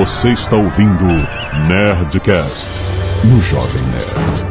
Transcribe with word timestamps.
Você 0.00 0.30
está 0.30 0.56
ouvindo 0.56 1.04
Nerdcast 1.68 2.70
no 3.22 3.38
Jovem 3.42 3.82
Nerd. 3.82 4.46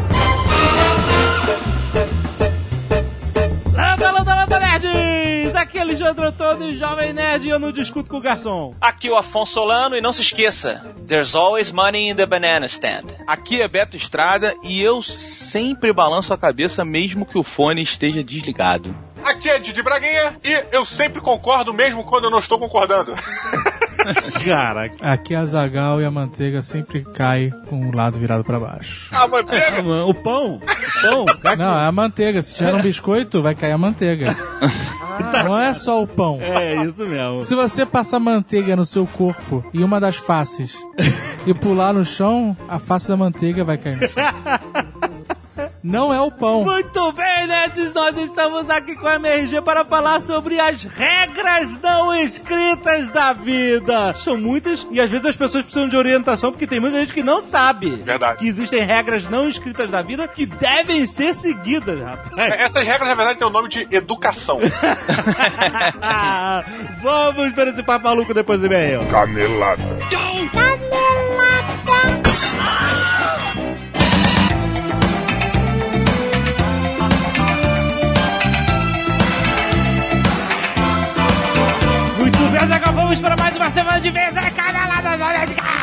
Landa, 3.73 4.11
landa, 4.11 4.35
landa, 4.35 4.59
nerds! 4.59 5.55
Aqui 5.55 5.79
é 5.79 5.81
Alexandre 5.81 6.25
Antônio, 6.27 6.77
Jovem 6.77 7.13
Nerd, 7.13 7.47
e 7.47 7.49
eu 7.49 7.57
não 7.57 7.71
discuto 7.71 8.11
com 8.11 8.17
o 8.17 8.21
garçom. 8.21 8.75
Aqui 8.79 9.07
é 9.07 9.11
o 9.11 9.17
Afonso 9.17 9.53
Solano 9.53 9.95
e 9.95 10.01
não 10.01 10.13
se 10.13 10.21
esqueça, 10.21 10.85
there's 11.07 11.33
always 11.33 11.71
money 11.71 12.09
in 12.09 12.15
the 12.15 12.27
banana 12.27 12.67
stand. 12.67 13.05
Aqui 13.25 13.59
é 13.59 13.67
Beto 13.67 13.97
Estrada 13.97 14.53
e 14.61 14.79
eu 14.79 15.01
sempre 15.01 15.91
balanço 15.91 16.31
a 16.31 16.37
cabeça 16.37 16.85
mesmo 16.85 17.25
que 17.25 17.39
o 17.39 17.43
fone 17.43 17.81
esteja 17.81 18.23
desligado. 18.23 18.95
Aqui 19.25 19.49
é 19.49 19.57
Didi 19.57 19.81
Braguinha 19.81 20.37
e 20.43 20.65
eu 20.71 20.85
sempre 20.85 21.19
concordo 21.19 21.73
mesmo 21.73 22.03
quando 22.03 22.25
eu 22.25 22.29
não 22.29 22.37
estou 22.37 22.59
concordando. 22.59 23.15
Cara, 24.45 24.91
Aqui 25.01 25.35
a 25.35 25.45
Zagal 25.45 26.01
e 26.01 26.05
a 26.05 26.11
manteiga 26.11 26.61
sempre 26.61 27.03
cai 27.13 27.51
com 27.67 27.89
o 27.89 27.95
lado 27.95 28.17
virado 28.17 28.43
pra 28.43 28.59
baixo. 28.59 29.09
A 29.13 29.27
manteiga. 29.27 29.81
o 30.05 30.13
pão, 30.13 30.55
o 30.55 31.25
pão, 31.25 31.25
Não, 31.57 31.79
é 31.79 31.85
a 31.85 31.91
manteiga. 31.91 32.41
Se 32.41 32.55
tiver 32.55 32.73
um 32.73 32.81
biscoito, 32.81 33.41
vai 33.41 33.55
cair 33.55 33.71
a 33.73 33.77
manteiga. 33.77 34.35
Não 35.43 35.59
é 35.59 35.73
só 35.73 36.01
o 36.01 36.07
pão. 36.07 36.39
é 36.41 36.83
isso 36.85 37.05
mesmo. 37.05 37.43
Se 37.43 37.53
você 37.53 37.85
passar 37.85 38.19
manteiga 38.19 38.75
no 38.75 38.85
seu 38.85 39.05
corpo 39.05 39.63
e 39.73 39.83
uma 39.83 39.99
das 39.99 40.15
faces 40.15 40.77
e 41.45 41.53
pular 41.53 41.93
no 41.93 42.05
chão, 42.05 42.55
a 42.69 42.79
face 42.79 43.09
da 43.09 43.17
manteiga 43.17 43.63
vai 43.63 43.77
cair 43.77 43.97
no 43.97 44.07
chão. 44.07 44.98
Não 45.81 46.13
é 46.13 46.21
o 46.21 46.29
pão. 46.29 46.65
Muito 46.65 47.11
bem, 47.13 47.47
nerds, 47.47 47.93
nós 47.93 48.15
estamos 48.17 48.69
aqui 48.69 48.95
com 48.95 49.07
a 49.07 49.15
MRG 49.15 49.61
para 49.61 49.85
falar 49.85 50.21
sobre 50.21 50.59
as 50.59 50.83
regras 50.83 51.79
não 51.81 52.13
escritas 52.13 53.07
da 53.07 53.31
vida. 53.31 54.13
São 54.13 54.35
muitas 54.35 54.85
e 54.91 54.99
às 54.99 55.09
vezes 55.09 55.25
as 55.25 55.37
pessoas 55.37 55.63
precisam 55.63 55.87
de 55.87 55.95
orientação 55.95 56.51
porque 56.51 56.67
tem 56.67 56.81
muita 56.81 56.99
gente 56.99 57.13
que 57.13 57.23
não 57.23 57.41
sabe 57.41 57.91
Verdade. 57.95 58.39
que 58.39 58.47
existem 58.47 58.83
regras 58.83 59.23
não 59.29 59.47
escritas 59.47 59.89
da 59.89 60.01
vida 60.01 60.27
que 60.27 60.45
devem 60.45 61.05
ser 61.05 61.33
seguidas, 61.33 61.97
rapaz. 62.01 62.59
Essas 62.59 62.83
regras, 62.83 63.07
na 63.09 63.15
verdade, 63.15 63.39
têm 63.39 63.47
o 63.47 63.51
nome 63.51 63.69
de 63.69 63.87
educação. 63.89 64.59
Vamos 67.01 67.53
para 67.53 67.69
esse 67.69 67.83
papo 67.83 68.03
maluco 68.05 68.33
depois 68.33 68.59
do 68.59 68.65
e-mail. 68.65 69.05
Canelada. 69.05 69.81
Muito 69.83 70.59
bem, 82.59 82.67
Zagal, 82.67 82.93
vamos 82.93 83.21
para 83.21 83.35
mais 83.37 83.55
uma 83.55 83.69
semana 83.69 84.01
de 84.01 84.11
vez 84.11 84.35
a 84.35 84.51
canelada 84.51 85.17
da 85.17 85.27
Nerdcast. 85.33 85.78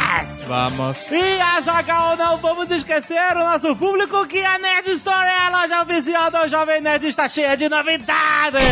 Vamos. 0.47 1.11
E 1.11 1.41
a 1.41 1.61
Zagal, 1.61 2.17
não 2.17 2.37
vamos 2.37 2.71
esquecer 2.71 3.37
o 3.37 3.41
nosso 3.41 3.75
público 3.75 4.25
que 4.27 4.45
a 4.45 4.59
Nerd 4.59 4.91
Store 4.93 5.27
é 5.27 5.47
a 5.47 5.51
loja 5.51 5.83
oficial 5.83 6.31
do 6.31 6.49
Jovem 6.49 6.81
Nerd 6.81 7.09
está 7.09 7.29
cheia 7.29 7.57
de 7.57 7.69
novidades. 7.69 8.63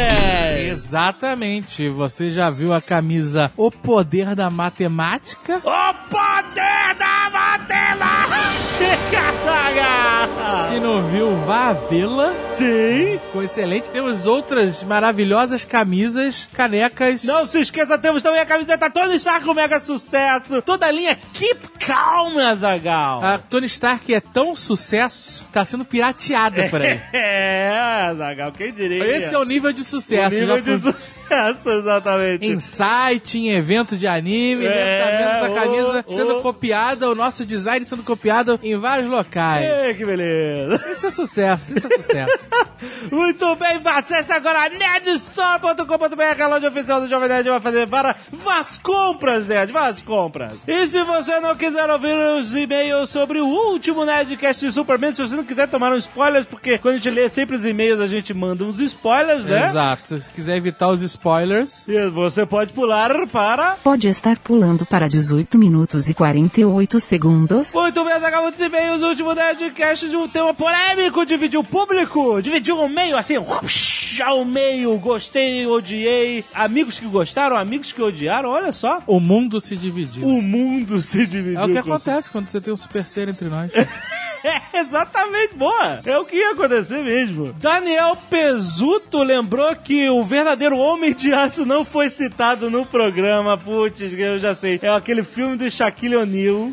Exatamente. 0.71 1.89
Você 1.89 2.31
já 2.31 2.49
viu 2.49 2.73
a 2.73 2.81
camisa 2.81 3.51
O 3.57 3.71
Poder 3.71 4.37
da 4.37 4.49
Matemática? 4.51 5.57
O 5.65 5.95
poder 6.09 6.95
da 6.97 7.31
matemática, 7.31 8.97
Zagal. 9.45 10.69
Se 10.69 10.79
não 10.79 11.03
viu, 11.03 11.37
vá 11.45 11.73
vê-la. 11.73 12.33
Sim. 12.47 13.19
Ficou 13.23 13.43
excelente. 13.43 13.91
Temos 13.91 14.27
outras 14.27 14.85
maravilhosas 14.85 15.65
camisas, 15.65 16.49
canecas. 16.53 17.25
Não 17.25 17.47
se 17.47 17.61
esqueça, 17.61 17.99
temos 17.99 18.23
também 18.23 18.41
a 18.41 18.47
camiseta 18.47 18.89
Tony 18.91 19.17
Stark, 19.17 19.49
um 19.49 19.55
mega 19.55 19.81
sucesso. 19.81 20.63
Toda 20.63 20.87
a 20.87 20.91
linha 20.91 21.19
Keep 21.33 21.64
Calm, 21.79 22.35
Zagal. 22.57 23.23
A 23.25 23.39
Tony 23.39 23.67
Stark 23.67 24.13
é 24.15 24.21
tão 24.21 24.55
sucesso, 24.57 25.47
tá 25.53 25.65
sendo 25.65 25.85
pirateada 25.85 26.69
por 26.69 26.81
aí. 26.83 27.01
É, 27.13 28.15
Zagal, 28.17 28.53
quem 28.53 28.73
diria? 28.73 29.05
Esse 29.05 29.35
é 29.35 29.39
o 29.39 29.45
nível 29.45 29.73
de 29.73 29.83
O 29.83 29.85
sucesso. 29.85 30.39
nível 30.39 30.49
Já 30.49 30.57
de 30.57 30.63
fui 30.63 30.93
sucesso, 30.93 31.71
exatamente. 31.71 32.47
em 32.47 32.59
site, 32.59 33.39
em 33.39 33.51
evento 33.51 33.97
de 33.97 34.07
anime, 34.07 34.67
É, 34.67 34.69
deve 34.69 34.91
estar 34.91 35.11
vendo 35.17 35.31
essa 35.31 35.51
ô, 35.51 35.55
camisa 35.55 36.05
ô. 36.07 36.13
sendo 36.13 36.41
copiada, 36.43 37.09
o 37.11 37.15
nosso 37.15 37.45
design 37.47 37.85
sendo 37.85 38.03
copiado 38.03 38.59
em 38.63 38.77
vários 38.77 39.09
locais. 39.11 39.67
Ei, 39.87 39.95
que 39.95 40.05
beleza. 40.05 40.85
Isso 40.91 41.07
é 41.07 41.11
sucesso, 41.11 41.77
isso 41.77 41.87
é 41.93 41.97
sucesso. 41.97 42.51
Muito 43.11 43.57
bem, 43.57 43.81
acesse 43.85 44.33
agora 44.33 44.69
nerdstore.com.br, 44.69 46.43
a 46.43 46.47
loja 46.47 46.69
oficial 46.69 47.01
do 47.01 47.09
Jovem 47.09 47.29
Nerd 47.29 47.49
vai 47.49 47.61
fazer 47.61 47.89
para 47.89 48.15
Vaz 48.33 48.79
Compras, 48.79 49.49
Nerd, 49.49 49.73
Vaz 49.73 50.01
Compras. 50.03 50.53
E 50.67 50.87
se 50.87 51.03
você 51.05 51.41
não 51.41 51.54
quiser 51.55 51.89
ouvir 51.91 52.15
os 52.39 52.55
e-mails 52.55 53.11
sobre 53.11 53.41
o 53.41 53.47
último 53.47 54.05
Nerdcast 54.05 54.65
de 54.67 54.73
Superman, 54.73 55.15
se 55.15 55.23
você 55.23 55.37
não 55.37 55.45
quiser 55.45 55.69
tomar 55.69 55.93
uns 55.93 56.05
spoilers, 56.05 56.47
porque 56.47 56.79
quando 56.79 56.95
a 56.95 56.97
gente 56.99 57.11
lê 57.11 57.29
sempre 57.29 57.57
os 57.57 57.65
e-mails, 57.65 58.01
a 58.01 58.07
gente 58.07 58.33
manda 58.35 58.65
uns 58.65 58.79
spoilers, 58.79 59.45
né? 59.47 59.71
Exato. 59.71 60.07
Se 60.07 60.21
você 60.21 60.31
quiser 60.31 60.57
evitar 60.57 60.89
os 60.89 61.03
spoilers, 61.03 61.87
E 61.89 62.09
você 62.09 62.45
pode 62.47 62.73
pular 62.73 63.27
para... 63.29 63.77
Pode 63.83 64.09
estar 64.09 64.39
pulando 64.39 64.85
para 64.87 65.09
18 65.09 65.59
minutos 65.59 66.09
e 66.09 66.15
48 66.15 67.01
segundos. 67.01 67.73
Muito 67.75 68.05
bem, 68.05 68.15
acabou 68.15 68.51
de 68.51 68.63
e-mails, 68.63 69.03
o 69.03 69.09
último 69.09 69.33
Nerdcast 69.35 70.09
de 70.09 70.17
um 70.17 70.29
tema 70.29 70.53
polêmico, 70.55 71.25
dividiu 71.25 71.61
o 71.61 71.65
público, 71.65 72.41
dividiu 72.43 72.79
o 72.81 72.89
meio, 72.89 73.17
assim, 73.17 73.35
ao 74.25 74.45
meio, 74.45 74.97
gostei, 74.99 75.67
odiei, 75.67 76.45
amigos 76.55 76.99
que 77.01 77.07
gostaram, 77.07 77.57
amigos 77.57 77.93
que 77.93 78.03
odiaram, 78.03 78.51
olha 78.51 78.73
só. 78.73 79.03
o 79.07 79.21
mundo 79.21 79.61
se 79.61 79.77
dividiu. 79.77 80.27
O 80.27 80.43
mundo 80.43 81.01
se 81.03 81.27
dividiu. 81.27 81.44
É 81.53 81.65
o 81.65 81.69
que 81.69 81.79
acontece 81.79 82.31
quando 82.31 82.49
você 82.49 82.61
tem 82.61 82.73
um 82.73 82.77
super 82.77 83.07
ser 83.07 83.29
entre 83.29 83.49
nós. 83.49 83.71
É, 84.75 84.79
exatamente, 84.81 85.55
boa. 85.57 86.01
É 86.05 86.19
o 86.19 86.25
que 86.27 86.37
ia 86.37 86.53
acontecer 86.53 87.03
mesmo. 87.03 87.55
Daniel 87.55 88.15
Pesuto 88.29 89.23
lembrou 89.23 89.75
que 89.75 90.09
o 90.11 90.23
verdadeiro 90.23 90.77
Homem 90.77 91.15
de 91.15 91.33
Aço 91.33 91.65
não 91.65 91.83
foi 91.85 92.11
citado 92.11 92.71
no 92.71 92.85
programa. 92.85 93.57
Putz, 93.57 94.01
eu 94.13 94.39
já 94.39 94.55
sei. 94.55 94.79
É 94.83 94.89
aquele 94.91 95.25
filme 95.25 95.57
do 95.57 95.71
Shaquille 95.71 96.17
O'Neal 96.17 96.73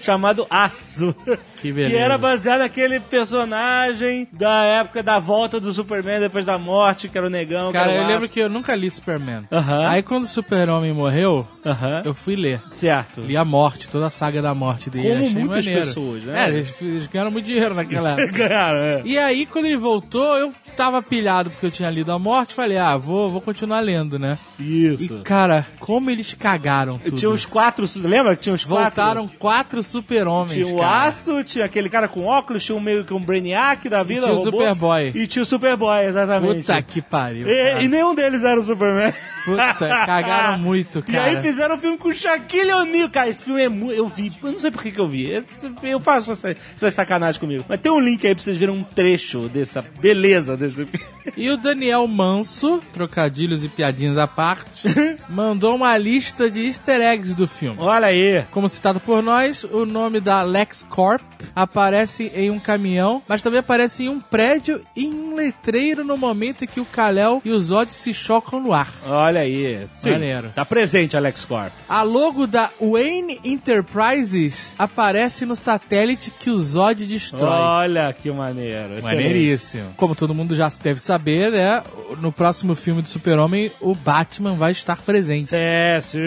chamado 0.00 0.46
Aço. 0.48 1.12
que 1.60 1.72
beleza. 1.72 1.90
Que 1.94 1.96
era 2.00 2.16
baseado 2.16 2.60
naquele 2.60 3.00
personagem 3.00 4.28
da 4.32 4.62
época 4.64 5.02
da 5.02 5.18
volta 5.18 5.58
do 5.58 5.72
Superman 5.72 6.20
depois 6.20 6.44
da 6.44 6.56
morte, 6.56 7.08
que 7.08 7.18
era 7.18 7.26
o 7.26 7.30
negão. 7.30 7.72
Cara, 7.72 7.92
eu 7.94 8.04
o 8.04 8.06
lembro 8.06 8.24
Aço. 8.24 8.32
que 8.32 8.40
eu 8.40 8.48
nunca 8.48 8.74
li 8.76 8.88
Superman. 8.90 9.44
Aham. 9.50 9.88
Aí 9.88 10.02
quando 10.04 10.22
o 10.22 10.28
Super-Homem 10.28 10.92
morreu, 10.92 11.46
Aham. 11.66 12.02
eu 12.04 12.14
fui 12.14 12.36
ler. 12.36 12.60
Certo. 12.70 13.20
Li 13.22 13.36
a 13.36 13.44
morte, 13.44 13.88
toda 13.88 14.06
a 14.06 14.10
saga 14.10 14.40
da 14.40 14.54
morte 14.54 14.88
dele. 14.88 15.08
Como 15.08 15.24
achei 15.24 15.34
muitas 15.44 15.64
maneiro. 15.66 15.86
pessoas, 15.88 16.22
né? 16.22 16.44
É, 16.44 16.48
eles, 16.48 16.80
eles 16.80 17.07
ganharam 17.12 17.30
muito 17.30 17.44
dinheiro 17.46 17.74
naquela 17.74 18.10
época. 18.20 18.32
Ganharam, 18.48 18.78
é. 18.78 19.02
E 19.04 19.18
aí, 19.18 19.46
quando 19.46 19.66
ele 19.66 19.76
voltou, 19.76 20.36
eu 20.36 20.52
tava 20.76 21.02
pilhado 21.02 21.50
porque 21.50 21.66
eu 21.66 21.70
tinha 21.70 21.90
lido 21.90 22.12
a 22.12 22.18
morte. 22.18 22.54
Falei, 22.54 22.78
ah, 22.78 22.96
vou, 22.96 23.28
vou 23.30 23.40
continuar 23.40 23.80
lendo, 23.80 24.18
né? 24.18 24.38
Isso. 24.58 25.18
E, 25.18 25.22
cara, 25.22 25.66
como 25.78 26.10
eles 26.10 26.34
cagaram 26.34 26.98
tudo. 26.98 27.16
Tinha 27.16 27.30
os 27.30 27.44
quatro, 27.46 27.84
lembra 27.96 28.36
que 28.36 28.42
tinha 28.42 28.54
os 28.54 28.64
quatro? 28.64 28.84
Voltaram 29.02 29.28
quatro 29.38 29.82
super-homens, 29.82 30.52
Tinha 30.66 30.74
o 30.74 30.78
cara. 30.80 31.04
Aço, 31.08 31.44
tinha 31.44 31.64
aquele 31.64 31.88
cara 31.88 32.08
com 32.08 32.24
óculos, 32.24 32.64
tinha 32.64 32.76
um 32.76 32.80
meio 32.80 33.04
que 33.04 33.12
um 33.14 33.20
Brainiac 33.20 33.88
da 33.88 34.02
vida. 34.02 34.22
tinha 34.22 34.32
o 34.34 34.36
robô, 34.38 34.50
Superboy. 34.58 35.12
E 35.14 35.26
tinha 35.26 35.42
o 35.42 35.46
Superboy, 35.46 36.04
exatamente. 36.06 36.60
Puta 36.60 36.82
que 36.82 37.00
pariu. 37.02 37.48
E, 37.48 37.70
cara. 37.72 37.82
e 37.82 37.88
nenhum 37.88 38.14
deles 38.14 38.42
era 38.42 38.58
o 38.60 38.64
Superman. 38.64 39.12
Puta, 39.44 39.88
cagaram 40.06 40.58
muito, 40.60 40.98
E 41.00 41.12
cara. 41.12 41.24
aí 41.24 41.40
fizeram 41.40 41.76
um 41.76 41.78
filme 41.78 41.96
com 41.98 42.08
o 42.08 42.14
Shaquille 42.14 42.72
O'Neal. 42.72 43.08
Cara, 43.10 43.28
esse 43.28 43.44
filme 43.44 43.62
é 43.62 43.68
muito... 43.68 43.94
Eu 43.94 44.06
vi, 44.06 44.32
eu 44.42 44.52
não 44.52 44.58
sei 44.60 44.70
por 44.70 44.82
que 44.82 44.90
que 44.90 44.98
eu 45.00 45.06
vi. 45.08 45.30
Esse- 45.30 45.72
Eu 45.82 46.00
faço 46.00 46.32
essa, 46.32 46.56
essa 46.80 46.97
sacanagem 46.98 47.40
comigo. 47.40 47.64
Mas 47.68 47.80
tem 47.80 47.92
um 47.92 48.00
link 48.00 48.26
aí 48.26 48.34
pra 48.34 48.42
vocês 48.42 48.58
verem 48.58 48.74
um 48.74 48.82
trecho 48.82 49.48
dessa 49.48 49.82
beleza 50.00 50.56
desse 50.56 50.84
filme. 50.84 51.18
E 51.36 51.50
o 51.50 51.56
Daniel 51.56 52.06
Manso, 52.06 52.82
trocadilhos 52.92 53.62
e 53.62 53.68
piadinhas 53.68 54.16
à 54.16 54.26
parte, 54.26 54.88
mandou 55.28 55.74
uma 55.76 55.96
lista 55.96 56.50
de 56.50 56.66
easter 56.66 57.00
eggs 57.00 57.34
do 57.34 57.46
filme. 57.46 57.78
Olha 57.80 58.06
aí. 58.06 58.44
Como 58.50 58.68
citado 58.68 58.98
por 58.98 59.22
nós, 59.22 59.64
o 59.64 59.84
nome 59.84 60.20
da 60.20 60.42
LexCorp 60.42 61.22
aparece 61.54 62.32
em 62.34 62.50
um 62.50 62.58
caminhão, 62.58 63.22
mas 63.28 63.42
também 63.42 63.60
aparece 63.60 64.04
em 64.04 64.08
um 64.08 64.20
prédio 64.20 64.82
e 64.96 65.04
em 65.04 65.12
um 65.12 65.34
letreiro 65.34 66.02
no 66.02 66.16
momento 66.16 66.64
em 66.64 66.66
que 66.66 66.80
o 66.80 66.84
Kal-El 66.84 67.42
e 67.44 67.50
o 67.50 67.60
Zod 67.60 67.92
se 67.92 68.12
chocam 68.14 68.60
no 68.60 68.72
ar. 68.72 68.92
Olha 69.06 69.42
aí. 69.42 69.86
Sim, 70.00 70.12
Maneiro. 70.12 70.50
Tá 70.54 70.64
presente, 70.64 71.16
Alex 71.16 71.44
Corp. 71.44 71.72
A 71.88 72.02
logo 72.02 72.46
da 72.46 72.70
Wayne 72.80 73.38
Enterprises 73.44 74.72
aparece 74.78 75.44
no 75.44 75.54
satélite 75.54 76.32
que 76.38 76.50
o 76.50 76.58
Zod 76.78 77.06
destrói. 77.06 77.50
Olha 77.50 78.12
que 78.12 78.30
maneiro. 78.30 78.98
excelente. 78.98 79.02
Maneiríssimo. 79.02 79.94
Como 79.96 80.14
todo 80.14 80.32
mundo 80.32 80.54
já 80.54 80.70
deve 80.80 81.00
saber, 81.00 81.50
né? 81.50 81.82
No 82.20 82.30
próximo 82.30 82.76
filme 82.76 83.02
do 83.02 83.08
Super-Homem, 83.08 83.72
o 83.80 83.96
Batman 83.96 84.54
vai 84.54 84.70
estar 84.70 84.96
presente. 85.02 85.50
É, 85.52 85.98
sim. 86.00 86.18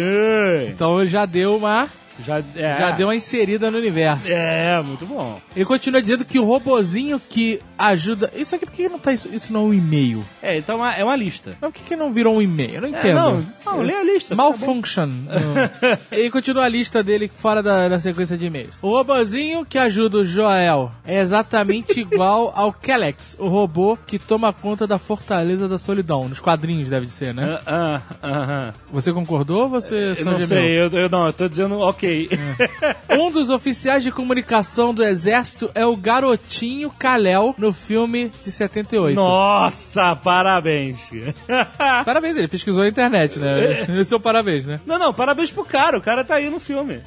Então 0.67 1.05
já 1.05 1.25
deu 1.25 1.55
uma. 1.55 1.87
Já, 2.19 2.39
é, 2.55 2.77
Já 2.77 2.91
deu 2.91 3.07
uma 3.07 3.15
inserida 3.15 3.71
no 3.71 3.77
universo. 3.77 4.27
É, 4.31 4.81
muito 4.81 5.05
bom. 5.05 5.39
Ele 5.55 5.65
continua 5.65 6.01
dizendo 6.01 6.23
que 6.25 6.39
o 6.39 6.43
robozinho 6.43 7.19
que 7.29 7.59
ajuda. 7.77 8.31
Isso 8.35 8.55
aqui, 8.55 8.65
por 8.65 8.73
que 8.73 8.87
não 8.89 8.99
tá 8.99 9.11
isso? 9.13 9.29
Isso 9.33 9.51
não 9.51 9.61
é 9.61 9.63
um 9.63 9.73
e-mail? 9.73 10.23
É, 10.41 10.57
então 10.57 10.75
é 10.75 10.77
uma- 10.77 10.95
é 10.95 11.03
uma 11.03 11.15
lista. 11.15 11.57
Mas 11.59 11.71
por 11.71 11.77
que, 11.79 11.83
que 11.89 11.95
não 11.95 12.11
virou 12.11 12.35
um 12.35 12.41
e-mail? 12.41 12.75
Eu 12.75 12.81
não 12.81 12.87
É, 12.89 12.91
entendo. 12.91 13.15
não, 13.15 13.45
Não, 13.65 13.81
lê 13.81 13.93
a 13.95 14.03
lista. 14.03 14.35
Malfunction. 14.35 15.05
No- 15.07 16.11
e 16.17 16.29
continua 16.29 16.65
a 16.65 16.67
lista 16.67 17.01
dele 17.03 17.27
fora 17.27 17.63
da, 17.63 17.87
da 17.87 17.99
sequência 17.99 18.37
de 18.37 18.45
e-mails. 18.45 18.73
O 18.81 18.89
robozinho 18.89 19.65
que 19.65 19.77
ajuda 19.77 20.17
o 20.19 20.25
Joel 20.25 20.91
é 21.05 21.19
exatamente 21.19 21.99
igual 22.01 22.51
ao 22.55 22.71
Kelex, 22.73 23.35
o 23.39 23.47
robô 23.47 23.97
que 24.05 24.19
toma 24.19 24.53
conta 24.53 24.85
da 24.85 24.97
Fortaleza 24.99 25.67
da 25.67 25.79
Solidão. 25.79 26.27
Nos 26.29 26.39
quadrinhos 26.39 26.89
deve 26.89 27.07
ser, 27.07 27.33
né? 27.33 27.59
Ah, 27.65 28.01
ah, 28.21 28.27
aham. 28.27 28.73
Você 28.91 29.11
concordou 29.13 29.63
ou 29.63 29.69
você 29.69 30.13
Eu 30.17 30.25
não 30.25 30.33
gemeu? 30.33 30.47
sei, 30.47 30.79
eu, 30.79 30.89
eu 30.91 31.09
não, 31.09 31.25
eu 31.25 31.33
tô 31.33 31.47
dizendo 31.47 31.79
ok. 31.79 32.10
Um 33.09 33.31
dos 33.31 33.49
oficiais 33.49 34.03
de 34.03 34.11
comunicação 34.11 34.93
do 34.93 35.03
exército 35.03 35.69
é 35.73 35.85
o 35.85 35.95
garotinho 35.95 36.89
Kalel 36.89 37.53
no 37.57 37.73
filme 37.73 38.31
de 38.43 38.51
78. 38.51 39.15
Nossa, 39.15 40.15
parabéns. 40.15 41.11
Parabéns, 42.05 42.37
ele 42.37 42.47
pesquisou 42.47 42.83
na 42.83 42.89
internet, 42.89 43.39
né? 43.39 43.99
Esse 43.99 44.13
é 44.13 44.17
o 44.17 44.19
parabéns, 44.19 44.65
né? 44.65 44.79
Não, 44.85 44.97
não, 44.97 45.13
parabéns 45.13 45.51
pro 45.51 45.65
cara, 45.65 45.97
o 45.97 46.01
cara 46.01 46.23
tá 46.23 46.35
aí 46.35 46.49
no 46.49 46.59
filme. 46.59 47.01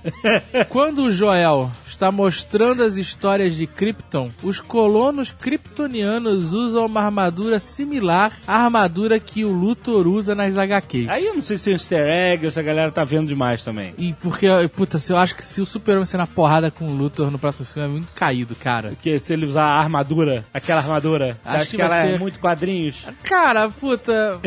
Quando 0.68 1.04
o 1.04 1.12
Joel 1.12 1.70
está 1.94 2.10
mostrando 2.12 2.82
as 2.82 2.96
histórias 2.96 3.54
de 3.56 3.66
Krypton, 3.66 4.30
os 4.42 4.60
colonos 4.60 5.30
kryptonianos 5.32 6.52
usam 6.52 6.86
uma 6.86 7.00
armadura 7.02 7.58
similar 7.60 8.32
à 8.46 8.64
armadura 8.64 9.18
que 9.20 9.44
o 9.44 9.52
Luthor 9.52 10.06
usa 10.06 10.34
nas 10.34 10.56
HQs. 10.58 11.08
Aí 11.08 11.26
eu 11.26 11.34
não 11.34 11.40
sei 11.40 11.56
se 11.58 11.70
é 11.70 11.72
um 11.72 11.76
easter 11.76 12.06
egg 12.06 12.44
ou 12.46 12.50
se 12.52 12.58
a 12.60 12.62
galera 12.62 12.90
tá 12.90 13.04
vendo 13.04 13.28
demais 13.28 13.62
também. 13.62 13.94
E 13.98 14.12
porque, 14.14 14.46
puta, 14.74 14.98
eu 15.08 15.16
acho 15.16 15.34
que 15.36 15.44
se 15.44 15.60
o 15.60 15.66
Super-Homem 15.66 16.04
ser 16.04 16.16
na 16.16 16.26
porrada 16.26 16.70
com 16.70 16.86
o 16.88 16.94
Luthor 16.96 17.30
no 17.30 17.38
próximo 17.38 17.66
filme 17.66 17.88
é 17.88 17.92
muito 17.92 18.08
caído, 18.14 18.54
cara. 18.54 18.90
Porque 18.90 19.18
se 19.18 19.32
ele 19.32 19.46
usar 19.46 19.64
a 19.64 19.78
armadura, 19.80 20.44
aquela 20.52 20.80
armadura, 20.80 21.38
você 21.42 21.48
Acho 21.48 21.56
acha 21.56 21.70
que 21.70 21.76
que, 21.76 21.82
ela 21.82 21.96
é 21.98 22.06
ser- 22.12 22.18
muito 22.18 22.38
quadrinhos? 22.38 23.06
Cara, 23.22 23.68
puta. 23.68 24.40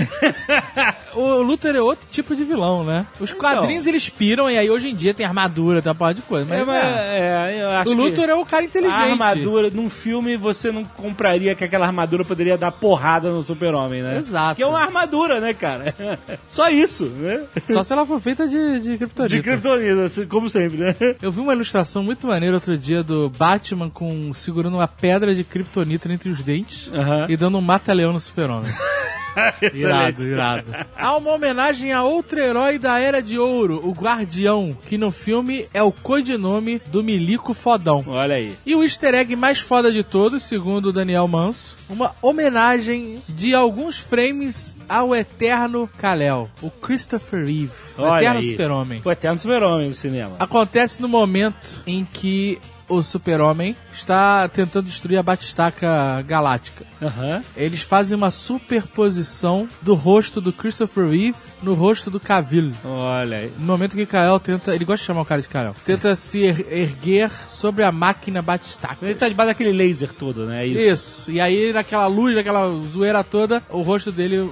o 1.15 1.41
Luthor 1.41 1.75
é 1.75 1.81
outro 1.81 2.07
tipo 2.11 2.35
de 2.35 2.43
vilão, 2.43 2.83
né? 2.83 3.05
Os 3.19 3.31
quadrinhos 3.33 3.87
eles 3.87 4.09
piram 4.09 4.49
e 4.49 4.57
aí 4.57 4.69
hoje 4.69 4.89
em 4.89 4.95
dia 4.95 5.13
tem 5.13 5.25
armadura, 5.25 5.81
tem 5.81 5.89
uma 5.89 5.95
porra 5.95 6.13
de 6.13 6.21
coisa. 6.21 6.45
Mas, 6.47 6.59
É, 6.59 6.65
mas, 6.65 6.85
é, 6.85 7.19
é, 7.19 7.36
eu 7.51 7.69
acho 7.69 7.91
o 7.91 7.93
Luthor 7.93 8.25
que 8.25 8.31
é 8.31 8.35
o 8.35 8.45
cara 8.45 8.65
inteligente. 8.65 8.93
a 8.93 9.11
armadura, 9.11 9.69
num 9.69 9.89
filme 9.89 10.35
você 10.37 10.71
não 10.71 10.83
compraria 10.83 11.55
que 11.55 11.63
aquela 11.63 11.85
armadura 11.85 12.25
poderia 12.25 12.57
dar 12.57 12.71
porrada 12.71 13.29
no 13.31 13.41
super-homem, 13.43 14.01
né? 14.01 14.17
Exato. 14.17 14.55
Que 14.55 14.63
é 14.63 14.67
uma 14.67 14.79
armadura, 14.79 15.39
né, 15.39 15.53
cara? 15.53 15.93
Só 16.49 16.69
isso, 16.69 17.05
né? 17.05 17.43
Só 17.63 17.83
se 17.83 17.93
ela 17.93 18.05
for 18.05 18.19
feita 18.19 18.47
de, 18.47 18.79
de 18.79 18.97
Kryptonita. 18.97 19.35
De 19.35 19.41
Kryptonita, 19.41 20.05
assim, 20.05 20.25
como 20.25 20.49
sempre, 20.49 20.77
né? 20.77 20.95
Eu 21.21 21.31
vi 21.31 21.39
uma 21.39 21.53
ilustração 21.53 22.03
muito 22.03 22.27
maneira 22.27 22.55
outro 22.55 22.77
dia 22.77 23.03
do 23.03 23.29
Batman 23.29 23.89
com 23.89 24.33
segurando 24.33 24.75
uma 24.75 24.87
pedra 24.87 25.33
de 25.33 25.43
Kryptonita 25.43 26.11
entre 26.11 26.29
os 26.29 26.43
dentes 26.43 26.91
e 27.27 27.37
dando 27.37 27.57
um 27.57 27.61
mata-leão 27.61 28.13
no 28.13 28.19
super-homem. 28.19 28.71
irado, 29.73 30.27
irado. 30.27 30.75
Há 30.95 31.15
uma 31.17 31.31
homenagem 31.31 31.91
a 31.91 32.03
outro 32.03 32.39
herói 32.39 32.77
da 32.77 32.99
Era 32.99 33.21
de 33.21 33.37
Ouro, 33.37 33.81
o 33.83 33.91
Guardião, 33.91 34.77
que 34.87 34.97
no 34.97 35.11
filme 35.11 35.65
é 35.73 35.81
o 35.81 35.91
codinome 35.91 36.81
do 36.87 37.03
Milico 37.03 37.53
Fodão. 37.53 38.03
Olha 38.07 38.35
aí. 38.35 38.55
E 38.65 38.75
o 38.75 38.83
easter 38.83 39.13
egg 39.15 39.35
mais 39.35 39.59
foda 39.59 39.91
de 39.91 40.03
todos, 40.03 40.43
segundo 40.43 40.87
o 40.87 40.93
Daniel 40.93 41.27
Manso, 41.27 41.77
uma 41.89 42.15
homenagem 42.21 43.21
de 43.29 43.53
alguns 43.53 43.99
frames 43.99 44.75
ao 44.87 45.15
eterno 45.15 45.89
Kal-El, 45.97 46.49
o 46.61 46.69
Christopher 46.69 47.45
Reeve, 47.45 47.71
o 47.97 48.01
Olha 48.01 48.19
eterno 48.19 48.41
super-homem. 48.41 49.01
O 49.03 49.11
Eterno 49.11 49.39
Super-Homem 49.39 49.87
no 49.87 49.93
cinema. 49.93 50.35
Acontece 50.39 51.01
no 51.01 51.07
momento 51.07 51.83
em 51.85 52.05
que 52.05 52.59
o 52.89 53.01
super-homem 53.03 53.75
está 53.93 54.47
tentando 54.47 54.85
destruir 54.85 55.17
a 55.17 55.23
Batistaca 55.23 56.21
Galáctica. 56.27 56.85
Aham. 57.01 57.43
Eles 57.55 57.81
fazem 57.81 58.15
uma 58.17 58.31
superposição 58.31 59.67
do 59.81 59.93
rosto 59.93 60.39
do 60.39 60.53
Christopher 60.53 61.07
Reeve 61.09 61.37
no 61.61 61.73
rosto 61.73 62.09
do 62.09 62.19
Cavill. 62.19 62.71
Olha 62.85 63.37
aí. 63.37 63.51
No 63.59 63.65
momento 63.65 63.95
que 63.95 64.05
Kael 64.05 64.39
tenta, 64.39 64.73
ele 64.73 64.85
gosta 64.85 65.01
de 65.03 65.07
chamar 65.07 65.21
o 65.21 65.25
cara 65.25 65.41
de 65.41 65.49
Kael, 65.49 65.75
tenta 65.85 66.15
se 66.15 66.43
er- 66.45 66.65
erguer 66.71 67.29
sobre 67.49 67.83
a 67.83 67.91
máquina 67.91 68.41
Batistaca. 68.41 68.97
Ele 69.05 69.15
tá 69.15 69.27
debaixo 69.27 69.49
daquele 69.51 69.71
laser 69.71 70.13
todo, 70.13 70.45
né? 70.45 70.63
É 70.63 70.67
Isso. 70.67 70.79
Isso. 71.27 71.31
E 71.31 71.41
aí, 71.41 71.73
naquela 71.73 72.07
luz, 72.07 72.35
naquela 72.35 72.67
zoeira 72.91 73.23
toda, 73.23 73.61
o 73.69 73.81
rosto 73.81 74.11
dele, 74.11 74.49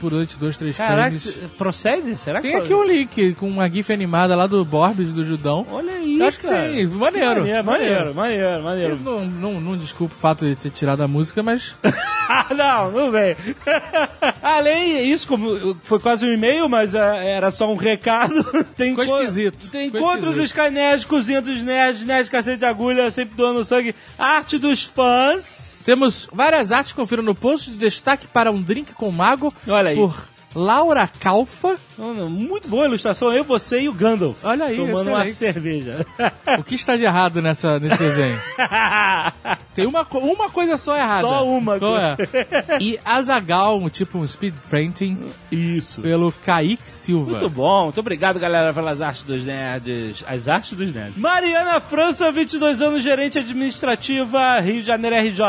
durante 0.00 0.38
dois, 0.38 0.56
três 0.58 0.76
Caraca, 0.76 1.16
frames. 1.16 1.40
procede? 1.56 2.16
Será 2.16 2.40
que 2.40 2.48
Tem 2.48 2.56
aqui 2.56 2.74
um 2.74 2.84
link 2.84 3.34
com 3.34 3.48
uma 3.48 3.68
gif 3.68 3.92
animada 3.92 4.34
lá 4.34 4.46
do 4.46 4.64
Borbs, 4.64 5.12
do 5.12 5.24
Judão. 5.24 5.66
Olha 5.70 5.92
aí, 5.92 6.18
Eu 6.18 6.26
acho 6.26 6.38
que 6.40 6.46
cara. 6.46 6.66
sim, 6.68 6.86
maneiro. 6.86 7.40
Maneiro, 7.40 7.64
maneiro, 7.64 8.14
maneiro, 8.14 8.62
maneiro. 8.62 8.92
Eu 8.94 8.98
não, 9.00 9.26
não, 9.26 9.60
não 9.60 9.72
o 10.00 10.08
fato 10.08 10.44
de 10.44 10.56
ter 10.56 10.70
tirado 10.70 11.02
a 11.02 11.08
música, 11.08 11.42
mas. 11.42 11.74
Ah, 12.28 12.46
não, 12.52 12.90
não 12.90 13.10
vem. 13.12 13.36
Além 14.42 15.08
isso, 15.08 15.28
como 15.28 15.76
foi 15.84 16.00
quase 16.00 16.26
um 16.26 16.32
e-mail, 16.32 16.68
mas 16.68 16.92
é, 16.92 17.30
era 17.30 17.52
só 17.52 17.72
um 17.72 17.76
recado. 17.76 18.42
Tem 18.76 18.96
Ficou 18.96 19.20
esquisito. 19.20 19.68
Tem 19.70 19.92
Ficou 19.92 20.00
encontros 20.00 20.34
esquisito. 20.34 20.58
Sky 20.58 20.70
Nerds, 20.72 21.04
cozinha 21.04 21.40
dos 21.40 21.62
nerds, 21.62 22.02
nerds 22.02 22.28
cacete 22.28 22.58
de 22.58 22.64
agulha, 22.64 23.12
sempre 23.12 23.36
doando 23.36 23.64
sangue. 23.64 23.94
Arte 24.18 24.58
dos 24.58 24.82
fãs. 24.82 25.75
Temos 25.86 26.28
várias 26.32 26.72
artes, 26.72 26.92
confira 26.92 27.22
no 27.22 27.32
post, 27.32 27.70
de 27.70 27.76
destaque 27.76 28.26
para 28.26 28.50
um 28.50 28.60
drink 28.60 28.92
com 28.94 29.12
mago. 29.12 29.54
Olha 29.68 29.90
aí. 29.90 29.94
Por 29.94 30.28
Laura 30.52 31.06
Calfa. 31.20 31.78
Muito 31.98 32.68
boa 32.68 32.84
a 32.84 32.88
ilustração, 32.88 33.32
eu, 33.32 33.42
você 33.42 33.80
e 33.80 33.88
o 33.88 33.92
Gandalf. 33.92 34.44
Olha 34.44 34.66
aí, 34.66 34.76
Tomando 34.76 35.08
uma 35.08 35.26
excelente. 35.26 35.34
cerveja. 35.54 36.06
O 36.58 36.62
que 36.62 36.74
está 36.74 36.96
de 36.96 37.04
errado 37.04 37.40
nessa, 37.40 37.78
nesse 37.78 37.98
desenho? 37.98 38.40
Tem 39.74 39.86
uma, 39.86 40.06
uma 40.14 40.48
coisa 40.50 40.76
só 40.76 40.96
errada. 40.96 41.26
Só 41.26 41.46
uma 41.46 41.78
Qual 41.78 41.98
é? 41.98 42.16
E 42.80 42.98
Azagal, 43.04 43.88
tipo 43.90 44.18
um 44.18 44.26
speed 44.26 44.54
painting, 44.70 45.18
Isso. 45.50 46.00
pelo 46.00 46.32
Kaique 46.32 46.90
Silva. 46.90 47.32
Muito 47.32 47.50
bom, 47.50 47.84
muito 47.84 48.00
obrigado, 48.00 48.38
galera, 48.38 48.72
pelas 48.72 49.00
artes 49.00 49.22
dos 49.22 49.44
nerds. 49.44 50.24
As 50.26 50.48
artes 50.48 50.72
dos 50.72 50.92
nerds. 50.92 51.16
Mariana 51.16 51.78
França, 51.80 52.30
22 52.32 52.80
anos, 52.80 53.02
gerente 53.02 53.38
administrativa, 53.38 54.60
Rio 54.60 54.80
de 54.80 54.86
Janeiro 54.86 55.16
RJ. 55.16 55.40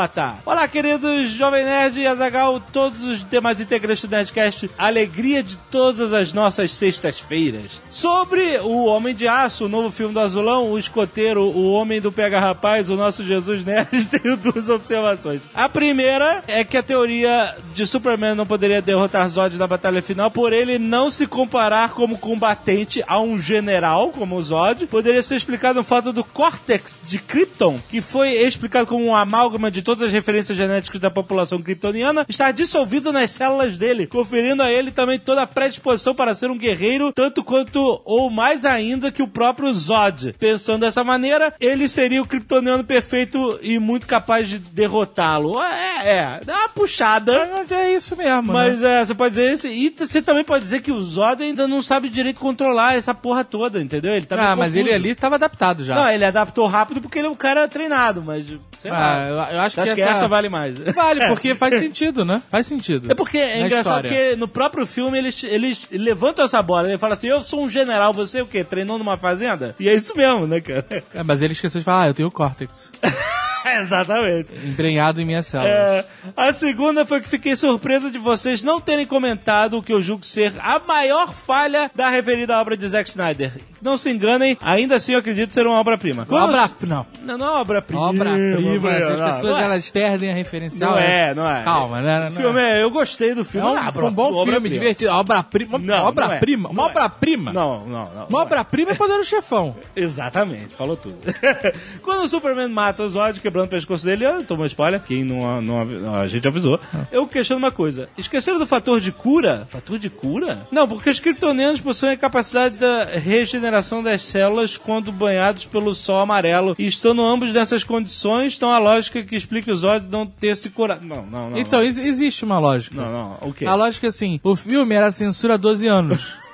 Olá, 0.44 0.68
queridos 0.68 1.30
Jovem 1.30 1.64
Nerd 1.64 1.98
e 1.98 2.06
Azagal, 2.06 2.60
todos 2.72 3.02
os 3.04 3.24
demais 3.28 3.60
integrantes 3.60 4.04
do 4.04 4.10
Nerdcast. 4.10 4.70
Alegria 4.76 5.42
de 5.42 5.56
todas 5.70 6.12
as 6.12 6.32
nossas 6.38 6.72
sextas-feiras. 6.72 7.82
Sobre 7.90 8.58
o 8.58 8.84
Homem 8.84 9.14
de 9.14 9.26
Aço, 9.26 9.66
o 9.66 9.68
novo 9.68 9.90
filme 9.90 10.14
do 10.14 10.20
Azulão, 10.20 10.70
o 10.70 10.78
escoteiro, 10.78 11.42
o 11.42 11.72
Homem 11.72 12.00
do 12.00 12.12
Pega 12.12 12.38
Rapaz, 12.38 12.88
o 12.88 12.96
nosso 12.96 13.24
Jesus 13.24 13.64
Nerd, 13.64 14.06
tenho 14.06 14.36
duas 14.36 14.68
observações. 14.68 15.42
A 15.52 15.68
primeira 15.68 16.42
é 16.46 16.62
que 16.62 16.76
a 16.76 16.82
teoria 16.82 17.56
de 17.74 17.84
Superman 17.84 18.36
não 18.36 18.46
poderia 18.46 18.80
derrotar 18.80 19.28
Zod 19.28 19.56
na 19.56 19.66
batalha 19.66 20.00
final 20.00 20.30
por 20.30 20.52
ele 20.52 20.78
não 20.78 21.10
se 21.10 21.26
comparar 21.26 21.90
como 21.90 22.16
combatente 22.16 23.02
a 23.06 23.20
um 23.20 23.38
general 23.38 24.10
como 24.10 24.36
o 24.36 24.42
Zod. 24.42 24.86
Poderia 24.86 25.22
ser 25.22 25.36
explicado 25.36 25.80
no 25.80 25.84
fato 25.84 26.12
do 26.12 26.22
córtex 26.22 27.02
de 27.04 27.18
Krypton, 27.18 27.80
que 27.90 28.00
foi 28.00 28.30
explicado 28.34 28.86
como 28.86 29.04
um 29.04 29.14
amálgama 29.14 29.70
de 29.70 29.82
todas 29.82 30.04
as 30.04 30.12
referências 30.12 30.56
genéticas 30.56 31.00
da 31.00 31.10
população 31.10 31.60
kryptoniana, 31.60 32.24
estar 32.28 32.52
dissolvido 32.52 33.12
nas 33.12 33.32
células 33.32 33.76
dele, 33.76 34.06
conferindo 34.06 34.62
a 34.62 34.70
ele 34.70 34.92
também 34.92 35.18
toda 35.18 35.42
a 35.42 35.46
predisposição 35.46 36.14
para 36.14 36.27
ser 36.34 36.50
um 36.50 36.58
guerreiro, 36.58 37.12
tanto 37.12 37.42
quanto 37.44 38.00
ou 38.04 38.30
mais 38.30 38.64
ainda 38.64 39.10
que 39.10 39.22
o 39.22 39.28
próprio 39.28 39.72
Zod. 39.74 40.34
Pensando 40.38 40.80
dessa 40.80 41.02
maneira, 41.04 41.54
ele 41.60 41.88
seria 41.88 42.22
o 42.22 42.26
kryptoniano 42.26 42.84
perfeito 42.84 43.58
e 43.62 43.78
muito 43.78 44.06
capaz 44.06 44.48
de 44.48 44.58
derrotá-lo. 44.58 45.60
É, 45.62 46.08
é, 46.08 46.40
dá 46.44 46.54
uma 46.60 46.68
puxada. 46.70 47.48
Mas 47.52 47.70
é 47.72 47.92
isso 47.94 48.16
mesmo. 48.16 48.52
Mas 48.52 48.80
né? 48.80 49.00
é, 49.00 49.04
você 49.04 49.14
pode 49.14 49.34
dizer 49.34 49.52
isso. 49.54 49.66
E 49.66 49.94
você 49.96 50.22
também 50.22 50.44
pode 50.44 50.64
dizer 50.64 50.80
que 50.82 50.92
o 50.92 51.00
Zod 51.02 51.42
ainda 51.42 51.66
não 51.68 51.80
sabe 51.82 52.08
direito 52.08 52.40
controlar 52.40 52.96
essa 52.96 53.14
porra 53.14 53.44
toda, 53.44 53.80
entendeu? 53.80 54.12
Ele 54.14 54.26
tá 54.26 54.52
Ah, 54.52 54.56
mas 54.56 54.74
ele 54.74 54.92
ali 54.92 55.10
estava 55.10 55.34
adaptado 55.36 55.84
já. 55.84 55.94
Não, 55.94 56.08
ele 56.10 56.24
adaptou 56.24 56.66
rápido 56.66 57.00
porque 57.00 57.18
ele 57.18 57.26
é 57.26 57.30
um 57.30 57.34
cara 57.34 57.66
treinado, 57.68 58.22
mas 58.24 58.46
sei 58.78 58.90
Ah, 58.90 58.94
lá. 58.94 59.22
eu, 59.28 59.34
eu 59.56 59.60
acho 59.60 59.74
que, 59.74 59.80
Acho 59.80 59.94
que 59.94 60.00
essa... 60.02 60.10
essa 60.12 60.28
vale 60.28 60.48
mais. 60.48 60.78
Vale, 60.94 61.26
porque 61.28 61.54
faz 61.56 61.78
sentido, 61.78 62.24
né? 62.24 62.42
Faz 62.50 62.66
sentido. 62.66 63.10
É 63.10 63.14
porque 63.14 63.38
é 63.38 63.60
Na 63.60 63.66
engraçado 63.66 64.04
história. 64.04 64.10
porque 64.10 64.36
no 64.36 64.48
próprio 64.48 64.86
filme 64.86 65.18
eles, 65.18 65.42
eles 65.44 65.86
levantam 66.18 66.44
essa 66.44 66.60
bola. 66.60 66.88
Ele 66.88 66.98
fala 66.98 67.14
assim: 67.14 67.28
Eu 67.28 67.44
sou 67.44 67.64
um 67.64 67.68
general, 67.70 68.12
você 68.12 68.42
o 68.42 68.46
quê? 68.46 68.64
Treinou 68.64 68.98
numa 68.98 69.16
fazenda? 69.16 69.74
E 69.78 69.88
é 69.88 69.94
isso 69.94 70.16
mesmo, 70.16 70.46
né, 70.46 70.60
cara? 70.60 70.84
É, 71.14 71.22
mas 71.22 71.40
ele 71.40 71.52
esqueceu 71.52 71.80
de 71.80 71.84
falar, 71.84 72.02
ah, 72.02 72.08
eu 72.08 72.14
tenho 72.14 72.30
córtex. 72.30 72.90
Exatamente. 73.80 74.54
Embrenhado 74.54 75.20
em 75.20 75.24
minha 75.24 75.42
célula. 75.42 75.70
É, 75.70 76.04
a 76.36 76.52
segunda 76.52 77.04
foi 77.04 77.20
que 77.20 77.28
fiquei 77.28 77.54
surpreso 77.54 78.10
de 78.10 78.18
vocês 78.18 78.62
não 78.62 78.80
terem 78.80 79.06
comentado 79.06 79.78
o 79.78 79.82
que 79.82 79.92
eu 79.92 80.00
julgo 80.00 80.24
ser 80.24 80.54
a 80.58 80.78
maior 80.78 81.34
falha 81.34 81.90
da 81.94 82.08
referida 82.08 82.58
obra 82.58 82.76
de 82.76 82.88
Zack 82.88 83.10
Snyder, 83.10 83.52
não 83.82 83.96
se 83.96 84.10
enganem, 84.10 84.56
ainda 84.60 84.96
assim 84.96 85.12
eu 85.12 85.18
acredito 85.18 85.52
ser 85.54 85.66
uma 85.66 85.78
obra-prima. 85.78 86.24
Quando- 86.26 86.48
Obra... 86.54 86.70
Não. 86.86 87.06
Não, 87.22 87.38
não 87.38 87.46
é 87.46 87.60
obra-prima. 87.60 88.00
Obra-prima. 88.02 88.90
Essas 88.92 89.18
não, 89.20 89.26
pessoas, 89.26 89.52
não 89.52 89.58
é. 89.58 89.64
elas 89.64 89.90
perdem 89.90 90.30
a 90.30 90.34
referencial. 90.34 90.92
Não 90.92 90.98
é, 90.98 91.34
não 91.34 91.50
é. 91.50 91.62
Calma, 91.62 92.00
né? 92.00 92.20
O 92.20 92.24
Não 92.24 92.30
filme, 92.32 92.60
é. 92.60 92.78
é- 92.78 92.82
eu 92.82 92.90
gostei 92.90 93.34
do 93.34 93.42
É 93.42 93.44
filme. 93.44 93.66
um, 93.68 93.76
Ah, 93.76 93.92
foi 93.92 94.04
um 94.04 94.10
bom 94.10 94.26
filme, 94.26 94.40
obra-prima. 94.40 94.68
divertido. 94.74 95.10
Obra-prima. 95.12 95.78
Não, 95.78 96.04
Obra-prima. 96.06 96.62
não 96.62 96.70
é. 96.70 96.72
Uma 96.72 96.82
Não 96.82 96.88
é. 96.88 96.90
obra-prima. 96.90 97.52
Não, 97.52 97.80
não, 97.86 98.04
não. 98.14 98.26
Uma 98.28 98.40
obra-prima 98.42 98.92
é 98.92 98.94
Poder 98.94 99.18
do 99.18 99.24
Chefão. 99.24 99.76
Exatamente, 99.94 100.74
falou 100.74 100.96
tudo. 100.96 101.16
Quando 102.02 102.24
o 102.24 102.28
Superman 102.28 102.68
mata 102.68 103.02
o 103.02 103.10
Zod, 103.10 103.40
quebrando 103.40 103.66
o 103.66 103.70
pescoço 103.70 104.04
dele, 104.04 104.24
eu 104.24 104.42
tomo 104.44 104.64
spoiler, 104.66 105.00
quem 105.00 105.24
não, 105.24 105.60
não, 105.60 105.84
não- 105.84 106.14
a 106.14 106.26
gente 106.26 106.46
avisou. 106.48 106.80
Eu 107.12 107.26
questiono 107.26 107.58
uma 107.58 107.70
coisa: 107.72 108.08
esqueceram 108.16 108.58
do 108.58 108.66
fator 108.66 109.00
de 109.00 109.12
cura? 109.12 109.66
Fator 109.70 109.98
de 109.98 110.08
cura? 110.10 110.58
Não, 110.70 110.88
porque 110.88 111.10
os 111.10 111.20
kryptonianos 111.20 111.80
possuem 111.80 112.12
a 112.12 112.16
capacidade 112.16 112.76
da 112.76 113.04
regeneração 113.04 113.67
das 114.02 114.22
células 114.22 114.76
quando 114.76 115.10
banhados 115.12 115.66
pelo 115.66 115.94
sol 115.94 116.18
amarelo. 116.18 116.74
E 116.78 116.86
estando 116.86 117.22
ambos 117.22 117.52
nessas 117.52 117.84
condições, 117.84 118.54
então 118.56 118.70
a 118.70 118.78
lógica 118.78 119.22
que 119.22 119.36
explica 119.36 119.72
o 119.72 119.76
Zod 119.76 120.06
não 120.10 120.26
ter 120.26 120.56
se 120.56 120.70
curado. 120.70 121.06
Não, 121.06 121.24
não, 121.26 121.50
não. 121.50 121.58
Então, 121.58 121.82
ex- 121.82 121.98
existe 121.98 122.44
uma 122.44 122.58
lógica. 122.58 122.96
Não, 122.96 123.12
não, 123.12 123.48
o 123.48 123.52
quê? 123.52 123.64
A 123.66 123.74
lógica 123.74 124.06
é 124.06 124.10
assim, 124.10 124.40
o 124.42 124.56
filme 124.56 124.94
era 124.94 125.10
censura 125.10 125.54
há 125.54 125.56
12 125.56 125.86
anos. 125.86 126.34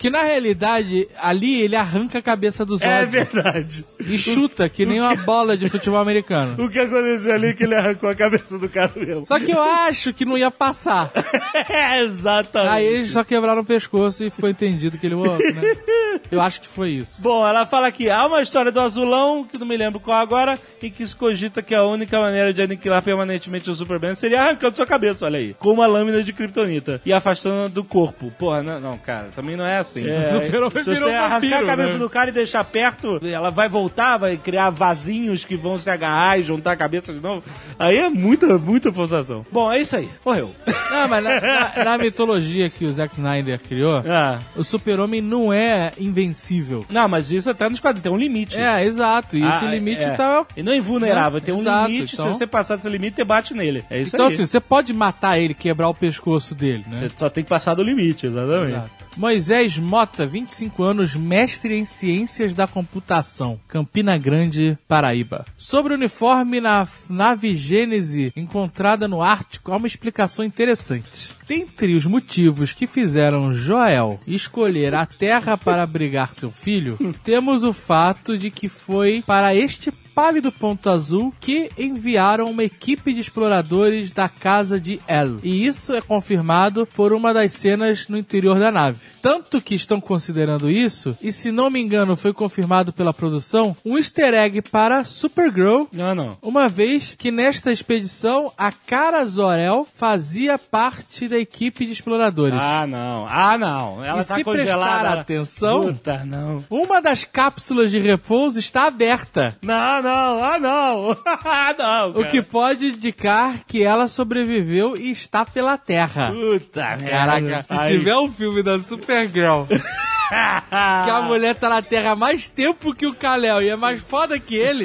que 0.00 0.08
na 0.08 0.22
realidade, 0.22 1.06
ali 1.20 1.60
ele 1.60 1.76
arranca 1.76 2.20
a 2.20 2.22
cabeça 2.22 2.64
do 2.64 2.78
Zod 2.78 2.88
É 2.88 3.04
verdade. 3.04 3.84
e 4.00 4.16
chuta, 4.16 4.66
que 4.66 4.86
nem 4.86 4.98
uma 4.98 5.14
bola 5.14 5.58
de 5.58 5.68
futebol 5.68 6.00
americano. 6.00 6.64
O 6.64 6.70
que 6.70 6.78
aconteceu 6.78 7.34
ali 7.34 7.48
é 7.48 7.52
que 7.52 7.64
ele 7.64 7.74
arrancou 7.74 8.08
a 8.08 8.14
cabeça 8.14 8.58
do 8.58 8.66
cara 8.66 8.90
mesmo. 8.96 9.26
Só 9.26 9.38
que 9.38 9.50
eu 9.50 9.60
acho 9.60 10.14
que 10.14 10.24
não 10.24 10.38
ia 10.38 10.50
passar. 10.50 11.12
é, 11.68 12.02
exatamente. 12.02 12.72
Aí 12.72 12.86
eles 12.86 13.12
só 13.12 13.22
quebraram 13.22 13.60
o 13.60 13.64
pescoço 13.64 14.24
e 14.24 14.30
ficou 14.30 14.48
entendido 14.48 14.96
que 14.96 15.04
ele 15.06 15.16
morreu, 15.16 15.54
né? 15.54 15.76
Eu 16.30 16.40
acho 16.40 16.60
que 16.60 16.68
foi 16.68 16.90
isso. 16.90 17.20
Bom, 17.22 17.46
ela 17.46 17.66
fala 17.66 17.88
aqui, 17.88 18.08
há 18.08 18.26
uma 18.26 18.40
história 18.40 18.70
do 18.70 18.80
azulão, 18.80 19.44
que 19.44 19.58
não 19.58 19.66
me 19.66 19.76
lembro 19.76 19.98
qual 19.98 20.18
agora, 20.18 20.58
em 20.80 20.90
que 20.90 21.06
se 21.06 21.14
cogita 21.14 21.60
que 21.62 21.74
a 21.74 21.84
única 21.84 22.18
maneira 22.20 22.52
de 22.52 22.62
aniquilar 22.62 23.02
permanentemente 23.02 23.68
o 23.70 23.74
Superman 23.74 24.14
seria 24.14 24.42
arrancando 24.42 24.76
sua 24.76 24.86
cabeça, 24.86 25.26
olha 25.26 25.38
aí, 25.38 25.54
com 25.54 25.72
uma 25.72 25.86
lâmina 25.86 26.22
de 26.22 26.32
kryptonita 26.32 27.00
e 27.04 27.12
afastando 27.12 27.68
do 27.68 27.82
corpo. 27.82 28.32
Porra, 28.38 28.62
não, 28.62 28.80
não, 28.80 28.98
cara, 28.98 29.28
também 29.34 29.56
não 29.56 29.66
é 29.66 29.78
assim. 29.78 29.89
É, 29.96 30.28
O 30.36 30.40
Super-Homem 30.44 30.84
se 30.84 30.90
virou 30.94 31.08
você 31.08 31.14
arrancar 31.14 31.34
vampiro, 31.40 31.56
a 31.56 31.66
cabeça 31.66 31.92
né? 31.94 31.98
do 31.98 32.10
cara 32.10 32.30
e 32.30 32.32
deixar 32.32 32.64
perto, 32.64 33.20
ela 33.24 33.50
vai 33.50 33.68
voltar, 33.68 34.16
vai 34.18 34.36
criar 34.36 34.70
vasinhos 34.70 35.44
que 35.44 35.56
vão 35.56 35.76
se 35.78 35.88
agarrar 35.90 36.38
e 36.38 36.42
juntar 36.42 36.72
a 36.72 36.76
cabeça 36.76 37.12
de 37.12 37.20
novo. 37.20 37.42
Aí 37.78 37.96
é 37.98 38.08
muita, 38.08 38.58
muita 38.58 38.92
forçação. 38.92 39.44
Bom, 39.50 39.70
é 39.72 39.80
isso 39.80 39.96
aí, 39.96 40.08
morreu. 40.24 40.54
Não, 40.90 41.08
mas 41.08 41.22
na, 41.24 41.40
na- 41.40 41.84
na 41.84 41.98
mitologia 41.98 42.68
que 42.68 42.84
o 42.84 42.92
Zack 42.92 43.14
Snyder 43.14 43.60
criou, 43.60 44.02
Ah. 44.06 44.40
o 44.56 44.64
super-homem 44.64 45.20
não 45.20 45.52
é 45.52 45.92
invencível. 45.98 46.84
Não, 46.88 47.08
mas 47.08 47.30
isso 47.30 47.48
até 47.48 47.68
nos 47.68 47.78
quadrinhos, 47.80 48.02
tem 48.02 48.12
um 48.12 48.16
limite. 48.16 48.56
É, 48.56 48.84
exato. 48.84 49.36
E 49.36 49.44
esse 49.46 49.64
Ah, 49.64 49.68
limite 49.70 50.02
é. 50.02 50.10
tá... 50.10 50.44
E 50.56 50.62
não 50.62 50.72
é 50.72 50.76
invulnerável, 50.76 51.40
tem 51.40 51.54
um 51.54 51.60
Exato, 51.60 51.88
limite, 51.90 52.14
então- 52.14 52.32
se 52.32 52.38
você 52.38 52.46
passar 52.46 52.76
desse 52.76 52.88
limite, 52.88 53.16
você 53.16 53.24
bate 53.24 53.54
nele. 53.54 53.84
É 53.88 54.00
isso 54.00 54.14
Então, 54.16 54.26
aí. 54.26 54.34
assim, 54.34 54.46
você 54.46 54.58
pode 54.60 54.92
matar 54.92 55.38
ele, 55.38 55.54
quebrar 55.54 55.88
o 55.88 55.94
pescoço 55.94 56.54
dele, 56.54 56.84
né? 56.90 56.96
Você 56.96 57.10
só 57.14 57.28
tem 57.30 57.44
que 57.44 57.50
passar 57.50 57.74
do 57.74 57.82
limite, 57.82 58.26
exatamente. 58.26 58.72
Exato. 58.72 58.90
Moisés 59.16 59.78
Mota, 59.80 60.26
25 60.26 60.82
anos, 60.82 61.16
mestre 61.16 61.74
em 61.74 61.84
ciências 61.84 62.54
da 62.54 62.66
computação, 62.66 63.58
Campina 63.66 64.16
Grande, 64.16 64.78
Paraíba. 64.86 65.44
Sobre 65.56 65.92
o 65.92 65.96
uniforme 65.96 66.60
na 66.60 66.86
nave 67.08 67.54
Gênese 67.54 68.32
encontrada 68.36 69.08
no 69.08 69.22
Ártico, 69.22 69.72
há 69.72 69.76
uma 69.76 69.86
explicação 69.86 70.44
interessante. 70.44 71.39
Dentre 71.50 71.96
os 71.96 72.06
motivos 72.06 72.72
que 72.72 72.86
fizeram 72.86 73.52
Joel 73.52 74.20
escolher 74.24 74.94
a 74.94 75.04
Terra 75.04 75.56
para 75.58 75.82
abrigar 75.82 76.32
seu 76.32 76.52
filho, 76.52 76.96
temos 77.24 77.64
o 77.64 77.72
fato 77.72 78.38
de 78.38 78.52
que 78.52 78.68
foi 78.68 79.20
para 79.26 79.52
este 79.52 79.90
pálido 80.20 80.52
ponto 80.52 80.90
azul 80.90 81.32
que 81.40 81.70
enviaram 81.78 82.50
uma 82.50 82.62
equipe 82.62 83.12
de 83.12 83.20
exploradores 83.20 84.10
da 84.10 84.28
casa 84.28 84.78
de 84.78 85.00
El. 85.08 85.38
E 85.42 85.66
isso 85.66 85.94
é 85.94 86.02
confirmado 86.02 86.86
por 86.86 87.12
uma 87.14 87.32
das 87.32 87.52
cenas 87.54 88.06
no 88.06 88.18
interior 88.18 88.58
da 88.58 88.70
nave. 88.70 89.00
Tanto 89.22 89.62
que 89.62 89.74
estão 89.74 90.00
considerando 90.00 90.70
isso, 90.70 91.16
e 91.22 91.32
se 91.32 91.50
não 91.50 91.70
me 91.70 91.80
engano 91.80 92.16
foi 92.16 92.34
confirmado 92.34 92.92
pela 92.92 93.14
produção, 93.14 93.74
um 93.82 93.96
easter 93.96 94.34
egg 94.34 94.60
para 94.62 95.04
Supergirl 95.04 95.84
Não, 95.90 96.14
não. 96.14 96.36
uma 96.42 96.68
vez 96.68 97.14
que 97.16 97.30
nesta 97.30 97.72
expedição 97.72 98.52
a 98.58 98.70
Cara 98.70 99.24
Zor-El 99.24 99.88
fazia 99.90 100.58
parte 100.58 101.28
da 101.28 101.39
equipe 101.40 101.84
de 101.86 101.92
exploradores. 101.92 102.58
Ah, 102.60 102.86
não. 102.86 103.26
Ah, 103.28 103.58
não. 103.58 104.04
Ela 104.04 104.20
E 104.20 104.24
tá 104.24 104.34
se 104.36 104.44
congelada. 104.44 104.90
prestar 105.00 105.18
atenção- 105.20 105.80
Puta, 105.82 106.24
não. 106.24 106.64
Uma 106.70 107.00
das 107.02 107.24
cápsulas 107.24 107.90
de 107.90 107.98
repouso 107.98 108.58
está 108.60 108.86
aberta. 108.86 109.56
Não, 109.62 110.02
não. 110.02 110.44
Ah, 110.44 110.58
não. 110.58 111.16
ah, 111.26 111.74
não. 111.78 112.10
O 112.10 112.14
cara. 112.14 112.26
que 112.28 112.42
pode 112.42 112.86
indicar 112.86 113.54
que 113.66 113.82
ela 113.82 114.06
sobreviveu 114.08 114.96
e 114.96 115.10
está 115.10 115.44
pela 115.44 115.76
Terra. 115.76 116.30
Puta, 116.32 116.80
merda. 116.96 117.08
Caraca, 117.10 117.62
se 117.66 117.74
Aí. 117.74 117.98
tiver 117.98 118.16
um 118.16 118.30
filme 118.30 118.62
da 118.62 118.78
Supergirl 118.78 119.64
que 121.04 121.10
a 121.10 121.22
mulher 121.22 121.54
tá 121.54 121.68
na 121.68 121.82
Terra 121.82 122.12
há 122.12 122.16
mais 122.16 122.48
tempo 122.48 122.94
que 122.94 123.06
o 123.06 123.14
Kal-El 123.14 123.62
e 123.62 123.68
é 123.68 123.76
mais 123.76 124.00
foda 124.00 124.38
que 124.38 124.54
ele, 124.54 124.84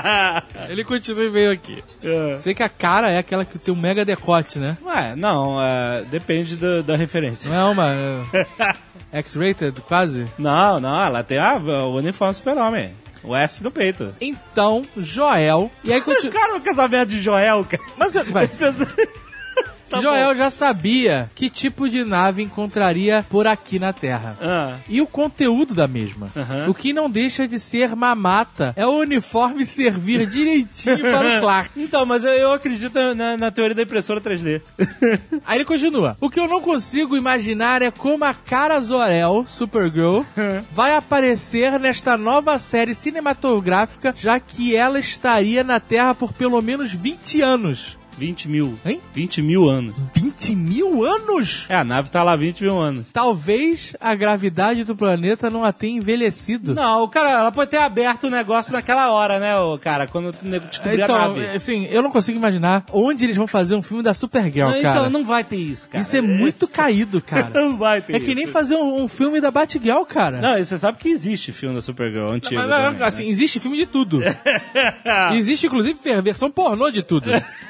ele 0.68 0.84
continua 0.84 1.24
e 1.24 1.30
veio 1.30 1.52
aqui. 1.52 1.82
É. 2.02 2.34
Você 2.34 2.50
vê 2.50 2.54
que 2.54 2.62
a 2.62 2.68
cara 2.68 3.10
é 3.10 3.18
aquela 3.18 3.44
que 3.44 3.58
tem 3.58 3.72
um 3.72 3.76
mega 3.76 4.04
decote, 4.04 4.58
né? 4.58 4.76
Ué, 4.82 5.14
não. 5.16 5.60
é, 5.62 6.02
depende 6.10 6.56
da, 6.56 6.80
da 6.82 6.96
referência. 6.96 7.50
Não 7.50 7.56
é 7.56 7.72
uma 7.72 7.92
é, 9.12 9.18
X-rated, 9.20 9.80
quase? 9.82 10.26
Não, 10.38 10.80
não. 10.80 11.02
Ela 11.02 11.22
tem 11.22 11.38
o 11.38 11.94
uniforme 11.96 12.34
super-homem. 12.34 12.92
O 13.22 13.36
S 13.36 13.62
no 13.62 13.70
peito. 13.70 14.14
Então, 14.20 14.82
Joel. 14.96 15.70
E 15.84 15.92
aí 15.92 16.00
continua. 16.00 16.32
Cara, 16.32 16.60
quer 16.60 16.70
essa 16.70 16.88
merda 16.88 17.06
de 17.06 17.20
Joel, 17.20 17.64
cara. 17.64 17.82
Mas 17.98 18.14
vai. 18.14 18.48
Tá 19.90 20.00
Joel 20.00 20.36
já 20.36 20.48
sabia 20.50 21.28
que 21.34 21.50
tipo 21.50 21.88
de 21.88 22.04
nave 22.04 22.42
encontraria 22.42 23.26
por 23.28 23.48
aqui 23.48 23.76
na 23.76 23.92
Terra. 23.92 24.38
Ah. 24.40 24.76
E 24.88 25.00
o 25.00 25.06
conteúdo 25.06 25.74
da 25.74 25.88
mesma. 25.88 26.30
Aham. 26.36 26.66
O 26.68 26.74
que 26.74 26.92
não 26.92 27.10
deixa 27.10 27.46
de 27.48 27.58
ser 27.58 27.96
mamata 27.96 28.72
é 28.76 28.86
o 28.86 28.98
uniforme 28.98 29.66
servir 29.66 30.24
direitinho 30.30 31.00
para 31.00 31.38
o 31.38 31.40
Clark. 31.40 31.70
Então, 31.76 32.06
mas 32.06 32.22
eu, 32.22 32.32
eu 32.32 32.52
acredito 32.52 32.94
na, 33.14 33.36
na 33.36 33.50
teoria 33.50 33.74
da 33.74 33.82
impressora 33.82 34.20
3D. 34.20 34.62
Aí 35.44 35.58
ele 35.58 35.64
continua. 35.64 36.16
O 36.20 36.30
que 36.30 36.38
eu 36.38 36.46
não 36.46 36.60
consigo 36.60 37.16
imaginar 37.16 37.82
é 37.82 37.90
como 37.90 38.24
a 38.24 38.32
cara 38.32 38.80
Zor-El, 38.80 39.44
Supergirl, 39.48 40.22
vai 40.72 40.94
aparecer 40.94 41.80
nesta 41.80 42.16
nova 42.16 42.58
série 42.60 42.94
cinematográfica, 42.94 44.14
já 44.16 44.38
que 44.38 44.76
ela 44.76 45.00
estaria 45.00 45.64
na 45.64 45.80
Terra 45.80 46.14
por 46.14 46.32
pelo 46.32 46.62
menos 46.62 46.92
20 46.92 47.42
anos. 47.42 47.99
20 48.20 48.48
mil. 48.50 48.78
Hein? 48.84 49.00
20 49.14 49.40
mil 49.40 49.66
anos. 49.66 49.94
20 50.14 50.54
mil 50.54 51.04
anos? 51.06 51.64
É, 51.70 51.74
a 51.76 51.82
nave 51.82 52.10
tá 52.10 52.22
lá 52.22 52.36
20 52.36 52.60
mil 52.64 52.78
anos. 52.78 53.06
Talvez 53.14 53.96
a 53.98 54.14
gravidade 54.14 54.84
do 54.84 54.94
planeta 54.94 55.48
não 55.48 55.64
a 55.64 55.72
tenha 55.72 55.96
envelhecido. 55.96 56.74
Não, 56.74 57.02
o 57.02 57.08
cara, 57.08 57.30
ela 57.30 57.50
pode 57.50 57.70
ter 57.70 57.78
aberto 57.78 58.24
o 58.24 58.30
negócio 58.30 58.74
naquela 58.74 59.10
hora, 59.10 59.38
né, 59.38 59.56
o 59.56 59.78
cara, 59.78 60.06
quando 60.06 60.26
o 60.30 60.34
nego 60.42 60.66
descobrir 60.66 61.00
a 61.00 61.04
Então, 61.06 61.16
nave. 61.16 61.46
assim, 61.46 61.86
eu 61.86 62.02
não 62.02 62.10
consigo 62.10 62.36
imaginar 62.36 62.84
onde 62.92 63.24
eles 63.24 63.36
vão 63.38 63.46
fazer 63.46 63.74
um 63.74 63.82
filme 63.82 64.02
da 64.02 64.12
Supergirl, 64.12 64.68
Não, 64.70 64.82
cara. 64.82 64.98
então, 64.98 65.10
não 65.10 65.24
vai 65.24 65.42
ter 65.42 65.56
isso, 65.56 65.88
cara. 65.88 66.02
Isso 66.02 66.14
é 66.14 66.20
muito 66.20 66.68
caído, 66.68 67.22
cara. 67.22 67.48
Não 67.54 67.78
vai 67.78 68.02
ter 68.02 68.16
É 68.16 68.20
que 68.20 68.34
nem 68.34 68.44
isso. 68.44 68.52
fazer 68.52 68.76
um, 68.76 69.02
um 69.04 69.08
filme 69.08 69.40
da 69.40 69.50
Batgirl, 69.50 70.02
cara. 70.04 70.40
Não, 70.42 70.62
você 70.62 70.76
sabe 70.76 70.98
que 70.98 71.08
existe 71.08 71.52
filme 71.52 71.74
da 71.74 71.80
Supergirl 71.80 72.28
antigo 72.32 72.54
Mas, 72.60 72.68
mas, 72.68 72.82
também, 72.84 73.02
assim, 73.06 73.26
existe 73.28 73.58
filme 73.58 73.78
de 73.78 73.86
tudo. 73.86 74.20
existe, 75.34 75.66
inclusive, 75.66 75.98
versão 76.22 76.50
pornô 76.50 76.90
de 76.90 77.02
tudo. 77.02 77.30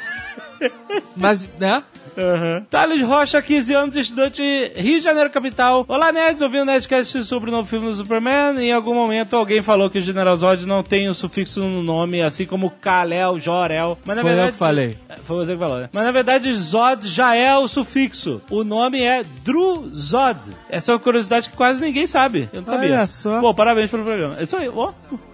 Mas, 1.16 1.50
né? 1.58 1.82
Uhum. 2.16 2.64
Thales 2.68 3.02
Rocha, 3.02 3.40
15 3.40 3.74
anos, 3.74 3.96
estudante 3.96 4.42
Rio 4.76 4.98
de 4.98 5.04
Janeiro, 5.04 5.30
capital. 5.30 5.84
Olá, 5.88 6.12
nerds. 6.12 6.42
Ouvi 6.42 6.60
um 6.60 6.64
Nerdcast 6.64 7.24
sobre 7.24 7.50
o 7.50 7.52
novo 7.52 7.68
filme 7.68 7.86
do 7.86 7.94
Superman. 7.94 8.58
Em 8.58 8.72
algum 8.72 8.94
momento 8.94 9.36
alguém 9.36 9.62
falou 9.62 9.88
que 9.88 9.98
o 9.98 10.02
General 10.02 10.36
Zod 10.36 10.66
não 10.66 10.82
tem 10.82 11.08
o 11.08 11.14
sufixo 11.14 11.60
no 11.60 11.82
nome, 11.82 12.20
assim 12.20 12.46
como 12.46 12.70
Kal-El, 12.70 13.38
Jor-El. 13.38 13.96
Mas 14.04 14.16
na 14.16 14.22
Foi 14.22 14.30
eu 14.30 14.34
verdade... 14.34 14.52
que 14.52 14.58
falei. 14.58 14.98
Foi 15.24 15.36
você 15.44 15.52
que 15.52 15.58
falou, 15.58 15.78
né? 15.78 15.88
Mas 15.92 16.04
na 16.04 16.12
verdade, 16.12 16.52
Zod 16.52 17.06
já 17.08 17.34
é 17.34 17.56
o 17.56 17.68
sufixo. 17.68 18.42
O 18.50 18.64
nome 18.64 19.00
é 19.02 19.22
Dru-Zod. 19.44 20.38
Essa 20.68 20.92
é 20.92 20.94
uma 20.94 21.00
curiosidade 21.00 21.48
que 21.48 21.56
quase 21.56 21.80
ninguém 21.80 22.06
sabe. 22.06 22.48
Eu 22.52 22.62
não 22.62 22.72
Olha 22.74 22.82
sabia. 22.82 23.06
só. 23.06 23.40
Pô, 23.40 23.54
parabéns 23.54 23.90
pelo 23.90 24.04
programa. 24.04 24.36
É 24.38 24.42
isso 24.42 24.56
aí, 24.56 24.68
ó. 24.68 24.90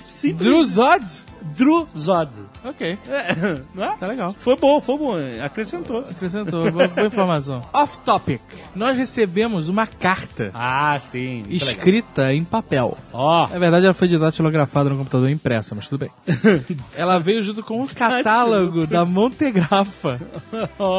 Simples. 0.08 0.38
Drew 0.38 0.62
Zod? 0.64 1.04
Drew 1.54 1.86
Zod. 1.96 2.30
Ok, 2.64 2.98
É, 3.08 3.58
não 3.74 3.84
é? 3.84 3.96
tá 3.96 4.06
legal. 4.06 4.34
Foi 4.38 4.56
bom, 4.56 4.80
foi 4.80 4.98
bom. 4.98 5.14
Acrescentou. 5.44 5.98
Acrescentou, 6.00 6.70
boa, 6.72 6.88
boa 6.88 7.06
informação. 7.06 7.62
Off 7.72 7.98
topic. 8.00 8.40
Nós 8.74 8.96
recebemos 8.96 9.68
uma 9.68 9.86
carta 9.86 10.50
Ah, 10.54 10.98
sim. 10.98 11.44
muito 11.46 11.52
legal. 11.52 11.68
escrita 11.68 12.32
em 12.34 12.44
papel. 12.44 12.96
Ó, 13.12 13.48
Na 13.48 13.58
verdade, 13.58 13.84
ela 13.84 13.94
foi 13.94 14.08
datilografada 14.08 14.90
no 14.90 14.96
computador 14.98 15.30
impressa, 15.30 15.74
mas 15.74 15.86
tudo 15.88 16.00
bem. 16.00 16.10
ela 16.96 17.18
veio 17.18 17.42
junto 17.42 17.62
com 17.62 17.80
um 17.82 17.86
catálogo 17.86 18.86
da 18.86 19.04
Montegrafa. 19.04 20.20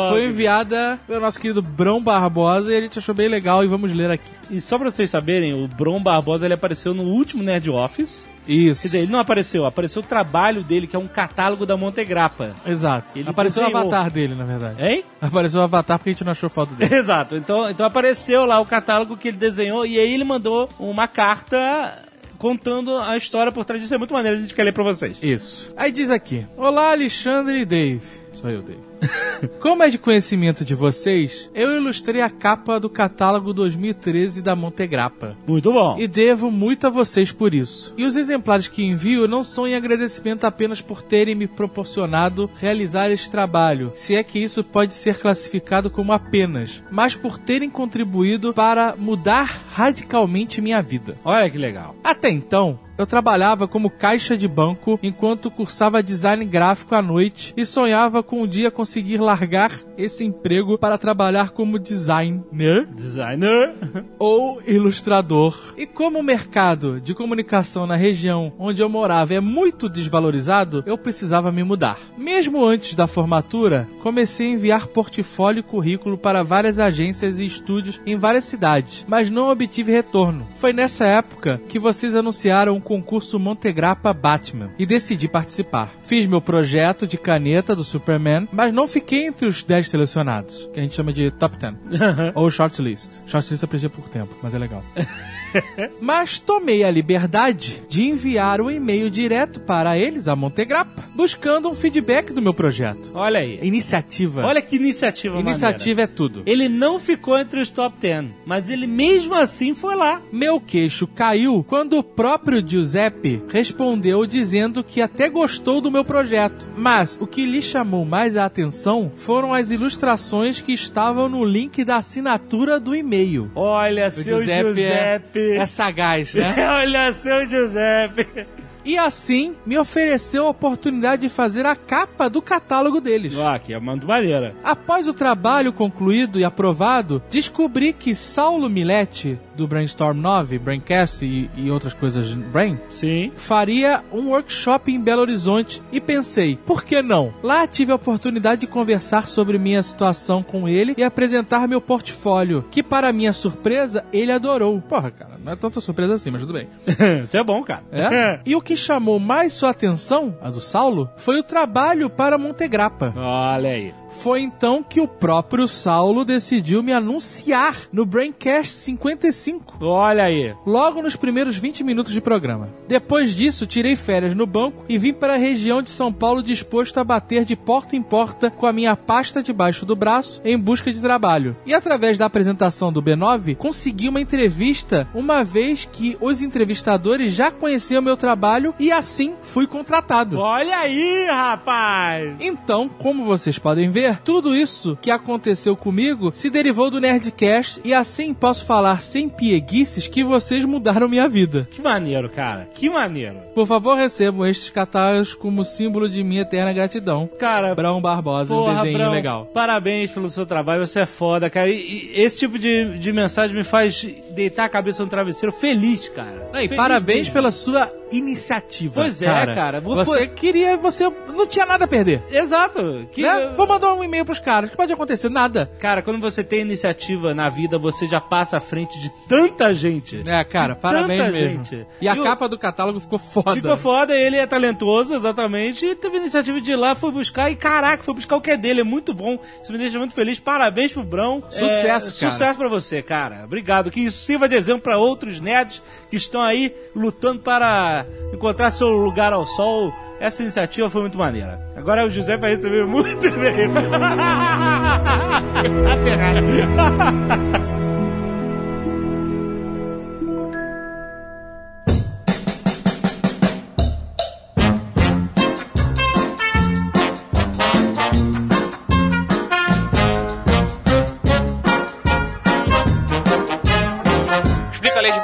Foi 0.10 0.25
enviada 0.25 1.00
pelo 1.08 1.22
nosso 1.22 1.39
querido 1.39 1.62
Brão 1.62 2.01
Barbosa 2.01 2.72
e 2.74 2.77
a 2.77 2.82
gente 2.82 3.00
achou 3.00 3.13
bem 3.13 3.27
legal 3.27 3.63
e 3.63 3.68
vamos 3.68 3.92
ler 3.94 4.10
aqui. 4.12 4.30
E 4.50 4.62
só 4.62 4.77
pra 4.77 4.89
vocês 4.89 5.10
saberem, 5.10 5.54
o 5.54 5.68
Bron 5.68 6.01
Barbosa 6.01 6.46
ele 6.46 6.54
apareceu 6.54 6.94
no 6.94 7.04
último 7.04 7.44
Nerd 7.44 7.70
Office. 7.70 8.25
Isso. 8.48 8.82
Quer 8.84 8.88
dizer, 8.88 8.98
ele 9.00 9.12
não 9.12 9.20
apareceu, 9.20 9.66
apareceu 9.66 10.01
o 10.01 10.06
trabalho 10.06 10.63
dele, 10.63 10.88
que 10.88 10.96
é 10.96 11.00
um 11.00 11.08
catálogo 11.08 11.66
da 11.66 11.75
Montegrappa. 11.75 12.56
Exato. 12.66 13.18
Ele 13.20 13.30
Apareceu 13.30 13.63
o 13.63 13.66
desenhou. 13.66 13.88
avatar 13.88 14.10
dele, 14.12 14.36
na 14.36 14.46
verdade. 14.46 14.75
Hein? 14.82 15.04
Apareceu 15.22 15.60
o 15.62 15.63
avatar 15.63 15.98
porque 16.00 16.10
a 16.10 16.13
gente 16.13 16.24
não 16.24 16.32
achou 16.32 16.50
foto 16.50 16.74
dele. 16.74 16.94
Exato. 16.96 17.36
Então, 17.36 17.70
então 17.70 17.86
apareceu 17.86 18.46
lá 18.46 18.60
o 18.60 18.66
catálogo 18.66 19.18
que 19.18 19.27
ele 19.27 19.38
desenhou 19.38 19.86
e 19.86 20.00
aí 20.00 20.13
ele 20.13 20.24
mandou 20.24 20.70
uma 20.80 21.08
carta 21.08 21.94
contando 22.38 22.98
a 22.98 23.18
história 23.18 23.51
por 23.51 23.66
trás 23.66 23.82
disso. 23.82 23.94
É 23.94 23.98
muito 23.98 24.13
maneiro, 24.13 24.38
a 24.38 24.42
gente 24.42 24.54
quer 24.54 24.63
ler 24.63 24.74
pra 24.74 24.84
vocês. 24.84 25.18
Isso. 25.22 25.72
Aí 25.75 25.92
diz 25.92 26.12
aqui: 26.12 26.46
Olá, 26.56 26.92
Alexandre 26.92 27.60
e 27.60 27.66
Dave. 27.66 28.01
Sou 28.34 28.50
eu, 28.50 28.62
Dave. 28.62 28.87
Como 29.60 29.84
é 29.84 29.89
de 29.89 29.98
conhecimento 29.98 30.66
de 30.66 30.75
vocês, 30.75 31.50
eu 31.54 31.75
ilustrei 31.75 32.22
a 32.22 32.30
capa 32.30 32.80
do 32.80 32.89
catálogo 32.89 33.54
2013 33.54 34.42
da 34.42 34.56
Montegrappa. 34.56 35.38
Muito 35.48 35.72
bom. 35.72 35.98
E 35.98 36.08
devo 36.08 36.51
muito 36.51 36.88
a 36.88 36.89
vocês 36.89 37.32
por 37.32 37.54
isso. 37.54 37.94
E 37.98 38.04
os 38.04 38.16
exemplares 38.16 38.68
que 38.68 38.84
envio 38.84 39.27
não 39.27 39.44
são 39.44 39.68
em 39.68 39.75
agradecimento 39.75 40.46
apenas 40.46 40.82
por 40.82 41.01
terem 41.01 41.36
me 41.36 41.48
proporcionado 41.48 42.50
realizar 42.56 43.10
este 43.10 43.30
trabalho, 43.30 43.92
se 43.96 44.16
é 44.16 44.24
que 44.24 44.39
isso 44.39 44.63
pode 44.63 44.94
ser 44.94 45.18
classificado 45.20 45.89
como 45.89 46.12
apenas, 46.12 46.84
mas 46.92 47.16
por 47.16 47.38
terem 47.38 47.70
contribuído 47.70 48.54
para 48.54 48.96
mudar 48.98 49.63
radicalmente 49.70 50.62
minha 50.62 50.82
vida. 50.82 51.18
Olha 51.24 51.50
que 51.50 51.58
legal. 51.58 51.96
Até 52.04 52.30
então, 52.30 52.80
eu 52.98 53.06
trabalhava 53.06 53.68
como 53.68 53.89
caixa 53.89 54.36
de 54.36 54.48
banco 54.48 55.00
enquanto 55.04 55.51
cursava 55.51 56.01
design 56.01 56.44
gráfico 56.46 56.96
à 56.96 57.01
noite 57.01 57.54
e 57.56 57.66
sonhava 57.66 58.24
com 58.24 58.42
um 58.42 58.48
dia 58.48 58.72
conseguir 58.72 59.18
largar 59.18 59.72
esse 59.98 60.24
emprego 60.24 60.77
para 60.77 60.98
trabalhar 60.98 61.51
como 61.51 61.80
designer 61.80 62.88
Designer. 62.96 63.75
ou 64.20 64.62
ilustrador. 64.66 65.74
E 65.77 65.86
como 65.86 66.20
o 66.20 66.24
mercado 66.24 67.00
de 67.00 67.13
comunicação 67.13 67.86
na 67.86 67.96
região 67.96 68.54
onde 68.58 68.82
eu 68.82 68.89
morava 68.89 69.34
é 69.34 69.39
muito 69.39 69.89
desvalorizado, 69.89 70.84
eu 70.86 70.98
precisava 70.98 71.51
me 71.51 71.63
mudar. 71.63 72.00
Mesmo 72.18 72.66
antes 72.66 72.96
da 72.96 73.08
formatura, 73.08 73.88
comecei 74.01 74.48
a 74.48 74.51
enviar 74.51 74.88
portfólio 74.88 75.60
e 75.60 75.63
currículo 75.63 76.18
para 76.18 76.44
várias 76.44 76.80
agências 76.80 77.39
e 77.39 77.46
estúdios 77.46 78.00
em 78.06 78.18
várias 78.18 78.46
cidades, 78.46 79.06
mas 79.08 79.30
não 79.30 79.50
obtive 79.50 79.92
retorno. 79.92 80.48
Foi 80.56 80.74
nessa 80.74 81.06
época 81.06 81.62
que 81.68 81.80
vocês 81.80 82.16
anunciaram 82.16 82.80
concurso 82.88 83.38
Montegrappa 83.38 84.13
Batman 84.13 84.72
e 84.79 84.86
decidi 84.86 85.27
participar. 85.27 85.91
Fiz 86.03 86.25
meu 86.25 86.39
projeto 86.41 87.06
de 87.06 87.17
caneta 87.17 87.75
do 87.75 87.84
Superman, 87.84 88.48
mas 88.50 88.72
não 88.72 88.88
fiquei 88.88 89.27
entre 89.27 89.46
os 89.46 89.62
10 89.62 89.89
selecionados, 89.89 90.70
que 90.74 90.79
a 90.79 90.84
gente 90.84 90.96
chama 90.96 91.12
de 91.12 91.29
top 91.32 91.58
10 91.58 91.74
ou 92.34 92.50
shortlist. 92.50 93.24
Shortlist 93.27 93.62
eu 93.62 93.65
aprendi 93.65 93.89
pouco 93.89 94.10
tempo, 94.10 94.38
mas 94.41 94.56
é 94.56 94.58
legal. 94.58 94.82
Mas 96.01 96.39
tomei 96.39 96.84
a 96.84 96.92
liberdade 96.92 97.82
de 97.89 98.04
enviar 98.04 98.62
um 98.62 98.70
e-mail 98.70 99.10
direto 99.10 99.60
para 99.60 99.98
eles, 99.98 100.27
a 100.27 100.36
Montegrappa, 100.36 101.04
buscando 101.16 101.70
um 101.70 101.75
feedback 101.75 102.32
do 102.32 102.42
meu 102.42 102.54
projeto. 102.54 103.12
Olha 103.13 103.39
aí. 103.39 103.60
Iniciativa. 103.62 104.44
Olha 104.46 104.62
que 104.62 104.75
iniciativa 104.75 105.39
Iniciativa 105.39 106.01
é 106.01 106.08
tudo. 106.08 106.39
maneira. 106.39 106.51
Ele 106.63 106.70
não 106.70 107.00
ficou 107.00 107.38
entre 107.38 107.60
os 107.60 107.70
top 107.70 107.98
10, 108.00 108.25
mas 108.46 108.70
ele 108.70 108.88
mesmo 108.88 109.36
assim 109.36 109.74
foi 109.74 109.96
lá. 109.96 110.22
Meu 110.32 110.60
queixo 110.60 111.08
caiu 111.08 111.63
quando 111.68 111.98
o 111.98 112.04
próprio 112.04 112.66
Giuseppe 112.68 113.42
respondeu 113.50 114.25
dizendo 114.25 114.84
que 114.84 115.01
até 115.01 115.30
gostou 115.30 115.82
do 115.82 115.92
meu 115.92 116.04
projeto. 116.06 116.68
Mas 116.77 117.18
o 117.20 117.25
que 117.27 117.46
lhe 117.46 117.62
chamou 117.62 118.06
mais 118.06 118.38
a 118.38 118.46
atenção 118.46 119.12
foram 119.16 119.54
as 119.54 119.72
ilustrações 119.72 120.62
que 120.62 120.72
estavam 120.74 121.27
no 121.30 121.44
link 121.44 121.84
da 121.84 121.98
assinatura 121.98 122.80
do 122.80 122.96
e-mail. 122.96 123.51
Olha, 123.56 124.08
O 124.08 124.12
seu 124.12 124.39
Giuseppe, 124.39 124.63
Giuseppe. 124.74 125.37
É, 125.38 125.58
é 125.58 125.65
sagaz, 125.65 126.34
né? 126.34 126.56
Olha, 126.70 127.13
seu 127.13 127.46
Giuseppe. 127.46 128.48
E 128.88 128.98
assim 128.98 129.53
me 129.65 129.77
ofereceu 129.77 130.48
a 130.48 130.50
oportunidade 130.50 131.24
de 131.24 131.29
fazer 131.29 131.65
a 131.65 131.75
capa 131.75 132.29
do 132.29 132.41
catálogo 132.41 133.01
deles. 133.01 133.36
Ó, 133.38 133.60
que 133.60 133.74
é 133.74 133.79
muito 133.79 134.08
maneira. 134.08 134.56
Após 134.63 135.10
o 135.10 135.13
trabalho 135.13 135.74
concluído 135.74 136.39
e 136.39 136.46
aprovado, 136.46 137.22
descobri 137.29 137.91
que 137.91 138.15
Saulo 138.15 138.70
Milete, 138.70 139.38
do 139.58 139.68
Brainstorm 139.68 140.18
9, 140.20 140.60
Braincast 140.60 141.26
e, 141.26 141.50
e 141.58 141.72
outras 141.72 141.94
coisas 141.94 142.32
Brain, 142.34 142.78
Sim. 142.90 143.32
faria 143.36 144.04
um 144.14 144.30
workshop 144.30 144.92
em 144.92 145.02
Belo 145.02 145.22
Horizonte 145.22 145.82
e 145.92 146.00
pensei, 146.00 146.56
por 146.66 146.84
que 146.84 147.02
não? 147.02 147.34
Lá 147.42 147.66
tive 147.68 147.92
a 147.92 147.96
oportunidade 147.96 148.62
de 148.62 148.68
conversar 148.68 149.28
sobre 149.28 149.58
minha 149.58 149.82
situação 149.82 150.44
com 150.44 150.70
ele 150.70 150.94
e 150.96 151.04
apresentar 151.04 151.68
meu 151.68 151.82
portfólio, 151.82 152.64
que 152.70 152.84
para 152.84 153.12
minha 153.12 153.34
surpresa, 153.34 154.06
ele 154.14 154.32
adorou. 154.32 154.80
Porra, 154.80 155.10
cara, 155.10 155.40
não 155.44 155.52
é 155.52 155.56
tanta 155.56 155.82
surpresa 155.82 156.14
assim, 156.14 156.30
mas 156.30 156.42
tudo 156.42 156.54
bem. 156.54 156.68
Isso 157.24 157.36
é 157.36 157.44
bom, 157.44 157.64
cara. 157.64 157.84
É? 157.92 158.40
E 158.46 158.56
o 158.56 158.62
que 158.62 158.76
chamou 158.76 159.20
mais 159.20 159.53
sua 159.53 159.72
atenção, 159.72 160.38
a 160.42 160.50
do 160.50 160.62
Saulo, 160.62 161.10
foi 161.18 161.40
o 161.40 161.44
trabalho 161.44 162.10
para 162.10 162.38
Montegrappa. 162.38 163.14
Olha 163.18 163.72
aí. 163.72 163.94
Foi 164.20 164.42
então 164.42 164.84
que 164.84 165.00
o 165.00 165.08
próprio 165.08 165.68
Saulo 165.68 166.25
decidiu 166.25 166.82
me 166.82 166.92
anunciar 166.92 167.88
no 167.92 168.06
Braincast 168.06 168.74
55. 168.74 169.77
Olha 169.82 170.24
aí. 170.24 170.56
Logo 170.66 171.01
nos 171.01 171.16
primeiros 171.16 171.56
20 171.56 171.84
minutos 171.84 172.12
de 172.12 172.20
programa. 172.20 172.70
Depois 172.88 173.36
disso, 173.36 173.68
tirei 173.68 173.96
férias 173.96 174.36
no 174.36 174.48
banco 174.48 174.84
e 174.90 174.98
vim 174.98 175.14
para 175.14 175.36
a 175.36 175.38
região 175.38 175.82
de 175.82 175.90
São 175.90 176.12
Paulo 176.12 176.42
disposto 176.42 177.00
a 177.00 177.03
bater 177.03 177.46
de 177.46 177.56
porta 177.56 177.96
em 177.96 178.01
porta 178.01 178.50
com 178.50 178.66
a 178.66 178.74
minha 178.74 178.96
pasta 178.96 179.44
debaixo 179.44 179.86
do 179.86 179.96
braço 179.96 180.42
em 180.44 180.58
busca 180.58 180.92
de 180.92 181.01
trabalho. 181.01 181.56
E 181.66 181.74
através 181.74 182.18
da 182.18 182.25
apresentação 182.25 182.92
do 182.92 183.01
B9, 183.01 183.56
consegui 183.56 184.10
uma 184.10 184.22
entrevista, 184.22 185.08
uma 185.14 185.44
vez 185.44 185.88
que 185.92 186.18
os 186.20 186.42
entrevistadores 186.42 187.34
já 187.34 187.51
conheciam 187.51 188.01
meu 188.01 188.18
trabalho 188.18 188.74
e 188.80 188.92
assim 188.92 189.36
fui 189.42 189.68
contratado. 189.68 190.40
Olha 190.40 190.77
aí, 190.77 191.27
rapaz. 191.30 192.36
Então, 192.40 192.90
como 192.90 193.25
vocês 193.25 193.60
podem 193.60 193.90
ver, 193.90 194.06
tudo 194.15 194.55
isso 194.55 194.98
que 195.01 195.11
aconteceu 195.11 195.75
comigo 195.75 196.31
se 196.33 196.50
derivou 196.50 196.89
do 196.89 197.00
Nerdcast 197.00 197.81
e 197.83 197.93
assim 197.93 198.33
posso 198.33 198.65
falar 198.65 199.01
sem 199.01 199.27
pieguices 199.29 200.07
que 200.07 200.24
vocês 200.24 200.63
mudaram 200.65 201.07
minha 201.07 201.27
vida. 201.27 201.67
Que 201.72 201.81
maneiro, 201.81 202.29
cara. 202.29 202.67
Que 202.74 202.89
maneiro. 202.89 203.37
Por 203.53 203.65
favor, 203.65 203.96
recebam 203.96 204.46
estes 204.46 204.70
catálogos 204.70 205.33
como 205.33 205.63
símbolo 205.63 206.09
de 206.09 206.24
minha 206.24 206.41
eterna 206.41 206.74
gratidão. 206.74 207.29
Cara, 207.39 207.74
Brão 207.75 208.01
Barbosa, 208.01 208.53
um 208.53 208.57
Porra, 208.57 208.75
desenho 208.75 208.98
Brão, 208.98 209.11
legal. 209.11 209.46
Parabéns 209.53 210.11
pelo 210.11 210.29
seu 210.29 210.46
trabalho, 210.46 210.85
você 210.85 211.01
é 211.01 211.05
foda, 211.05 211.50
cara. 211.50 211.70
E, 211.70 212.11
e 212.15 212.22
esse 212.22 212.39
tipo 212.39 212.57
de, 212.59 212.98
de 212.98 213.11
mensagem 213.13 213.55
me 213.55 213.63
faz 213.63 214.07
deitar 214.31 214.65
a 214.65 214.70
cabeça 214.70 215.03
no 215.03 215.09
travesseiro 215.09 215.51
feliz, 215.53 216.07
cara. 216.09 216.50
Não, 216.53 216.59
e 216.59 216.67
Feliz 216.67 216.77
parabéns 216.77 217.20
mesmo. 217.20 217.33
pela 217.33 217.51
sua 217.51 217.91
iniciativa. 218.11 219.01
Pois 219.01 219.22
é, 219.22 219.25
cara. 219.53 219.79
Você 219.81 220.05
foi- 220.05 220.27
queria, 220.27 220.77
você 220.77 221.09
não 221.27 221.48
tinha 221.48 221.65
nada 221.65 221.85
a 221.85 221.87
perder. 221.87 222.24
Exato. 222.29 223.07
Que, 223.11 223.22
Né? 223.22 223.53
Vou 223.55 223.67
mandar 223.67 223.93
um 223.93 224.03
e-mail 224.03 224.25
pros 224.25 224.39
caras. 224.39 224.70
que 224.70 224.77
pode 224.77 224.91
acontecer? 224.93 225.29
Nada. 225.29 225.70
Cara, 225.79 226.01
quando 226.01 226.20
você 226.20 226.43
tem 226.43 226.61
iniciativa 226.61 227.33
na 227.33 227.50
vida, 227.50 227.77
você 227.77 228.07
já 228.07 228.20
passa 228.22 228.57
à 228.57 228.59
frente 228.59 229.00
de 229.00 229.09
tanta 229.27 229.74
gente. 229.74 230.24
É, 230.27 230.43
cara, 230.43 230.74
De 230.74 230.79
parabéns 230.81 231.31
mesmo. 231.31 231.63
gente. 231.65 231.87
E 232.01 232.07
a 232.07 232.15
E 232.15 232.20
o- 232.20 232.24
capa 232.24 232.48
do 232.48 232.57
catálogo 232.57 233.00
ficou 233.00 233.20
foda. 233.20 233.55
Ficou 233.55 233.77
foda, 233.77 234.15
ele 234.15 234.37
é 234.37 234.46
talentoso, 234.46 235.13
exatamente, 235.15 235.85
e 235.85 235.96
teve 235.96 236.17
a 236.17 236.20
iniciativa 236.20 236.59
de 236.61 236.72
ir 236.72 236.75
lá, 236.75 236.96
foi 236.96 237.11
buscar, 237.11 237.50
e 237.51 237.55
caraca, 237.55 238.03
foi 238.03 238.13
buscar 238.13 238.35
o 238.37 238.41
que 238.41 238.51
é 238.51 238.57
dele, 238.57 238.81
é 238.81 238.83
muito 238.83 239.13
bom, 239.13 239.37
isso 239.61 239.72
me 239.72 239.77
deixa 239.77 239.98
muito 239.98 240.13
feliz, 240.13 240.39
parabéns 240.39 240.93
pro 240.93 241.03
Brão. 241.03 241.43
Sucesso, 241.50 241.77
É, 241.85 241.87
cara. 242.20 242.31
Sucesso 242.31 242.57
pra 242.59 242.67
você, 242.70 243.01
cara, 243.01 243.41
obrigado, 243.43 243.89
que 243.91 244.00
isso 244.01 244.25
sirva 244.25 244.48
de 244.48 244.55
exemplo 244.55 244.81
pra 244.81 244.98
outros 244.98 245.39
nerds 245.39 245.81
que 246.09 246.15
estão 246.17 246.41
aí 246.41 246.74
lutando 246.96 247.39
para 247.41 247.97
encontrar 248.33 248.72
seu 248.72 248.90
lugar 248.90 249.33
ao 249.33 249.46
sol, 249.46 249.94
essa 250.20 250.42
iniciativa 250.42 250.90
foi 250.90 251.01
muito 251.01 251.18
maneira. 251.18 251.60
Agora 251.75 252.05
o 252.05 252.10
José 252.10 252.38
vai 252.38 252.55
receber 252.55 252.86
muito 252.86 253.29
bem. 253.31 253.68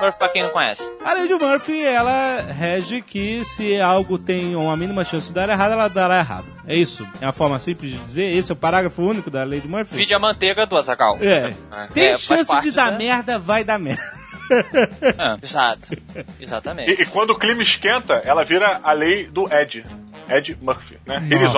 Murphy 0.04 0.18
pra 0.18 0.30
quem 0.30 0.44
não 0.44 0.50
conhece? 0.50 0.84
A 1.04 1.14
lei 1.14 1.28
de 1.28 1.34
Murphy, 1.36 1.86
ela 1.86 2.42
rege 2.42 3.02
que 3.02 3.44
se 3.46 3.80
algo 3.80 4.18
tem 4.18 4.56
uma 4.56 4.76
mínima 4.78 5.04
chance 5.04 5.28
de 5.28 5.34
dar 5.34 5.50
errado, 5.50 5.72
ela 5.74 5.88
dará 5.88 6.20
errado. 6.20 6.46
É 6.68 6.76
isso. 6.76 7.08
É 7.22 7.26
uma 7.26 7.34
forma 7.34 7.58
simples 7.60 7.92
de 7.92 7.98
dizer. 8.00 8.36
Esse 8.36 8.52
é 8.52 8.54
o 8.54 8.56
parágrafo 8.56 9.02
único 9.02 9.30
da 9.32 9.44
lei 9.44 9.60
de 9.62 9.68
Murphy. 9.68 9.96
Vide 9.96 10.14
a 10.14 10.20
manteiga 10.20 10.66
do 10.66 10.78
Azagal. 10.78 11.18
É. 11.22 11.54
Tem 11.94 12.06
É, 12.06 12.10
faz 12.12 12.22
chance 12.22 12.46
parte 12.48 12.70
de 12.70 12.76
dar 12.76 12.92
da- 12.92 12.98
merda, 12.98 13.40
vai 13.40 13.64
dar 13.64 13.80
merda. 13.80 14.02
Exato. 15.42 15.88
Exatamente. 16.40 16.92
E, 16.92 17.02
e 17.04 17.06
quando 17.06 17.32
o 17.32 17.36
clima 17.38 17.62
esquenta, 17.62 18.22
ela 18.26 18.44
vira 18.44 18.80
a 18.84 18.92
lei 18.94 19.26
do 19.28 19.52
Ed. 19.54 19.84
Ed 20.30 20.58
Murphy, 20.62 20.98
né? 21.06 21.26
Eles 21.30 21.52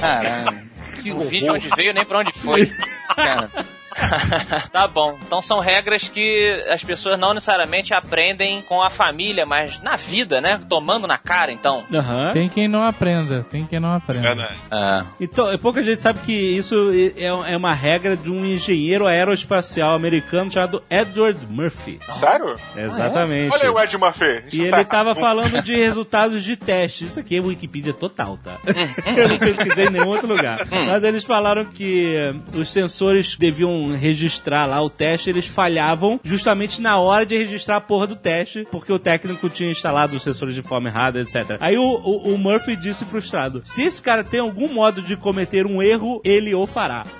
Caralho. 0.00 0.70
Que 1.02 1.10
Não 1.10 1.20
vi 1.20 1.38
de 1.38 1.44
horror, 1.44 1.56
onde 1.56 1.68
veio 1.74 1.94
nem 1.94 2.04
pra 2.04 2.18
onde 2.18 2.32
foi. 2.32 2.66
cara. 3.16 3.50
tá 4.72 4.86
bom. 4.86 5.18
Então 5.26 5.42
são 5.42 5.58
regras 5.60 6.08
que 6.08 6.64
as 6.70 6.82
pessoas 6.82 7.18
não 7.18 7.34
necessariamente 7.34 7.92
aprendem 7.94 8.62
com 8.62 8.82
a 8.82 8.90
família, 8.90 9.44
mas 9.46 9.80
na 9.82 9.96
vida, 9.96 10.40
né? 10.40 10.60
Tomando 10.68 11.06
na 11.06 11.18
cara, 11.18 11.52
então. 11.52 11.84
Aham. 11.92 12.32
Tem 12.32 12.48
quem 12.48 12.68
não 12.68 12.82
aprenda, 12.82 13.44
tem 13.50 13.64
quem 13.66 13.80
não 13.80 13.94
aprenda. 13.94 14.22
Verdade. 14.22 14.56
É. 14.72 15.04
Então, 15.20 15.50
é 15.50 15.56
pouca 15.56 15.82
gente 15.82 16.00
sabe 16.00 16.20
que 16.20 16.32
isso 16.32 16.90
é 17.16 17.30
é 17.50 17.56
uma 17.56 17.72
regra 17.74 18.16
de 18.16 18.30
um 18.30 18.44
engenheiro 18.44 19.06
aeroespacial 19.06 19.94
americano 19.94 20.50
chamado 20.50 20.82
Edward 20.90 21.46
Murphy. 21.48 22.00
Sério? 22.12 22.56
Exatamente. 22.76 23.52
Olha 23.52 23.62
aí 23.64 23.68
o 23.70 23.80
Ed 23.80 23.96
Murphy. 23.96 24.42
Isso 24.46 24.56
E 24.56 24.70
tá 24.70 24.76
ele 24.76 24.84
tava 24.84 25.10
errado. 25.10 25.20
falando 25.20 25.62
de 25.62 25.74
resultados 25.76 26.42
de 26.42 26.56
teste. 26.56 27.04
Isso 27.04 27.20
aqui 27.20 27.36
é 27.36 27.40
Wikipedia 27.40 27.92
total, 27.92 28.36
tá? 28.38 28.58
Eu 29.16 29.28
não 29.28 29.38
pesquisei 29.38 29.86
em 29.86 29.90
nenhum 29.90 30.08
outro 30.08 30.26
lugar. 30.26 30.66
Mas 30.70 31.02
eles 31.04 31.24
falaram 31.24 31.64
que 31.64 32.14
os 32.54 32.70
sensores 32.70 33.36
deviam 33.36 33.89
registrar 33.96 34.66
lá 34.66 34.82
o 34.82 34.90
teste, 34.90 35.28
eles 35.30 35.46
falhavam 35.46 36.18
justamente 36.24 36.80
na 36.80 36.98
hora 36.98 37.24
de 37.26 37.36
registrar 37.36 37.76
a 37.76 37.80
porra 37.80 38.06
do 38.06 38.16
teste, 38.16 38.66
porque 38.70 38.92
o 38.92 38.98
técnico 38.98 39.48
tinha 39.48 39.70
instalado 39.70 40.16
os 40.16 40.22
sensores 40.22 40.54
de 40.54 40.62
forma 40.62 40.88
errada, 40.88 41.20
etc. 41.20 41.56
Aí 41.60 41.76
o, 41.76 41.82
o- 41.82 42.34
o 42.34 42.38
Murphy 42.38 42.76
disse 42.76 43.04
frustrado: 43.04 43.62
se 43.64 43.82
esse 43.82 44.00
cara 44.02 44.22
tem 44.24 44.40
algum 44.40 44.72
modo 44.72 45.00
de 45.02 45.16
cometer 45.16 45.66
um 45.66 45.82
erro, 45.82 46.20
ele 46.24 46.54
o 46.54 46.66
fará. 46.66 47.04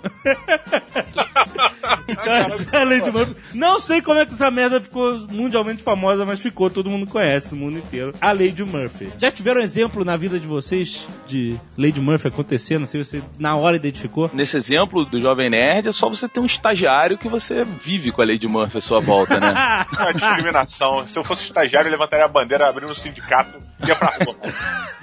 Então, 2.08 2.34
essa 2.34 2.76
é 2.76 2.82
a 2.82 3.00
de 3.00 3.10
Murphy. 3.10 3.36
Não 3.54 3.78
sei 3.80 4.02
como 4.02 4.18
é 4.18 4.26
que 4.26 4.32
essa 4.32 4.50
merda 4.50 4.80
ficou 4.80 5.26
mundialmente 5.30 5.82
famosa, 5.82 6.24
mas 6.26 6.40
ficou, 6.40 6.68
todo 6.70 6.90
mundo 6.90 7.06
conhece, 7.10 7.54
o 7.54 7.56
mundo 7.56 7.78
inteiro. 7.78 8.14
A 8.20 8.34
de 8.34 8.64
Murphy. 8.64 9.12
Já 9.18 9.30
tiveram 9.30 9.60
exemplo 9.60 10.04
na 10.04 10.16
vida 10.16 10.38
de 10.38 10.46
vocês 10.46 11.06
de 11.26 11.58
de 11.76 12.00
Murphy 12.00 12.28
acontecendo? 12.28 12.86
Se 12.86 12.96
você 13.02 13.22
na 13.38 13.56
hora 13.56 13.76
identificou? 13.76 14.30
Nesse 14.32 14.56
exemplo 14.56 15.04
do 15.04 15.18
Jovem 15.20 15.50
Nerd, 15.50 15.88
é 15.88 15.92
só 15.92 16.08
você 16.08 16.28
ter 16.28 16.40
um 16.40 16.46
estagiário 16.46 17.18
que 17.18 17.28
você 17.28 17.64
vive 17.64 18.12
com 18.12 18.22
a 18.22 18.24
de 18.26 18.46
Murphy 18.48 18.78
à 18.78 18.80
sua 18.80 19.00
volta, 19.00 19.38
né? 19.40 19.52
Uma 19.98 20.12
discriminação. 20.12 21.06
Se 21.06 21.18
eu 21.18 21.24
fosse 21.24 21.44
estagiário, 21.44 21.88
eu 21.88 21.92
levantaria 21.92 22.24
a 22.24 22.28
bandeira, 22.28 22.68
abrindo 22.68 22.90
um 22.92 22.94
sindicato 22.94 23.58
e 23.84 23.88
ia 23.88 23.96
pra 23.96 24.16
rua. 24.24 24.36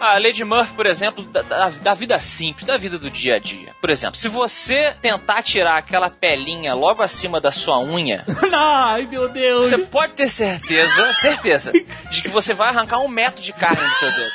A 0.00 0.18
Lady 0.18 0.42
Murphy, 0.44 0.72
por 0.74 0.86
exemplo, 0.86 1.22
da, 1.24 1.42
da- 1.42 1.68
da 1.68 1.94
vida 1.94 2.18
simples, 2.18 2.66
da 2.66 2.78
vida 2.78 2.98
do 2.98 3.10
dia 3.10 3.34
a 3.36 3.38
dia. 3.38 3.74
Por 3.82 3.90
exemplo, 3.90 4.16
se 4.16 4.28
você 4.28 4.94
tentar 5.02 5.42
tirar 5.42 5.76
aquela 5.76 5.99
pelinha 6.08 6.72
logo 6.72 7.02
acima 7.02 7.40
da 7.40 7.50
sua 7.50 7.80
unha, 7.80 8.24
Ai, 8.54 9.06
meu 9.06 9.28
Deus! 9.28 9.68
você 9.68 9.78
pode 9.78 10.12
ter 10.12 10.28
certeza, 10.28 11.12
certeza, 11.14 11.72
de 11.72 12.22
que 12.22 12.28
você 12.28 12.54
vai 12.54 12.68
arrancar 12.68 13.00
um 13.00 13.08
metro 13.08 13.42
de 13.42 13.52
carne 13.52 13.82
do 13.82 13.94
seu 13.96 14.12
dedo. 14.12 14.30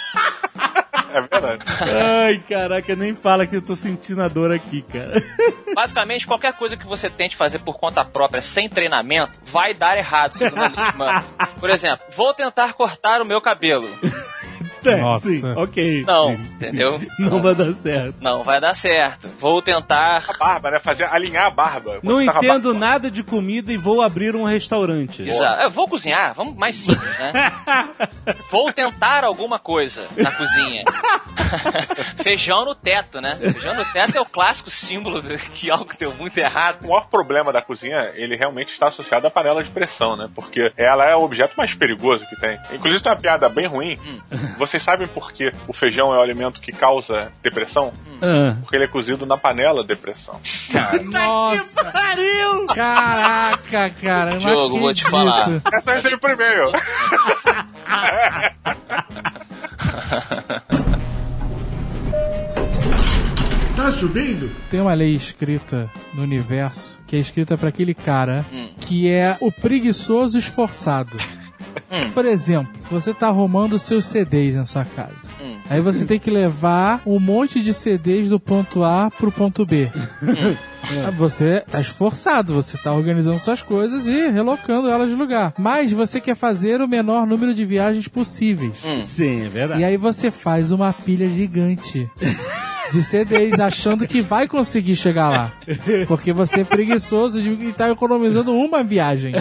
É 1.15 1.21
verdade. 1.21 1.63
Ai, 1.79 2.39
caraca, 2.39 2.93
nem 2.93 3.15
fala 3.15 3.47
que 3.47 3.55
eu 3.55 3.61
tô 3.61 3.73
sentindo 3.73 4.21
a 4.21 4.27
dor 4.27 4.51
aqui, 4.51 4.81
cara. 4.81 5.13
Basicamente, 5.73 6.27
qualquer 6.27 6.53
coisa 6.53 6.75
que 6.75 6.85
você 6.85 7.09
tente 7.09 7.37
fazer 7.37 7.59
por 7.59 7.79
conta 7.79 8.03
própria, 8.03 8.41
sem 8.41 8.67
treinamento, 8.67 9.39
vai 9.45 9.73
dar 9.73 9.97
errado, 9.97 10.33
segundo 10.33 10.61
a. 10.61 11.23
Por 11.57 11.69
exemplo, 11.69 12.05
vou 12.13 12.33
tentar 12.33 12.73
cortar 12.73 13.21
o 13.21 13.25
meu 13.25 13.39
cabelo. 13.41 13.87
É, 14.89 14.97
Nossa. 14.97 15.27
Sim, 15.29 15.53
ok. 15.55 16.03
Não, 16.05 16.31
entendeu? 16.33 16.99
Não 17.19 17.41
vai 17.41 17.55
dar 17.55 17.73
certo. 17.73 18.15
Não 18.21 18.43
vai 18.43 18.59
dar 18.61 18.75
certo. 18.75 19.27
Vou 19.39 19.61
tentar 19.61 20.23
A 20.27 20.33
barba, 20.37 20.71
né? 20.71 20.79
Fazer, 20.79 21.05
alinhar 21.05 21.47
a 21.47 21.49
barba. 21.49 21.99
Não 22.03 22.15
você 22.15 22.23
entendo 22.25 22.69
barba- 22.73 22.79
nada 22.79 23.11
de 23.11 23.23
comida 23.23 23.71
e 23.71 23.77
vou 23.77 24.01
abrir 24.01 24.35
um 24.35 24.43
restaurante. 24.43 25.23
Exato. 25.23 25.61
Eu 25.63 25.71
vou 25.71 25.87
cozinhar, 25.87 26.33
vamos 26.35 26.55
mais 26.55 26.75
simples, 26.75 27.19
né? 27.19 27.51
vou 28.51 28.71
tentar 28.71 29.23
alguma 29.23 29.59
coisa 29.59 30.07
na 30.17 30.31
cozinha. 30.31 30.83
Feijão 32.21 32.65
no 32.65 32.75
teto, 32.75 33.21
né? 33.21 33.37
Feijão 33.39 33.73
no 33.75 33.85
teto 33.85 34.15
é 34.17 34.21
o 34.21 34.25
clássico 34.25 34.69
símbolo 34.69 35.21
de 35.21 35.37
que 35.37 35.69
algo 35.69 35.89
deu 35.97 36.13
muito 36.13 36.37
errado. 36.37 36.83
O 36.85 36.89
maior 36.89 37.07
problema 37.07 37.51
da 37.51 37.61
cozinha, 37.61 38.11
ele 38.15 38.35
realmente 38.35 38.69
está 38.71 38.87
associado 38.87 39.27
à 39.27 39.29
panela 39.31 39.63
de 39.63 39.69
pressão, 39.69 40.15
né? 40.15 40.29
Porque 40.33 40.71
ela 40.77 41.05
é 41.05 41.15
o 41.15 41.21
objeto 41.23 41.53
mais 41.57 41.73
perigoso 41.73 42.25
que 42.29 42.35
tem. 42.39 42.57
Inclusive 42.71 43.01
tem 43.03 43.11
uma 43.11 43.17
piada 43.17 43.47
bem 43.49 43.67
ruim. 43.67 43.97
Vocês 44.75 44.83
sabem 44.83 45.07
por 45.07 45.31
que 45.31 45.53
o 45.69 45.71
feijão 45.71 46.13
é 46.13 46.17
o 46.17 46.21
alimento 46.21 46.59
que 46.59 46.69
causa 46.73 47.31
depressão? 47.41 47.93
Ah. 48.21 48.57
Porque 48.59 48.75
ele 48.75 48.83
é 48.83 48.87
cozido 48.89 49.25
na 49.25 49.37
panela 49.37 49.85
de 49.85 49.95
pressão. 49.95 50.37
Nossa, 51.05 51.81
Pariu! 51.85 52.65
caraca, 52.75 53.89
cara. 54.01 54.37
Diogo, 54.37 54.77
vou 54.77 54.93
te 54.93 55.05
falar. 55.05 55.61
Essa 55.71 55.91
eu 55.91 55.95
recebi 55.95 56.17
por 56.17 56.29
e-mail. 56.31 56.73
Tem 64.71 64.79
uma 64.81 64.93
lei 64.93 65.15
escrita 65.15 65.89
no 66.13 66.23
universo 66.23 66.99
que 67.07 67.15
é 67.15 67.19
escrita 67.19 67.57
pra 67.57 67.69
aquele 67.69 67.93
cara 67.93 68.45
Hum. 68.51 68.73
que 68.79 69.09
é 69.09 69.37
o 69.39 69.51
preguiçoso 69.51 70.37
esforçado. 70.39 71.17
Hum. 71.91 72.11
Por 72.11 72.25
exemplo, 72.25 72.71
você 72.89 73.13
tá 73.13 73.27
arrumando 73.27 73.77
seus 73.79 74.05
CDs 74.05 74.55
na 74.55 74.65
sua 74.65 74.85
casa. 74.85 75.29
Hum. 75.41 75.57
Aí 75.69 75.81
você 75.81 76.05
tem 76.05 76.19
que 76.19 76.29
levar 76.29 77.01
um 77.05 77.19
monte 77.19 77.61
de 77.61 77.73
CDs 77.73 78.29
do 78.29 78.39
ponto 78.39 78.83
A 78.83 79.09
pro 79.11 79.31
ponto 79.31 79.65
B. 79.65 79.91
Hum. 80.21 80.55
Ah, 80.87 81.09
Você 81.09 81.63
tá 81.67 81.81
esforçado, 81.81 82.53
você 82.53 82.77
tá 82.77 82.93
organizando 82.93 83.39
suas 83.39 83.63
coisas 83.63 84.05
e 84.05 84.27
relocando 84.29 84.87
elas 84.87 85.09
de 85.09 85.15
lugar. 85.15 85.51
Mas 85.57 85.91
você 85.91 86.21
quer 86.21 86.35
fazer 86.35 86.79
o 86.79 86.87
menor 86.87 87.25
número 87.25 87.55
de 87.55 87.65
viagens 87.65 88.07
possíveis. 88.07 88.71
Hum. 88.85 89.01
Sim, 89.01 89.45
é 89.47 89.49
verdade. 89.49 89.81
E 89.81 89.83
aí 89.83 89.97
você 89.97 90.29
faz 90.29 90.71
uma 90.71 90.93
pilha 90.93 91.27
gigante 91.27 92.07
de 92.93 93.01
CDs, 93.01 93.57
achando 93.59 94.05
que 94.07 94.21
vai 94.21 94.47
conseguir 94.47 94.95
chegar 94.95 95.29
lá. 95.29 95.53
Porque 96.07 96.31
você 96.31 96.59
é 96.61 96.63
preguiçoso 96.63 97.41
de 97.41 97.51
estar 97.69 97.89
economizando 97.89 98.53
uma 98.53 98.83
viagem. 98.83 99.33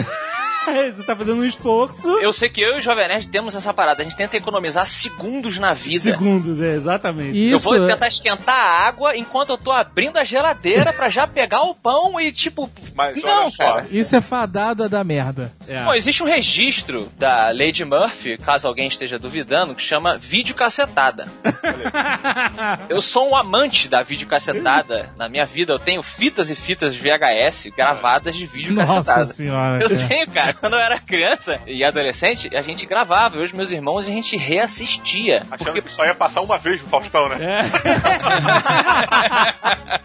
Você 0.95 1.03
tá 1.03 1.15
fazendo 1.15 1.41
um 1.41 1.45
esforço. 1.45 2.07
Eu 2.19 2.33
sei 2.33 2.49
que 2.49 2.61
eu 2.61 2.75
e 2.75 2.79
o 2.79 2.81
Jovem 2.81 3.07
Nerd 3.07 3.27
temos 3.27 3.55
essa 3.55 3.73
parada. 3.73 4.01
A 4.01 4.03
gente 4.03 4.15
tenta 4.17 4.37
economizar 4.37 4.87
segundos 4.87 5.57
na 5.57 5.73
vida. 5.73 6.11
Segundos, 6.11 6.61
é, 6.61 6.73
exatamente. 6.75 7.37
Eu 7.37 7.57
Isso 7.57 7.65
vou 7.65 7.83
é- 7.83 7.87
tentar 7.87 8.07
esquentar 8.07 8.55
a 8.55 8.87
água 8.87 9.15
enquanto 9.15 9.49
eu 9.49 9.57
tô 9.57 9.71
abrindo 9.71 10.17
a 10.17 10.23
geladeira 10.23 10.91
pra 10.93 11.09
já 11.09 11.27
pegar 11.27 11.61
o 11.63 11.75
pão 11.75 12.19
e 12.19 12.31
tipo. 12.31 12.69
Mas 12.93 13.21
não, 13.21 13.43
olha 13.43 13.49
só. 13.51 13.63
cara. 13.63 13.85
Isso 13.91 14.15
é 14.15 14.21
fadado 14.21 14.83
a 14.83 14.87
dar 14.87 15.03
merda. 15.03 15.51
É. 15.67 15.83
Bom, 15.83 15.93
existe 15.93 16.23
um 16.23 16.25
registro 16.25 17.11
da 17.17 17.51
Lady 17.51 17.83
Murphy, 17.83 18.37
caso 18.37 18.67
alguém 18.67 18.87
esteja 18.87 19.19
duvidando, 19.19 19.75
que 19.75 19.83
chama 19.83 20.17
videocassetada. 20.17 21.27
eu 22.89 23.01
sou 23.01 23.29
um 23.29 23.35
amante 23.35 23.87
da 23.87 24.03
videocassetada. 24.03 25.11
Na 25.17 25.27
minha 25.29 25.45
vida, 25.45 25.73
eu 25.73 25.79
tenho 25.79 26.01
fitas 26.01 26.49
e 26.49 26.55
fitas 26.55 26.93
de 26.93 26.99
VHS 26.99 27.69
gravadas 27.75 28.35
de 28.35 28.45
videocassetada. 28.45 29.19
Nossa 29.19 29.33
senhora. 29.33 29.83
Eu 29.83 29.89
cara. 29.89 30.07
tenho, 30.07 30.31
cara. 30.31 30.54
Quando 30.59 30.73
eu 30.73 30.79
era 30.79 30.99
criança 30.99 31.61
e 31.67 31.83
adolescente, 31.83 32.49
a 32.55 32.61
gente 32.61 32.85
gravava, 32.85 33.37
eu 33.37 33.41
e 33.41 33.45
os 33.45 33.53
meus 33.53 33.71
irmãos, 33.71 34.07
e 34.07 34.11
a 34.11 34.13
gente 34.13 34.37
reassistia. 34.37 35.43
Achando 35.51 35.65
Porque 35.65 35.81
que 35.81 35.91
só 35.91 36.05
ia 36.05 36.15
passar 36.15 36.41
uma 36.41 36.57
vez 36.57 36.81
no 36.81 36.87
Faustão, 36.87 37.27
né? 37.29 37.37
É. 37.41 37.65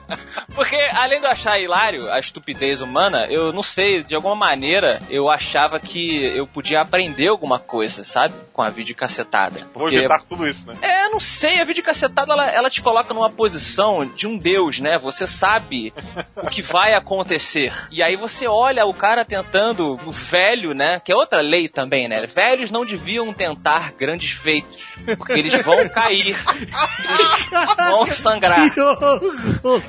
Porque, 0.55 0.77
além 0.95 1.21
de 1.21 1.27
eu 1.27 1.31
achar 1.31 1.59
hilário 1.59 2.11
a 2.11 2.19
estupidez 2.19 2.81
humana, 2.81 3.27
eu 3.31 3.53
não 3.53 3.63
sei, 3.63 4.03
de 4.03 4.15
alguma 4.15 4.35
maneira, 4.35 5.01
eu 5.09 5.31
achava 5.31 5.79
que 5.79 6.23
eu 6.37 6.47
podia 6.47 6.81
aprender 6.81 7.29
alguma 7.29 7.59
coisa, 7.59 8.05
sabe? 8.05 8.35
Com 8.53 8.61
a 8.61 8.69
videocassetada. 8.69 9.61
Vou 9.73 9.85
Porque, 9.85 9.97
evitar 9.97 10.23
tudo 10.23 10.47
isso, 10.47 10.67
né? 10.67 10.75
é, 10.83 11.09
não 11.09 11.21
sei, 11.21 11.61
a 11.61 11.65
videocassetada, 11.65 12.33
ela, 12.33 12.51
ela 12.51 12.71
te 12.71 12.83
coloca 12.83 13.15
numa 13.15 13.31
posição 13.31 14.05
de 14.05 14.27
um 14.27 14.37
deus, 14.37 14.81
né? 14.81 14.99
Você 14.99 15.27
sabe 15.27 15.93
o 16.37 16.49
que 16.49 16.63
vai 16.63 16.95
acontecer. 16.95 17.73
E 17.91 18.03
aí 18.03 18.17
você 18.17 18.47
olha 18.47 18.85
o 18.85 18.93
cara 18.93 19.25
tentando, 19.25 19.99
o 20.05 20.13
velho, 20.13 20.40
né? 20.75 21.01
Que 21.01 21.13
é 21.13 21.17
outra 21.17 21.41
lei 21.41 21.69
também, 21.69 22.09
né? 22.09 22.27
Velhos 22.27 22.71
não 22.71 22.85
deviam 22.85 23.33
tentar 23.33 23.93
grandes 23.93 24.31
feitos, 24.31 24.95
porque 25.17 25.33
eles 25.33 25.55
vão 25.63 25.89
cair. 25.89 26.37
Eles 26.37 27.77
vão 27.77 28.07
sangrar. 28.07 28.73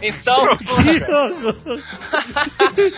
Então! 0.01 0.57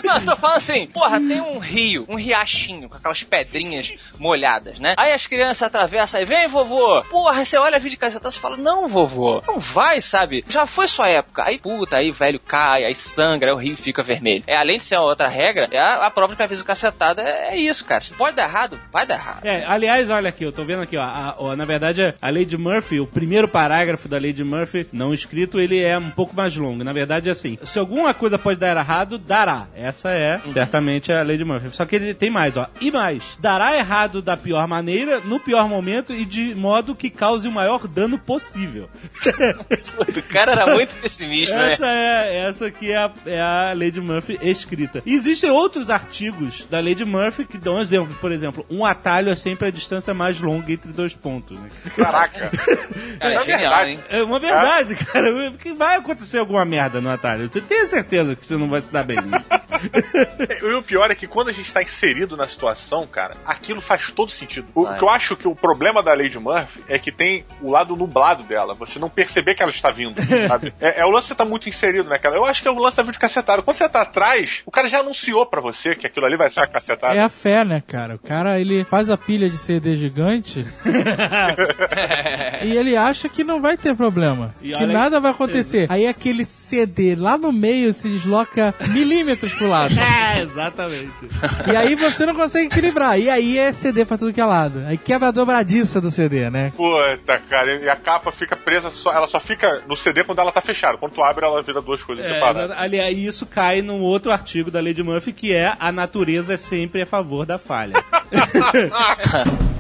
Não, 0.04 0.16
eu 0.16 0.26
tô 0.26 0.36
falando 0.36 0.58
assim, 0.58 0.88
porra, 0.88 1.20
tem 1.20 1.42
um 1.42 1.60
rio, 1.60 2.06
um 2.10 2.16
riachinho 2.16 2.90
com 2.90 2.96
aquelas 2.96 3.24
pedrinhas 3.24 3.94
molhadas, 4.18 4.80
né? 4.80 4.96
Aí 4.98 5.12
as 5.14 5.28
crianças 5.28 5.64
atravessam 5.64 6.22
e 6.22 6.26
vem, 6.26 6.48
vovô. 6.48 7.02
Porra, 7.04 7.44
você 7.44 7.58
olha 7.58 7.78
a 7.78 7.80
vídeo 7.80 8.00
casseta 8.00 8.30
e 8.30 8.32
fala, 8.34 8.58
não, 8.58 8.88
vovô, 8.88 9.42
não 9.48 9.60
vai, 9.60 10.02
sabe? 10.02 10.44
Já 10.48 10.66
foi 10.66 10.88
sua 10.88 11.08
época. 11.10 11.44
Aí, 11.44 11.60
puta, 11.60 11.98
aí 11.98 12.12
velho 12.12 12.40
cai, 12.40 12.84
aí 12.84 12.96
sangra, 12.96 13.52
aí 13.52 13.54
o 13.54 13.58
rio 13.58 13.78
fica 13.78 14.04
vermelho. 14.04 14.44
É, 14.48 14.56
além 14.56 14.78
de 14.78 14.84
ser 14.84 14.98
uma 14.98 15.06
outra 15.06 15.28
regra, 15.28 15.68
é 15.72 15.80
a, 15.80 16.08
a 16.08 16.12
prova 16.12 16.34
de 16.34 16.38
que 16.38 16.44
a 16.44 16.48
videocassetada 16.48 17.22
é, 17.22 17.43
é 17.52 17.58
isso, 17.58 17.86
cara. 17.86 18.02
Se 18.02 18.14
pode 18.14 18.36
dar 18.36 18.44
errado, 18.48 18.80
vai 18.92 19.06
dar 19.06 19.16
errado. 19.16 19.46
É, 19.46 19.64
aliás, 19.66 20.10
olha 20.10 20.30
aqui, 20.30 20.44
eu 20.44 20.52
tô 20.52 20.64
vendo 20.64 20.82
aqui, 20.84 20.98
ó, 20.98 21.02
a- 21.04 21.36
ó, 21.38 21.56
na 21.56 21.66
verdade, 21.66 22.14
a 22.22 22.30
lei 22.30 22.46
de 22.46 22.58
Murphy, 22.58 23.00
o 23.00 23.08
primeiro 23.08 23.48
parágrafo 23.48 24.08
da 24.08 24.18
lei 24.18 24.34
de 24.34 24.44
Murphy, 24.44 24.88
não 24.92 25.14
escrito, 25.14 25.60
ele 25.60 25.82
é 25.82 25.98
um 25.98 26.10
pouco 26.12 26.36
mais 26.36 26.56
longo. 26.56 26.84
Na 26.84 26.94
verdade, 26.94 27.30
é 27.30 27.32
assim, 27.32 27.58
se 27.64 27.78
alguma 27.80 28.14
coisa 28.14 28.38
pode 28.38 28.60
dar 28.60 28.76
errado, 28.76 29.18
dará. 29.18 29.68
Essa 29.76 30.12
é, 30.12 30.40
certamente, 30.50 31.12
a 31.12 31.22
lei 31.24 31.38
de 31.38 31.44
Murphy. 31.46 31.70
Só 31.76 31.86
que 31.86 31.96
ele 31.96 32.14
tem 32.14 32.30
mais, 32.30 32.56
ó, 32.58 32.68
e 32.82 32.92
mais, 32.92 33.24
dará 33.40 33.76
errado 33.78 34.22
da 34.22 34.36
pior 34.38 34.68
maneira, 34.68 35.20
no 35.22 35.40
pior 35.40 35.68
momento 35.68 36.14
e 36.14 36.26
de 36.26 36.54
modo 36.56 36.96
que 36.96 37.10
cause 37.10 37.48
o 37.48 37.52
maior 37.52 37.88
dano 37.88 38.18
possível. 38.18 38.90
O 40.18 40.24
cara 40.32 40.52
era 40.54 40.74
muito 40.74 40.96
pessimista, 40.96 41.56
né? 41.58 41.74
Essa 41.74 41.88
é, 41.88 42.46
essa 42.50 42.66
aqui 42.68 42.92
é 42.92 42.98
a, 42.98 43.12
é 43.26 43.42
a 43.42 43.74
lei 43.74 43.92
de 43.92 44.02
Murphy 44.02 44.38
escrita. 44.42 45.02
E 45.06 45.14
existem 45.14 45.50
outros 45.50 45.90
artigos 45.90 46.66
da 46.70 46.80
lei 46.80 46.96
de 46.96 47.06
Murphy 47.24 47.46
que 47.46 47.58
dão 47.58 47.80
exemplos. 47.82 48.16
Por 48.18 48.32
exemplo, 48.32 48.66
um 48.70 48.86
atalho 48.86 49.32
é 49.32 49.36
sempre 49.36 49.68
a 49.68 49.72
distância 49.72 50.14
mais 50.14 50.40
longa 50.40 50.72
entre 50.72 50.92
dois 50.92 51.14
pontos. 51.16 51.60
Né? 51.60 51.70
Caraca. 51.96 52.50
Cara, 52.50 52.74
É 53.20 53.40
genial, 53.44 53.46
verdade. 53.60 53.90
hein? 53.92 54.00
É 54.10 54.24
uma 54.24 54.40
verdade, 54.40 54.96
cara. 54.96 55.52
Porque 55.52 55.74
vai 55.74 55.96
acontecer 55.98 56.40
alguma 56.40 56.66
merda 56.66 57.00
no 57.00 57.10
atalho. 57.10 57.48
Você 57.52 57.62
tem 57.62 57.88
certeza 57.88 58.36
que 58.36 58.46
você 58.46 58.58
não 58.58 58.68
vai 58.68 58.82
se 58.82 58.92
dar 58.92 59.04
bem 59.04 59.22
nisso. 59.22 59.50
E 60.64 60.74
o 60.74 60.82
pior 60.82 61.12
é 61.12 61.16
que 61.16 61.28
quando 61.28 61.50
a 61.50 61.52
gente 61.52 61.72
tá 61.74 61.82
inserido 61.82 62.38
na 62.38 62.48
situação, 62.48 63.06
cara, 63.06 63.36
aquilo 63.46 63.82
faz 63.82 64.12
todo 64.12 64.32
sentido. 64.32 64.68
O 64.74 64.84
Vai. 64.86 64.98
que 64.98 65.04
eu 65.04 65.10
acho 65.10 65.36
que 65.36 65.48
o 65.48 65.54
problema 65.56 66.02
da 66.02 66.14
Lady 66.14 66.40
Murphy 66.40 66.82
é 66.88 66.98
que 66.98 67.12
tem 67.12 67.46
o 67.62 67.70
lado 67.70 67.96
nublado 67.96 68.44
dela. 68.44 68.74
Você 68.76 68.98
não 68.98 69.10
perceber 69.10 69.56
que 69.56 69.62
ela 69.62 69.72
está 69.72 69.90
vindo, 69.90 70.22
sabe? 70.48 70.74
É, 70.80 71.02
é 71.02 71.06
o 71.06 71.10
lance 71.10 71.26
que 71.28 71.34
você 71.34 71.36
tá 71.36 71.46
muito 71.46 71.68
inserido 71.68 72.08
naquela. 72.10 72.36
Eu 72.36 72.46
acho 72.46 72.62
que 72.62 72.68
é 72.68 72.72
o 72.72 72.78
lance 72.78 72.96
da 72.98 73.04
cacetada. 73.14 73.62
Quando 73.62 73.76
você 73.76 73.90
tá 73.90 74.02
atrás, 74.02 74.62
o 74.66 74.72
cara 74.72 74.88
já 74.88 75.00
anunciou 75.00 75.46
pra 75.46 75.60
você 75.60 75.96
que 75.96 76.08
aquilo 76.08 76.26
ali 76.26 76.38
vai 76.38 76.50
ser 76.50 76.62
uma 76.62 76.68
cacetada. 76.68 77.13
É 77.16 77.22
a 77.22 77.30
fé, 77.30 77.64
né, 77.66 77.82
cara? 77.86 78.16
O 78.16 78.20
cara, 78.20 78.60
ele 78.60 78.84
faz 78.86 79.10
a 79.10 79.18
pilha 79.18 79.50
de 79.50 79.58
CD 79.58 79.96
gigante 79.96 80.66
e 82.64 82.72
ele 82.76 82.96
acha 82.96 83.28
que 83.30 83.44
não 83.44 83.62
vai 83.62 83.78
ter 83.78 83.96
problema. 83.96 84.54
E 84.62 84.70
que 84.72 84.76
olha- 84.84 84.94
nada 84.94 85.20
vai 85.20 85.32
acontecer. 85.32 85.88
Aí 85.90 86.08
aquele 86.08 86.46
CD 86.46 87.16
lá 87.16 87.38
no 87.38 87.52
meio 87.52 87.94
se 87.94 88.08
desloca 88.10 88.74
milímetros 88.90 89.54
pro 89.54 89.68
lado. 89.68 89.94
é, 90.00 90.42
exatamente. 90.42 91.12
E 91.72 91.76
aí 91.76 91.96
você 91.96 92.26
não 92.26 92.36
consegue 92.36 92.68
equilibrar. 92.68 93.20
E 93.20 93.30
aí 93.30 93.58
é 93.58 93.72
CD 93.74 94.06
pra 94.06 94.18
tudo 94.18 94.34
que 94.34 94.42
é 94.42 94.46
lado. 94.46 94.84
Aí 94.88 94.98
quebra 94.98 95.28
a 95.30 95.32
dobradiça 95.32 96.00
do 96.02 96.10
CD, 96.12 96.50
né? 96.50 96.72
Puta, 96.76 97.38
cara, 97.50 97.76
e 97.76 97.90
a 97.90 97.96
capa 97.96 98.32
fica 98.32 98.56
presa 98.56 98.90
só. 98.92 99.12
Ela 99.12 99.28
só 99.28 99.40
fica 99.40 99.82
no 99.88 99.96
CD 99.96 100.24
quando 100.24 100.40
ela 100.40 100.52
tá 100.52 100.62
fechada. 100.62 100.98
Quando 100.98 101.14
tu 101.14 101.24
abre, 101.24 101.46
ela 101.46 101.62
vira 101.62 101.82
duas 101.82 102.04
coisas 102.04 102.26
É, 102.26 102.34
separadas. 102.34 102.78
aliás, 102.80 103.18
isso 103.18 103.46
cai 103.46 103.82
num 103.82 104.02
outro 104.02 104.32
artigo 104.32 104.72
da 104.72 104.80
lei 104.80 104.94
de 104.94 105.04
Murphy 105.04 105.34
que 105.34 105.54
é 105.54 105.74
a 105.80 105.92
natureza 105.92 106.54
é 106.54 106.58
sempre 106.58 107.02
a 107.04 107.08
favor 107.08 107.46
da 107.46 107.58
falha. 107.58 107.94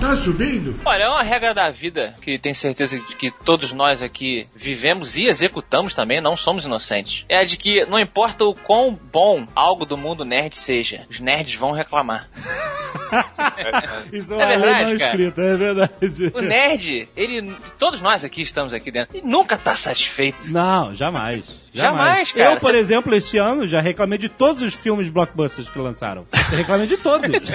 Tá 0.00 0.16
subindo? 0.16 0.78
Olha, 0.84 1.04
é 1.04 1.08
uma 1.08 1.22
regra 1.22 1.54
da 1.54 1.70
vida 1.70 2.14
que 2.20 2.38
tenho 2.38 2.54
certeza 2.54 2.98
de 2.98 3.16
que 3.16 3.30
todos 3.42 3.72
nós 3.72 4.02
aqui 4.02 4.46
vivemos 4.54 5.16
e 5.16 5.24
executamos 5.24 5.94
também, 5.94 6.20
não 6.20 6.36
somos 6.36 6.66
inocentes. 6.66 7.24
É 7.26 7.38
a 7.38 7.44
de 7.44 7.56
que 7.56 7.86
não 7.86 7.98
importa 7.98 8.44
o 8.44 8.54
quão 8.54 8.98
bom 9.10 9.46
algo 9.54 9.86
do 9.86 9.96
mundo 9.96 10.22
nerd 10.22 10.54
seja, 10.56 11.00
os 11.08 11.20
nerds 11.20 11.54
vão 11.54 11.72
reclamar. 11.72 12.28
Isso 14.12 14.34
é 14.34 14.42
É 14.42 14.46
verdade, 14.46 14.90
não 14.92 14.98
cara. 14.98 15.10
escrita, 15.10 15.40
é 15.40 15.56
verdade. 15.56 15.92
O 16.34 16.40
nerd, 16.42 17.08
ele. 17.16 17.56
Todos 17.78 18.02
nós 18.02 18.24
aqui 18.24 18.42
estamos 18.42 18.74
aqui 18.74 18.90
dentro. 18.90 19.16
Ele 19.16 19.26
nunca 19.26 19.56
tá 19.56 19.74
satisfeito. 19.74 20.52
Não, 20.52 20.94
jamais. 20.94 21.63
Jamais, 21.74 22.30
cara. 22.32 22.52
Eu, 22.54 22.56
por 22.60 22.70
Você- 22.72 22.78
exemplo, 22.78 23.14
este 23.14 23.36
ano 23.36 23.66
já 23.66 23.80
reclamei 23.80 24.16
de 24.18 24.28
todos 24.28 24.62
os 24.62 24.74
filmes 24.74 25.08
blockbusters 25.08 25.68
que 25.68 25.78
lançaram. 25.78 26.24
Eu 26.52 26.58
reclamei 26.58 26.86
de 26.86 26.96
todos. 26.96 27.28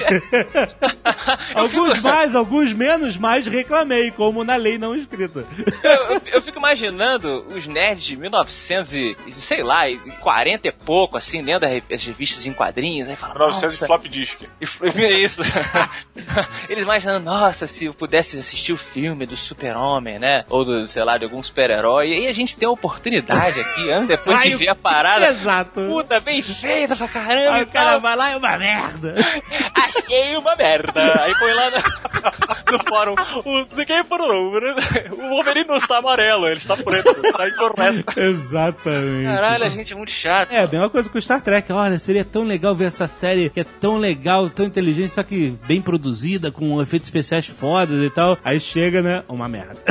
alguns 1.56 2.00
mais, 2.02 2.36
alguns 2.36 2.74
menos, 2.74 3.18
mas 3.18 3.46
reclamei, 3.48 4.12
como 4.12 4.44
na 4.44 4.56
lei 4.56 4.78
não 4.78 4.96
escrita. 4.96 5.46
Eu, 5.84 5.92
eu- 5.92 6.22
eu 6.34 6.42
fico 6.42 6.58
imaginando 6.60 7.46
os 7.56 7.66
nerds 7.66 8.04
de 8.06 8.16
1900 8.18 8.94
e, 8.94 9.16
sei 9.32 9.64
lá, 9.64 9.90
e 9.90 9.98
40 9.98 10.68
e 10.68 10.72
pouco, 10.72 11.18
assim, 11.18 11.42
lendo 11.42 11.64
as 11.64 11.72
re- 11.72 11.84
as 11.92 12.04
revistas 12.04 12.46
em 12.46 12.54
quadrinhos, 12.54 13.08
aí 13.10 13.16
falam, 13.16 13.38
900 13.38 13.64
nossa, 13.82 13.86
flop 13.88 14.06
disk. 14.08 14.42
E 14.60 14.66
foi 14.66 14.90
isso. 15.24 15.42
Eles 16.70 16.84
imaginando, 16.84 17.26
nossa, 17.26 17.68
se 17.68 17.86
eu 17.86 17.94
pudesse 17.94 18.38
assistir 18.38 18.74
o 18.74 18.78
filme 18.78 19.26
do 19.26 19.38
super-homem, 19.38 20.20
né? 20.20 20.44
Ou 20.50 20.64
do, 20.64 20.88
sei 20.88 21.04
lá, 21.04 21.18
de 21.18 21.24
algum 21.26 21.42
super-herói. 21.42 22.10
E 22.10 22.14
aí 22.14 22.28
a 22.28 22.34
gente 22.34 22.56
tem 22.58 22.68
a 22.68 22.72
oportunidade 22.72 23.60
aqui, 23.60 23.90
anos 23.90 24.09
depois 24.10 24.42
de 24.42 24.50
Ai, 24.50 24.58
ver 24.58 24.70
a 24.70 24.76
parada. 24.76 25.30
Exato. 25.30 25.82
Puta, 25.82 26.20
bem 26.20 26.42
feita 26.42 26.96
pra 26.96 27.08
caramba. 27.08 27.58
Aí 27.58 27.64
o 27.64 27.68
cara 27.68 27.92
tal. 27.92 28.02
vai 28.02 28.16
lá 28.16 28.30
e 28.32 28.34
é 28.34 28.38
uma 28.38 28.58
merda. 28.58 29.16
Achei 29.76 30.36
uma 30.36 30.56
merda. 30.56 31.22
Aí 31.22 31.34
põe 31.38 31.54
lá 31.54 31.70
no, 31.70 31.78
no 32.74 32.84
fórum, 32.84 33.14
o 33.14 33.86
quem 33.86 34.02
o 34.02 35.30
Wolverine 35.30 35.68
não 35.68 35.78
está 35.78 36.00
amarelo, 36.00 36.48
ele 36.48 36.58
está 36.58 36.76
preto, 36.76 37.10
está 37.24 37.48
incorreto. 37.48 38.20
Exatamente. 38.20 39.26
Caralho, 39.26 39.64
a 39.66 39.70
gente 39.70 39.94
é 39.94 39.96
muito 39.96 40.12
chato. 40.12 40.52
É, 40.52 40.64
a 40.64 40.68
mesma 40.68 40.90
coisa 40.90 41.10
com 41.10 41.18
o 41.18 41.22
Star 41.22 41.42
Trek. 41.42 41.72
Olha, 41.72 42.00
seria 42.00 42.26
tão 42.26 42.44
legal 42.44 42.76
ver 42.76 42.86
essa 42.86 43.08
série 43.08 43.50
que 43.50 43.60
é 43.60 43.64
tão 43.64 43.98
legal, 43.98 44.50
tão 44.50 44.66
inteligente, 44.66 45.12
só 45.12 45.22
que 45.22 45.56
bem 45.68 45.82
produzida, 45.82 46.52
com 46.52 46.82
efeitos 46.82 47.08
especiais 47.08 47.46
fodas 47.46 48.02
e 48.04 48.10
tal. 48.10 48.38
Aí 48.44 48.60
chega, 48.60 49.02
né? 49.02 49.24
Uma 49.28 49.48
merda. 49.48 49.78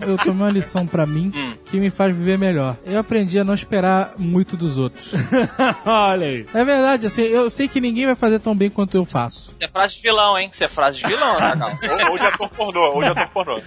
Eu 0.00 0.16
tomei 0.18 0.32
uma 0.32 0.50
lição 0.50 0.86
pra 0.86 1.06
mim 1.06 1.32
que 1.66 1.78
me 1.78 1.90
faz 1.90 2.14
viver 2.14 2.38
melhor. 2.38 2.76
Eu 2.84 2.98
aprendi 2.98 3.38
a 3.38 3.44
não 3.44 3.54
esperar 3.54 4.12
muito 4.18 4.56
dos 4.56 4.78
outros. 4.78 5.12
Olha 5.84 6.26
aí. 6.26 6.46
É 6.52 6.64
verdade, 6.64 7.06
assim, 7.06 7.22
eu 7.22 7.48
sei 7.50 7.68
que 7.68 7.80
ninguém 7.80 8.06
vai 8.06 8.14
fazer 8.14 8.38
tão 8.38 8.54
bem 8.54 8.70
quanto 8.70 8.96
eu 8.96 9.04
faço. 9.04 9.54
Isso 9.58 9.64
é 9.64 9.68
frase 9.68 9.96
de 9.96 10.02
vilão, 10.02 10.38
hein? 10.38 10.50
Isso 10.52 10.64
é 10.64 10.68
frase 10.68 10.98
de 10.98 11.06
vilão, 11.06 11.38
Zagal. 11.38 11.78
Ou 12.10 12.18
de 12.18 12.24
ator 12.24 12.48
pornô, 12.50 12.92
ou 12.92 13.02
de 13.02 13.08
ator 13.08 13.28
pornô. 13.28 13.60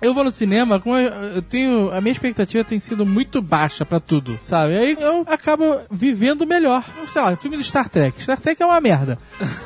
Eu 0.00 0.14
vou 0.14 0.24
no 0.24 0.30
cinema, 0.30 0.80
como 0.80 0.96
eu, 0.96 1.10
eu 1.34 1.42
tenho. 1.42 1.92
A 1.92 2.00
minha 2.00 2.12
expectativa 2.12 2.64
tem 2.64 2.80
sido 2.80 3.04
muito 3.06 3.40
baixa 3.42 3.84
pra 3.84 4.00
tudo, 4.00 4.38
sabe? 4.42 4.76
Aí 4.76 4.96
eu 4.98 5.24
acabo 5.28 5.80
vivendo 5.90 6.46
melhor. 6.46 6.84
Sei 7.06 7.20
lá, 7.20 7.36
filme 7.36 7.56
do 7.56 7.64
Star 7.64 7.88
Trek. 7.88 8.22
Star 8.22 8.38
Trek 8.38 8.62
é 8.62 8.66
uma 8.66 8.80
merda. 8.80 9.18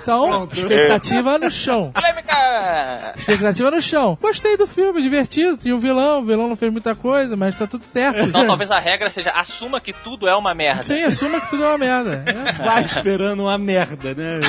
Então, 0.02 0.48
expectativa 0.52 1.38
no 1.38 1.50
chão. 1.50 1.92
Polêmica! 1.92 3.14
Expectativa 3.16 3.70
no 3.70 3.80
chão. 3.80 4.18
Gostei 4.20 4.56
do 4.56 4.66
filme, 4.66 5.02
divertido. 5.02 5.56
Tinha 5.56 5.74
um 5.74 5.78
vilão, 5.78 6.20
o 6.20 6.24
vilão 6.24 6.48
não 6.48 6.56
fez 6.56 6.72
muita 6.72 6.94
coisa, 6.94 7.03
mas 7.36 7.56
tá 7.58 7.66
tudo 7.66 7.84
certo. 7.84 8.20
Então 8.20 8.46
talvez 8.46 8.70
a 8.70 8.78
regra 8.78 9.10
seja 9.10 9.30
assuma 9.30 9.80
que 9.80 9.92
tudo 9.92 10.26
é 10.28 10.34
uma 10.34 10.54
merda. 10.54 10.82
Sim, 10.82 11.02
assuma 11.04 11.40
que 11.40 11.50
tudo 11.50 11.62
é 11.64 11.68
uma 11.68 11.78
merda. 11.78 12.22
É. 12.26 12.52
Vai 12.52 12.84
esperando 12.84 13.40
uma 13.44 13.58
merda, 13.58 14.14
né? 14.14 14.40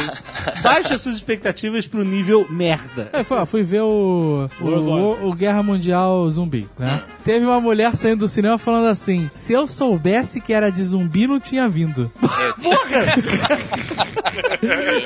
Baixa 0.63 0.97
suas 0.97 1.15
expectativas 1.15 1.85
pro 1.87 2.03
nível 2.03 2.45
merda. 2.49 3.09
É, 3.13 3.23
foi, 3.23 3.45
fui 3.45 3.63
ver 3.63 3.81
o, 3.81 4.49
o, 4.61 4.65
o- 4.65 5.27
o 5.29 5.33
Guerra 5.33 5.61
Mundial 5.63 6.29
Zumbi, 6.29 6.67
né? 6.79 7.03
Teve 7.23 7.45
uma 7.45 7.59
mulher 7.59 7.95
saindo 7.95 8.19
do 8.19 8.27
cinema 8.27 8.57
falando 8.57 8.87
assim: 8.87 9.29
se 9.33 9.51
eu 9.53 9.67
soubesse 9.67 10.39
que 10.39 10.53
era 10.53 10.71
de 10.71 10.83
zumbi, 10.83 11.27
não 11.27 11.39
tinha 11.39 11.67
vindo. 11.67 12.11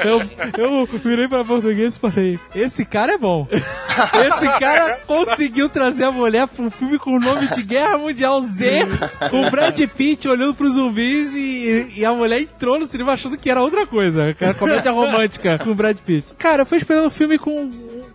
eu, 0.03 0.21
eu 0.57 0.85
virei 1.03 1.27
pra 1.27 1.43
português 1.45 1.95
e 1.95 1.99
falei: 1.99 2.39
esse 2.55 2.85
cara 2.85 3.13
é 3.13 3.17
bom. 3.17 3.47
Esse 3.51 4.47
cara 4.59 4.99
conseguiu 5.07 5.69
trazer 5.69 6.05
a 6.05 6.11
mulher 6.11 6.47
pra 6.47 6.63
um 6.63 6.69
filme 6.69 6.97
com 6.99 7.15
o 7.15 7.19
nome 7.35 7.47
de 7.49 7.63
Guerra 7.63 7.97
Mundial 7.97 8.41
Z, 8.41 8.87
com 9.29 9.47
o 9.47 9.51
Brad 9.51 9.79
Pitt 9.95 10.27
olhando 10.27 10.53
pros 10.53 10.73
zumbis 10.73 11.31
e, 11.33 11.93
e 11.97 12.05
a 12.05 12.13
mulher 12.13 12.41
entrou 12.41 12.79
no 12.79 12.87
cinema 12.87 13.13
achando 13.13 13.37
que 13.37 13.49
era 13.49 13.61
outra 13.61 13.85
coisa, 13.85 14.33
que 14.33 14.43
era 14.43 14.53
comédia 14.53 14.91
romântica 14.91 15.57
com 15.59 15.71
o 15.71 15.75
Brad 15.75 15.97
Pitt. 15.97 16.33
Cara, 16.37 16.63
eu 16.63 16.65
fui 16.65 16.77
esperando 16.77 17.07
um 17.07 17.11
filme 17.11 17.37
com 17.37 17.71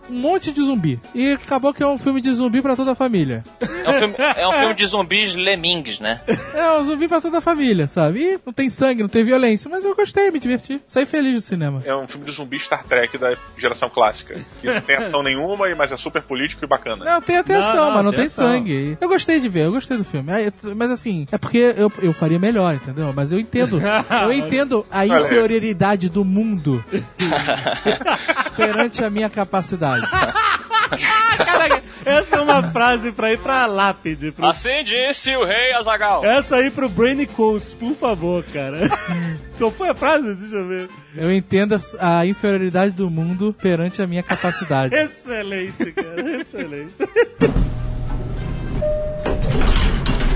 um 0.09 0.15
monte 0.15 0.51
de 0.51 0.61
zumbi. 0.61 0.99
E 1.13 1.31
acabou 1.31 1.73
que 1.73 1.81
é 1.81 1.87
um 1.87 1.97
filme 1.97 2.21
de 2.21 2.33
zumbi 2.33 2.61
pra 2.61 2.75
toda 2.75 2.91
a 2.91 2.95
família. 2.95 3.43
É 3.59 3.89
um 3.89 3.93
filme, 3.93 4.15
é 4.17 4.47
um 4.47 4.51
filme 4.51 4.73
de 4.73 4.85
zumbis 4.87 5.35
lemmings, 5.35 5.99
né? 5.99 6.21
É 6.55 6.71
um 6.79 6.85
zumbi 6.85 7.07
pra 7.07 7.19
toda 7.19 7.39
a 7.39 7.41
família, 7.41 7.85
sabe? 7.85 8.21
E 8.21 8.39
não 8.45 8.53
tem 8.53 8.69
sangue, 8.69 9.01
não 9.01 9.09
tem 9.09 9.23
violência, 9.23 9.69
mas 9.69 9.83
eu 9.83 9.93
gostei, 9.95 10.31
me 10.31 10.39
diverti. 10.39 10.81
Saí 10.87 11.05
feliz 11.05 11.35
do 11.35 11.41
cinema. 11.41 11.81
É 11.85 11.95
um 11.95 12.07
filme 12.07 12.25
de 12.25 12.31
zumbi 12.31 12.57
Star 12.59 12.83
Trek 12.85 13.17
da 13.17 13.35
geração 13.57 13.89
clássica. 13.89 14.39
Que 14.61 14.67
não 14.67 14.81
tem 14.81 14.95
ação 14.95 15.21
nenhuma, 15.21 15.67
mas 15.75 15.91
é 15.91 15.97
super 15.97 16.21
político 16.21 16.63
e 16.63 16.67
bacana. 16.67 17.03
Não, 17.03 17.21
tem 17.21 17.37
atenção, 17.37 17.75
Não, 17.75 17.85
não, 17.85 17.91
mas 17.93 18.05
não 18.05 18.11
tem 18.11 18.25
tem 18.25 18.29
sangue. 18.29 18.97
Eu 18.99 19.07
gostei 19.07 19.39
de 19.39 19.47
ver, 19.47 19.65
eu 19.65 19.71
gostei 19.71 19.97
do 19.97 20.03
filme. 20.03 20.31
Mas 20.75 20.91
assim, 20.91 21.27
é 21.31 21.37
porque 21.37 21.73
eu, 21.77 21.91
eu 22.01 22.13
faria 22.13 22.39
melhor, 22.39 22.75
entendeu? 22.75 23.13
Mas 23.15 23.31
eu 23.31 23.39
entendo. 23.39 23.79
Eu 23.81 24.31
entendo 24.33 24.85
a 24.91 25.05
inferioridade 25.05 26.09
do 26.09 26.23
mundo 26.25 26.83
perante 28.55 29.03
a 29.03 29.09
minha 29.09 29.29
capacidade. 29.29 29.94
Caraca, 31.37 31.83
essa 32.05 32.35
é 32.35 32.41
uma 32.41 32.63
frase 32.71 33.11
pra 33.11 33.31
ir 33.31 33.39
pra 33.39 33.65
lápide. 33.65 34.31
Pro... 34.31 34.45
Assim 34.45 34.83
disse 34.83 35.35
o 35.35 35.45
rei 35.45 35.73
Azagal. 35.73 36.23
Essa 36.23 36.57
aí 36.57 36.69
pro 36.69 36.87
Brainy 36.87 37.25
Coates, 37.25 37.73
por 37.73 37.95
favor, 37.95 38.43
cara. 38.53 38.77
Qual 39.57 39.71
foi 39.71 39.89
a 39.89 39.95
frase? 39.95 40.35
Deixa 40.35 40.55
eu 40.55 40.67
ver. 40.67 40.89
Eu 41.15 41.31
entendo 41.31 41.75
a, 41.99 42.19
a 42.19 42.25
inferioridade 42.25 42.91
do 42.91 43.09
mundo 43.09 43.55
perante 43.59 44.01
a 44.01 44.07
minha 44.07 44.23
capacidade. 44.23 44.93
Excelente, 44.95 45.91
cara. 45.91 46.41
Excelente. 46.41 46.93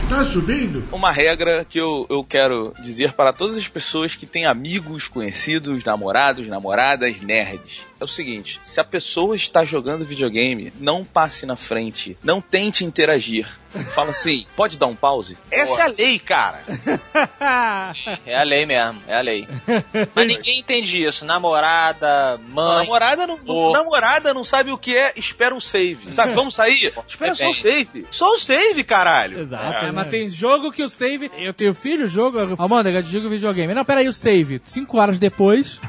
Tá 0.10 0.24
subindo? 0.24 0.84
Uma 0.92 1.12
regra 1.12 1.64
que 1.64 1.80
eu, 1.80 2.08
eu 2.10 2.24
quero 2.24 2.74
dizer 2.82 3.14
para 3.14 3.32
todas 3.32 3.58
as 3.58 3.68
pessoas 3.68 4.16
que 4.16 4.26
têm 4.26 4.44
amigos, 4.44 5.08
conhecidos, 5.08 5.84
namorados, 5.84 6.48
namoradas, 6.48 7.22
nerds. 7.22 7.86
É 8.00 8.04
o 8.04 8.08
seguinte: 8.08 8.60
se 8.64 8.80
a 8.80 8.84
pessoa 8.84 9.36
está 9.36 9.66
jogando 9.66 10.06
videogame, 10.06 10.72
não 10.80 11.04
passe 11.04 11.46
na 11.46 11.56
frente, 11.56 12.18
não 12.24 12.42
tente 12.42 12.86
interagir. 12.86 13.48
Fala 13.94 14.12
assim, 14.12 14.46
pode 14.56 14.78
dar 14.80 14.88
um 14.88 14.96
pause? 14.96 15.38
Essa 15.52 15.82
é 15.82 15.84
a 15.84 15.88
lei, 15.88 16.20
cara. 16.20 16.64
É 18.26 18.38
a 18.38 18.44
lei 18.44 18.66
mesmo, 18.66 19.02
é 19.08 19.18
a 19.18 19.22
lei. 19.22 19.48
Mas 20.14 20.28
ninguém 20.28 20.60
entende 20.60 21.04
isso. 21.04 21.26
Namorada, 21.26 22.40
mãe. 22.48 22.86
namorada 22.86 23.28
não, 23.28 23.72
namorada 23.72 24.34
não 24.34 24.44
sabe 24.44 24.72
o 24.72 24.78
que 24.78 24.96
é, 24.96 25.14
espera 25.16 25.54
um 25.54 25.60
save. 25.60 26.12
Sabe, 26.14 26.34
vamos 26.34 26.54
sair? 26.56 26.94
Espera 27.08 27.36
só 27.36 27.50
o 27.50 27.54
Depende. 27.54 27.62
save. 27.62 28.08
Só 28.12 28.28
o 28.30 28.40
save, 28.40 28.84
caralho. 28.84 29.40
Exato. 29.40 29.86
É, 29.86 29.92
mas 29.92 30.08
tem 30.08 30.30
jogo 30.30 30.72
que 30.72 30.84
o 30.84 30.90
save. 30.90 31.32
Eu 31.38 31.54
tenho 31.54 31.74
filho, 31.74 32.08
jogo. 32.08 32.40
Amanda, 32.58 32.90
eu 32.90 33.04
jogo 33.04 33.30
videogame. 33.30 33.74
Não, 33.74 33.84
peraí, 33.84 34.08
o 34.08 34.14
save. 34.14 34.62
Cinco 34.64 35.00
horas 35.00 35.18
depois. 35.20 35.80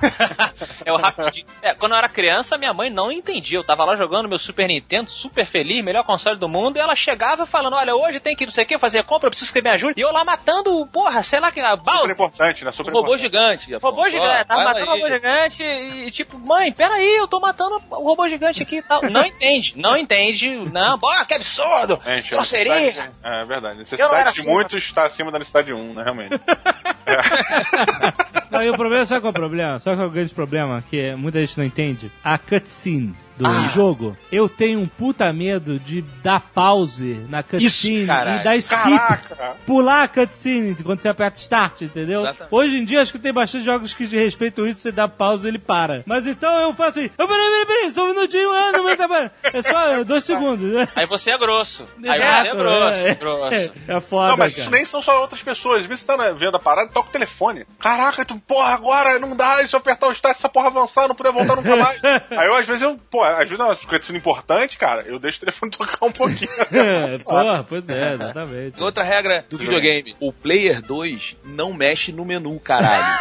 É 0.85 0.93
o 0.93 0.97
rapidinho. 0.97 1.47
É, 1.63 1.75
quando 1.75 1.93
eu 1.93 1.99
era 2.01 2.09
criança, 2.09 2.59
minha 2.59 2.73
mãe 2.75 2.91
não 2.91 3.11
entendia. 3.13 3.59
Eu 3.59 3.65
tava 3.65 3.85
lá 3.85 3.97
jogando 3.97 4.29
meu 4.29 4.39
Super 4.39 4.67
Nintendo, 4.69 5.11
super 5.11 5.45
feliz, 5.47 5.83
melhor 5.85 6.05
console 6.05 6.39
do 6.39 6.49
mundo, 6.49 6.77
e 6.77 6.81
ela 6.81 6.97
chegava 6.97 7.47
falando: 7.47 7.75
Olha, 7.77 7.95
hoje 7.95 8.19
tem 8.21 8.35
que 8.35 8.45
não 8.45 8.53
sei 8.53 8.65
o 8.65 8.67
que, 8.67 8.79
fazer 8.79 9.03
compra, 9.05 9.27
eu 9.27 9.31
preciso 9.31 9.53
que 9.53 9.63
me 9.63 9.71
ajude. 9.71 10.01
E 10.01 10.03
eu 10.03 10.13
lá 10.13 10.25
matando, 10.25 10.85
porra, 10.87 11.23
sei 11.23 11.39
lá 11.41 11.51
que. 11.53 11.61
A 11.61 11.77
Super 11.77 11.85
Bowser. 11.93 12.11
importante, 12.11 12.65
né? 12.65 12.71
O 12.71 12.73
Super 12.73 12.93
robô 12.93 13.15
importante. 13.15 13.65
gigante. 13.67 13.75
Robô 13.77 14.09
gigante, 14.09 14.45
tava 14.47 14.65
matando 14.65 14.87
o 14.87 14.91
robô 14.95 15.09
gigante 15.09 15.63
e, 15.65 16.11
tipo, 16.11 16.39
mãe, 16.39 16.73
peraí, 16.73 17.17
eu 17.17 17.29
tô 17.29 17.39
matando 17.41 17.77
o 17.91 18.03
robô 18.05 18.27
gigante 18.29 18.63
aqui 18.63 18.77
e 18.79 18.83
tal. 18.83 19.03
Não 19.03 19.25
entende, 19.25 19.75
não 19.77 19.97
entende, 19.97 20.51
não, 20.73 20.99
bora, 20.99 21.25
que 21.25 21.35
absurdo! 21.35 22.01
Gente, 22.05 22.35
a 22.35 22.37
Grosseria! 22.39 22.75
necessidade- 22.81 23.15
É 23.23 23.45
verdade. 23.45 23.75
A 23.75 23.79
necessidade 23.79 24.15
era 24.15 24.31
de 24.33 24.41
assim, 24.41 24.51
muitos 24.51 24.83
está 24.83 25.05
acima 25.05 25.31
da 25.31 25.39
necessidade 25.39 25.67
de 25.69 25.75
um, 25.75 25.93
né? 25.95 26.03
Realmente. 26.03 26.41
Não, 28.51 28.63
e 28.63 28.71
o 28.71 28.77
problema, 28.77 29.07
sabe 29.07 29.21
qual 29.21 29.29
é 29.29 29.31
o 29.31 29.35
problema? 29.35 29.79
Sabe 29.79 29.97
qual 29.97 30.07
é 30.07 30.09
o 30.09 30.13
grande 30.13 30.35
problema? 30.35 30.83
Que 30.91 31.15
muita 31.15 31.39
gente 31.41 31.57
não 31.57 31.65
entende? 31.65 32.11
A 32.25 32.37
cutscene 32.37 33.15
do 33.43 33.49
Ah. 33.49 33.69
jogo. 33.75 34.17
Eu 34.31 34.49
tenho 34.49 34.81
um 34.81 34.87
puta 34.87 35.33
medo 35.33 35.79
de 35.79 36.03
dar 36.23 36.41
pause 36.41 37.21
na 37.29 37.43
cutscene 37.43 38.05
e 38.05 38.43
dar 38.43 38.57
skip. 38.57 38.81
Caraca! 38.83 39.57
Pular 39.67 40.05
a 40.05 40.09
cutscene 40.09 40.75
quando 40.83 41.01
você 41.01 41.09
aperta 41.09 41.39
start, 41.41 41.83
entendeu? 41.83 42.21
Exatamente. 42.21 42.55
Hoje 42.55 42.77
em 42.77 42.85
dia 42.85 43.01
acho 43.03 43.13
que 43.13 43.19
tem 43.19 43.33
bastante 43.33 43.65
jogos 43.65 43.95
que 43.95 44.05
respeitam 44.07 44.67
isso, 44.67 44.81
você 44.81 44.93
dá 44.93 45.09
pausa 45.09 45.49
ele 45.49 45.59
para. 45.59 46.03
Mas 46.07 46.27
então 46.27 46.51
eu 46.61 46.75
faço 46.75 47.01
assim, 47.01 47.11
oh, 47.19 47.27
peraí, 47.27 47.47
peraí, 47.51 47.67
peraí, 47.67 47.93
só 47.93 48.05
um 48.05 48.09
minutinho, 48.09 48.51
ah, 48.51 48.73
não 48.73 49.09
vai. 49.09 49.31
É 49.43 49.63
só 49.63 50.05
dois 50.05 50.25
segundos, 50.25 50.73
né? 50.73 50.89
Aí 50.95 51.07
você 51.07 51.31
é 51.31 51.39
grosso. 51.39 51.85
Aí 52.05 52.19
você 52.21 52.27
Exato, 52.27 52.49
é 52.49 52.55
grosso, 52.55 53.07
é. 53.09 53.15
grosso. 53.17 53.55
É, 53.55 53.71
é 53.89 54.01
foda, 54.01 54.29
Não, 54.29 54.37
mas 54.37 54.53
cara. 54.53 54.63
isso 54.63 54.71
nem 54.71 54.85
são 54.85 55.01
só 55.03 55.21
outras 55.21 55.43
pessoas. 55.43 55.83
Às 55.83 55.87
vezes 55.87 56.05
você 56.05 56.07
tá 56.07 56.17
né, 56.17 56.35
vendo 56.37 56.57
a 56.57 56.61
parada 56.61 56.91
e 56.91 56.93
toca 56.93 57.09
o 57.09 57.13
telefone. 57.13 57.67
Caraca, 57.79 58.25
tu, 58.25 58.37
porra, 58.47 58.75
agora 58.75 59.19
não 59.19 59.35
dá. 59.37 59.63
E 59.63 59.69
se 59.69 59.75
eu 59.75 59.79
apertar 59.81 60.09
o 60.09 60.13
start, 60.13 60.37
essa 60.37 60.49
porra 60.49 60.67
avançar, 60.69 61.09
não 61.09 61.15
puder 61.15 61.33
voltar 61.33 61.57
nunca 61.57 61.75
mais. 61.77 62.01
Aí 62.05 62.47
eu, 62.47 62.55
às 62.55 62.67
vezes, 62.67 62.83
eu, 62.83 62.99
pô, 63.11 63.25
às 63.39 63.49
vezes 63.49 63.61
é 63.61 63.65
uma 63.65 63.77
coisa 63.77 64.17
importante, 64.17 64.79
cara, 64.79 65.03
eu 65.03 65.19
deixo 65.19 65.39
o 65.39 65.41
telefone 65.41 65.71
tocar 65.77 66.07
um 66.07 66.13
pouquinho. 66.13 66.51
É, 66.73 67.19
porra, 67.19 67.65
pois 67.65 67.89
é, 67.89 68.15
exatamente. 68.15 68.83
Outra 68.83 69.03
regra 69.05 69.45
do 69.49 69.59
videogame: 69.59 70.17
o 70.21 70.33
Player 70.33 70.81
2 70.81 71.37
não 71.45 71.73
mexe 71.73 72.13
no 72.13 72.25
menu, 72.25 72.59
caralho. 72.61 73.19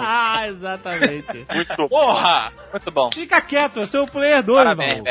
ah, 0.00 0.46
exatamente. 0.48 1.46
Muito 1.52 1.88
Porra! 1.88 2.52
Muito 2.70 2.90
bom. 2.90 3.10
Fica 3.12 3.40
quieto, 3.40 3.80
eu 3.80 3.86
sou 3.86 4.04
o 4.04 4.10
player 4.10 4.42
2, 4.42 4.64
Parabéns. 4.64 5.02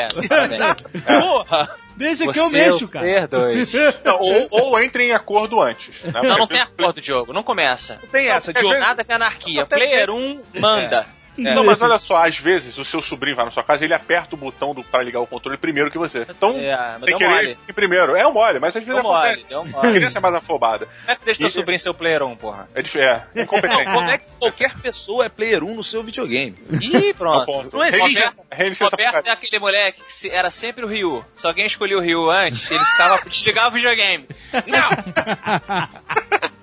Porra! 1.06 1.76
Deixa 1.96 2.26
que 2.26 2.32
Você 2.32 2.40
eu 2.40 2.50
mexo, 2.50 2.84
é 2.84 2.86
o 2.86 2.88
cara. 2.88 3.04
Player 3.04 3.28
2. 3.28 3.72
Não, 4.04 4.18
ou, 4.18 4.48
ou 4.50 4.80
entre 4.80 5.04
em 5.04 5.12
acordo 5.12 5.60
antes. 5.60 5.94
Né? 6.02 6.12
Não, 6.22 6.38
não 6.38 6.46
tem 6.46 6.60
acordo 6.60 7.00
de 7.00 7.06
jogo, 7.06 7.32
não 7.32 7.42
começa. 7.42 7.98
Não 8.02 8.08
tem 8.08 8.28
essa, 8.28 8.52
Não, 8.52 8.58
é 8.58 8.62
Diogo. 8.62 8.78
Nada 8.78 9.02
de 9.02 9.12
anarquia. 9.12 9.66
Player 9.66 10.10
1 10.10 10.42
manda. 10.58 11.06
Não, 11.36 11.64
mas 11.64 11.80
olha 11.80 11.98
só, 11.98 12.16
às 12.24 12.38
vezes 12.38 12.78
o 12.78 12.84
seu 12.84 13.00
sobrinho 13.02 13.36
vai 13.36 13.44
na 13.44 13.50
sua 13.50 13.62
casa 13.64 13.84
e 13.84 13.86
ele 13.86 13.94
aperta 13.94 14.34
o 14.34 14.38
botão 14.38 14.74
do, 14.74 14.82
pra 14.84 15.02
ligar 15.02 15.20
o 15.20 15.26
controle 15.26 15.58
primeiro 15.58 15.90
que 15.90 15.98
você. 15.98 16.26
Então, 16.28 16.56
É, 16.58 16.96
sem 16.98 17.06
deu 17.06 17.18
querer, 17.18 17.30
mole. 17.34 17.54
fica 17.54 17.72
primeiro. 17.74 18.16
É 18.16 18.26
um 18.26 18.32
mole, 18.32 18.58
mas 18.58 18.76
às 18.76 18.84
vezes 18.84 18.94
Deu 18.94 19.02
mole, 19.02 19.26
acontece. 19.30 19.54
mole. 19.72 19.88
A 19.88 19.92
criança 19.92 20.18
é 20.18 20.20
mais 20.20 20.34
afobada. 20.34 20.86
Como 20.86 21.10
é 21.10 21.16
que 21.16 21.24
deixa 21.24 21.40
teu 21.40 21.48
E- 21.48 21.50
sobrinho 21.52 21.78
ser 21.80 21.90
o 21.90 21.94
Player 21.94 22.22
1, 22.22 22.36
porra? 22.36 22.68
É, 22.74 22.80
é 22.80 23.22
Não, 23.34 23.42
incompetente. 23.42 23.84
como 23.92 24.08
é 24.10 24.18
que 24.18 24.24
qualquer 24.38 24.74
pessoa 24.80 25.24
é 25.26 25.28
Player 25.28 25.62
1 25.64 25.74
no 25.74 25.84
seu 25.84 26.02
videogame? 26.02 26.56
Ih, 26.80 27.12
pronto. 27.18 27.46
ponto. 27.46 27.76
Não 27.76 27.84
existe. 27.84 28.00
Roberto, 28.20 28.40
Reinicia 28.52 28.86
essa 28.86 28.96
Roberto 28.96 29.26
é 29.26 29.30
aquele 29.30 29.58
moleque 29.58 30.02
que 30.02 30.12
se- 30.12 30.30
era 30.30 30.50
sempre 30.50 30.84
o 30.84 30.88
Ryu. 30.88 31.24
Se 31.34 31.46
alguém 31.46 31.66
escolhia 31.66 31.96
o 31.98 32.00
Ryu 32.00 32.30
antes, 32.30 32.70
ele 32.70 32.84
ficava 32.84 33.18
desligar 33.28 33.68
o 33.68 33.70
videogame. 33.70 34.26
Não! 34.66 34.90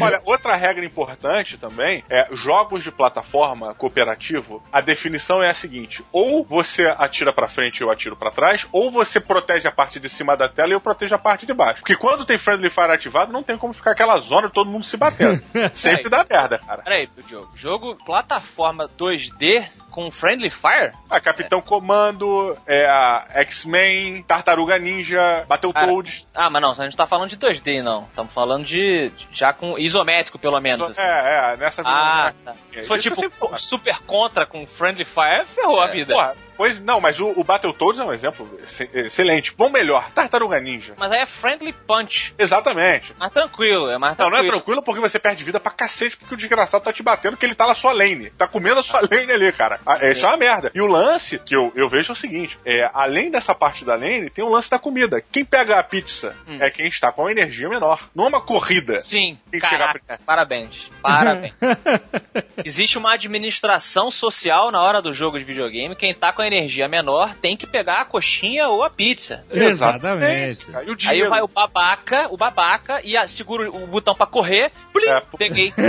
Olha, 0.00 0.20
outra 0.24 0.54
regra 0.56 0.84
importante 0.84 1.56
também 1.56 2.04
é 2.10 2.28
jogos 2.32 2.82
de 2.82 2.90
plataforma 2.90 3.74
cooperativo. 3.74 4.62
A 4.72 4.80
definição 4.80 5.42
é 5.42 5.50
a 5.50 5.54
seguinte: 5.54 6.04
ou 6.12 6.44
você 6.44 6.86
atira 6.98 7.32
pra 7.32 7.48
frente 7.48 7.78
e 7.78 7.82
eu 7.82 7.90
atiro 7.90 8.16
pra 8.16 8.30
trás, 8.30 8.66
ou 8.72 8.90
você 8.90 9.20
protege 9.20 9.68
a 9.68 9.72
parte 9.72 9.98
de 10.00 10.08
cima 10.08 10.36
da 10.36 10.48
tela 10.48 10.70
e 10.70 10.72
eu 10.72 10.80
protejo 10.80 11.14
a 11.14 11.18
parte 11.18 11.46
de 11.46 11.54
baixo. 11.54 11.80
Porque 11.80 11.96
quando 11.96 12.24
tem 12.24 12.38
Friendly 12.38 12.70
Fire 12.70 12.92
ativado, 12.92 13.32
não 13.32 13.42
tem 13.42 13.56
como 13.56 13.72
ficar 13.72 13.92
aquela 13.92 14.16
zona 14.18 14.50
todo 14.50 14.70
mundo 14.70 14.84
se 14.84 14.96
batendo. 14.96 15.42
Sempre 15.72 16.08
dá 16.08 16.24
merda, 16.28 16.58
cara. 16.58 16.82
Peraí, 16.82 17.08
jogo. 17.28 17.48
Jogo 17.54 17.96
plataforma 18.04 18.88
2D 18.98 19.68
com 19.90 20.10
Friendly 20.10 20.50
Fire? 20.50 20.92
A 21.10 21.20
Capitão 21.20 21.60
Comando, 21.60 22.56
é 22.66 22.86
a 22.86 23.26
X-Men, 23.42 24.22
Tartaruga 24.22 24.78
Ninja, 24.78 25.44
Battletoads. 25.48 26.28
Ah, 26.34 26.50
mas 26.50 26.62
não, 26.62 26.70
a 26.70 26.84
gente 26.84 26.96
tá 26.96 27.06
falando 27.06 27.30
de 27.30 27.36
2D, 27.36 27.82
não. 27.82 28.04
Estamos 28.04 28.32
falando 28.32 28.64
de. 28.64 29.10
já 29.32 29.52
com 29.52 29.77
isométrico, 29.78 30.38
pelo 30.38 30.60
menos. 30.60 30.90
assim. 30.90 31.00
É, 31.00 31.52
é, 31.54 31.56
nessa 31.56 31.82
Ah, 31.84 32.32
tá. 32.44 32.54
É, 32.72 32.82
Se 32.82 32.88
for 32.88 32.98
tipo 32.98 33.58
super 33.58 33.98
contra 34.00 34.44
com 34.46 34.66
Friendly 34.66 35.04
Fire, 35.04 35.44
ferrou 35.46 35.80
a 35.80 35.86
vida. 35.86 36.14
Porra, 36.14 36.36
pois 36.58 36.78
não, 36.80 37.00
mas 37.00 37.18
o, 37.20 37.28
o 37.34 37.42
Battletoads 37.42 37.98
é 38.00 38.04
um 38.04 38.12
exemplo 38.12 38.46
ex- 38.60 38.80
excelente. 38.92 39.54
Bom, 39.56 39.70
melhor, 39.70 40.10
Tartaruga 40.10 40.60
Ninja. 40.60 40.92
Mas 40.98 41.10
aí 41.12 41.20
é 41.20 41.26
Friendly 41.26 41.72
Punch. 41.72 42.34
Exatamente. 42.38 43.14
Mais 43.18 43.32
tranquilo, 43.32 43.88
é 43.88 43.96
mais 43.96 44.14
Não, 44.18 44.26
não 44.28 44.36
é 44.36 44.40
tranquilo. 44.40 44.56
tranquilo 44.58 44.82
porque 44.82 45.00
você 45.00 45.18
perde 45.18 45.42
vida 45.44 45.58
pra 45.60 45.70
cacete 45.70 46.16
porque 46.18 46.34
o 46.34 46.36
desgraçado 46.36 46.84
tá 46.84 46.92
te 46.92 47.02
batendo 47.02 47.36
que 47.36 47.46
ele 47.46 47.54
tá 47.54 47.66
na 47.66 47.74
sua 47.74 47.92
lane. 47.92 48.28
Tá 48.30 48.46
comendo 48.48 48.80
a 48.80 48.82
sua 48.82 49.00
lane 49.08 49.32
ali, 49.32 49.50
cara. 49.52 49.78
Ah, 49.86 50.04
Isso 50.06 50.26
é 50.26 50.28
uma 50.28 50.36
merda. 50.36 50.70
E 50.74 50.80
o 50.82 50.86
lance 50.86 51.38
que 51.38 51.54
eu, 51.56 51.72
eu 51.74 51.88
vejo 51.88 52.10
é 52.10 52.14
o 52.14 52.16
seguinte: 52.16 52.58
é, 52.66 52.90
além 52.92 53.30
dessa 53.30 53.54
parte 53.54 53.84
da 53.84 53.94
lane, 53.94 54.28
tem 54.28 54.44
o 54.44 54.48
lance 54.50 54.68
da 54.70 54.78
comida. 54.78 55.22
Quem 55.32 55.44
pega 55.44 55.78
a 55.78 55.82
pizza 55.84 56.34
é 56.60 56.68
quem 56.70 56.86
está 56.88 57.12
com 57.12 57.26
a 57.26 57.30
energia 57.30 57.68
menor. 57.68 58.08
Não 58.14 58.24
é 58.24 58.28
uma 58.28 58.40
corrida. 58.40 58.98
Sim, 59.00 59.38
Tem 59.50 59.60
que 59.60 59.66
chegar 59.66 59.86
caraca, 59.94 60.20
parabéns, 60.26 60.90
parabéns. 61.00 61.54
Existe 62.64 62.98
uma 62.98 63.12
administração 63.14 64.10
social 64.10 64.70
na 64.70 64.82
hora 64.82 65.00
do 65.00 65.12
jogo 65.14 65.38
de 65.38 65.44
videogame, 65.44 65.94
quem 65.94 66.12
tá 66.14 66.32
com 66.32 66.42
a 66.42 66.46
energia 66.48 66.88
menor 66.88 67.34
tem 67.34 67.56
que 67.56 67.66
pegar 67.66 68.00
a 68.00 68.04
coxinha 68.04 68.66
ou 68.68 68.82
a 68.82 68.90
pizza. 68.90 69.44
Exatamente. 69.50 70.66
E 70.86 70.90
o 70.90 70.96
Aí 71.08 71.22
vai 71.28 71.40
o 71.40 71.48
babaca, 71.48 72.28
o 72.32 72.36
babaca, 72.36 73.00
e 73.04 73.16
a- 73.16 73.28
segura 73.28 73.70
o 73.70 73.86
botão 73.86 74.14
pra 74.14 74.26
correr, 74.26 74.72
plim, 74.92 75.06
É. 75.08 75.22
peguei. 75.38 75.72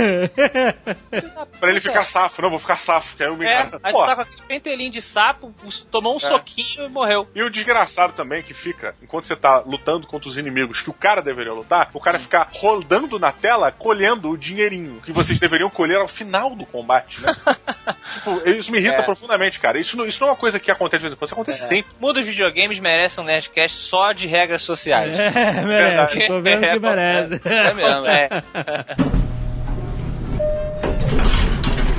Pra 1.58 1.70
ele 1.70 1.80
ficar 1.80 2.04
safo. 2.04 2.40
Não, 2.42 2.50
vou 2.50 2.58
ficar 2.58 2.76
safo, 2.76 3.16
que 3.16 3.22
aí 3.22 3.28
eu 3.28 3.36
me 3.36 3.44
É, 3.46 3.62
engano. 3.62 3.80
aí 3.82 3.92
tu 3.92 4.04
tá 4.06 4.14
com 4.14 4.20
aquele 4.22 4.42
pentelinho 4.42 4.90
de 4.90 5.02
sapo, 5.02 5.54
tomou 5.90 6.14
um 6.16 6.18
soquinho 6.18 6.86
e 6.86 6.88
morreu. 6.88 7.28
E 7.34 7.42
o 7.42 7.50
desgraçado 7.50 8.12
também 8.12 8.42
que 8.42 8.54
fica, 8.54 8.94
enquanto 9.02 9.24
você 9.26 9.36
tá 9.36 9.58
lutando 9.58 10.06
contra 10.06 10.28
os 10.28 10.36
inimigos 10.38 10.80
que 10.80 10.90
o 10.90 10.94
cara 10.94 11.20
deveria 11.20 11.52
lutar, 11.52 11.90
o 11.92 12.00
cara 12.00 12.18
fica 12.18 12.46
rodando 12.52 13.18
na 13.18 13.32
tela, 13.32 13.70
colhendo 13.72 14.30
o 14.30 14.36
dinheirinho 14.38 15.00
que 15.04 15.12
vocês 15.12 15.38
deveriam 15.38 15.68
colher 15.70 15.98
ao 15.98 16.08
final 16.08 16.54
do 16.54 16.64
combate, 16.66 17.20
né? 17.22 17.34
tipo, 18.12 18.48
isso 18.48 18.70
me 18.72 18.78
irrita 18.78 18.96
É. 18.96 19.02
profundamente, 19.02 19.58
cara. 19.60 19.78
Isso 19.78 19.96
não, 19.96 20.06
isso 20.06 20.20
não 20.20 20.28
é 20.28 20.30
uma 20.32 20.36
coisa 20.36 20.58
que 20.60 20.70
acontece 20.70 20.98
de 21.02 21.08
vez 21.08 21.12
em 21.14 21.16
quando, 21.16 21.26
isso 21.26 21.34
acontece 21.34 21.66
sempre. 21.68 21.92
O 22.00 22.06
mundo 22.06 22.22
videogames 22.22 22.78
merece 22.78 23.20
um 23.20 23.24
Nerdcast 23.24 23.76
só 23.76 24.12
de 24.12 24.26
regras 24.26 24.62
sociais. 24.62 25.10
É, 25.18 25.64
merece. 25.64 26.26
Tô 26.26 26.40
vendo 26.40 26.60
que 26.68 26.78
merece. 26.78 27.40
É 27.44 27.74
mesmo, 27.74 28.06
é. 28.06 28.28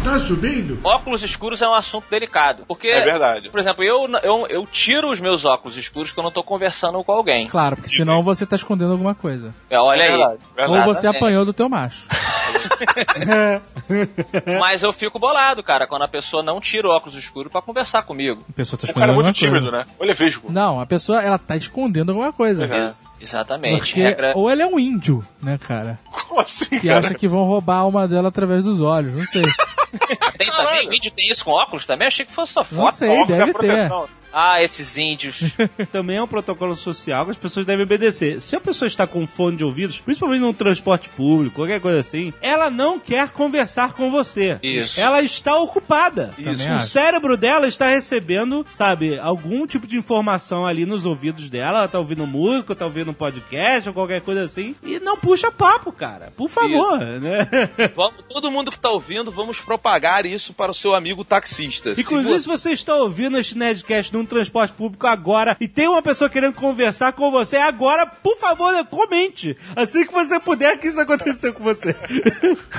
Tá 0.03 0.17
subindo? 0.17 0.79
Óculos 0.83 1.21
escuros 1.21 1.61
é 1.61 1.67
um 1.69 1.75
assunto 1.75 2.05
delicado. 2.09 2.63
Porque, 2.67 2.87
É 2.87 3.01
verdade. 3.05 3.51
por 3.51 3.59
exemplo, 3.59 3.83
eu, 3.83 4.09
eu, 4.23 4.47
eu 4.49 4.65
tiro 4.65 5.11
os 5.11 5.19
meus 5.21 5.45
óculos 5.45 5.77
escuros 5.77 6.11
quando 6.11 6.25
eu 6.25 6.31
tô 6.31 6.43
conversando 6.43 7.03
com 7.03 7.11
alguém. 7.11 7.47
Claro, 7.47 7.75
porque 7.75 7.87
senão 7.89 8.23
você 8.23 8.43
tá 8.45 8.55
escondendo 8.55 8.93
alguma 8.93 9.13
coisa. 9.13 9.53
É, 9.69 9.79
Olha 9.79 10.01
É 10.01 10.05
aí. 10.05 10.09
verdade, 10.17 10.39
verdade. 10.55 10.79
Ou 10.79 10.83
você 10.85 11.01
Exatamente. 11.05 11.17
apanhou 11.17 11.45
do 11.45 11.53
teu 11.53 11.69
macho. 11.69 12.07
Mas 14.59 14.83
eu 14.83 14.91
fico 14.93 15.19
bolado, 15.19 15.63
cara, 15.63 15.87
quando 15.87 16.03
a 16.03 16.07
pessoa 16.07 16.43
não 16.43 16.59
tira 16.59 16.87
o 16.87 16.91
óculos 16.91 17.15
escuro 17.17 17.49
pra 17.49 17.61
conversar 17.61 18.03
comigo. 18.03 18.43
A 18.49 18.53
pessoa 18.53 18.79
tá 18.79 18.85
O 18.85 18.87
escondendo 18.87 18.99
cara 18.99 19.11
é 19.11 19.13
alguma 19.13 19.23
muito 19.25 19.35
tímido, 19.37 19.69
coisa. 19.71 19.77
né? 19.77 19.85
Olha, 19.99 20.13
vesgo. 20.13 20.51
Não, 20.51 20.79
a 20.79 20.85
pessoa, 20.85 21.21
ela 21.21 21.37
tá 21.37 21.55
escondendo 21.55 22.11
alguma 22.11 22.31
coisa. 22.33 22.65
Ex- 22.65 23.01
Exatamente. 23.19 23.95
Regra... 23.95 24.31
ou 24.35 24.49
ele 24.49 24.61
é 24.61 24.67
um 24.67 24.79
índio, 24.79 25.25
né, 25.41 25.57
cara? 25.57 25.99
Como 26.27 26.41
assim, 26.41 26.65
Que 26.79 26.87
cara? 26.87 26.99
acha 26.99 27.13
que 27.13 27.27
vão 27.27 27.43
roubar 27.45 27.75
a 27.75 27.79
alma 27.79 28.07
dela 28.07 28.29
através 28.29 28.63
dos 28.63 28.81
olhos, 28.81 29.13
não 29.15 29.23
sei. 29.25 29.43
Tem 30.37 30.49
também? 30.49 30.87
O 30.87 30.89
vídeo 30.89 31.11
tem 31.11 31.27
isso 31.29 31.43
com 31.43 31.51
óculos 31.51 31.85
também? 31.85 32.07
Achei 32.07 32.25
que 32.25 32.31
fosse 32.31 32.53
só 32.53 32.61
Não 32.71 32.83
foto. 32.83 32.93
sei, 32.95 33.09
Óculos 33.09 33.29
é 33.29 33.37
deve 33.39 33.53
ter. 33.53 33.67
proteção. 33.67 34.07
Ah, 34.33 34.61
esses 34.61 34.97
índios. 34.97 35.41
também 35.91 36.17
é 36.17 36.23
um 36.23 36.27
protocolo 36.27 36.75
social 36.75 37.25
que 37.25 37.31
as 37.31 37.37
pessoas 37.37 37.65
devem 37.65 37.83
obedecer. 37.85 38.39
Se 38.41 38.55
a 38.55 38.61
pessoa 38.61 38.87
está 38.87 39.05
com 39.05 39.25
fone 39.27 39.57
de 39.57 39.63
ouvidos, 39.63 39.99
principalmente 39.99 40.41
no 40.41 40.53
transporte 40.53 41.09
público, 41.09 41.55
qualquer 41.57 41.79
coisa 41.81 41.99
assim, 41.99 42.33
ela 42.41 42.69
não 42.69 42.99
quer 42.99 43.29
conversar 43.29 43.93
com 43.93 44.09
você. 44.11 44.59
Isso. 44.63 44.99
Ela 44.99 45.21
está 45.21 45.55
ocupada. 45.57 46.33
Também 46.41 46.71
O 46.75 46.79
cérebro 46.81 47.35
dela 47.37 47.67
está 47.67 47.89
recebendo, 47.89 48.65
sabe, 48.73 49.17
algum 49.19 49.65
tipo 49.67 49.85
de 49.87 49.97
informação 49.97 50.65
ali 50.65 50.85
nos 50.85 51.05
ouvidos 51.05 51.49
dela. 51.49 51.79
Ela 51.79 51.87
tá 51.87 51.99
ouvindo 51.99 52.25
música, 52.25 52.75
tá 52.75 52.85
ouvindo 52.85 53.13
podcast 53.13 53.89
ou 53.89 53.93
qualquer 53.93 54.21
coisa 54.21 54.43
assim. 54.43 54.75
E 54.83 54.99
não 54.99 55.17
puxa 55.17 55.51
papo, 55.51 55.91
cara. 55.91 56.31
Por 56.35 56.49
favor, 56.49 56.97
né? 56.99 57.47
Vamos, 57.95 58.21
todo 58.29 58.51
mundo 58.51 58.71
que 58.71 58.79
tá 58.79 58.89
ouvindo, 58.89 59.31
vamos 59.31 59.59
propagar 59.59 60.25
isso 60.25 60.53
para 60.53 60.71
o 60.71 60.75
seu 60.75 60.95
amigo 60.95 61.23
taxista. 61.25 61.93
Se 61.95 62.01
Inclusive, 62.01 62.33
vo- 62.33 62.39
se 62.39 62.47
você 62.47 62.71
está 62.71 62.95
ouvindo 62.95 63.37
este 63.37 63.57
Nerdcast 63.57 64.13
num 64.21 64.25
transporte 64.27 64.73
público 64.73 65.05
agora 65.07 65.57
e 65.59 65.67
tem 65.67 65.87
uma 65.87 66.01
pessoa 66.01 66.29
querendo 66.29 66.53
conversar 66.53 67.13
com 67.13 67.31
você 67.31 67.57
agora, 67.57 68.05
por 68.05 68.37
favor, 68.37 68.71
comente. 68.85 69.57
Assim 69.75 70.05
que 70.05 70.13
você 70.13 70.39
puder 70.39 70.77
que 70.77 70.87
isso 70.87 70.99
aconteceu 70.99 71.53
com 71.53 71.63
você. 71.63 71.95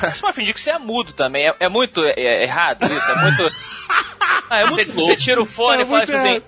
Você 0.02 0.20
pode 0.20 0.36
fingir 0.36 0.54
que 0.54 0.60
você 0.60 0.70
é 0.70 0.78
mudo 0.78 1.12
também. 1.12 1.48
É, 1.48 1.54
é 1.60 1.68
muito 1.68 2.02
é, 2.02 2.14
é 2.16 2.44
errado 2.44 2.84
isso. 2.84 3.10
É 3.10 3.22
muito. 3.22 3.50
Ah, 4.48 4.60
é 4.60 4.66
você, 4.66 4.84
você 4.84 5.16
tira 5.16 5.40
o 5.42 5.46
fone 5.46 5.78
É 5.78 5.82
e 5.82 5.84
faz 5.86 6.08
muito 6.10 6.16
assim. 6.16 6.42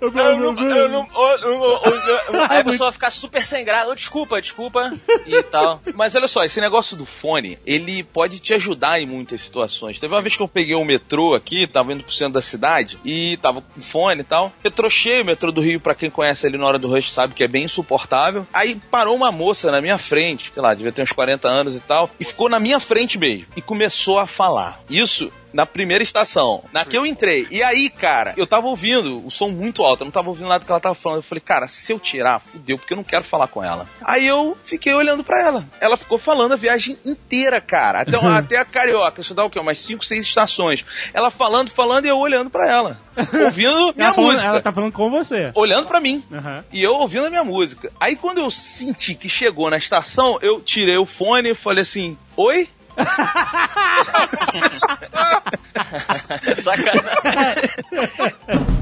Aí 2.49 2.61
a 2.61 2.65
pessoa 2.65 2.93
fica 2.93 3.11
super 3.11 3.45
sem 3.45 3.65
graça. 3.65 3.89
"Oh, 3.91 3.95
Desculpa, 3.95 4.41
desculpa. 4.41 4.93
E 5.27 5.43
tal. 5.45 5.81
Mas 5.95 6.15
olha 6.15 6.29
só, 6.29 6.45
esse 6.45 6.61
negócio 6.61 6.97
do 6.97 7.05
fone, 7.07 7.59
ele 7.67 8.03
pode 8.03 8.39
te 8.41 8.55
ajudar 8.55 9.01
em 9.01 9.07
muitas 9.07 9.41
situações. 9.41 9.99
Teve 9.99 10.15
uma 10.15 10.23
vez 10.23 10.37
que 10.37 10.43
eu 10.43 10.49
peguei 10.49 10.75
um 10.77 10.85
metrô 10.85 11.35
aqui, 11.35 11.67
tava 11.67 11.93
indo 11.93 12.03
pro 12.05 12.13
centro 12.13 12.35
da 12.35 12.43
cidade, 12.43 12.99
e 13.05 13.39
tava 13.41 13.63
com 13.63 13.81
fone 13.81 14.21
e 14.21 14.25
tal. 14.25 14.53
Metrô 14.63 14.84
cheio, 14.91 15.25
metrô 15.25 15.51
do 15.51 15.61
Rio, 15.61 15.81
pra 15.81 15.95
quem 15.95 16.11
conhece 16.11 16.47
ali 16.47 16.59
na 16.59 16.67
hora 16.67 16.79
do 16.79 16.89
rush, 16.89 17.13
sabe 17.13 17.35
que 17.35 17.45
é 17.45 17.49
bem 17.49 17.65
insuportável. 17.65 18.47
Aí 18.53 18.81
parou 18.91 19.15
uma 19.15 19.33
moça 19.33 19.71
na 19.71 19.81
minha 19.81 19.99
frente, 19.99 20.51
sei 20.53 20.63
lá, 20.63 20.75
devia 20.75 20.93
ter 20.93 21.03
uns 21.03 21.13
40 21.13 21.49
anos 21.49 21.77
e 21.77 21.81
tal, 21.81 22.11
e 22.19 22.25
ficou 22.25 22.49
na 22.49 22.61
minha 22.61 22.81
frente 22.81 23.19
mesmo. 23.19 23.47
E 23.57 23.63
começou 23.63 24.19
a 24.19 24.27
falar. 24.27 24.81
Isso 24.89 25.31
na 25.55 25.65
primeira 25.65 26.03
estação, 26.03 26.65
na 26.73 26.85
que 26.85 26.99
eu 26.99 27.07
entrei. 27.07 27.47
E 27.51 27.63
aí, 27.63 27.89
cara, 27.89 28.35
eu 28.37 28.47
tava 28.47 28.67
ouvindo 28.67 29.25
o 29.27 29.31
som 29.31 29.49
muito 29.49 29.83
alto, 29.85 30.03
eu 30.03 30.05
não 30.07 30.13
tava 30.13 30.29
ouvindo 30.29 30.49
nada 30.49 30.65
que 30.65 30.71
ela 30.71 30.81
tava 30.81 30.95
falando. 30.95 31.19
Eu 31.19 31.23
falei, 31.23 31.41
cara, 31.41 31.69
se 31.69 31.93
eu 31.93 31.99
tirar, 31.99 32.41
fudeu, 32.41 32.77
porque 32.77 32.93
eu 32.93 32.97
não 32.97 33.05
quero 33.05 33.25
falar 33.25 33.47
com 33.47 33.63
ela. 33.65 33.89
Aí 34.03 34.27
eu 34.27 34.57
fiquei 34.65 34.93
olhando 34.93 35.23
pra 35.25 35.41
ela. 35.41 35.67
Ela 35.81 35.97
ficou 35.97 36.19
falando 36.19 36.53
a 36.53 36.57
viagem 36.57 36.99
inteira, 37.05 37.61
cara. 37.61 38.01
Até, 38.01 38.17
até 38.27 38.59
a 38.59 38.65
Carioca, 38.65 39.21
isso 39.21 39.33
dá 39.35 39.45
o 39.45 39.51
quê? 39.51 39.59
Umas 39.61 39.79
5, 39.79 40.05
6 40.05 40.27
estações. 40.27 40.85
Ela 41.15 41.31
falando, 41.31 41.71
falando 41.71 42.05
e 42.05 42.09
eu 42.09 42.19
olhando 42.19 42.51
pra 42.51 42.69
ela. 42.69 42.99
Ouvindo 43.45 43.95
minha 43.95 44.07
ela, 44.09 44.13
falando- 44.13 44.33
música. 44.33 44.49
ela 44.49 44.61
tá 44.61 44.73
falando 44.73 44.93
com 44.93 45.09
você. 45.09 45.53
Olhando 45.55 45.87
pra 45.87 46.01
mim. 46.01 46.25
Aham. 46.33 46.65
E 46.73 46.83
eu 46.83 46.95
ouvindo 46.95 47.27
a 47.27 47.31
minha 47.31 47.45
música. 47.45 47.89
Aí 48.01 48.17
quando 48.17 48.39
eu 48.39 48.51
senti 48.51 49.15
que 49.15 49.29
chegou 49.29 49.71
na 49.71 49.77
estação, 49.77 50.37
eu 50.43 50.61
tirei 50.61 50.97
o 50.97 51.07
fone 51.07 51.51
e 51.51 51.55
falei 51.55 51.83
assim: 51.83 52.19
Oi? 52.37 52.69
Sacanagem. 56.63 57.05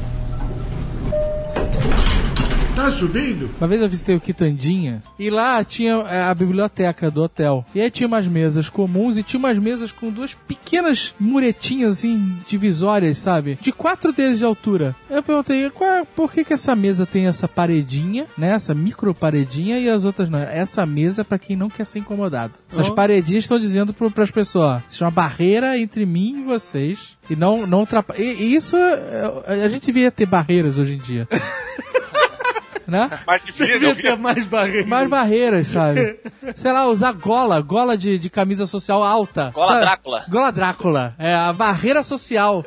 Tá 2.74 2.90
subindo? 2.90 3.50
Uma 3.60 3.68
vez 3.68 3.82
eu 3.82 3.88
visitei 3.88 4.16
o 4.16 4.20
Quitandinha 4.20 5.02
e 5.18 5.28
lá 5.28 5.62
tinha 5.62 5.92
é, 6.08 6.22
a 6.22 6.34
biblioteca 6.34 7.10
do 7.10 7.22
hotel. 7.22 7.62
E 7.74 7.80
aí 7.82 7.90
tinha 7.90 8.06
umas 8.06 8.26
mesas 8.26 8.70
comuns 8.70 9.18
e 9.18 9.22
tinha 9.22 9.38
umas 9.38 9.58
mesas 9.58 9.92
com 9.92 10.10
duas 10.10 10.32
pequenas 10.32 11.14
muretinhas 11.20 11.98
assim, 11.98 12.34
divisórias, 12.48 13.18
sabe? 13.18 13.58
De 13.60 13.72
quatro 13.72 14.10
dedos 14.10 14.38
de 14.38 14.44
altura. 14.46 14.96
Eu 15.10 15.22
perguntei, 15.22 15.68
qual, 15.68 15.90
é- 15.90 16.04
por 16.16 16.32
que 16.32 16.44
que 16.46 16.54
essa 16.54 16.74
mesa 16.74 17.04
tem 17.04 17.26
essa 17.26 17.46
paredinha, 17.46 18.24
né? 18.38 18.52
Essa 18.54 18.72
micro 18.74 19.14
paredinha 19.14 19.78
e 19.78 19.90
as 19.90 20.06
outras 20.06 20.30
não? 20.30 20.38
Essa 20.38 20.86
mesa 20.86 21.20
é 21.20 21.24
pra 21.24 21.38
quem 21.38 21.54
não 21.54 21.68
quer 21.68 21.84
ser 21.84 21.98
incomodado. 21.98 22.54
Essas 22.70 22.88
Oh. 22.88 22.94
paredinhas 22.94 23.44
estão 23.44 23.60
dizendo 23.60 23.92
pro, 23.92 24.10
pras 24.10 24.30
pessoas, 24.30 24.82
isso 24.88 25.04
é 25.04 25.06
uma 25.06 25.10
barreira 25.10 25.78
entre 25.78 26.06
mim 26.06 26.40
e 26.40 26.44
vocês. 26.44 27.18
E 27.30 27.36
não, 27.36 27.66
não 27.66 27.80
ultrapa... 27.80 28.14
E, 28.18 28.22
e 28.22 28.56
isso, 28.56 28.76
é, 28.76 29.62
a 29.64 29.68
gente 29.68 29.86
devia 29.86 30.10
ter 30.10 30.26
barreiras 30.26 30.78
hoje 30.78 30.94
em 30.94 30.98
dia. 30.98 31.28
né? 32.92 33.10
Devia 33.56 33.94
ter 33.96 34.16
mais 34.16 34.46
barreiras. 34.46 34.86
Mais 34.86 35.08
barreiras, 35.08 35.66
sabe? 35.68 36.20
Sei 36.54 36.70
lá, 36.70 36.86
usar 36.86 37.12
gola, 37.12 37.60
gola 37.60 37.96
de, 37.96 38.18
de 38.18 38.28
camisa 38.28 38.66
social 38.66 39.02
alta. 39.02 39.50
Gola 39.54 39.68
Sabe? 39.68 39.80
Drácula. 39.80 40.24
Gola 40.28 40.52
Drácula. 40.52 41.14
É 41.18 41.34
a 41.34 41.52
barreira 41.52 42.02
social. 42.02 42.64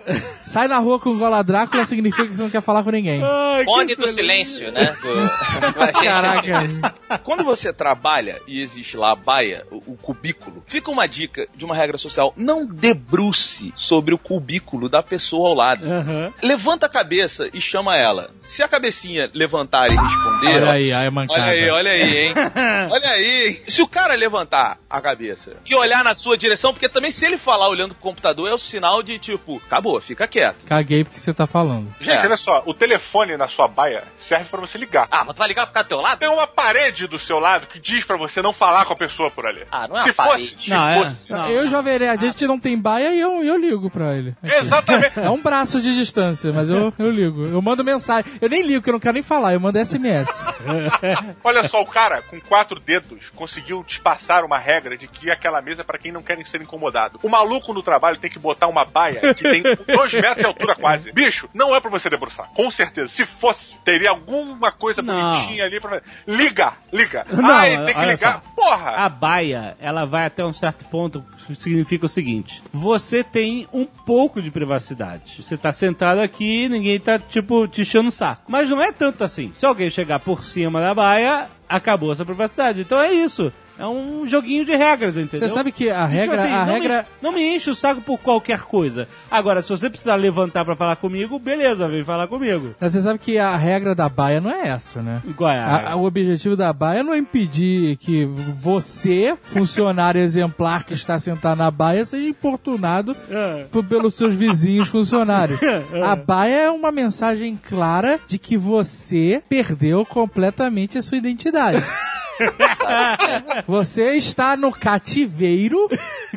Sai 0.48 0.68
na 0.68 0.80
rua 0.80 1.00
com 1.00 1.16
gola 1.18 1.44
Drácula 1.44 1.86
significa 1.86 2.28
que 2.28 2.36
você 2.36 2.42
não 2.42 2.50
quer 2.50 2.62
falar 2.62 2.84
com 2.84 2.90
ninguém. 2.90 3.22
Ai, 3.24 3.64
Fone 3.66 3.96
do 3.96 4.08
silêncio, 4.08 4.72
né? 4.72 4.96
Do... 5.02 5.94
Caraca. 5.94 7.20
Quando 7.24 7.44
você 7.44 7.72
trabalha 7.72 8.42
e 8.48 8.62
existe 8.62 8.98
lá 8.98 9.12
a 9.12 9.16
baia, 9.16 9.66
o, 9.72 9.94
o 9.94 9.98
cubículo, 9.98 10.64
fica 10.66 10.90
uma 10.90 11.06
dica 11.08 11.48
de 11.56 11.64
uma 11.64 11.76
regra 11.76 11.98
social: 11.98 12.34
não 12.36 12.66
debruce 12.66 13.72
sobre 13.78 14.14
o 14.16 14.18
cubículo 14.18 14.90
da 14.90 15.04
pessoa 15.04 15.50
ao 15.50 15.56
lado. 15.56 15.86
Aham. 15.86 16.34
Levanta 16.42 16.88
a 16.88 16.90
cabeça 16.90 17.50
e 17.54 17.62
chama 17.62 17.96
ela. 17.96 18.32
Se 18.44 18.64
a 18.64 18.68
cabecinha 18.68 19.30
levantar 19.34 19.92
e 19.92 19.96
responder. 20.16 20.48
Olha 20.62 20.72
aí, 20.72 20.94
aí 20.94 21.08
a 21.08 21.12
mancada. 21.12 21.42
Olha 21.42 21.52
aí, 21.52 21.70
olha 21.70 21.92
aí, 21.92 22.18
hein? 22.18 22.34
olha 22.92 23.10
aí? 23.12 23.62
Se 23.68 23.82
o 23.82 23.88
cara 23.88 24.14
levantar 24.16 24.78
a 24.90 25.02
cabeça 25.02 25.54
e 25.70 25.76
olhar 25.76 26.04
na 26.04 26.16
sua 26.16 26.38
direção, 26.38 26.74
porque 26.74 26.90
também 26.90 27.12
se 27.12 27.26
ele 27.26 27.38
falar 27.38 27.68
olhando 27.70 27.94
pro 27.94 28.02
computador 28.04 28.50
é 28.50 28.54
o 28.54 28.58
sinal 28.58 29.02
de 29.04 29.20
tipo, 29.20 29.62
acabou, 29.66 30.00
fica 30.02 30.28
quieto. 30.28 30.66
Caguei 30.66 31.04
porque 31.04 31.20
você 31.20 31.34
tá 31.34 31.46
falando. 31.48 31.94
Gente, 32.00 32.22
É. 32.24 32.26
olha 32.28 32.38
só, 32.38 32.62
o 32.66 32.74
telefone 32.74 33.38
na 33.38 33.48
sua 33.48 33.68
baia 33.68 34.04
serve 34.18 34.46
pra 34.46 34.60
você 34.60 34.78
ligar. 34.78 35.08
Ah, 35.12 35.24
mas 35.26 35.36
tu 35.36 35.40
vai 35.40 35.48
ligar 35.48 35.66
por 35.68 35.74
causa 35.74 35.86
do 35.88 35.90
teu 35.90 36.02
lado? 36.02 36.20
Tem 36.20 36.30
uma 36.30 36.48
parede 36.48 37.08
do 37.08 37.20
seu 37.20 37.40
lado 37.40 37.68
que 37.68 37.80
diz 37.80 38.04
pra 38.04 38.18
você 38.18 38.42
não 38.42 38.54
falar 38.54 38.86
com 38.86 38.94
a 38.94 38.98
pessoa 38.98 39.30
por 39.32 39.46
ali. 39.48 39.62
Ah, 39.72 39.88
não 39.88 39.98
é 40.00 40.04
se 40.04 40.14
fosse, 40.14 40.30
parede. 40.30 40.56
se 40.64 40.70
Não, 40.70 40.90
é. 40.90 41.04
fosse. 41.04 41.32
Não. 41.32 41.50
Eu, 41.50 41.68
Jovem 41.68 42.00
Nerd, 42.00 42.26
a 42.26 42.28
gente 42.30 42.48
não 42.48 42.60
tem 42.60 42.78
baia 42.78 43.14
e 43.14 43.20
eu, 43.20 43.44
eu 43.44 43.58
ligo 43.58 43.90
pra 43.90 44.16
ele. 44.16 44.36
Aqui. 44.44 44.56
Exatamente. 44.56 45.20
É 45.20 45.30
um 45.30 45.42
braço 45.42 45.82
de 45.82 45.94
distância, 45.96 46.52
mas 46.54 46.70
eu, 46.70 46.94
eu 46.98 47.12
ligo. 47.12 47.46
Eu 47.46 47.62
mando 47.62 47.84
mensagem. 47.84 48.26
Eu 48.42 48.50
nem 48.50 48.62
ligo, 48.66 48.82
que 48.84 48.90
eu 48.90 48.94
não 48.94 49.00
quero 49.00 49.14
nem 49.14 49.24
falar, 49.24 49.54
eu 49.54 49.60
mando 49.60 49.78
SMS. 49.84 50.05
Olha 51.44 51.68
só, 51.68 51.82
o 51.82 51.86
cara 51.86 52.22
com 52.22 52.40
quatro 52.42 52.80
dedos 52.80 53.30
conseguiu 53.36 53.84
te 53.84 54.00
passar 54.00 54.44
uma 54.44 54.58
regra 54.58 54.98
de 54.98 55.08
que 55.08 55.32
aquela 55.32 55.62
mesa 55.62 55.82
é 55.82 55.84
pra 55.86 55.98
quem 55.98 56.12
não 56.12 56.22
querem 56.24 56.44
ser 56.44 56.62
incomodado. 56.62 57.20
O 57.24 57.30
maluco 57.30 57.74
no 57.74 57.82
trabalho 57.84 58.18
tem 58.18 58.30
que 58.30 58.40
botar 58.40 58.68
uma 58.68 58.86
baia 58.86 59.34
que 59.34 59.44
tem 59.44 59.64
dois 59.64 60.14
metros 60.14 60.38
de 60.38 60.46
altura 60.46 60.76
quase. 60.76 61.12
Bicho, 61.12 61.50
não 61.54 61.76
é 61.76 61.80
pra 61.80 61.90
você 61.90 62.10
debruçar. 62.10 62.50
Com 62.56 62.70
certeza. 62.72 63.08
Se 63.08 63.26
fosse, 63.26 63.78
teria 63.80 64.10
alguma 64.10 64.72
coisa 64.72 65.02
Não. 65.02 65.34
bonitinha 65.34 65.64
ali 65.66 65.80
pra. 65.80 66.02
Liga, 66.28 66.74
liga. 66.92 67.26
Não, 67.32 67.50
Ai, 67.50 67.86
tem 67.86 67.94
que 67.96 68.06
ligar. 68.06 68.42
só. 68.44 68.52
Porra! 68.56 68.92
A 68.92 69.10
baia, 69.10 69.76
ela 69.80 70.06
vai 70.06 70.26
até 70.26 70.44
um 70.44 70.54
certo 70.54 70.86
ponto, 70.86 71.24
significa 71.56 72.06
o 72.06 72.10
seguinte: 72.10 72.62
você 72.72 73.24
tem 73.24 73.68
um 73.74 73.86
pouco 73.86 74.42
de 74.42 74.50
privacidade. 74.52 75.42
Você 75.44 75.58
tá 75.58 75.72
sentado 75.72 76.20
aqui, 76.22 76.68
ninguém 76.70 77.00
tá, 77.00 77.20
tipo, 77.20 77.68
te 77.68 77.82
enchendo 77.82 78.10
o 78.10 78.12
saco. 78.12 78.44
Mas 78.48 78.70
não 78.70 78.82
é 78.82 78.92
tanto 78.92 79.24
assim. 79.24 79.52
Se 79.54 79.66
alguém 79.66 79.85
chegar 79.90 80.20
por 80.20 80.44
cima 80.44 80.80
da 80.80 80.94
baia, 80.94 81.48
acabou 81.68 82.12
a 82.12 82.16
sua 82.16 82.26
privacidade. 82.26 82.82
Então 82.82 83.00
é 83.00 83.12
isso. 83.14 83.52
É 83.78 83.86
um 83.86 84.26
joguinho 84.26 84.64
de 84.66 84.76
regras, 84.76 85.18
entendeu? 85.18 85.48
Você 85.50 85.54
sabe 85.54 85.72
que 85.72 85.90
a 85.90 86.04
tipo 86.06 86.14
regra. 86.16 86.44
a 86.44 86.48
não 86.66 86.74
regra. 86.74 87.02
Me, 87.02 87.08
não 87.22 87.32
me 87.34 87.56
enche 87.56 87.70
o 87.70 87.76
saco 87.76 88.00
por 88.02 88.18
qualquer 88.20 88.62
coisa. 88.62 89.08
Agora, 89.30 89.62
se 89.62 89.70
você 89.70 89.90
precisar 89.90 90.16
levantar 90.16 90.64
pra 90.64 90.76
falar 90.76 90.96
comigo, 90.96 91.38
beleza, 91.38 91.88
vem 91.88 92.04
falar 92.04 92.28
comigo. 92.28 92.74
Mas 92.80 92.94
Você 92.94 93.02
sabe 93.02 93.20
que 93.20 93.38
a 93.38 93.56
regra 93.58 93.94
da 93.94 94.08
baia 94.08 94.40
não 94.40 94.50
é 94.50 94.70
essa, 94.70 95.02
né? 95.02 95.22
Qual 95.36 95.50
é 95.50 95.60
a 95.60 95.92
A- 95.92 95.96
o 95.96 96.06
objetivo 96.06 96.56
da 96.56 96.72
baia 96.72 97.04
não 97.04 97.14
é 97.14 97.18
impedir 97.18 97.98
que 97.98 98.26
você, 98.26 99.38
funcionário 99.44 100.22
exemplar 100.22 100.84
que 100.86 100.94
está 100.94 101.20
sentado 101.20 101.58
na 101.58 101.70
baia, 101.70 102.06
seja 102.06 102.28
importunado 102.30 103.16
É. 103.30 103.66
pelos 103.90 104.16
seus 104.16 104.34
vizinhos 104.34 104.88
funcionários. 104.88 105.60
A 106.06 106.16
baia 106.16 106.62
é 106.64 106.70
uma 106.72 106.92
mensagem 106.92 107.60
clara 107.62 108.20
de 108.28 108.38
que 108.38 108.56
você 108.58 109.42
perdeu 109.50 110.06
completamente 110.06 110.98
a 110.98 111.02
sua 111.02 111.18
identidade. 111.18 111.84
Você 113.68 114.16
está 114.16 114.56
no 114.58 114.72
cativeiro 114.72 115.90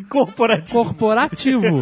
Corporativo. 0.08 0.84
corporativo. 0.84 1.80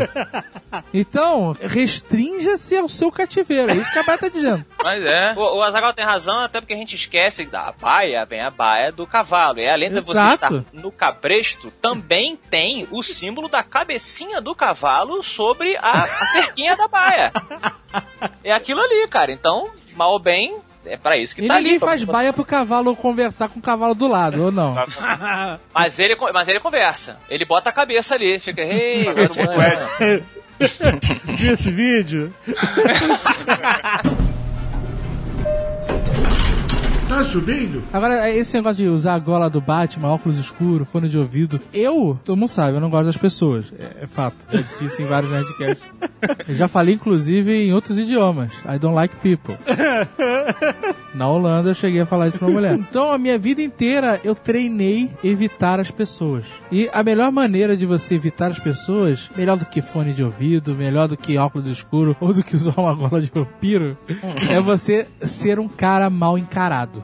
Então, 0.92 1.56
restrinja-se 1.60 2.76
ao 2.76 2.88
seu 2.88 3.10
cativeiro. 3.12 3.70
É 3.70 3.74
isso 3.74 3.92
que 3.92 3.98
a 3.98 4.02
baia 4.02 4.18
tá 4.18 4.28
dizendo. 4.28 4.64
Mas 4.82 5.02
é. 5.02 5.34
O, 5.36 5.58
o 5.58 5.62
Azagal 5.62 5.92
tem 5.92 6.04
razão, 6.04 6.40
até 6.40 6.60
porque 6.60 6.74
a 6.74 6.76
gente 6.76 6.94
esquece 6.96 7.44
da 7.46 7.72
baia, 7.72 8.24
vem 8.24 8.40
a 8.40 8.50
baia 8.50 8.90
do 8.90 9.06
cavalo. 9.06 9.58
E 9.58 9.68
além 9.68 9.90
de 9.90 10.00
você 10.00 10.18
estar 10.18 10.50
no 10.72 10.90
cabresto, 10.90 11.70
também 11.70 12.36
tem 12.50 12.88
o 12.90 13.02
símbolo 13.02 13.48
da 13.48 13.62
cabecinha 13.62 14.40
do 14.40 14.54
cavalo 14.54 15.22
sobre 15.22 15.76
a, 15.76 15.92
a 15.92 16.26
cerquinha 16.26 16.76
da 16.76 16.88
baia. 16.88 17.32
É 18.42 18.52
aquilo 18.52 18.80
ali, 18.80 19.06
cara. 19.08 19.32
Então, 19.32 19.70
mal 19.94 20.12
ou 20.12 20.20
bem, 20.20 20.56
é 20.86 20.96
pra 20.96 21.16
isso 21.16 21.34
que 21.34 21.42
E 21.44 21.48
tá 21.48 21.54
ninguém 21.54 21.72
ali. 21.72 21.78
pra 21.80 21.88
faz 21.88 22.00
você- 22.00 22.10
baia 22.12 22.32
pro 22.32 22.44
cavalo 22.44 22.94
conversar 22.96 23.48
com 23.48 23.58
o 23.58 23.62
cavalo 23.62 23.94
do 23.94 24.06
lado, 24.08 24.44
ou 24.44 24.52
não? 24.52 24.74
Mas 25.74 25.98
ele, 25.98 26.16
mas 26.32 26.48
ele 26.48 26.60
conversa. 26.60 27.16
Ele 27.28 27.44
bota 27.44 27.68
a 27.70 27.72
cabeça 27.72 28.14
ali, 28.14 28.38
fica, 28.40 28.62
ei, 28.62 29.04
banho." 29.12 30.24
Viu 31.36 31.52
esse 31.52 31.70
vídeo? 31.70 32.32
Tá 37.08 37.22
subindo? 37.22 37.84
Agora, 37.92 38.28
esse 38.30 38.56
negócio 38.56 38.84
de 38.84 38.88
usar 38.88 39.14
a 39.14 39.18
gola 39.18 39.48
do 39.48 39.60
Batman, 39.60 40.08
óculos 40.08 40.38
escuros, 40.38 40.90
fone 40.90 41.08
de 41.08 41.16
ouvido, 41.16 41.60
eu, 41.72 42.18
todo 42.24 42.36
mundo 42.36 42.48
sabe, 42.48 42.76
eu 42.76 42.80
não 42.80 42.90
gosto 42.90 43.06
das 43.06 43.16
pessoas. 43.16 43.66
É, 43.78 44.02
é 44.02 44.06
fato. 44.08 44.36
Eu 44.52 44.64
disse 44.80 45.02
em 45.02 45.06
vários 45.06 45.30
Nerdcasts. 45.30 45.86
Eu 46.48 46.54
já 46.56 46.66
falei, 46.66 46.94
inclusive, 46.94 47.52
em 47.52 47.72
outros 47.72 47.96
idiomas. 47.96 48.52
I 48.64 48.78
don't 48.78 48.96
like 48.96 49.14
people. 49.16 49.56
Na 51.16 51.26
Holanda 51.28 51.70
eu 51.70 51.74
cheguei 51.74 52.02
a 52.02 52.06
falar 52.06 52.28
isso 52.28 52.38
pra 52.38 52.46
uma 52.46 52.54
mulher. 52.54 52.76
Então, 52.96 53.10
a 53.10 53.18
minha 53.18 53.38
vida 53.38 53.62
inteira 53.62 54.20
eu 54.22 54.34
treinei 54.34 55.10
evitar 55.24 55.80
as 55.80 55.90
pessoas. 55.90 56.44
E 56.70 56.88
a 56.92 57.02
melhor 57.02 57.32
maneira 57.32 57.76
de 57.76 57.86
você 57.86 58.14
evitar 58.14 58.50
as 58.50 58.58
pessoas, 58.58 59.30
melhor 59.34 59.56
do 59.56 59.64
que 59.64 59.80
fone 59.80 60.12
de 60.12 60.22
ouvido, 60.22 60.74
melhor 60.74 61.08
do 61.08 61.16
que 61.16 61.38
óculos 61.38 61.66
escuros, 61.66 62.14
ou 62.20 62.34
do 62.34 62.42
que 62.42 62.54
usar 62.54 62.74
uma 62.78 62.94
gola 62.94 63.20
de 63.20 63.30
vampiro, 63.34 63.96
é 64.50 64.60
você 64.60 65.06
ser 65.22 65.58
um 65.58 65.68
cara 65.68 66.10
mal 66.10 66.36
encarado. 66.36 67.02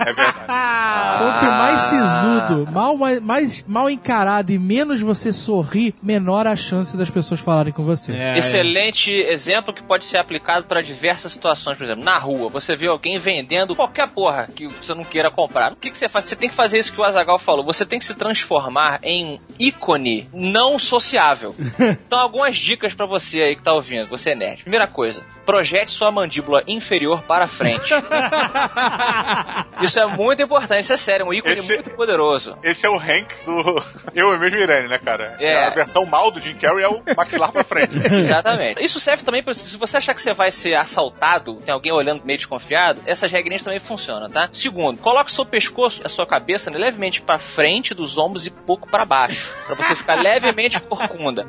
É 0.00 0.12
verdade. 0.12 0.44
Quanto 1.18 1.44
mais 1.44 1.80
sisudo, 1.80 2.72
mal, 2.72 2.96
mais, 3.22 3.64
mal 3.66 3.90
encarado 3.90 4.52
e 4.52 4.58
menos 4.58 5.00
você 5.00 5.32
sorrir, 5.32 5.94
menor 6.02 6.46
a 6.46 6.56
chance 6.56 6.96
das 6.96 7.10
pessoas 7.10 7.40
falarem 7.40 7.72
com 7.72 7.84
você. 7.84 8.12
É, 8.12 8.38
Excelente 8.38 9.12
exemplo 9.12 9.72
que 9.72 9.82
pode 9.82 10.04
ser 10.04 10.18
aplicado 10.18 10.66
para 10.66 10.80
diversas 10.80 11.32
situações. 11.32 11.76
Por 11.76 11.84
exemplo, 11.84 12.04
na 12.04 12.18
rua, 12.18 12.48
você 12.48 12.76
vê 12.76 12.86
alguém 12.86 13.18
vendendo 13.18 13.74
qualquer 13.76 14.08
porra 14.08 14.48
que 14.54 14.66
você 14.66 14.94
não 14.94 15.04
queira 15.04 15.30
comprar. 15.30 15.72
O 15.72 15.76
que, 15.76 15.90
que 15.90 15.98
você 15.98 16.08
faz? 16.08 16.24
Você 16.24 16.36
tem 16.36 16.48
que 16.48 16.54
fazer 16.54 16.78
isso 16.78 16.92
que 16.92 17.00
o 17.00 17.04
Azagal 17.04 17.38
falou. 17.38 17.64
Você 17.64 17.84
tem 17.86 17.98
que 17.98 18.04
se 18.04 18.14
transformar 18.14 18.98
em 19.02 19.24
um 19.24 19.38
ícone 19.58 20.28
não 20.32 20.78
sociável. 20.78 21.54
Então, 22.06 22.18
algumas 22.18 22.56
dicas 22.56 22.92
para 22.92 23.06
você 23.06 23.40
aí 23.40 23.56
que 23.56 23.62
tá 23.62 23.72
ouvindo. 23.72 24.08
Você 24.08 24.30
é 24.30 24.34
nerd. 24.34 24.62
Primeira 24.62 24.86
coisa. 24.86 25.24
Projete 25.44 25.90
sua 25.92 26.10
mandíbula 26.10 26.62
inferior 26.66 27.22
para 27.22 27.46
frente. 27.46 27.92
Isso 29.82 29.98
é 30.00 30.06
muito 30.06 30.42
importante, 30.42 30.82
isso 30.82 30.92
é 30.92 30.96
sério, 30.96 31.26
um 31.26 31.34
ícone 31.34 31.54
Esse- 31.54 31.74
muito 31.74 31.90
poderoso. 31.90 32.56
Esse 32.62 32.86
é 32.86 32.88
o 32.90 32.96
Hank 32.96 33.34
do 33.44 33.82
Eu 34.14 34.34
e 34.34 34.38
mesmo 34.38 34.58
Irene, 34.58 34.88
né, 34.88 34.98
cara? 34.98 35.36
É. 35.38 35.64
A 35.66 35.70
versão 35.70 36.06
mal 36.06 36.30
do 36.30 36.40
Jim 36.40 36.54
Carrey 36.54 36.84
é 36.84 36.88
o 36.88 37.02
maxilar 37.16 37.52
pra 37.52 37.64
frente. 37.64 37.94
Exatamente. 38.14 38.82
Isso 38.82 38.98
serve 39.00 39.22
também 39.24 39.42
para 39.42 39.52
se 39.52 39.76
você 39.76 39.96
achar 39.98 40.14
que 40.14 40.20
você 40.22 40.32
vai 40.32 40.50
ser 40.50 40.74
assaltado, 40.74 41.56
tem 41.56 41.72
alguém 41.74 41.92
olhando 41.92 42.22
meio 42.24 42.38
desconfiado, 42.38 43.00
essas 43.04 43.30
regrinhas 43.30 43.62
também 43.62 43.80
funcionam, 43.80 44.28
tá? 44.30 44.48
Segundo, 44.52 44.98
coloque 45.00 45.30
seu 45.32 45.44
pescoço, 45.44 46.00
a 46.04 46.08
sua 46.08 46.26
cabeça 46.26 46.70
né, 46.70 46.78
levemente 46.78 47.20
para 47.20 47.38
frente 47.38 47.92
dos 47.94 48.16
ombros 48.16 48.46
e 48.46 48.50
pouco 48.50 48.88
para 48.88 49.04
baixo, 49.04 49.54
para 49.66 49.74
você 49.74 49.94
ficar 49.94 50.14
levemente 50.14 50.80
corcunda. 50.80 51.46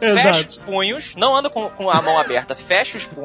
Feche 0.00 0.48
os 0.48 0.58
punhos, 0.58 1.14
não 1.16 1.36
anda 1.36 1.48
com, 1.48 1.68
com 1.70 1.90
a 1.90 2.00
mão 2.02 2.18
aberta, 2.18 2.54
feche 2.56 2.96
os 2.96 3.06
punhos. 3.06 3.19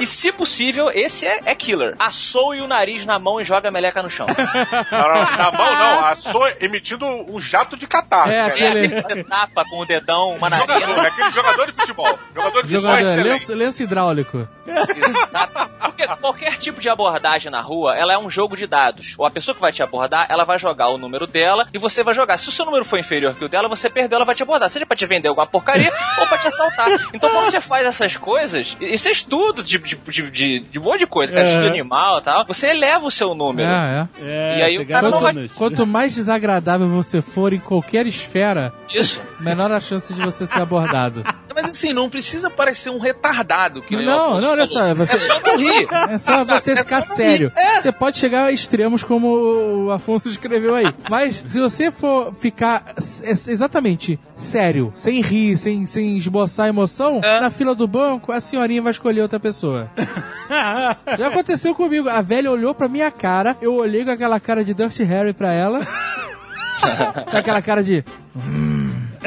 E 0.00 0.06
se 0.06 0.32
possível, 0.32 0.90
esse 0.92 1.26
é, 1.26 1.40
é 1.44 1.54
killer. 1.54 1.94
Assoe 1.98 2.60
o 2.60 2.66
nariz 2.66 3.04
na 3.04 3.18
mão 3.18 3.40
e 3.40 3.44
joga 3.44 3.68
a 3.68 3.72
meleca 3.72 4.02
no 4.02 4.08
chão. 4.10 4.26
Não, 4.90 4.98
não, 4.98 5.36
na 5.36 5.50
mão 5.52 5.74
não, 5.74 6.04
a 6.06 6.14
sua 6.14 6.52
emitindo 6.60 7.04
um 7.06 7.40
jato 7.40 7.76
de 7.76 7.86
catarro. 7.86 8.30
É, 8.30 8.36
cara. 8.36 8.48
É 8.48 8.50
Aquele- 8.52 8.68
aquele 8.86 8.88
que 8.94 9.02
você 9.02 9.24
tapa 9.24 9.64
com 9.68 9.78
o 9.80 9.84
dedão, 9.86 10.30
uma 10.32 10.48
Jogador, 10.50 10.80
narina. 10.80 11.04
é 11.04 11.06
aquele 11.08 11.30
jogador 11.30 11.66
de 11.66 11.72
futebol. 11.72 12.18
Jogador 12.34 12.62
de 12.62 12.68
futebol 12.68 12.80
Jogador, 12.80 13.00
excelente. 13.00 13.28
lenço, 13.28 13.54
lenço 13.54 13.82
hidráulico. 13.82 14.48
Exato. 14.66 15.74
Porque 15.80 16.06
qualquer 16.16 16.58
tipo 16.58 16.80
de 16.80 16.88
abordagem 16.88 17.50
na 17.50 17.60
rua, 17.60 17.96
ela 17.96 18.12
é 18.12 18.18
um 18.18 18.30
jogo 18.30 18.56
de 18.56 18.66
dados. 18.66 19.14
Ou 19.18 19.26
a 19.26 19.30
pessoa 19.30 19.54
que 19.54 19.60
vai 19.60 19.72
te 19.72 19.82
abordar, 19.82 20.26
ela 20.30 20.44
vai 20.44 20.58
jogar 20.58 20.88
o 20.88 20.98
número 20.98 21.26
dela 21.26 21.66
e 21.72 21.78
você 21.78 22.02
vai 22.02 22.14
jogar. 22.14 22.38
Se 22.38 22.48
o 22.48 22.52
seu 22.52 22.64
número 22.64 22.84
for 22.84 22.98
inferior 22.98 23.34
que 23.34 23.44
o 23.44 23.48
dela, 23.48 23.68
você 23.68 23.88
perdeu, 23.90 24.16
ela 24.16 24.24
vai 24.24 24.34
te 24.34 24.42
abordar. 24.42 24.68
Seja 24.70 24.86
pra 24.86 24.96
te 24.96 25.06
vender 25.06 25.28
alguma 25.28 25.46
porcaria 25.46 25.92
ou 26.18 26.26
pra 26.26 26.38
te 26.38 26.48
assaltar. 26.48 26.88
Então 27.12 27.30
quando 27.30 27.46
você 27.46 27.60
faz 27.60 27.84
essas 27.86 28.16
coisas, 28.16 28.76
isso 28.94 29.08
é 29.08 29.10
estudo 29.12 29.62
de, 29.62 29.78
de, 29.78 29.96
de, 29.96 30.30
de, 30.30 30.58
de 30.60 30.78
um 30.78 30.82
monte 30.82 31.00
de 31.00 31.06
coisa, 31.06 31.32
cara, 31.32 31.46
É. 31.46 31.50
estudo 31.50 31.68
animal 31.68 32.18
e 32.18 32.22
tal, 32.22 32.46
você 32.46 32.68
eleva 32.68 33.06
o 33.06 33.10
seu 33.10 33.34
número. 33.34 33.68
É, 33.68 34.08
é. 34.20 34.24
É, 34.56 34.58
E 34.58 34.62
aí 34.62 34.78
o 34.78 34.86
cara 34.86 35.10
não 35.10 35.20
garante 35.20 35.38
vai- 35.38 35.48
Quanto 35.48 35.86
mais 35.86 36.14
desagradável 36.14 36.88
você 36.88 37.20
for 37.22 37.52
em 37.52 37.58
qualquer 37.60 38.06
esfera, 38.06 38.72
Isso. 38.94 39.20
menor 39.40 39.70
a 39.72 39.80
chance 39.80 40.12
de 40.14 40.20
você 40.20 40.46
ser 40.46 40.60
abordado. 40.60 41.22
Mas 41.52 41.68
assim, 41.68 41.92
não 41.92 42.08
precisa 42.08 42.48
parecer 42.48 42.90
um 42.90 42.98
retardado. 43.00 43.82
Que 43.82 43.96
Não, 43.96 44.40
não, 44.40 44.50
olha 44.52 44.68
só, 44.68 44.94
você- 44.94 45.16
É 45.16 45.18
só 45.18 45.40
não 45.40 45.56
rir. 45.58 45.88
É 46.08 46.16
só 46.16 46.44
você 46.44 46.72
É 46.72 46.76
ficar 46.76 47.02
só 47.02 47.08
não 47.10 47.16
sério. 47.16 47.52
É. 47.56 47.80
Você 47.80 47.90
pode 47.92 48.18
chegar 48.18 48.44
a 48.44 48.52
extremos 48.52 49.02
como 49.02 49.86
o 49.86 49.90
Afonso 49.90 50.28
descreveu 50.28 50.76
aí. 50.76 50.86
Mas 51.10 51.42
se 51.48 51.58
você 51.60 51.90
for 51.90 52.32
ficar 52.32 52.94
s- 52.96 53.24
exatamente 53.50 54.18
sério, 54.36 54.92
sem 54.94 55.20
rir, 55.20 55.56
sem, 55.56 55.86
sem 55.86 56.16
esboçar 56.16 56.68
emoção, 56.68 57.20
É. 57.22 57.40
na 57.40 57.50
fila 57.50 57.74
do 57.74 57.86
banco, 57.86 58.30
a 58.30 58.40
senhorinha 58.40 58.79
vai 58.80 58.90
escolher 58.90 59.22
outra 59.22 59.40
pessoa. 59.40 59.90
Já 61.18 61.28
aconteceu 61.28 61.74
comigo. 61.74 62.08
A 62.08 62.20
velha 62.20 62.50
olhou 62.50 62.74
pra 62.74 62.88
minha 62.88 63.10
cara, 63.10 63.56
eu 63.60 63.74
olhei 63.74 64.04
com 64.04 64.10
aquela 64.10 64.40
cara 64.40 64.64
de 64.64 64.74
Dirty 64.74 65.02
Harry 65.04 65.32
pra 65.32 65.52
ela. 65.52 65.80
com 67.30 67.36
aquela 67.36 67.62
cara 67.62 67.82
de. 67.82 68.04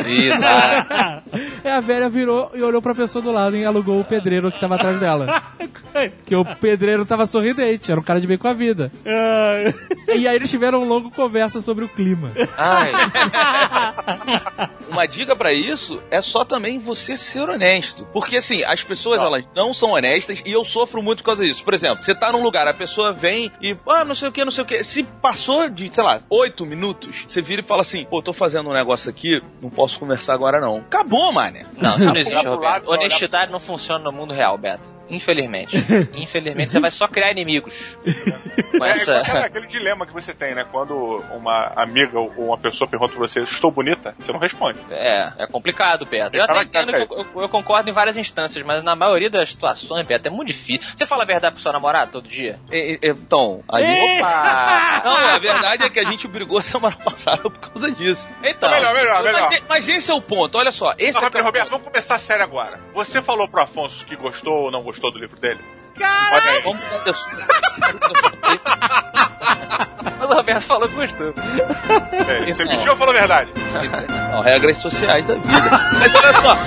Isso. 0.07 0.43
ah. 0.45 1.21
Aí 1.63 1.71
a 1.71 1.79
velha 1.79 2.09
virou 2.09 2.51
e 2.53 2.61
olhou 2.61 2.81
pra 2.81 2.95
pessoa 2.95 3.21
do 3.21 3.31
lado 3.31 3.55
e 3.55 3.65
alugou 3.65 3.99
o 3.99 4.05
pedreiro 4.05 4.51
que 4.51 4.59
tava 4.59 4.75
atrás 4.75 4.99
dela. 4.99 5.43
Que 6.25 6.35
o 6.35 6.43
pedreiro 6.43 7.05
tava 7.05 7.27
sorridente, 7.27 7.91
era 7.91 8.01
um 8.01 8.03
cara 8.03 8.19
de 8.19 8.25
bem 8.25 8.35
com 8.35 8.47
a 8.47 8.53
vida. 8.53 8.91
E 10.07 10.27
aí 10.27 10.35
eles 10.35 10.49
tiveram 10.49 10.79
uma 10.79 10.87
longa 10.87 11.11
conversa 11.11 11.61
sobre 11.61 11.85
o 11.85 11.87
clima. 11.87 12.31
Ai. 12.57 12.91
Uma 14.89 15.07
dica 15.07 15.35
pra 15.35 15.51
isso 15.51 16.01
é 16.11 16.21
só 16.21 16.45
também 16.45 16.79
você 16.79 17.17
ser 17.17 17.49
honesto. 17.49 18.07
Porque 18.13 18.37
assim, 18.37 18.63
as 18.63 18.83
pessoas 18.83 19.21
elas 19.21 19.43
não 19.55 19.73
são 19.73 19.91
honestas 19.91 20.41
e 20.45 20.51
eu 20.51 20.63
sofro 20.63 21.01
muito 21.01 21.19
por 21.19 21.27
causa 21.27 21.43
disso. 21.45 21.63
Por 21.63 21.73
exemplo, 21.73 22.03
você 22.03 22.13
tá 22.13 22.31
num 22.31 22.41
lugar, 22.43 22.67
a 22.67 22.73
pessoa 22.73 23.11
vem 23.11 23.51
e, 23.61 23.75
ah, 23.87 24.03
não 24.05 24.13
sei 24.15 24.29
o 24.29 24.31
que, 24.31 24.43
não 24.45 24.51
sei 24.51 24.63
o 24.63 24.67
que. 24.67 24.83
Se 24.83 25.03
passou 25.03 25.69
de, 25.69 25.93
sei 25.93 26.03
lá, 26.03 26.21
oito 26.29 26.65
minutos, 26.65 27.23
você 27.27 27.41
vira 27.41 27.61
e 27.61 27.65
fala 27.65 27.81
assim, 27.81 28.05
pô, 28.05 28.21
tô 28.21 28.33
fazendo 28.33 28.69
um 28.69 28.73
negócio 28.73 29.09
aqui, 29.09 29.39
não 29.61 29.69
posso 29.69 29.82
conversar 29.91 30.33
agora 30.33 30.59
não. 30.59 30.77
Acabou, 30.77 31.31
mané. 31.31 31.65
Não, 31.77 31.95
isso 31.95 32.05
não 32.05 32.15
existe, 32.15 32.47
Roberto. 32.47 32.89
Honestidade 32.89 33.51
não 33.51 33.59
funciona 33.59 34.03
no 34.03 34.11
mundo 34.11 34.33
real, 34.33 34.57
Beto. 34.57 34.83
Infelizmente. 35.09 35.75
Infelizmente, 36.15 36.71
você 36.71 36.79
vai 36.79 36.89
só 36.91 37.07
criar 37.07 37.31
inimigos. 37.31 37.97
Com 38.77 38.83
É, 38.85 38.89
é 38.89 38.91
essa... 38.91 39.19
aquele, 39.19 39.37
aquele 39.39 39.67
dilema 39.67 40.05
que 40.05 40.13
você 40.13 40.33
tem, 40.33 40.55
né? 40.55 40.65
Quando 40.71 40.95
uma 41.31 41.71
amiga 41.75 42.19
ou 42.19 42.29
uma 42.37 42.57
pessoa 42.57 42.87
pergunta 42.87 43.11
pra 43.13 43.19
você, 43.21 43.41
estou 43.41 43.69
bonita, 43.71 44.15
você 44.17 44.31
não 44.31 44.39
responde. 44.39 44.79
É, 44.89 45.33
é 45.39 45.47
complicado, 45.47 46.05
Beto. 46.05 46.35
Eu 46.35 46.43
até 46.43 46.53
tava- 46.53 46.63
entendo 46.63 46.95
eu, 46.95 47.27
eu- 47.41 47.49
concordo 47.49 47.89
em 47.89 47.93
várias 47.93 48.17
instâncias, 48.17 48.63
mas 48.65 48.83
na 48.83 48.95
maioria 48.95 49.29
das 49.29 49.49
situações, 49.49 50.05
Beto, 50.07 50.27
é 50.27 50.31
muito 50.31 50.47
difícil. 50.47 50.91
Você 50.95 51.05
fala 51.05 51.23
a 51.23 51.25
verdade 51.25 51.53
pro 51.55 51.61
seu 51.61 51.71
namorado 51.73 52.11
todo 52.11 52.27
dia? 52.27 52.59
E- 52.71 52.97
e- 53.01 53.07
Então, 53.09 53.61
aí. 53.69 53.83
Opa! 54.19 55.01
Não, 55.03 55.15
a 55.17 55.39
verdade 55.39 55.83
é 55.83 55.89
que 55.89 55.99
a 55.99 56.05
gente 56.05 56.27
brigou 56.27 56.61
semana 56.61 56.95
passada 56.95 57.41
por 57.41 57.51
causa 57.59 57.91
disso. 57.91 58.29
Então, 58.43 58.69
Melhor, 58.71 58.93
melhor, 58.93 59.23
melhor. 59.23 59.41
Mas, 59.41 59.63
mas 59.67 59.89
esse 59.89 60.09
é 60.09 60.13
o 60.13 60.21
ponto, 60.21 60.57
olha 60.57 60.71
só. 60.71 60.93
Esse 60.97 61.13
Não, 61.13 61.21
é 61.21 61.23
é 61.23 61.25
Roberto, 61.25 61.41
o 61.41 61.45
Roberto, 61.45 61.63
ponto. 61.65 61.71
vamos 61.79 61.87
começar 61.87 62.17
sério 62.19 62.43
agora. 62.43 62.79
Você 62.93 63.21
falou 63.21 63.47
pro 63.47 63.61
Afonso 63.61 64.05
que 64.05 64.15
gostou 64.15 64.63
ou 64.63 64.71
não 64.71 64.81
gostou 64.81 65.02
do 65.11 65.19
livro 65.19 65.39
dele? 65.39 65.59
Olha 65.99 66.51
aí. 66.51 66.61
Vamos 66.63 66.83
mudar 66.83 67.03
de 67.03 67.09
assunto. 67.11 67.45
Mas 70.19 70.29
o 70.29 70.33
Roberto 70.33 70.61
falou 70.61 70.87
que 70.89 70.95
gostou. 70.95 71.33
É, 72.27 72.53
Você 72.53 72.65
mentiu 72.65 72.91
ou 72.91 72.97
falou 72.97 73.13
a 73.15 73.19
verdade? 73.19 73.51
Não, 74.31 74.41
regras 74.41 74.77
sociais 74.77 75.25
da 75.25 75.35
vida. 75.35 75.69
Mas 75.99 76.15
olha 76.15 76.33
só. 76.41 76.57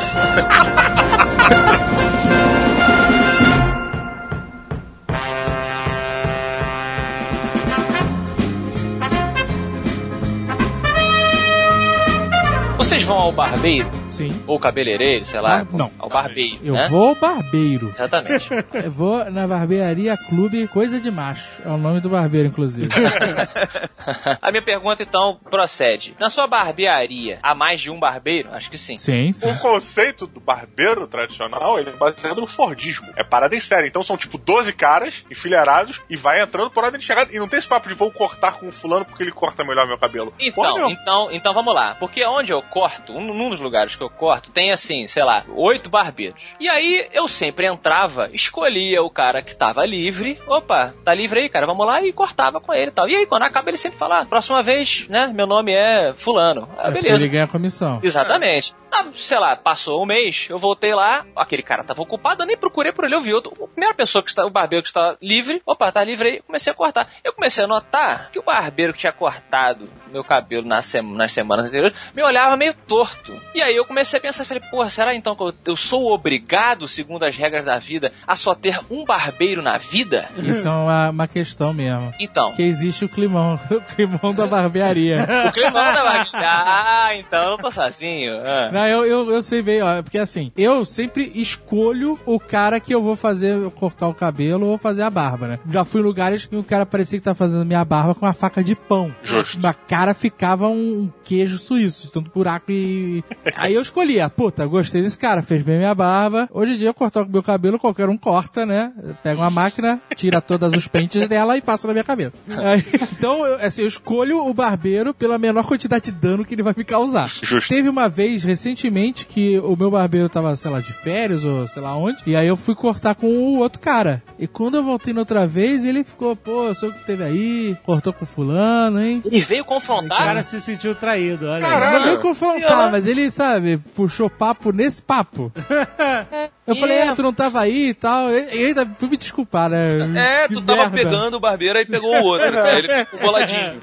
Vocês 12.78 13.02
vão 13.02 13.16
ao 13.16 13.32
barbeiro? 13.32 13.88
Sim. 14.16 14.42
Ou 14.46 14.58
cabeleireiro, 14.58 15.26
sei 15.26 15.40
lá? 15.40 15.60
Ah, 15.60 15.66
não. 15.76 15.90
Ao 15.98 16.08
barbeiro, 16.08 16.58
Eu 16.64 16.72
né? 16.72 16.88
vou 16.88 17.08
ao 17.08 17.14
barbeiro. 17.14 17.90
Exatamente. 17.90 18.48
Eu 18.72 18.90
vou 18.90 19.30
na 19.30 19.46
barbearia 19.46 20.16
Clube 20.16 20.66
Coisa 20.68 20.98
de 20.98 21.10
Macho. 21.10 21.60
É 21.64 21.68
o 21.68 21.76
nome 21.76 22.00
do 22.00 22.08
barbeiro, 22.08 22.48
inclusive. 22.48 22.88
A 24.40 24.50
minha 24.50 24.62
pergunta, 24.62 25.02
então, 25.02 25.38
procede. 25.50 26.14
Na 26.18 26.30
sua 26.30 26.46
barbearia, 26.46 27.38
há 27.42 27.54
mais 27.54 27.80
de 27.80 27.90
um 27.90 27.98
barbeiro? 27.98 28.48
Acho 28.52 28.70
que 28.70 28.78
sim. 28.78 28.96
sim, 28.96 29.32
sim. 29.32 29.46
O 29.46 29.58
conceito 29.58 30.26
do 30.26 30.40
barbeiro 30.40 31.06
tradicional, 31.06 31.78
ele 31.78 31.90
é 31.90 31.92
baseado 31.92 32.40
no 32.40 32.46
Fordismo. 32.46 33.06
É 33.16 33.24
parada 33.24 33.54
em 33.54 33.60
série. 33.60 33.88
Então 33.88 34.02
são 34.02 34.16
tipo 34.16 34.38
12 34.38 34.72
caras 34.72 35.24
enfileirados 35.30 36.00
e 36.08 36.16
vai 36.16 36.40
entrando 36.40 36.70
por 36.70 36.84
ordem 36.84 36.98
de 37.00 37.04
chegada. 37.06 37.30
E 37.34 37.38
não 37.38 37.48
tem 37.48 37.58
esse 37.58 37.68
papo 37.68 37.88
de 37.88 37.94
vou 37.94 38.10
cortar 38.10 38.54
com 38.54 38.68
o 38.68 38.72
fulano 38.72 39.04
porque 39.04 39.22
ele 39.22 39.32
corta 39.32 39.64
melhor 39.64 39.86
meu 39.86 39.98
cabelo. 39.98 40.32
Porra, 40.54 40.70
Então, 40.70 40.76
meu. 40.76 40.90
então, 40.90 41.28
então 41.32 41.54
vamos 41.54 41.74
lá. 41.74 41.96
Porque 41.96 42.24
onde 42.24 42.52
eu 42.52 42.62
corto, 42.62 43.12
um, 43.12 43.34
num 43.34 43.50
dos 43.50 43.60
lugares 43.60 43.96
que 43.96 44.02
eu 44.02 44.05
eu 44.06 44.10
corto, 44.10 44.50
tem 44.50 44.70
assim, 44.70 45.06
sei 45.06 45.24
lá, 45.24 45.44
oito 45.54 45.90
barbeiros. 45.90 46.54
E 46.58 46.68
aí 46.68 47.08
eu 47.12 47.28
sempre 47.28 47.66
entrava, 47.66 48.30
escolhia 48.32 49.02
o 49.02 49.10
cara 49.10 49.42
que 49.42 49.54
tava 49.54 49.84
livre. 49.84 50.38
Opa, 50.46 50.94
tá 51.04 51.12
livre 51.14 51.40
aí, 51.40 51.48
cara, 51.48 51.66
vamos 51.66 51.86
lá 51.86 52.02
e 52.02 52.12
cortava 52.12 52.60
com 52.60 52.72
ele 52.72 52.90
e 52.90 52.94
tal. 52.94 53.08
E 53.08 53.16
aí, 53.16 53.26
quando 53.26 53.42
acaba, 53.42 53.70
ele 53.70 53.76
sempre 53.76 53.98
fala: 53.98 54.20
"Ah, 54.20 54.26
próxima 54.26 54.62
vez, 54.62 55.06
né? 55.08 55.26
Meu 55.28 55.46
nome 55.46 55.72
é 55.72 56.14
Fulano. 56.16 56.68
Ah, 56.78 56.90
beleza. 56.90 57.24
Ele 57.24 57.32
ganha 57.32 57.44
a 57.44 57.48
comissão. 57.48 58.00
Exatamente. 58.02 58.74
Ah, 58.92 59.06
sei 59.14 59.38
lá, 59.38 59.56
passou 59.56 60.02
um 60.02 60.06
mês, 60.06 60.46
eu 60.48 60.58
voltei 60.58 60.94
lá, 60.94 61.26
aquele 61.34 61.62
cara 61.62 61.84
tava 61.84 62.00
ocupado, 62.00 62.42
eu 62.42 62.46
nem 62.46 62.56
procurei 62.56 62.92
por 62.92 63.04
ele, 63.04 63.14
eu 63.14 63.20
vi 63.20 63.34
outro, 63.34 63.52
a 63.62 63.68
primeira 63.68 63.94
pessoa 63.94 64.22
que 64.22 64.30
está, 64.30 64.44
o 64.44 64.50
barbeiro 64.50 64.82
que 64.82 64.88
está 64.88 65.16
livre, 65.20 65.60
opa, 65.66 65.90
tá 65.92 66.02
livre 66.02 66.28
aí, 66.28 66.42
comecei 66.42 66.72
a 66.72 66.74
cortar. 66.74 67.10
Eu 67.22 67.32
comecei 67.32 67.64
a 67.64 67.66
notar 67.66 68.30
que 68.30 68.38
o 68.38 68.42
barbeiro 68.42 68.92
que 68.92 69.00
tinha 69.00 69.12
cortado 69.12 69.88
meu 70.16 70.24
cabelo 70.24 70.66
nas, 70.66 70.86
sema- 70.86 71.16
nas 71.16 71.32
semanas 71.32 71.66
anteriores 71.66 71.96
me 72.14 72.22
olhava 72.22 72.56
meio 72.56 72.74
torto. 72.86 73.38
E 73.54 73.62
aí 73.62 73.76
eu 73.76 73.84
comecei 73.84 74.18
a 74.18 74.22
pensar, 74.22 74.44
falei, 74.44 74.62
porra, 74.70 74.88
será 74.88 75.14
então 75.14 75.36
que 75.36 75.42
eu, 75.42 75.54
eu 75.66 75.76
sou 75.76 76.12
obrigado, 76.12 76.88
segundo 76.88 77.22
as 77.24 77.36
regras 77.36 77.64
da 77.64 77.78
vida, 77.78 78.12
a 78.26 78.34
só 78.36 78.54
ter 78.54 78.80
um 78.90 79.04
barbeiro 79.04 79.62
na 79.62 79.78
vida? 79.78 80.28
Isso 80.38 80.66
é 80.66 80.70
uma, 80.70 81.10
uma 81.10 81.28
questão 81.28 81.72
mesmo. 81.72 82.12
Então, 82.18 82.52
Que 82.54 82.62
existe 82.62 83.04
o 83.04 83.08
climão, 83.08 83.54
o 83.70 83.80
climão 83.94 84.34
da 84.34 84.46
barbearia. 84.46 85.26
o 85.48 85.52
climão 85.52 85.72
da 85.92 86.02
vaga. 86.02 86.26
Ah, 86.34 87.10
então 87.16 87.52
eu 87.52 87.58
tô 87.58 87.70
sozinho. 87.70 88.32
Ah. 88.44 88.70
Não, 88.72 88.86
eu, 88.86 89.04
eu, 89.04 89.30
eu 89.30 89.42
sei 89.42 89.62
bem, 89.62 89.82
ó, 89.82 90.02
porque 90.02 90.18
assim, 90.18 90.50
eu 90.56 90.84
sempre 90.84 91.30
escolho 91.34 92.18
o 92.26 92.38
cara 92.40 92.80
que 92.80 92.94
eu 92.94 93.02
vou 93.02 93.16
fazer, 93.16 93.70
cortar 93.72 94.08
o 94.08 94.14
cabelo 94.14 94.66
ou 94.66 94.78
fazer 94.78 95.02
a 95.02 95.10
barba, 95.10 95.46
né? 95.48 95.58
Já 95.68 95.84
fui 95.84 96.00
em 96.00 96.04
lugares 96.04 96.46
que 96.46 96.56
o 96.56 96.62
cara 96.64 96.84
parecia 96.86 97.18
que 97.18 97.24
tá 97.24 97.34
fazendo 97.34 97.64
minha 97.64 97.84
barba 97.84 98.14
com 98.14 98.24
uma 98.26 98.32
faca 98.32 98.62
de 98.62 98.74
pão. 98.74 99.14
Justo. 99.22 99.58
Na 99.60 99.74
cara 99.74 100.05
ficava 100.14 100.68
um 100.68 101.10
queijo 101.24 101.58
suíço, 101.58 102.06
de 102.06 102.12
tanto 102.12 102.30
buraco 102.32 102.70
e... 102.70 103.24
Aí 103.56 103.74
eu 103.74 103.82
escolhi, 103.82 104.20
ah, 104.20 104.28
puta, 104.28 104.66
gostei 104.66 105.02
desse 105.02 105.18
cara, 105.18 105.42
fez 105.42 105.62
bem 105.62 105.78
minha 105.78 105.94
barba. 105.94 106.48
Hoje 106.52 106.74
em 106.74 106.76
dia 106.76 106.88
eu 106.88 106.94
cortar 106.94 107.22
o 107.22 107.28
meu 107.28 107.42
cabelo, 107.42 107.78
qualquer 107.78 108.08
um 108.08 108.16
corta, 108.16 108.66
né? 108.66 108.92
Pega 109.22 109.40
uma 109.40 109.50
máquina, 109.50 110.00
tira 110.14 110.40
todas 110.40 110.72
os 110.72 110.86
pentes 110.88 111.26
dela 111.28 111.56
e 111.56 111.62
passa 111.62 111.86
na 111.86 111.92
minha 111.92 112.04
cabeça. 112.04 112.36
Aí, 112.48 112.84
então, 113.12 113.46
eu, 113.46 113.54
assim, 113.64 113.82
eu 113.82 113.88
escolho 113.88 114.46
o 114.46 114.54
barbeiro 114.54 115.14
pela 115.14 115.38
menor 115.38 115.64
quantidade 115.64 116.06
de 116.06 116.12
dano 116.12 116.44
que 116.44 116.54
ele 116.54 116.62
vai 116.62 116.74
me 116.76 116.84
causar. 116.84 117.30
Justo. 117.42 117.68
Teve 117.68 117.88
uma 117.88 118.08
vez, 118.08 118.44
recentemente, 118.44 119.26
que 119.26 119.58
o 119.60 119.76
meu 119.76 119.90
barbeiro 119.90 120.28
tava, 120.28 120.54
sei 120.56 120.70
lá, 120.70 120.80
de 120.80 120.92
férias 120.92 121.44
ou 121.44 121.66
sei 121.66 121.82
lá 121.82 121.96
onde, 121.96 122.22
e 122.26 122.36
aí 122.36 122.46
eu 122.46 122.56
fui 122.56 122.74
cortar 122.74 123.14
com 123.14 123.26
o 123.26 123.58
outro 123.58 123.80
cara. 123.80 124.22
E 124.38 124.46
quando 124.46 124.76
eu 124.76 124.82
voltei 124.82 125.12
na 125.12 125.20
outra 125.20 125.46
vez, 125.46 125.84
ele 125.84 126.04
ficou, 126.04 126.36
pô, 126.36 126.64
eu 126.64 126.74
sei 126.74 126.88
o 126.88 126.92
que 126.92 127.04
teve 127.04 127.24
aí, 127.24 127.76
cortou 127.84 128.12
com 128.12 128.26
fulano, 128.26 129.00
hein? 129.00 129.22
Ele 129.24 129.40
veio 129.40 129.64
O 129.64 129.80
confrontar. 130.02 130.24
cara 130.24 130.42
se 130.42 130.60
sentiu 130.60 130.94
traído, 130.94 131.46
olha. 131.48 131.60
Caralho. 131.66 131.98
Não 131.98 132.04
veio 132.06 132.20
confrontar, 132.20 132.90
mas 132.90 133.06
ele, 133.06 133.30
sabe, 133.30 133.78
puxou 133.94 134.28
papo 134.30 134.72
nesse 134.72 135.02
papo. 135.02 135.52
Eu 136.66 136.74
falei, 136.74 136.98
é, 136.98 137.14
tu 137.14 137.22
não 137.22 137.32
tava 137.32 137.60
aí 137.60 137.90
e 137.90 137.94
tal. 137.94 138.28
E 138.30 138.56
e 138.56 138.66
ainda 138.66 138.84
fui 138.96 139.08
me 139.08 139.16
desculpar, 139.16 139.70
né? 139.70 140.42
É, 140.44 140.48
Que 140.48 140.54
tu 140.54 140.60
tava 140.62 140.88
merda. 140.90 140.96
pegando 140.96 141.36
o 141.36 141.40
barbeiro 141.40 141.78
aí 141.78 141.86
pegou 141.86 142.10
o 142.12 142.24
outro. 142.24 142.50
né? 142.50 142.78
Ele 142.78 143.04
ficou 143.04 143.20
boladinho. 143.22 143.80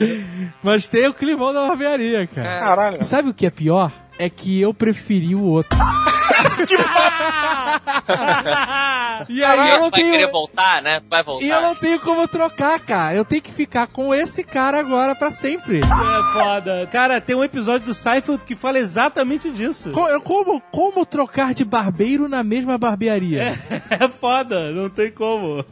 Mas 0.62 0.88
tem 0.90 1.08
o 1.08 1.14
climão 1.14 1.54
da 1.54 1.66
barbearia, 1.68 2.28
cara. 2.28 2.60
Caralho. 2.60 3.04
Sabe 3.04 3.30
o 3.30 3.34
que 3.34 3.46
é 3.46 3.50
pior? 3.50 3.90
É 4.20 4.30
que 4.30 4.60
eu 4.62 4.74
preferi 4.74 5.34
o 5.34 5.44
outro. 5.44 5.78
e 9.30 9.44
aí 9.44 9.70
eu 9.72 9.80
não 9.82 9.90
vai 9.90 10.00
tenho. 10.00 10.12
querer 10.12 10.28
voltar, 10.32 10.82
né? 10.82 11.02
Vai 11.10 11.24
voltar. 11.24 11.46
E 11.46 11.50
eu 11.50 11.62
não 11.62 11.76
tenho 11.76 12.00
como 12.00 12.28
trocar, 12.28 12.80
cara. 12.80 13.16
Eu 13.16 13.26
tenho 13.26 13.42
que 13.42 13.52
ficar 13.52 13.88
com 13.88 14.14
esse 14.14 14.44
cara 14.44 14.80
agora 14.80 15.16
pra 15.16 15.32
sempre. 15.32 15.80
É 15.80 16.34
foda. 16.34 16.88
Cara, 16.92 17.20
tem 17.22 17.36
um 17.36 17.44
episódio 17.44 17.88
do 17.88 17.94
Seinfeld 17.94 18.44
que 18.46 18.56
fala 18.56 18.80
exatamente 18.80 19.50
disso. 19.52 19.92
Co- 19.92 20.08
eu- 20.10 20.22
Como, 20.22 20.62
como 20.72 21.06
trocar 21.06 21.54
de 21.54 21.66
barbeiro 21.66 22.28
na 22.30 22.44
mesma 22.44 22.78
barbearia? 22.78 23.54
É 23.90 24.08
foda, 24.10 24.72
não 24.72 24.90
tem 24.90 25.12
como. 25.12 25.64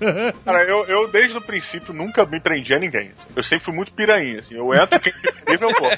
Cara, 0.46 0.64
eu, 0.64 0.86
eu 0.86 1.08
desde 1.10 1.38
o 1.38 1.42
princípio 1.42 1.94
nunca 1.94 2.26
me 2.26 2.40
prendi 2.40 2.74
a 2.74 2.80
ninguém. 2.80 3.12
Eu 3.36 3.44
sempre 3.44 3.66
fui 3.66 3.74
muito 3.74 3.94
pirainha, 3.94 4.40
assim. 4.40 4.56
Eu 4.56 4.74
entro, 4.74 5.00
quem 5.00 5.14
me 5.14 5.52
livre 5.52 5.66
eu 5.68 5.74
vou. 5.80 5.90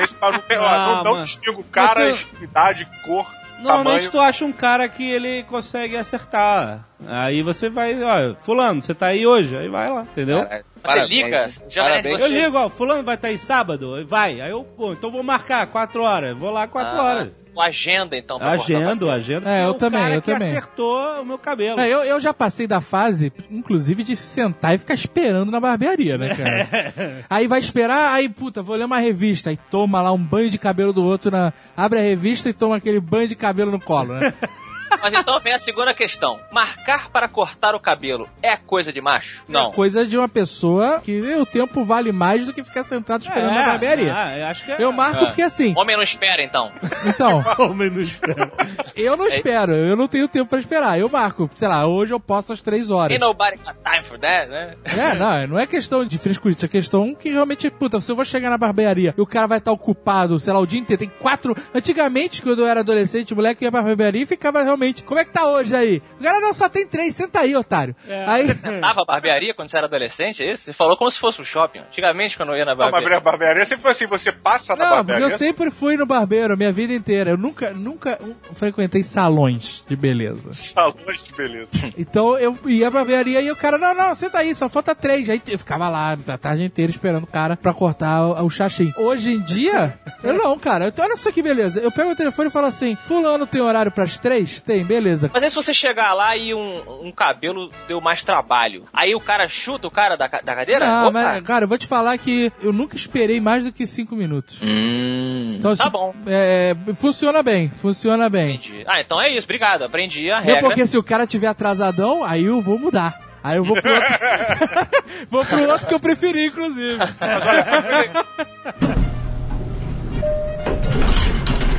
Esse 0.00 0.14
não 0.20 0.38
tem, 0.40 0.58
ó, 0.58 0.66
Ah, 0.66 1.02
não, 1.04 1.14
não 1.16 1.22
distingo 1.24 1.62
cara, 1.64 2.10
Mas 2.10 2.20
tu- 2.38 2.44
idade, 2.44 2.88
cor, 3.04 3.26
Normalmente 3.62 3.94
tamanho. 4.08 4.10
tu 4.10 4.20
acha 4.20 4.44
um 4.44 4.52
cara 4.52 4.88
que 4.88 5.08
ele 5.10 5.42
consegue 5.44 5.96
acertar. 5.96 6.86
Aí 7.06 7.42
você 7.42 7.68
vai, 7.68 8.00
ó, 8.02 8.34
fulano, 8.36 8.80
você 8.82 8.94
tá 8.94 9.06
aí 9.06 9.26
hoje? 9.26 9.56
Aí 9.56 9.68
vai 9.68 9.90
lá, 9.90 10.02
entendeu? 10.02 10.40
Você 10.40 10.62
parabéns, 10.82 11.10
liga, 11.10 11.48
já 11.68 11.82
Parabéns. 11.82 12.18
você- 12.18 12.24
Eu 12.24 12.28
ligo, 12.28 12.56
ó, 12.56 12.68
fulano 12.68 13.02
vai 13.02 13.14
estar 13.16 13.28
aí 13.28 13.38
sábado? 13.38 14.04
Vai. 14.06 14.40
Aí 14.40 14.50
eu, 14.50 14.62
pô, 14.64 14.92
então 14.92 15.10
vou 15.10 15.22
marcar 15.22 15.66
quatro 15.66 16.02
horas. 16.02 16.36
Vou 16.36 16.50
lá 16.50 16.66
quatro 16.66 17.00
Ah, 17.00 17.02
horas. 17.04 17.28
O 17.54 17.60
agenda, 17.60 18.16
então, 18.16 18.38
cabelo. 18.38 19.10
agendo. 19.10 19.48
É, 19.48 19.64
eu 19.66 19.70
o 19.70 19.74
também, 19.74 20.00
cara 20.00 20.14
eu 20.14 20.22
que 20.22 20.32
também. 20.32 20.50
acertou 20.50 21.20
o 21.20 21.24
meu 21.24 21.38
cabelo. 21.38 21.80
É, 21.80 21.88
eu, 21.88 22.02
eu 22.02 22.20
já 22.20 22.32
passei 22.32 22.66
da 22.66 22.80
fase, 22.80 23.32
inclusive, 23.50 24.02
de 24.02 24.16
sentar 24.16 24.74
e 24.74 24.78
ficar 24.78 24.94
esperando 24.94 25.50
na 25.50 25.60
barbearia, 25.60 26.16
né, 26.16 26.34
cara? 26.34 27.24
aí 27.28 27.46
vai 27.46 27.58
esperar, 27.60 28.12
aí, 28.12 28.28
puta, 28.28 28.62
vou 28.62 28.76
ler 28.76 28.84
uma 28.84 28.98
revista, 28.98 29.50
aí 29.50 29.58
toma 29.70 30.00
lá 30.00 30.12
um 30.12 30.18
banho 30.18 30.48
de 30.48 30.58
cabelo 30.58 30.92
do 30.92 31.04
outro, 31.04 31.30
na, 31.30 31.52
abre 31.76 31.98
a 31.98 32.02
revista 32.02 32.48
e 32.48 32.52
toma 32.54 32.76
aquele 32.76 33.00
banho 33.00 33.28
de 33.28 33.36
cabelo 33.36 33.70
no 33.70 33.80
colo, 33.80 34.14
né? 34.14 34.32
Mas 35.00 35.14
então 35.14 35.38
vem 35.40 35.52
a 35.52 35.58
segunda 35.58 35.94
questão. 35.94 36.40
Marcar 36.50 37.10
para 37.10 37.28
cortar 37.28 37.74
o 37.74 37.80
cabelo 37.80 38.28
é 38.42 38.56
coisa 38.56 38.92
de 38.92 39.00
macho? 39.00 39.42
Não. 39.48 39.72
Coisa 39.72 40.06
de 40.06 40.16
uma 40.18 40.28
pessoa 40.28 41.00
que 41.00 41.20
o 41.20 41.46
tempo 41.46 41.84
vale 41.84 42.12
mais 42.12 42.46
do 42.46 42.52
que 42.52 42.62
ficar 42.64 42.84
sentado 42.84 43.22
esperando 43.22 43.54
na 43.54 43.66
barbearia. 43.66 44.14
Ah, 44.14 44.38
eu 44.38 44.46
acho 44.46 44.64
que 44.64 44.72
é. 44.72 44.76
Eu 44.78 44.92
marco 44.92 45.26
porque 45.26 45.42
assim, 45.42 45.74
Homem 45.76 45.96
não 45.96 46.02
espera, 46.02 46.42
então. 46.42 46.70
então, 47.06 47.44
Homem 47.58 47.90
no 47.90 48.00
espelho. 48.00 48.50
eu 48.96 49.16
não 49.16 49.26
espero, 49.26 49.72
eu 49.72 49.96
não 49.96 50.08
tenho 50.08 50.28
tempo 50.28 50.50
pra 50.50 50.58
esperar. 50.58 50.98
Eu 50.98 51.08
marco, 51.08 51.48
sei 51.54 51.68
lá, 51.68 51.86
hoje 51.86 52.12
eu 52.12 52.20
posto 52.20 52.52
às 52.52 52.62
três 52.62 52.90
horas. 52.90 53.12
Ain't 53.12 53.20
nobody 53.24 53.56
got 53.58 53.76
time 53.84 54.04
for 54.04 54.18
that, 54.18 54.48
né? 54.48 54.74
É, 54.84 55.14
não, 55.14 55.46
não 55.48 55.58
é 55.58 55.66
questão 55.66 56.04
de 56.04 56.18
frescurite, 56.18 56.64
é 56.64 56.68
questão 56.68 57.14
que 57.14 57.30
realmente, 57.30 57.70
puta, 57.70 58.00
se 58.00 58.10
eu 58.10 58.16
vou 58.16 58.24
chegar 58.24 58.50
na 58.50 58.58
barbearia 58.58 59.14
e 59.16 59.20
o 59.20 59.26
cara 59.26 59.46
vai 59.46 59.58
estar 59.58 59.72
ocupado, 59.72 60.38
sei 60.38 60.52
lá, 60.52 60.58
o 60.58 60.66
dia 60.66 60.80
inteiro, 60.80 61.00
tem 61.00 61.12
quatro. 61.18 61.56
Antigamente, 61.74 62.42
quando 62.42 62.60
eu 62.60 62.66
era 62.66 62.80
adolescente, 62.80 63.32
o 63.32 63.36
moleque 63.36 63.64
ia 63.64 63.70
pra 63.70 63.82
barbearia 63.82 64.22
e 64.22 64.26
ficava 64.26 64.62
realmente, 64.62 64.81
como 65.04 65.20
é 65.20 65.24
que 65.24 65.30
tá 65.30 65.46
hoje 65.46 65.74
aí? 65.74 66.02
O 66.18 66.22
cara 66.22 66.40
não, 66.40 66.52
só 66.52 66.68
tem 66.68 66.86
três, 66.86 67.14
senta 67.14 67.40
aí, 67.40 67.54
otário. 67.54 67.94
Aí. 68.26 68.52
Tava 68.80 69.04
barbearia 69.04 69.54
quando 69.54 69.68
você 69.68 69.76
era 69.76 69.86
adolescente, 69.86 70.42
é 70.42 70.52
isso? 70.52 70.64
Você 70.64 70.72
falou 70.72 70.96
como 70.96 71.10
se 71.10 71.18
fosse 71.18 71.40
um 71.40 71.44
shopping. 71.44 71.80
Antigamente, 71.80 72.36
quando 72.36 72.50
eu 72.50 72.56
ia 72.56 72.64
na 72.64 72.74
Não, 72.74 72.78
mas 72.78 72.90
barbearia. 72.90 73.18
a 73.18 73.20
barbearia 73.20 73.66
sempre 73.66 73.82
foi 73.82 73.90
assim, 73.92 74.06
você 74.06 74.32
passa 74.32 74.74
na 74.74 74.84
Não, 74.84 74.90
porque 74.96 75.12
barbearia. 75.12 75.34
eu 75.34 75.38
sempre 75.38 75.70
fui 75.70 75.96
no 75.96 76.06
barbeiro 76.06 76.54
a 76.54 76.56
minha 76.56 76.72
vida 76.72 76.92
inteira. 76.92 77.30
Eu 77.30 77.36
nunca, 77.38 77.70
nunca 77.70 78.18
frequentei 78.54 79.02
salões 79.02 79.84
de 79.86 79.94
beleza. 79.96 80.52
Salões 80.52 81.22
de 81.22 81.32
beleza. 81.32 81.70
Então 81.96 82.36
eu 82.38 82.56
ia 82.66 82.90
pra 82.90 83.00
barbearia 83.00 83.40
e 83.40 83.50
o 83.50 83.56
cara, 83.56 83.76
não, 83.78 83.94
não, 83.94 84.14
senta 84.14 84.38
aí, 84.38 84.54
só 84.54 84.68
falta 84.68 84.94
três. 84.94 85.28
Aí 85.28 85.40
eu 85.46 85.58
ficava 85.58 85.88
lá 85.88 86.16
a 86.26 86.38
tarde 86.38 86.64
inteira 86.64 86.90
esperando 86.90 87.24
o 87.24 87.26
cara 87.26 87.56
pra 87.56 87.72
cortar 87.72 88.22
o, 88.22 88.46
o 88.46 88.50
xaxim. 88.50 88.92
Hoje 88.96 89.32
em 89.32 89.40
dia, 89.40 89.98
eu 90.22 90.32
não, 90.32 90.58
cara. 90.58 90.86
Eu, 90.86 90.92
olha 91.04 91.16
só 91.16 91.30
que 91.30 91.42
beleza. 91.42 91.80
Eu 91.80 91.92
pego 91.92 92.10
o 92.10 92.16
telefone 92.16 92.48
e 92.48 92.52
falo 92.52 92.66
assim: 92.66 92.96
Fulano 93.02 93.46
tem 93.46 93.60
horário 93.60 93.90
pras 93.92 94.18
três? 94.18 94.60
Beleza. 94.84 95.30
Mas 95.32 95.42
aí 95.42 95.50
se 95.50 95.56
você 95.56 95.74
chegar 95.74 96.12
lá 96.14 96.36
e 96.36 96.54
um, 96.54 97.06
um 97.06 97.12
cabelo 97.12 97.70
deu 97.88 98.00
mais 98.00 98.22
trabalho, 98.22 98.84
aí 98.92 99.14
o 99.14 99.20
cara 99.20 99.48
chuta 99.48 99.86
o 99.86 99.90
cara 99.90 100.16
da, 100.16 100.26
da 100.26 100.54
cadeira? 100.54 100.86
Não, 100.86 101.08
Opa! 101.08 101.12
mas, 101.12 101.40
cara, 101.42 101.64
eu 101.64 101.68
vou 101.68 101.78
te 101.78 101.86
falar 101.86 102.16
que 102.18 102.52
eu 102.62 102.72
nunca 102.72 102.96
esperei 102.96 103.40
mais 103.40 103.64
do 103.64 103.72
que 103.72 103.86
cinco 103.86 104.14
minutos. 104.16 104.58
Hum, 104.62 105.56
Então, 105.58 105.76
tá 105.76 105.84
se- 105.84 105.90
bom. 105.90 106.14
É, 106.26 106.74
funciona 106.96 107.42
bem, 107.42 107.68
funciona 107.68 108.28
bem. 108.28 108.54
Entendi. 108.54 108.84
Ah, 108.86 109.00
então 109.00 109.20
é 109.20 109.28
isso, 109.30 109.44
obrigado. 109.44 109.82
Aprendi 109.84 110.30
a 110.30 110.40
Não, 110.40 110.44
regra. 110.46 110.62
porque 110.62 110.86
se 110.86 110.96
o 110.98 111.02
cara 111.02 111.26
tiver 111.26 111.46
atrasadão, 111.48 112.24
aí 112.24 112.44
eu 112.44 112.60
vou 112.60 112.78
mudar. 112.78 113.20
Aí 113.44 113.56
eu 113.56 113.64
vou 113.64 113.76
pro 113.80 113.92
outro. 113.92 114.08
vou 115.28 115.44
pro 115.44 115.68
outro 115.70 115.86
que 115.88 115.94
eu 115.94 116.00
preferi, 116.00 116.46
inclusive. 116.46 116.98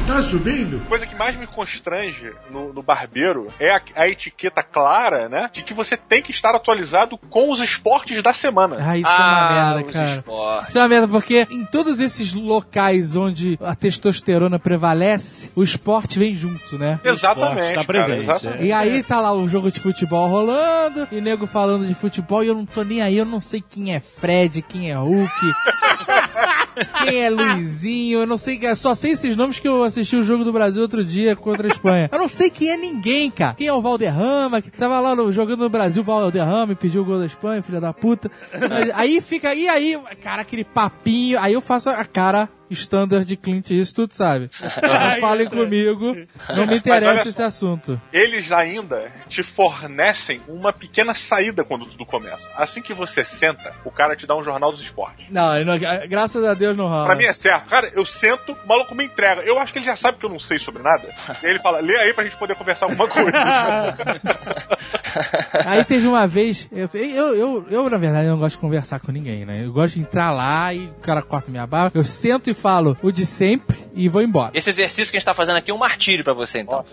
Tá 0.06 0.22
subindo? 0.22 0.86
coisa 0.88 1.08
que 1.08 1.16
mais 1.16 1.36
me 1.38 1.48
constrange 1.48 2.34
no, 2.52 2.74
no 2.74 2.84
barbeiro 2.84 3.48
é 3.58 3.72
a, 3.74 3.82
a 3.96 4.08
etiqueta 4.10 4.62
clara, 4.62 5.30
né? 5.30 5.50
De 5.54 5.64
que 5.64 5.74
você 5.74 5.96
tem 5.96 6.22
que 6.22 6.30
estar 6.30 6.54
atualizado 6.54 7.18
com 7.18 7.50
os 7.50 7.60
esportes 7.60 8.22
da 8.22 8.34
semana. 8.34 8.76
Ah, 8.80 8.98
isso 8.98 9.08
é 9.10 9.12
Ah, 9.12 9.28
uma 9.28 9.50
merda, 9.76 9.88
os 9.88 9.94
cara. 9.94 10.10
esportes. 10.12 10.70
Isso 10.70 10.78
é 10.78 10.82
uma 10.82 10.88
merda, 10.90 11.08
porque 11.08 11.48
em 11.50 11.66
todos 11.66 12.02
esses 12.02 12.34
locais 12.34 13.16
onde 13.16 13.58
a 13.64 13.74
testosterona 13.76 14.60
prevalece, 14.60 15.50
o 15.56 15.64
esporte 15.64 16.20
vem 16.20 16.36
junto, 16.36 16.78
né? 16.78 17.00
Exatamente. 17.04 17.70
Tá 17.70 17.74
cara, 17.76 17.86
presente. 17.86 18.22
exatamente. 18.30 18.64
E 18.66 18.72
aí 18.74 19.02
tá 19.04 19.22
lá 19.22 19.32
o 19.32 19.48
jogo 19.48 19.72
de 19.72 19.80
futebol 19.80 20.28
rolando, 20.28 21.08
e 21.14 21.22
nego 21.22 21.48
falando 21.48 21.88
de 21.88 21.96
futebol, 21.96 22.44
e 22.44 22.48
eu 22.48 22.56
não 22.56 22.66
tô 22.66 22.84
nem 22.84 23.02
aí, 23.02 23.18
eu 23.18 23.26
não 23.26 23.40
sei 23.40 23.64
quem 23.68 23.96
é 23.96 24.00
Fred, 24.02 24.62
quem 24.64 24.92
é 24.92 24.96
Hulk, 24.96 25.32
quem 27.04 27.22
é 27.24 27.30
Luizinho, 27.30 28.22
eu 28.22 28.28
não 28.28 28.38
sei, 28.38 28.60
eu 28.62 28.76
só 28.76 28.94
sei 28.96 29.12
esses 29.12 29.36
nomes 29.36 29.60
que 29.60 29.68
eu 29.68 29.84
assisti 29.84 30.16
o 30.16 30.24
jogo 30.24 30.44
do 30.44 30.52
Brasil 30.54 30.82
outro 30.82 31.04
dia 31.04 31.36
contra 31.36 31.68
a 31.68 31.72
Espanha. 31.72 32.10
Eu 32.12 32.20
não 32.20 32.28
sei 32.28 32.50
quem 32.50 32.70
é 32.72 32.78
ninguém, 32.78 33.30
cara. 33.32 33.54
Quem 33.56 33.68
é 33.68 33.74
o 33.74 33.82
Valderrama, 33.82 34.62
que 34.62 34.72
tava 34.72 35.00
lá 35.00 35.16
no- 35.16 35.32
jogando 35.32 35.60
no 35.62 35.70
Brasil, 35.70 36.04
Valderrama 36.04 36.74
e 36.74 36.76
pediu 36.76 37.02
o 37.02 37.06
gol 37.06 37.20
da 37.20 37.26
Espanha, 37.26 37.62
filha 37.62 37.80
da 37.82 37.94
puta. 37.94 38.32
Mas 38.54 38.90
aí 38.96 39.22
fica, 39.22 39.54
e 39.54 39.68
aí, 39.68 40.00
cara, 40.22 40.42
aquele 40.42 40.64
papinho, 40.64 41.40
aí 41.40 41.54
eu 41.54 41.62
faço 41.62 41.90
a 41.90 42.04
cara 42.06 42.50
standard 42.70 43.26
de 43.26 43.36
Clint 43.38 43.72
Eastwood, 43.72 44.16
sabe? 44.16 44.50
Não 44.82 45.20
falem 45.22 45.48
comigo, 45.48 46.16
não 46.56 46.66
me 46.66 46.78
interessa 46.78 47.30
esse 47.30 47.42
assunto. 47.42 48.00
Eles 48.12 48.52
ainda 48.52 49.12
te 49.28 49.44
fornecem 49.44 50.42
uma 50.48 50.74
pequena 50.74 51.14
saída 51.14 51.64
quando 51.64 51.86
tudo 51.86 52.06
começa. 52.06 52.50
Assim 52.56 52.82
que 52.82 52.94
você 52.94 53.24
senta, 53.24 53.74
o 53.86 53.92
cara 53.92 54.16
te 54.16 54.26
dá 54.26 54.36
um 54.36 54.44
jornal 54.44 54.72
dos 54.72 54.82
esportes. 54.82 55.26
Não, 55.30 55.64
não- 55.64 55.78
graças 56.08 56.44
a 56.44 56.54
Deus 56.54 56.76
não 56.76 56.88
rola. 56.88 57.06
Pra 57.06 57.16
mim 57.16 57.26
é 57.26 57.34
certo. 57.34 57.70
Cara, 57.70 57.92
eu 57.94 58.06
sento, 58.06 58.54
o 58.54 58.68
maluco 58.68 58.96
me 58.96 59.06
entrega. 59.06 59.42
Eu 59.42 59.60
acho 59.60 59.72
que 59.72 59.80
ele 59.80 59.86
já 59.86 59.96
sabe 59.96 60.18
que 60.18 60.26
eu 60.26 60.30
não 60.30 60.40
sei 60.40 60.58
sobre 60.58 60.82
nada. 60.82 61.10
E 61.42 61.46
aí 61.46 61.52
ele 61.52 61.60
fala, 61.60 61.80
lê 61.80 61.96
aí 61.98 62.14
pra 62.14 62.24
gente 62.24 62.38
poder 62.38 62.56
conversar 62.56 62.86
alguma 62.86 63.08
coisa. 63.08 63.32
Aí 65.66 65.84
teve 65.86 66.08
uma 66.08 66.28
vez, 66.28 66.68
eu, 66.72 66.88
eu, 67.06 67.36
eu, 67.36 67.66
eu, 67.70 67.90
na 67.90 67.98
verdade 67.98 68.28
não 68.28 68.38
gosto 68.38 68.56
de 68.56 68.62
conversar 68.62 69.00
com 69.00 69.12
ninguém, 69.12 69.46
né? 69.46 69.64
Eu 69.64 69.72
gosto 69.72 69.96
de 69.96 70.02
entrar 70.02 70.32
lá 70.32 70.74
e 70.74 70.88
o 70.88 70.94
cara 71.02 71.22
corta 71.22 71.52
minha 71.52 71.66
barba, 71.68 71.92
eu 71.94 72.04
sento 72.04 72.50
e 72.50 72.53
falo 72.54 72.98
o 73.02 73.12
de 73.12 73.26
sempre 73.26 73.78
e 73.94 74.08
vou 74.08 74.22
embora. 74.22 74.52
Esse 74.54 74.70
exercício 74.70 75.12
que 75.12 75.18
a 75.18 75.20
gente 75.20 75.26
tá 75.26 75.34
fazendo 75.34 75.58
aqui 75.58 75.72
é 75.72 75.74
um 75.74 75.78
martírio 75.78 76.24
pra 76.24 76.34
você, 76.34 76.60
então. 76.60 76.84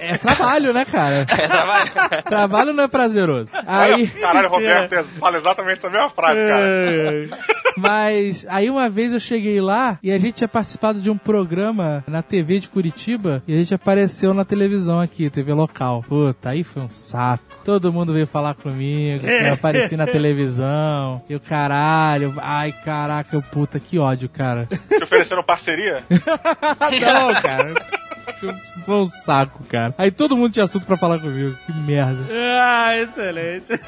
É 0.00 0.16
trabalho, 0.16 0.72
né, 0.72 0.84
cara? 0.84 1.26
É 1.28 1.46
trabalho. 1.48 1.90
Trabalho 2.24 2.72
não 2.72 2.84
é 2.84 2.88
prazeroso. 2.88 3.50
Aí, 3.66 4.06
caralho, 4.08 4.48
Roberto 4.48 4.92
é- 4.94 5.02
fala 5.02 5.36
exatamente 5.36 5.78
essa 5.78 5.90
mesma 5.90 6.10
frase, 6.10 6.40
cara. 6.40 7.42
mas 7.76 8.46
aí 8.48 8.70
uma 8.70 8.88
vez 8.88 9.12
eu 9.12 9.20
cheguei 9.20 9.60
lá 9.60 9.98
e 10.02 10.10
a 10.10 10.18
gente 10.18 10.34
tinha 10.34 10.48
participado 10.48 11.00
de 11.00 11.10
um 11.10 11.16
programa 11.18 12.02
na 12.06 12.22
TV 12.22 12.58
de 12.60 12.68
Curitiba 12.68 13.42
e 13.46 13.54
a 13.54 13.58
gente 13.58 13.74
apareceu 13.74 14.32
na 14.34 14.44
televisão 14.44 15.00
aqui, 15.00 15.28
TV 15.30 15.52
local. 15.52 16.04
Puta, 16.08 16.50
aí 16.50 16.64
foi 16.64 16.82
um 16.82 16.88
saco. 16.88 17.44
Todo 17.64 17.92
mundo 17.92 18.12
veio 18.14 18.26
falar 18.26 18.54
comigo, 18.54 19.26
eu 19.26 19.52
apareci 19.52 19.96
na 19.96 20.06
televisão. 20.06 21.22
E 21.28 21.34
o 21.34 21.40
caralho, 21.40 22.34
ai 22.38 22.72
caraca, 22.72 23.40
puta, 23.42 23.78
que 23.78 23.98
ódio, 23.98 24.28
cara. 24.28 24.66
Te 24.88 25.04
oferecendo 25.04 25.42
parceria? 25.44 26.02
Não, 26.10 27.34
cara. 27.42 27.74
Foi 28.84 28.94
um- 28.96 29.06
saco, 29.06 29.64
cara. 29.64 29.94
Aí 29.98 30.10
todo 30.10 30.36
mundo 30.36 30.52
tinha 30.52 30.64
assunto 30.64 30.86
pra 30.86 30.96
falar 30.96 31.18
comigo. 31.18 31.56
Que 31.66 31.72
merda. 31.72 32.24
Ah, 32.60 32.96
excelente. 32.98 33.72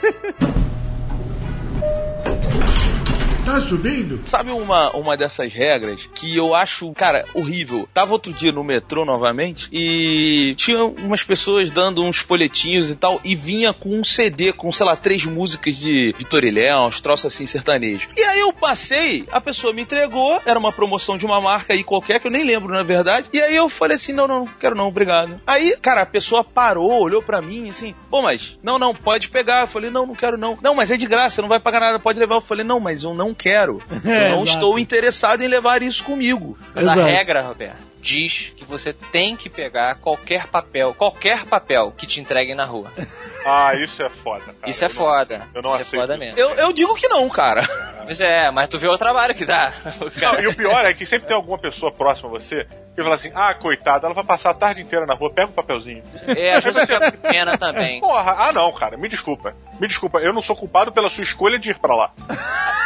Tá 3.50 3.60
subindo? 3.60 4.20
Sabe 4.26 4.52
uma, 4.52 4.94
uma 4.96 5.16
dessas 5.16 5.52
regras 5.52 6.08
que 6.14 6.36
eu 6.36 6.54
acho, 6.54 6.88
cara, 6.92 7.24
horrível? 7.34 7.88
Tava 7.92 8.12
outro 8.12 8.32
dia 8.32 8.52
no 8.52 8.62
metrô 8.62 9.04
novamente 9.04 9.68
e 9.72 10.54
tinha 10.56 10.84
umas 10.84 11.24
pessoas 11.24 11.68
dando 11.68 12.00
uns 12.00 12.18
folhetinhos 12.18 12.88
e 12.90 12.94
tal 12.94 13.20
e 13.24 13.34
vinha 13.34 13.74
com 13.74 13.98
um 13.98 14.04
CD 14.04 14.52
com, 14.52 14.70
sei 14.70 14.86
lá, 14.86 14.94
três 14.94 15.24
músicas 15.24 15.76
de 15.76 16.14
Vitor 16.16 16.44
Léo, 16.44 16.86
uns 16.86 17.00
troços 17.00 17.26
assim 17.26 17.44
sertanejos. 17.44 18.06
E 18.16 18.22
aí 18.22 18.38
eu 18.38 18.52
passei, 18.52 19.26
a 19.32 19.40
pessoa 19.40 19.72
me 19.72 19.82
entregou, 19.82 20.40
era 20.46 20.56
uma 20.56 20.70
promoção 20.70 21.18
de 21.18 21.26
uma 21.26 21.40
marca 21.40 21.72
aí 21.72 21.82
qualquer 21.82 22.20
que 22.20 22.28
eu 22.28 22.30
nem 22.30 22.44
lembro 22.44 22.72
na 22.72 22.84
verdade. 22.84 23.30
E 23.32 23.40
aí 23.40 23.56
eu 23.56 23.68
falei 23.68 23.96
assim: 23.96 24.12
não, 24.12 24.28
não, 24.28 24.44
não 24.44 24.46
quero 24.46 24.76
não, 24.76 24.86
obrigado. 24.86 25.42
Aí, 25.44 25.76
cara, 25.82 26.02
a 26.02 26.06
pessoa 26.06 26.44
parou, 26.44 27.02
olhou 27.02 27.20
pra 27.20 27.42
mim 27.42 27.68
assim: 27.68 27.96
pô, 28.08 28.22
mas 28.22 28.56
não, 28.62 28.78
não, 28.78 28.94
pode 28.94 29.28
pegar. 29.28 29.62
Eu 29.62 29.66
falei: 29.66 29.90
não, 29.90 30.06
não 30.06 30.14
quero 30.14 30.38
não. 30.38 30.56
Não, 30.62 30.76
mas 30.76 30.92
é 30.92 30.96
de 30.96 31.06
graça, 31.06 31.42
não 31.42 31.48
vai 31.48 31.58
pagar 31.58 31.80
nada, 31.80 31.98
pode 31.98 32.20
levar. 32.20 32.36
Eu 32.36 32.40
falei: 32.40 32.64
não, 32.64 32.78
mas 32.78 33.02
eu 33.02 33.12
não 33.12 33.34
quero. 33.40 33.80
Eu 34.04 34.30
não 34.30 34.42
exato. 34.42 34.44
estou 34.44 34.78
interessado 34.78 35.42
em 35.42 35.48
levar 35.48 35.82
isso 35.82 36.04
comigo. 36.04 36.56
Mas 36.74 36.86
a 36.86 36.92
Exato. 36.92 37.08
regra, 37.08 37.42
Roberto, 37.42 37.89
diz 38.00 38.52
que 38.56 38.64
você 38.64 38.92
tem 38.92 39.36
que 39.36 39.48
pegar 39.48 39.98
qualquer 39.98 40.46
papel, 40.48 40.94
qualquer 40.94 41.44
papel 41.46 41.92
que 41.96 42.06
te 42.06 42.20
entreguem 42.20 42.54
na 42.54 42.64
rua. 42.64 42.90
Ah, 43.42 43.74
isso 43.74 44.02
é 44.02 44.10
foda, 44.10 44.44
cara. 44.52 44.68
Isso 44.70 44.84
é 44.84 44.86
Eu 44.86 44.90
não- 44.90 44.94
foda. 44.96 45.48
eu 45.54 45.62
não 45.62 45.70
Isso 45.70 45.78
é 45.78 45.80
aceito 45.80 46.00
foda 46.02 46.12
isso. 46.12 46.18
mesmo. 46.22 46.38
Eu, 46.38 46.50
eu 46.56 46.72
digo 46.74 46.94
que 46.94 47.08
não, 47.08 47.26
cara. 47.30 47.66
Pois 48.04 48.20
é, 48.20 48.50
mas 48.50 48.68
tu 48.68 48.78
vê 48.78 48.86
o 48.86 48.98
trabalho 48.98 49.34
que 49.34 49.46
dá. 49.46 49.72
Não, 50.20 50.38
e 50.40 50.46
o 50.46 50.54
pior 50.54 50.84
é 50.84 50.92
que 50.92 51.06
sempre 51.06 51.26
tem 51.28 51.34
alguma 51.34 51.56
pessoa 51.56 51.90
próxima 51.90 52.28
a 52.28 52.32
você 52.32 52.66
que 52.94 53.02
fala 53.02 53.14
assim: 53.14 53.30
ah, 53.34 53.54
coitada, 53.54 54.06
ela 54.06 54.14
vai 54.14 54.24
passar 54.24 54.50
a 54.50 54.54
tarde 54.54 54.82
inteira 54.82 55.06
na 55.06 55.14
rua, 55.14 55.32
pega 55.32 55.48
um 55.48 55.52
papelzinho. 55.52 56.02
É, 56.26 56.56
às 56.56 56.64
vezes 56.64 56.86
com 56.86 57.10
pena 57.30 57.56
também. 57.56 57.98
Porra, 58.00 58.34
ah 58.40 58.52
não, 58.52 58.70
cara, 58.74 58.98
me 58.98 59.08
desculpa. 59.08 59.54
Me 59.80 59.86
desculpa, 59.88 60.18
eu 60.18 60.34
não 60.34 60.42
sou 60.42 60.54
culpado 60.54 60.92
pela 60.92 61.08
sua 61.08 61.24
escolha 61.24 61.58
de 61.58 61.70
ir 61.70 61.78
pra 61.78 61.94
lá. 61.96 62.10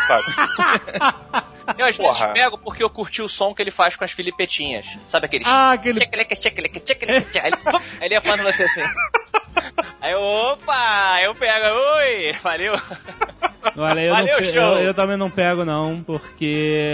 Sabe? 0.06 0.24
Eu 1.78 1.86
às 1.86 1.96
vezes 1.96 2.18
Porra. 2.18 2.32
pego 2.32 2.58
porque 2.58 2.82
eu 2.82 2.90
curti 2.90 3.22
o 3.22 3.28
som 3.28 3.54
que 3.54 3.62
ele 3.62 3.70
faz 3.70 3.96
com 3.96 4.04
as 4.04 4.12
filipetinhas. 4.12 4.86
Sabe 5.08 5.26
aquele... 5.26 5.44
Ah, 5.46 5.72
aquele-. 5.72 5.98
Aí 7.40 7.50
ele, 7.50 7.56
ele 8.00 8.14
aponta 8.16 8.42
você 8.42 8.64
assim. 8.64 8.82
Aí 10.00 10.12
eu, 10.12 10.20
opa, 10.20 11.18
eu 11.22 11.34
pego, 11.34 11.66
oi, 11.66 12.32
valeu. 12.42 12.74
Olha, 13.76 14.00
eu, 14.02 14.12
Valeu, 14.12 14.54
não, 14.54 14.72
eu, 14.78 14.84
eu 14.84 14.94
também 14.94 15.16
não 15.16 15.30
pego, 15.30 15.64
não, 15.64 16.02
porque. 16.04 16.92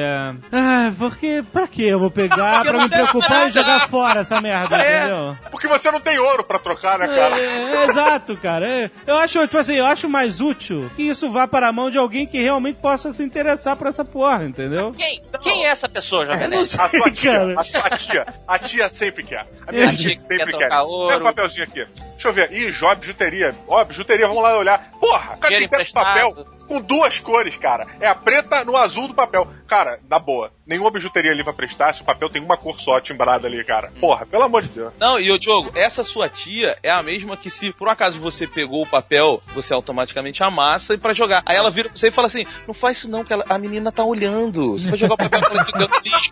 Ah, 0.52 0.92
porque. 0.96 1.42
Pra 1.52 1.66
quê? 1.66 1.82
Eu 1.82 1.98
vou 1.98 2.11
pegar 2.12 2.62
pra 2.64 2.78
me 2.78 2.88
preocupar 2.88 3.48
e 3.48 3.50
jogar 3.50 3.88
fora 3.88 4.20
essa 4.20 4.40
merda, 4.40 4.76
É. 4.80 4.98
entendeu? 4.98 5.36
Porque 5.50 5.66
você 5.66 5.90
não 5.90 6.00
tem 6.00 6.18
ouro 6.20 6.44
pra 6.44 6.58
trocar, 6.61 6.96
né, 6.98 7.08
cara? 7.08 7.38
É, 7.38 7.44
é, 7.74 7.86
exato, 7.86 8.36
cara. 8.36 8.68
É, 8.68 8.90
eu 9.04 9.16
acho, 9.16 9.40
tipo 9.46 9.58
assim, 9.58 9.74
eu 9.74 9.84
acho 9.84 10.08
mais 10.08 10.40
útil 10.40 10.88
que 10.94 11.02
isso 11.02 11.28
vá 11.30 11.46
para 11.48 11.66
a 11.68 11.72
mão 11.72 11.90
de 11.90 11.98
alguém 11.98 12.24
que 12.24 12.40
realmente 12.40 12.76
possa 12.80 13.12
se 13.12 13.22
interessar 13.22 13.76
por 13.76 13.88
essa 13.88 14.04
porra, 14.04 14.44
entendeu? 14.44 14.92
Quem, 14.96 15.20
quem 15.42 15.66
é 15.66 15.70
essa 15.70 15.88
pessoa, 15.88 16.24
Jovem 16.24 16.44
Eu 16.44 16.50
não 16.50 16.56
Nerd? 16.58 16.68
sei, 16.68 16.84
A 16.84 16.88
sua 16.88 17.11
tia, 17.11 17.32
cara. 17.32 17.54
a 17.58 17.62
sua 17.64 17.90
tia, 17.98 18.26
a 18.46 18.58
tia 18.58 18.88
sempre 18.88 19.22
quer. 19.24 19.44
A 19.66 19.72
minha 19.72 19.88
A 19.88 19.88
tia 19.88 19.98
tia 19.98 20.16
que 20.16 20.22
sempre 20.22 20.56
quer 20.56 20.68
quer. 20.68 20.78
ouro. 20.78 21.08
Pega 21.08 21.20
um 21.24 21.26
papelzinho 21.26 21.64
aqui. 21.64 21.84
Deixa 22.12 22.28
eu 22.28 22.32
ver. 22.32 22.49
Ih, 22.51 22.70
Jó, 22.72 22.94
bijuteria. 22.94 23.53
Ó, 23.66 23.84
bijuteria, 23.84 24.26
vamos 24.26 24.42
lá 24.42 24.57
olhar. 24.59 24.90
Porra, 25.01 25.34
emprestado. 25.62 26.05
papel 26.05 26.59
com 26.70 26.80
duas 26.80 27.18
cores, 27.18 27.56
cara. 27.56 27.84
É 28.00 28.06
a 28.06 28.14
preta 28.14 28.64
no 28.64 28.76
azul 28.76 29.08
do 29.08 29.14
papel. 29.14 29.48
Cara, 29.66 29.98
na 30.08 30.18
boa, 30.20 30.52
nenhuma 30.66 30.90
bijuteria 30.90 31.32
ali 31.32 31.42
vai 31.42 31.52
prestar 31.52 31.92
se 31.94 32.02
o 32.02 32.04
papel 32.04 32.28
tem 32.28 32.40
uma 32.42 32.56
cor 32.56 32.80
só 32.80 33.00
timbrada 33.00 33.46
ali, 33.48 33.62
cara. 33.64 33.92
Porra, 34.00 34.24
pelo 34.24 34.44
amor 34.44 34.62
de 34.62 34.68
Deus. 34.68 34.92
Não, 34.98 35.18
e 35.18 35.30
ô 35.32 35.38
Diogo, 35.38 35.70
essa 35.74 36.04
sua 36.04 36.28
tia 36.28 36.76
é 36.82 36.90
a 36.90 37.02
mesma 37.02 37.36
que 37.36 37.50
se 37.50 37.72
por 37.72 37.88
um 37.88 37.90
acaso 37.90 38.20
você 38.20 38.46
pegou 38.46 38.82
o 38.82 38.88
papel, 38.88 39.40
você 39.52 39.74
automaticamente 39.74 40.42
amassa 40.44 40.94
e 40.94 40.98
pra 40.98 41.12
jogar. 41.12 41.42
Aí 41.44 41.56
ela 41.56 41.70
vira 41.70 41.88
pra 41.88 41.98
você 41.98 42.08
e 42.08 42.12
fala 42.12 42.28
assim: 42.28 42.46
não 42.68 42.74
faz 42.74 42.98
isso 42.98 43.08
não, 43.08 43.24
que 43.24 43.32
ela- 43.32 43.44
a 43.48 43.58
menina 43.58 43.90
tá 43.90 44.04
olhando. 44.04 44.72
Você 44.78 44.88
vai 44.90 44.98
jogar 44.98 45.14
o 45.14 45.18
papel 45.18 45.40
ela 45.50 45.64
fica 45.64 45.78
lixo. 46.04 46.30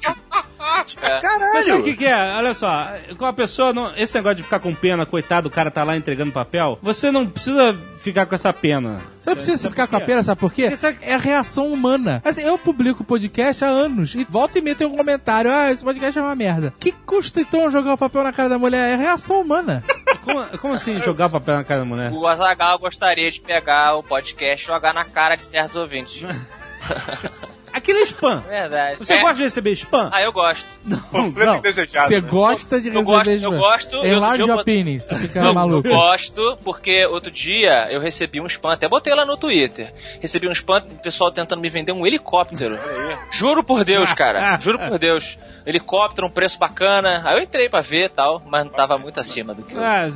É. 1.03 1.20
Mas 1.55 1.66
sabe 1.66 1.80
o 1.80 1.84
que, 1.84 1.97
que 1.97 2.07
é? 2.07 2.14
Olha 2.36 2.55
só, 2.55 2.89
com 3.16 3.24
a 3.24 3.32
pessoa, 3.32 3.72
não, 3.72 3.95
esse 3.97 4.14
negócio 4.14 4.36
de 4.36 4.43
ficar 4.43 4.61
com 4.61 4.74
pena, 4.74 5.07
coitado, 5.07 5.49
o 5.49 5.51
cara 5.51 5.70
tá 5.70 5.82
lá 5.84 5.97
entregando 5.97 6.32
papel, 6.32 6.78
você 6.82 7.11
não 7.11 7.26
precisa 7.28 7.72
ficar 7.99 8.27
com 8.27 8.35
essa 8.35 8.53
pena. 8.53 9.01
Você 9.21 9.31
não 9.31 9.37
precisa 9.37 9.69
ficar 9.71 9.87
com 9.87 9.97
a 9.97 10.01
pena, 10.01 10.23
sabe 10.23 10.41
por 10.41 10.53
quê? 10.53 10.65
Essa- 10.65 10.97
É 11.01 11.15
a 11.15 11.19
reação 11.19 11.67
humana. 11.73 12.23
Assim, 12.25 12.43
eu 12.43 12.57
publico 12.59 13.05
podcast 13.05 13.65
há 13.65 13.69
anos 13.69 14.15
e 14.15 14.25
volta 14.29 14.59
e 14.59 14.63
meia 14.63 14.77
tem 14.77 14.87
um 14.87 14.97
comentário: 14.97 15.51
ah, 15.53 15.71
esse 15.71 15.83
podcast 15.85 16.19
é 16.19 16.23
uma 16.23 16.35
merda. 16.35 16.73
Que 16.79 16.93
custa 16.93 17.41
então 17.41 17.71
jogar 17.71 17.95
o 17.95 17.99
papel 17.99 18.23
na 18.25 18.33
cara 18.33 18.49
da 18.49 18.59
mulher? 18.59 18.91
É 18.91 18.95
a 18.95 18.97
reação 18.97 19.41
humana. 19.41 19.83
Como, 20.25 20.59
como 20.59 20.75
assim 20.75 21.01
jogar 21.01 21.29
papel 21.31 21.55
na 21.57 21.65
cara 21.65 21.81
da 21.81 21.87
mulher? 21.87 22.11
O 22.13 22.27
Azagal 22.27 22.79
gostaria 22.79 23.31
de 23.31 23.41
pegar 23.41 23.95
o 23.97 24.03
podcast 24.03 24.63
e 24.63 24.67
jogar 24.67 24.93
na 24.93 25.05
cara 25.05 25.37
de 25.37 25.45
certos 25.45 25.75
ouvintes. 25.77 26.23
Aquele 27.79 28.01
é 28.01 28.03
spam. 28.05 28.41
Verdade. 28.49 28.97
Você 28.99 29.14
É. 29.14 29.20
gosta 29.20 29.37
de 29.37 29.43
receber 29.45 29.72
spam? 29.72 30.11
Ah, 30.12 30.22
eu 30.22 30.33
gosto. 30.33 30.66
Panfleto 31.11 31.55
indesejado. 31.59 32.09
Você 32.09 32.20
né? 32.20 32.29
gosta 32.29 32.81
de 32.81 32.89
Eu 32.89 32.95
receber 32.95 33.16
gosto, 33.16 33.31
isso 33.31 33.45
eu 33.47 33.51
mesmo. 33.51 33.64
gosto, 33.64 33.97
eu- 33.97 34.07
Enlarge 34.16 34.49
eu- 34.49 34.57
opinions, 34.59 35.07
tu 35.07 35.16
fica 35.16 35.41
Eu, 35.45 35.55
maluco. 35.55 35.87
eu 35.89 35.95
gosto, 35.95 36.59
porque 36.62 37.07
outro 37.07 37.31
dia 37.31 37.89
eu 37.91 38.01
recebi 38.01 38.41
um 38.41 38.47
spam, 38.47 38.72
até 38.72 38.89
botei 38.89 39.14
lá 39.14 39.24
no 39.24 39.37
Twitter. 39.37 39.93
Recebi 40.20 40.49
um 40.49 40.53
spam, 40.53 40.83
o 40.91 41.03
pessoal 41.03 41.31
tentando 41.33 41.61
me 41.61 41.68
vender 41.70 41.93
um 41.93 42.07
helicóptero. 42.07 42.79
Juro 43.31 43.62
por 43.64 43.85
Deus, 43.85 44.12
cara. 44.12 44.59
Juro 44.61 44.79
por 44.79 44.99
Deus. 44.99 45.39
Helicóptero, 45.66 46.26
um 46.26 46.31
preço 46.31 46.59
bacana. 46.59 47.22
Aí 47.24 47.37
eu 47.37 47.43
entrei 47.43 47.68
pra 47.68 47.81
ver 47.83 48.05
e 48.07 48.09
tal, 48.09 48.43
mas 48.47 48.64
não 48.64 48.72
tava 48.72 48.99
muito 48.99 49.20
acima 49.20 49.53
do 49.55 49.62
que 49.62 49.74
eu. 49.74 49.81
Ah, 49.85 50.07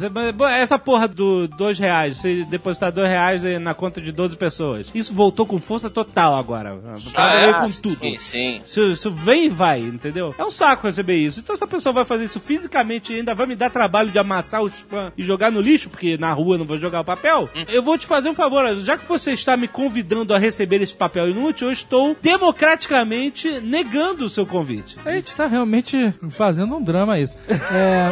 essa 0.58 0.78
porra 0.78 1.06
do 1.06 1.46
dois 1.46 1.78
reais, 1.78 2.18
você 2.18 2.44
depositar 2.44 2.90
dois 2.90 3.08
reais 3.10 3.42
na 3.60 3.74
conta 3.74 4.00
de 4.00 4.10
12 4.12 4.34
pessoas. 4.36 4.86
Isso 4.94 5.12
voltou 5.14 5.44
com 5.46 5.60
força 5.60 5.90
total 5.90 6.34
agora. 6.36 6.78
Cada 7.14 7.40
com 7.60 7.70
tudo. 7.82 7.98
Sim, 8.00 8.18
sim. 8.18 8.60
Isso, 8.64 8.80
isso 8.82 9.10
vem 9.10 9.46
e 9.46 9.48
vai, 9.48 9.80
entendeu? 9.80 10.34
É 10.38 10.44
um 10.44 10.50
saco 10.50 10.86
receber 10.86 11.16
isso. 11.16 11.40
Então, 11.40 11.56
se 11.56 11.64
a 11.64 11.66
pessoa 11.66 11.92
vai 11.92 12.04
fazer 12.04 12.24
isso 12.24 12.40
fisicamente 12.40 13.12
e 13.12 13.16
ainda 13.16 13.34
vai 13.34 13.46
me 13.46 13.54
dar 13.56 13.70
trabalho 13.70 14.10
de 14.10 14.18
amassar 14.18 14.62
o 14.62 14.66
spam 14.68 15.12
e 15.16 15.22
jogar 15.24 15.50
no 15.50 15.60
lixo, 15.60 15.88
porque 15.90 16.16
na 16.16 16.32
rua 16.32 16.58
não 16.58 16.64
vou 16.64 16.78
jogar 16.78 17.00
o 17.00 17.04
papel, 17.04 17.48
eu 17.68 17.82
vou 17.82 17.96
te 17.98 18.06
fazer 18.06 18.28
um 18.28 18.34
favor. 18.34 18.62
Já 18.82 18.96
que 18.96 19.08
você 19.08 19.32
está 19.32 19.56
me 19.56 19.68
convidando 19.68 20.34
a 20.34 20.38
receber 20.38 20.80
esse 20.82 20.94
papel 20.94 21.28
inútil, 21.28 21.68
eu 21.68 21.72
estou 21.72 22.16
democraticamente 22.22 23.60
negando 23.60 24.24
o 24.24 24.28
seu 24.28 24.46
convite. 24.46 24.96
A 25.04 25.12
gente 25.12 25.34
tá 25.34 25.46
realmente 25.46 26.12
fazendo 26.30 26.76
um 26.76 26.82
drama 26.82 27.18
isso. 27.18 27.36
É, 27.48 28.10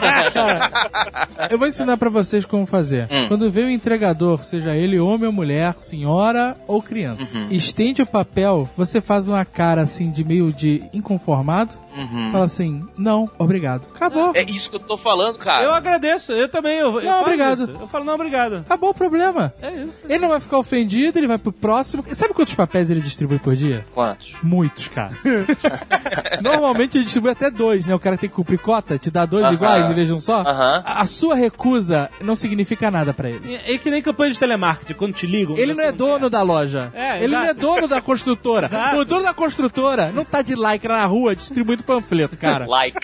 eu 1.50 1.58
vou 1.58 1.66
ensinar 1.68 1.96
pra 1.96 2.10
vocês 2.10 2.44
como 2.44 2.66
fazer. 2.66 3.08
Hum. 3.10 3.28
Quando 3.28 3.50
vem 3.50 3.66
o 3.66 3.70
entregador, 3.70 4.42
seja 4.44 4.74
ele 4.76 4.98
homem 4.98 5.26
ou 5.26 5.32
mulher, 5.32 5.74
senhora 5.80 6.56
ou 6.66 6.82
criança, 6.82 7.38
Uhum. 7.38 7.48
estende 7.50 8.02
o 8.02 8.06
papel, 8.06 8.68
você 8.76 9.00
faz 9.00 9.28
uma 9.30 9.44
cara 9.44 9.82
assim 9.82 10.10
de 10.10 10.24
meio 10.24 10.52
de 10.52 10.82
inconformado, 10.92 11.76
fala 12.32 12.44
assim: 12.44 12.86
não, 12.98 13.26
obrigado. 13.38 13.88
Acabou. 13.94 14.32
É 14.34 14.42
isso 14.42 14.70
que 14.70 14.76
eu 14.76 14.80
tô 14.80 14.96
falando, 14.96 15.38
cara. 15.38 15.64
Eu 15.64 15.72
agradeço, 15.72 16.32
eu 16.32 16.48
também. 16.48 16.78
Eu, 16.78 17.00
eu 17.00 17.10
falo 17.10 17.22
obrigado. 17.22 17.62
isso. 17.62 17.80
Eu 17.80 17.88
falo, 17.88 18.04
não, 18.04 18.14
obrigado. 18.14 18.56
Acabou 18.58 18.90
o 18.90 18.94
problema. 18.94 19.52
É 19.62 19.72
isso. 19.72 20.02
Ele 20.08 20.18
não 20.18 20.28
vai 20.28 20.40
ficar 20.40 20.58
ofendido, 20.58 21.18
ele 21.18 21.26
vai 21.26 21.38
pro 21.38 21.52
próximo. 21.52 22.04
E 22.08 22.14
Sabe 22.14 22.34
quantos 22.34 22.54
papéis 22.54 22.90
ele 22.90 23.00
distribui 23.00 23.38
por 23.38 23.56
dia? 23.56 23.84
Quantos? 23.94 24.34
Muitos, 24.42 24.88
cara. 24.88 25.10
Normalmente 26.42 26.96
ele 26.98 27.04
distribui 27.04 27.30
até 27.30 27.50
dois, 27.50 27.86
né? 27.86 27.94
O 27.94 27.98
cara 27.98 28.16
tem 28.16 28.28
que 28.28 28.34
cumprir 28.36 28.58
cota, 28.58 28.98
te 28.98 29.10
dá 29.10 29.24
dois 29.24 29.44
Aham. 29.44 29.54
iguais 29.54 29.90
em 29.90 29.94
vez 29.94 30.08
de 30.08 30.14
um 30.14 30.20
só. 30.20 30.40
Aham. 30.42 30.82
A 30.84 31.00
a 31.00 31.06
sua 31.06 31.34
recusa 31.34 32.10
não 32.20 32.36
significa 32.36 32.90
nada 32.90 33.12
pra 33.14 33.28
ele. 33.30 33.54
É, 33.54 33.74
é 33.74 33.78
que 33.78 33.90
nem 33.90 34.02
campanha 34.02 34.32
de 34.32 34.38
telemarketing, 34.38 34.92
quando 34.94 35.14
te 35.14 35.26
ligam. 35.26 35.56
Ele 35.56 35.72
não 35.74 35.82
é 35.82 35.90
dono 35.92 36.28
da 36.28 36.42
loja. 36.42 36.92
É, 36.94 37.22
ele 37.22 37.32
não 37.34 37.40
é 37.40 37.44
exato. 37.46 37.60
dono 37.60 37.88
da 37.88 38.00
construtora. 38.00 38.66
Exato. 38.66 38.96
O 38.96 39.04
dono 39.10 39.24
da 39.24 39.34
construtora 39.34 40.10
não 40.12 40.24
tá 40.24 40.40
de 40.42 40.54
like 40.54 40.86
na 40.88 41.04
rua 41.04 41.34
distribuindo 41.36 41.82
panfleto, 41.82 42.36
cara. 42.38 42.66
Like. 42.70 42.98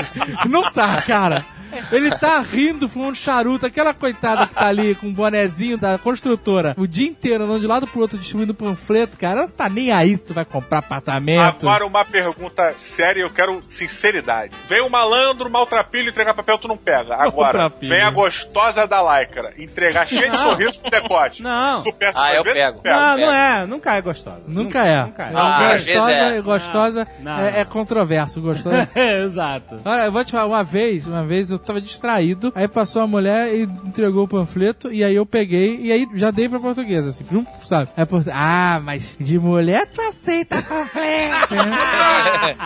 Não 0.48 0.70
tá, 0.72 1.00
cara. 1.02 1.44
Ele 1.92 2.10
tá 2.16 2.40
rindo, 2.40 2.88
fumando 2.88 3.14
charuto, 3.14 3.64
aquela 3.64 3.94
coitada 3.94 4.44
que 4.46 4.54
tá 4.54 4.66
ali 4.66 4.94
com 4.96 5.06
o 5.08 5.12
bonezinho 5.12 5.78
da 5.78 5.98
construtora 5.98 6.74
o 6.76 6.84
dia 6.86 7.06
inteiro 7.08 7.44
andando 7.44 7.60
de 7.60 7.66
lado 7.68 7.86
pro 7.86 8.00
outro 8.00 8.18
distribuindo 8.18 8.52
panfleto, 8.52 9.16
cara, 9.16 9.42
não 9.42 9.48
tá 9.48 9.68
nem 9.68 9.92
aí 9.92 10.16
se 10.16 10.24
tu 10.24 10.34
vai 10.34 10.44
comprar 10.44 10.78
apartamento. 10.78 11.68
Agora 11.68 11.86
uma 11.86 12.04
pergunta 12.04 12.74
séria, 12.76 13.22
eu 13.22 13.30
quero 13.30 13.60
sinceridade. 13.68 14.52
Vem 14.68 14.80
o 14.82 14.90
malandro, 14.90 15.48
maltrapilho, 15.48 16.08
entregar 16.08 16.34
papel, 16.34 16.58
tu 16.58 16.66
não 16.66 16.76
pega. 16.76 17.14
Agora, 17.14 17.58
Maltrapilho. 17.58 17.92
vem 17.92 18.02
a 18.02 18.10
gostosa 18.10 18.86
da 18.88 19.00
lycra, 19.20 19.52
entregar 19.56 20.06
cheio 20.08 20.28
de 20.28 20.38
sorriso 20.38 20.80
com 20.80 20.90
decote. 20.90 21.40
Não. 21.40 21.82
Tu 21.84 21.92
peça 21.92 22.20
Ah, 22.20 22.34
eu 22.34 22.42
ver, 22.42 22.54
pego. 22.54 22.80
Não, 22.84 23.16
não 23.18 23.32
é. 23.32 23.66
Nunca 23.66 23.94
é 23.94 24.02
gostosa. 24.02 24.42
Nunca 24.46 24.84
é. 24.84 25.04
Nunca 25.04 25.22
é. 25.24 25.30
Ah, 25.50 25.72
gostosa, 25.72 26.10
é. 26.10 26.40
gostosa 26.42 27.08
Não, 27.20 27.32
é, 27.32 27.50
não. 27.50 27.58
é 27.58 27.64
controverso, 27.64 28.40
gostosa. 28.40 28.88
Exato. 28.94 29.78
Olha, 29.84 30.04
eu 30.04 30.12
vou 30.12 30.24
te 30.24 30.32
falar, 30.32 30.46
uma 30.46 30.64
vez, 30.64 31.06
uma 31.06 31.24
vez 31.24 31.50
eu 31.50 31.58
tava 31.58 31.80
distraído, 31.80 32.52
aí 32.54 32.68
passou 32.68 33.02
a 33.02 33.06
mulher 33.06 33.54
e 33.54 33.62
entregou 33.62 34.24
o 34.24 34.28
panfleto, 34.28 34.92
e 34.92 35.02
aí 35.04 35.14
eu 35.14 35.26
peguei, 35.26 35.78
e 35.80 35.92
aí 35.92 36.08
já 36.14 36.30
dei 36.30 36.48
pra 36.48 36.60
portuguesa, 36.60 37.10
assim, 37.10 37.24
sabe? 37.62 37.90
Aí 37.96 38.06
por 38.06 38.22
ah, 38.32 38.80
mas 38.82 39.16
de 39.18 39.38
mulher 39.38 39.86
tu 39.86 40.00
aceita 40.02 40.62
panfleto. 40.62 41.54
né? 41.54 42.56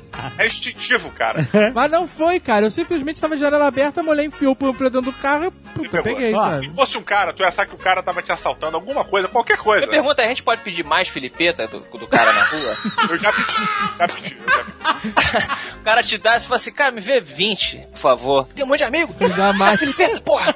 É 0.36 0.46
instintivo, 0.46 1.10
cara. 1.10 1.46
mas 1.74 1.90
não 1.90 2.06
foi, 2.06 2.38
cara, 2.38 2.66
eu 2.66 2.70
simplesmente 2.70 3.20
tava 3.20 3.36
de 3.36 3.40
janela 3.40 3.66
aberta, 3.66 4.00
a 4.00 4.04
mulher 4.04 4.24
enfiou 4.24 4.52
o 4.52 4.56
panfleto 4.56 5.00
dentro 5.00 5.12
do 5.12 5.18
carro 5.18 5.44
e 5.44 5.46
eu, 5.46 5.52
puta, 5.52 6.02
peguei, 6.02 6.34
Ó, 6.34 6.42
sabe? 6.42 6.68
Se 6.68 6.74
fosse 6.74 6.98
um 6.98 7.02
cara, 7.02 7.32
tu 7.32 7.42
ia 7.42 7.48
achar 7.48 7.66
que 7.66 7.74
o 7.74 7.78
cara 7.78 8.02
tava 8.02 8.22
te 8.22 8.32
assaltando, 8.32 8.76
alguma 8.76 9.04
coisa, 9.04 9.28
qualquer 9.28 9.56
coisa. 9.58 9.86
Minha 9.86 10.00
pergunta 10.00 10.22
é, 10.22 10.26
a 10.26 10.28
gente 10.28 10.42
pode 10.42 10.60
pedir 10.60 10.84
mais 10.84 11.08
filipeta 11.08 11.66
do, 11.66 11.78
do 11.80 12.06
cara 12.06 12.19
na 12.24 12.44
rua? 12.44 12.76
Eu 13.10 13.18
já 13.18 13.32
pedi, 13.32 13.54
já 13.98 14.06
pedi, 14.06 14.36
já 14.46 14.94
pedi. 14.94 15.50
o 15.80 15.82
cara 15.82 16.02
te 16.02 16.18
dá 16.18 16.36
e 16.36 16.40
você 16.40 16.46
fala 16.46 16.56
assim, 16.56 16.72
cara, 16.72 16.90
me 16.92 17.00
vê 17.00 17.20
20, 17.20 17.88
por 17.92 17.98
favor. 17.98 18.46
Tem 18.54 18.64
um 18.64 18.68
monte 18.68 18.78
de 18.78 18.84
amigo. 18.84 19.14
Me 19.18 19.28
dá 19.30 19.52
mais. 19.52 19.78
Filipeta, 19.80 20.20
porra. 20.20 20.54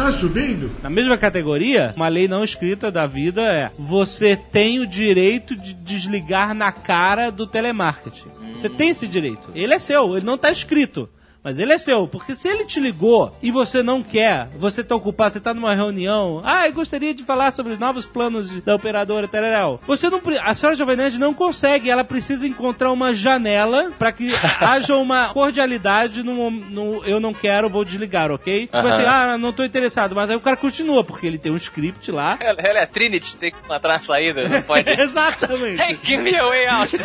Tá 0.00 0.12
subindo? 0.12 0.70
Na 0.82 0.88
mesma 0.88 1.18
categoria, 1.18 1.92
uma 1.94 2.08
lei 2.08 2.26
não 2.26 2.42
escrita 2.42 2.90
da 2.90 3.06
vida 3.06 3.42
é: 3.42 3.70
você 3.78 4.34
tem 4.34 4.80
o 4.80 4.86
direito 4.86 5.54
de 5.54 5.74
desligar 5.74 6.54
na 6.54 6.72
cara 6.72 7.30
do 7.30 7.46
telemarketing. 7.46 8.30
Você 8.54 8.70
tem 8.70 8.88
esse 8.88 9.06
direito. 9.06 9.50
Ele 9.54 9.74
é 9.74 9.78
seu, 9.78 10.16
ele 10.16 10.24
não 10.24 10.38
tá 10.38 10.50
escrito. 10.50 11.06
Mas 11.42 11.58
ele 11.58 11.72
é 11.72 11.78
seu, 11.78 12.06
porque 12.06 12.36
se 12.36 12.48
ele 12.48 12.64
te 12.64 12.78
ligou 12.78 13.34
e 13.42 13.50
você 13.50 13.82
não 13.82 14.02
quer, 14.02 14.48
você 14.56 14.84
tá 14.84 14.94
ocupado, 14.94 15.32
você 15.32 15.40
tá 15.40 15.54
numa 15.54 15.74
reunião, 15.74 16.42
ah, 16.44 16.66
eu 16.66 16.72
gostaria 16.72 17.14
de 17.14 17.24
falar 17.24 17.52
sobre 17.52 17.72
os 17.72 17.78
novos 17.78 18.06
planos 18.06 18.50
da 18.62 18.74
operadora 18.74 19.26
Tereréu. 19.26 19.80
Você 19.86 20.10
não, 20.10 20.20
a 20.42 20.54
senhora 20.54 20.76
Jovem 20.76 20.96
Nerd 20.96 21.18
não 21.18 21.32
consegue, 21.32 21.88
ela 21.88 22.04
precisa 22.04 22.46
encontrar 22.46 22.92
uma 22.92 23.14
janela 23.14 23.90
para 23.98 24.12
que 24.12 24.28
haja 24.60 24.96
uma 24.96 25.30
cordialidade 25.30 26.22
no, 26.22 26.50
no 26.50 27.04
eu 27.04 27.18
não 27.18 27.32
quero, 27.32 27.70
vou 27.70 27.84
desligar, 27.84 28.30
ok? 28.30 28.66
Tipo 28.66 28.76
Aham. 28.76 28.88
assim, 28.88 29.04
ah, 29.06 29.38
não 29.38 29.52
tô 29.52 29.64
interessado, 29.64 30.14
mas 30.14 30.28
aí 30.28 30.36
o 30.36 30.40
cara 30.40 30.56
continua, 30.56 31.02
porque 31.02 31.26
ele 31.26 31.38
tem 31.38 31.50
um 31.50 31.56
script 31.56 32.12
lá. 32.12 32.36
Ela, 32.40 32.60
ela 32.60 32.80
é 32.80 32.86
Trinity, 32.86 33.36
tem 33.38 33.50
que 33.50 33.58
encontrar 33.64 33.96
a 33.96 33.98
saída, 34.00 34.46
não 34.46 34.60
pode... 34.60 34.90
Exatamente. 35.00 35.80
Hey, 35.80 35.98
give 36.02 36.22
me 36.22 36.36
a 36.36 36.46
way 36.46 36.66
out. 36.66 36.94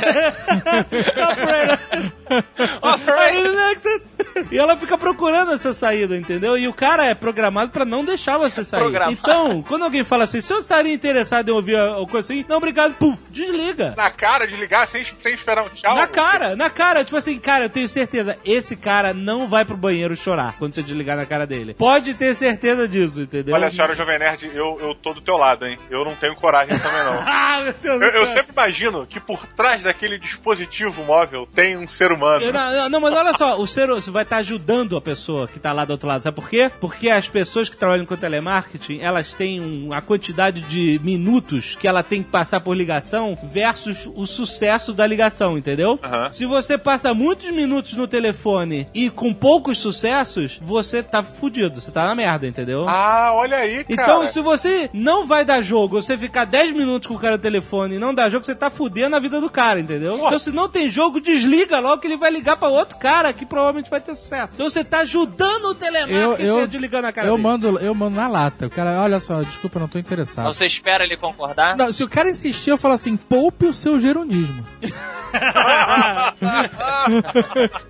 Operator. 1.32 2.12
Operator. 2.82 4.02
E 4.52 4.58
ela 4.58 4.78
fica 4.78 4.98
procurando 4.98 5.54
essa 5.54 5.74
saída, 5.74 6.16
entendeu? 6.16 6.58
E 6.58 6.68
o 6.68 6.74
cara 6.74 7.06
é 7.06 7.16
programado 7.16 7.72
pra 7.72 7.84
não 7.84 8.06
deixar 8.06 8.38
você 8.38 8.64
sair. 8.64 8.82
Programado. 8.82 9.12
Então, 9.14 9.62
quando 9.64 9.84
alguém 9.84 10.04
fala 10.04 10.26
assim, 10.26 10.40
se 10.40 10.52
eu 10.54 10.60
estaria 10.60 10.94
interessado 10.94 11.50
em 11.50 11.52
ouvir 11.52 11.76
a 11.76 11.96
a 11.96 12.08
coisa 12.08 12.34
assim, 12.34 12.46
não, 12.48 12.58
obrigado, 12.58 12.94
puf, 12.96 13.18
desliga. 13.30 13.94
Na 13.96 14.12
cara 14.12 14.46
de 14.46 14.56
ligar 14.56 14.88
sem, 14.88 15.04
sem 15.04 15.34
esperar 15.34 15.66
um 15.66 15.70
tchau. 15.70 15.96
Na 15.96 16.08
cara, 16.08 16.56
na 16.56 16.70
cara, 16.70 17.04
tipo 17.04 17.18
assim, 17.18 17.40
cara, 17.40 17.66
eu 17.66 17.70
tenho 17.70 17.88
certeza, 17.88 18.38
esse 18.46 18.76
cara 18.76 19.14
não 19.14 19.48
vai 19.48 19.64
pro 19.66 19.78
banheiro 19.78 20.16
chorar 20.16 20.56
quando 20.58 20.74
você 20.74 20.84
desligar 20.84 21.16
na 21.18 21.26
cara 21.26 21.48
dele. 21.48 21.74
Pode 21.74 22.14
ter 22.14 22.36
certeza 22.36 22.88
disso, 22.88 23.22
entendeu? 23.22 23.56
Olha, 23.56 23.70
senhora 23.70 23.96
Jovem 23.96 24.20
Nerd, 24.20 24.52
eu, 24.54 24.78
eu 24.82 24.94
tô 24.96 25.14
do 25.14 25.22
teu 25.22 25.36
lado, 25.36 25.66
hein? 25.66 25.78
Eu 25.90 26.04
não 26.04 26.16
tenho 26.16 26.36
coragem 26.36 26.78
também, 26.78 27.04
não. 27.04 27.26
Ah, 27.46 27.62
meu 27.62 27.74
Deus 27.74 28.02
Eu, 28.02 28.10
eu 28.10 28.26
sempre 28.26 28.52
imagino 28.52 29.06
que 29.06 29.20
por 29.20 29.46
trás 29.48 29.84
daquele 29.84 30.18
dispositivo 30.20 31.04
móvel 31.04 31.48
tem 31.54 31.78
um 31.78 31.88
ser 31.88 32.12
humano. 32.12 32.44
Eu 32.44 32.52
não, 32.54 32.72
não, 32.72 32.90
não, 32.90 33.02
mas 33.02 33.14
olha 33.14 33.34
só, 33.34 33.60
o 33.60 33.68
ser 33.68 33.88
você 33.88 34.12
vai 34.12 34.25
estar 34.26 34.38
ajudando 34.38 34.96
a 34.98 35.02
pessoa 35.02 35.48
que 35.48 35.60
tá 35.60 35.72
lá 35.74 35.86
do 35.86 35.92
outro 35.92 36.08
lado. 36.08 36.22
Sabe 36.22 36.36
por 36.36 36.50
quê? 36.50 36.70
Porque 36.80 37.10
as 37.10 37.28
pessoas 37.30 37.70
que 37.70 37.78
trabalham 37.78 38.06
com 38.06 38.16
telemarketing, 38.16 39.00
elas 39.00 39.34
têm 39.34 39.62
um- 39.62 39.94
a 39.94 40.02
quantidade 40.02 40.62
de 40.62 41.00
minutos 41.04 41.76
que 41.76 41.88
ela 41.88 42.04
tem 42.04 42.22
que 42.22 42.30
passar 42.30 42.60
por 42.60 42.76
ligação 42.76 43.38
versus 43.44 44.08
o 44.16 44.26
sucesso 44.26 44.94
da 44.94 45.06
ligação, 45.08 45.58
entendeu? 45.58 46.00
Se 46.32 46.46
você 46.46 46.78
passa 46.78 47.14
muitos 47.14 47.50
minutos 47.52 47.94
no 47.94 48.08
telefone 48.08 48.86
e 48.94 49.10
com 49.10 49.34
poucos 49.34 49.78
sucessos, 49.78 50.60
você 50.62 51.02
tá 51.02 51.24
fudido, 51.24 51.80
você 51.80 51.92
tá 51.92 52.06
na 52.08 52.16
merda, 52.16 52.48
entendeu? 52.48 52.88
Ah, 52.88 53.32
olha 53.34 53.58
aí, 53.58 53.84
cara. 53.84 53.88
Então, 53.90 54.28
se 54.28 54.40
você 54.42 54.90
não 54.94 55.26
vai 55.26 55.46
dar 55.46 55.62
jogo, 55.62 56.02
você 56.02 56.18
ficar 56.18 56.46
10 56.46 56.74
minutos 56.74 57.08
com 57.08 57.16
o 57.16 57.20
cara 57.20 57.38
no 57.38 57.42
telefone 57.42 57.96
e 57.96 58.00
não 58.00 58.14
dar 58.14 58.30
jogo, 58.30 58.46
você 58.46 58.56
tá 58.56 58.70
fudendo 58.70 59.16
a 59.16 59.20
vida 59.20 59.40
do 59.40 59.50
cara, 59.50 59.80
entendeu? 59.80 60.18
Então, 60.18 60.40
se 60.40 60.52
não 60.52 60.68
tem 60.70 60.90
jogo, 60.90 61.20
desliga 61.22 61.80
logo 61.80 62.02
que 62.02 62.08
ele 62.08 62.18
vai 62.18 62.32
ligar 62.32 62.58
pra 62.58 62.68
outro 62.70 62.98
cara 62.98 63.32
que 63.34 63.46
provavelmente 63.46 63.90
vai 63.90 64.02
ter 64.02 64.15
sucesso. 64.16 64.52
Então, 64.56 64.70
você 64.70 64.84
tá 64.84 65.00
ajudando 65.00 65.66
o 65.66 65.76
telemarketing 65.76 66.44
eu, 66.44 66.68
desligando 66.68 67.08
a 67.08 67.12
cara 67.14 67.28
eu 67.28 67.32
dele. 67.36 67.44
mando, 67.44 67.80
eu 67.80 67.94
mando 67.96 68.16
na 68.16 68.28
lata. 68.28 68.68
O 68.68 68.70
cara, 68.70 69.02
olha 69.02 69.20
só, 69.20 69.42
desculpa, 69.44 69.80
não 69.80 69.88
tô 69.88 69.98
interessado. 70.00 70.46
Você 70.46 70.66
espera 70.66 71.04
ele 71.04 71.18
concordar? 71.18 71.76
Não, 71.78 71.92
se 71.92 72.04
o 72.04 72.10
cara 72.10 72.30
insistir, 72.30 72.70
eu 72.72 72.78
falo 72.78 72.94
assim, 72.94 73.16
poupe 73.18 73.66
o 73.66 73.74
seu 73.74 74.00
gerundismo. 74.00 74.64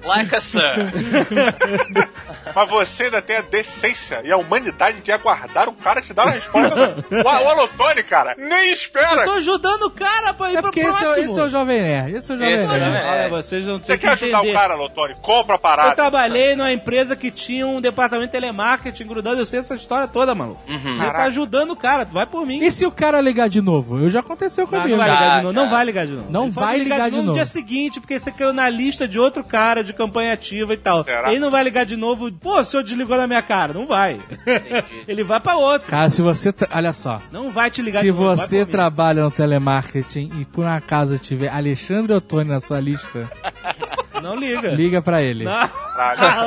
Like 0.03 0.35
a 0.35 0.41
sir. 0.41 0.61
Mas 2.55 2.69
você 2.69 3.03
ainda 3.03 3.21
tem 3.21 3.37
a 3.37 3.41
decência 3.41 4.21
e 4.23 4.31
a 4.31 4.37
humanidade 4.37 5.01
de 5.01 5.11
aguardar 5.11 5.67
o 5.67 5.73
cara 5.73 6.01
te 6.01 6.13
dar 6.13 6.23
uma 6.25 6.31
resposta. 6.31 6.95
o, 7.11 7.21
o 7.23 7.27
Alotone, 7.49 8.03
cara, 8.03 8.35
nem 8.37 8.71
espera. 8.71 9.21
Eu 9.21 9.25
tô 9.25 9.31
ajudando 9.33 9.83
o 9.83 9.91
cara 9.91 10.33
pra 10.33 10.51
ir 10.51 10.57
É 10.57 10.61
pro 10.61 10.71
porque 10.71 10.79
esse 10.79 10.89
é, 10.89 10.91
próximo. 10.91 11.11
o- 11.27 11.31
esse 11.31 11.39
é 11.39 11.43
o 11.43 11.49
Jovem 11.49 11.81
Nerd. 11.81 12.15
Esse 12.15 12.31
é 12.31 12.35
o 12.35 12.37
Jovem 12.39 12.53
Esse 12.55 12.65
é 12.65 12.67
Nerd. 12.89 13.05
Olha, 13.07 13.29
vocês 13.29 13.65
não 13.65 13.77
Você 13.79 13.93
que 13.97 13.97
quer 14.05 14.11
ajudar 14.13 14.37
entender. 14.39 14.49
o 14.51 14.53
cara, 14.53 14.73
Alotone? 14.73 15.15
Compra 15.21 15.55
a 15.55 15.59
parada. 15.59 15.89
Trabalhei 16.15 16.55
numa 16.55 16.71
empresa 16.71 17.15
que 17.15 17.29
tinha 17.29 17.67
um 17.67 17.81
departamento 17.81 18.27
de 18.27 18.31
telemarketing 18.31 19.05
grudado. 19.05 19.37
Eu 19.39 19.45
sei 19.45 19.59
essa 19.59 19.75
história 19.75 20.07
toda, 20.07 20.33
maluco. 20.33 20.61
Uhum. 20.69 20.97
Você 20.97 21.11
tá 21.11 21.23
ajudando 21.25 21.71
o 21.71 21.75
cara, 21.75 22.05
vai 22.05 22.25
por 22.25 22.45
mim. 22.45 22.63
E 22.63 22.71
se 22.71 22.85
o 22.85 22.91
cara 22.91 23.19
ligar 23.19 23.49
de 23.49 23.61
novo? 23.61 23.99
Eu 23.99 24.09
já 24.09 24.21
aconteceu 24.21 24.65
comigo. 24.65 24.87
não 24.89 24.97
vai 24.97 25.07
Já, 25.09 25.13
ligar 25.13 25.37
de 25.37 25.43
novo. 25.43 25.53
Não 25.53 25.69
vai 25.69 25.85
ligar 25.85 26.05
de 26.07 26.13
novo. 26.13 26.27
Não 26.31 26.43
Ele 26.45 26.51
vai 26.51 26.79
ligar 26.79 27.09
de 27.11 27.17
no 27.17 27.23
novo. 27.23 27.33
dia 27.35 27.45
seguinte, 27.45 27.99
porque 27.99 28.19
você 28.19 28.31
caiu 28.31 28.53
na 28.53 28.69
lista 28.69 29.07
de 29.07 29.19
outro 29.19 29.43
cara 29.43 29.83
de 29.83 29.93
campanha 29.93 30.33
ativa 30.33 30.73
e 30.73 30.77
tal. 30.77 31.03
Será? 31.03 31.29
Ele 31.31 31.39
não 31.39 31.51
vai 31.51 31.63
ligar 31.63 31.85
de 31.85 31.97
novo. 31.97 32.31
Pô, 32.31 32.59
o 32.59 32.63
senhor 32.63 32.83
desligou 32.83 33.17
na 33.17 33.27
minha 33.27 33.41
cara. 33.41 33.73
Não 33.73 33.85
vai. 33.85 34.19
Ele 35.07 35.23
vai 35.23 35.39
pra 35.39 35.57
outro. 35.57 35.89
Cara, 35.89 36.09
se 36.09 36.21
você. 36.21 36.51
tra- 36.53 36.69
Olha 36.73 36.93
só. 36.93 37.21
Não 37.31 37.49
vai 37.49 37.69
te 37.69 37.81
ligar 37.81 37.99
Se 37.99 38.05
de 38.05 38.11
novo. 38.11 38.25
vai 38.27 38.37
você 38.37 38.59
por 38.59 38.65
mim. 38.67 38.71
trabalha 38.71 39.23
no 39.23 39.31
telemarketing 39.31 40.31
e 40.39 40.45
por 40.45 40.65
um 40.65 40.69
acaso 40.69 41.17
tiver 41.17 41.49
Alexandre 41.49 42.13
Ottoni 42.13 42.49
na 42.49 42.59
sua 42.59 42.79
lista, 42.79 43.29
Não 44.25 44.35
liga. 44.35 44.69
liga 44.69 45.01
pra 45.03 45.21
ele. 45.21 45.43
Não. 45.43 45.69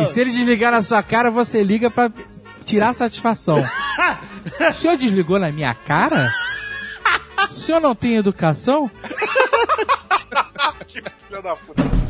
E 0.03 0.07
se 0.07 0.20
ele 0.20 0.33
desligar 0.33 0.72
na 0.72 0.83
sua 0.83 1.01
cara, 1.01 1.31
você 1.31 1.62
liga 1.62 1.89
pra 1.89 2.11
tirar 2.64 2.93
satisfação. 2.93 3.57
o 4.68 4.72
senhor 4.72 4.97
desligou 4.97 5.39
na 5.39 5.53
minha 5.53 5.72
cara? 5.74 6.29
O 7.49 7.53
senhor 7.53 7.81
não 7.81 7.95
tem 7.95 8.16
educação? 8.16 8.91
Filha 11.29 11.41
da 11.41 11.55
puta. 11.55 12.07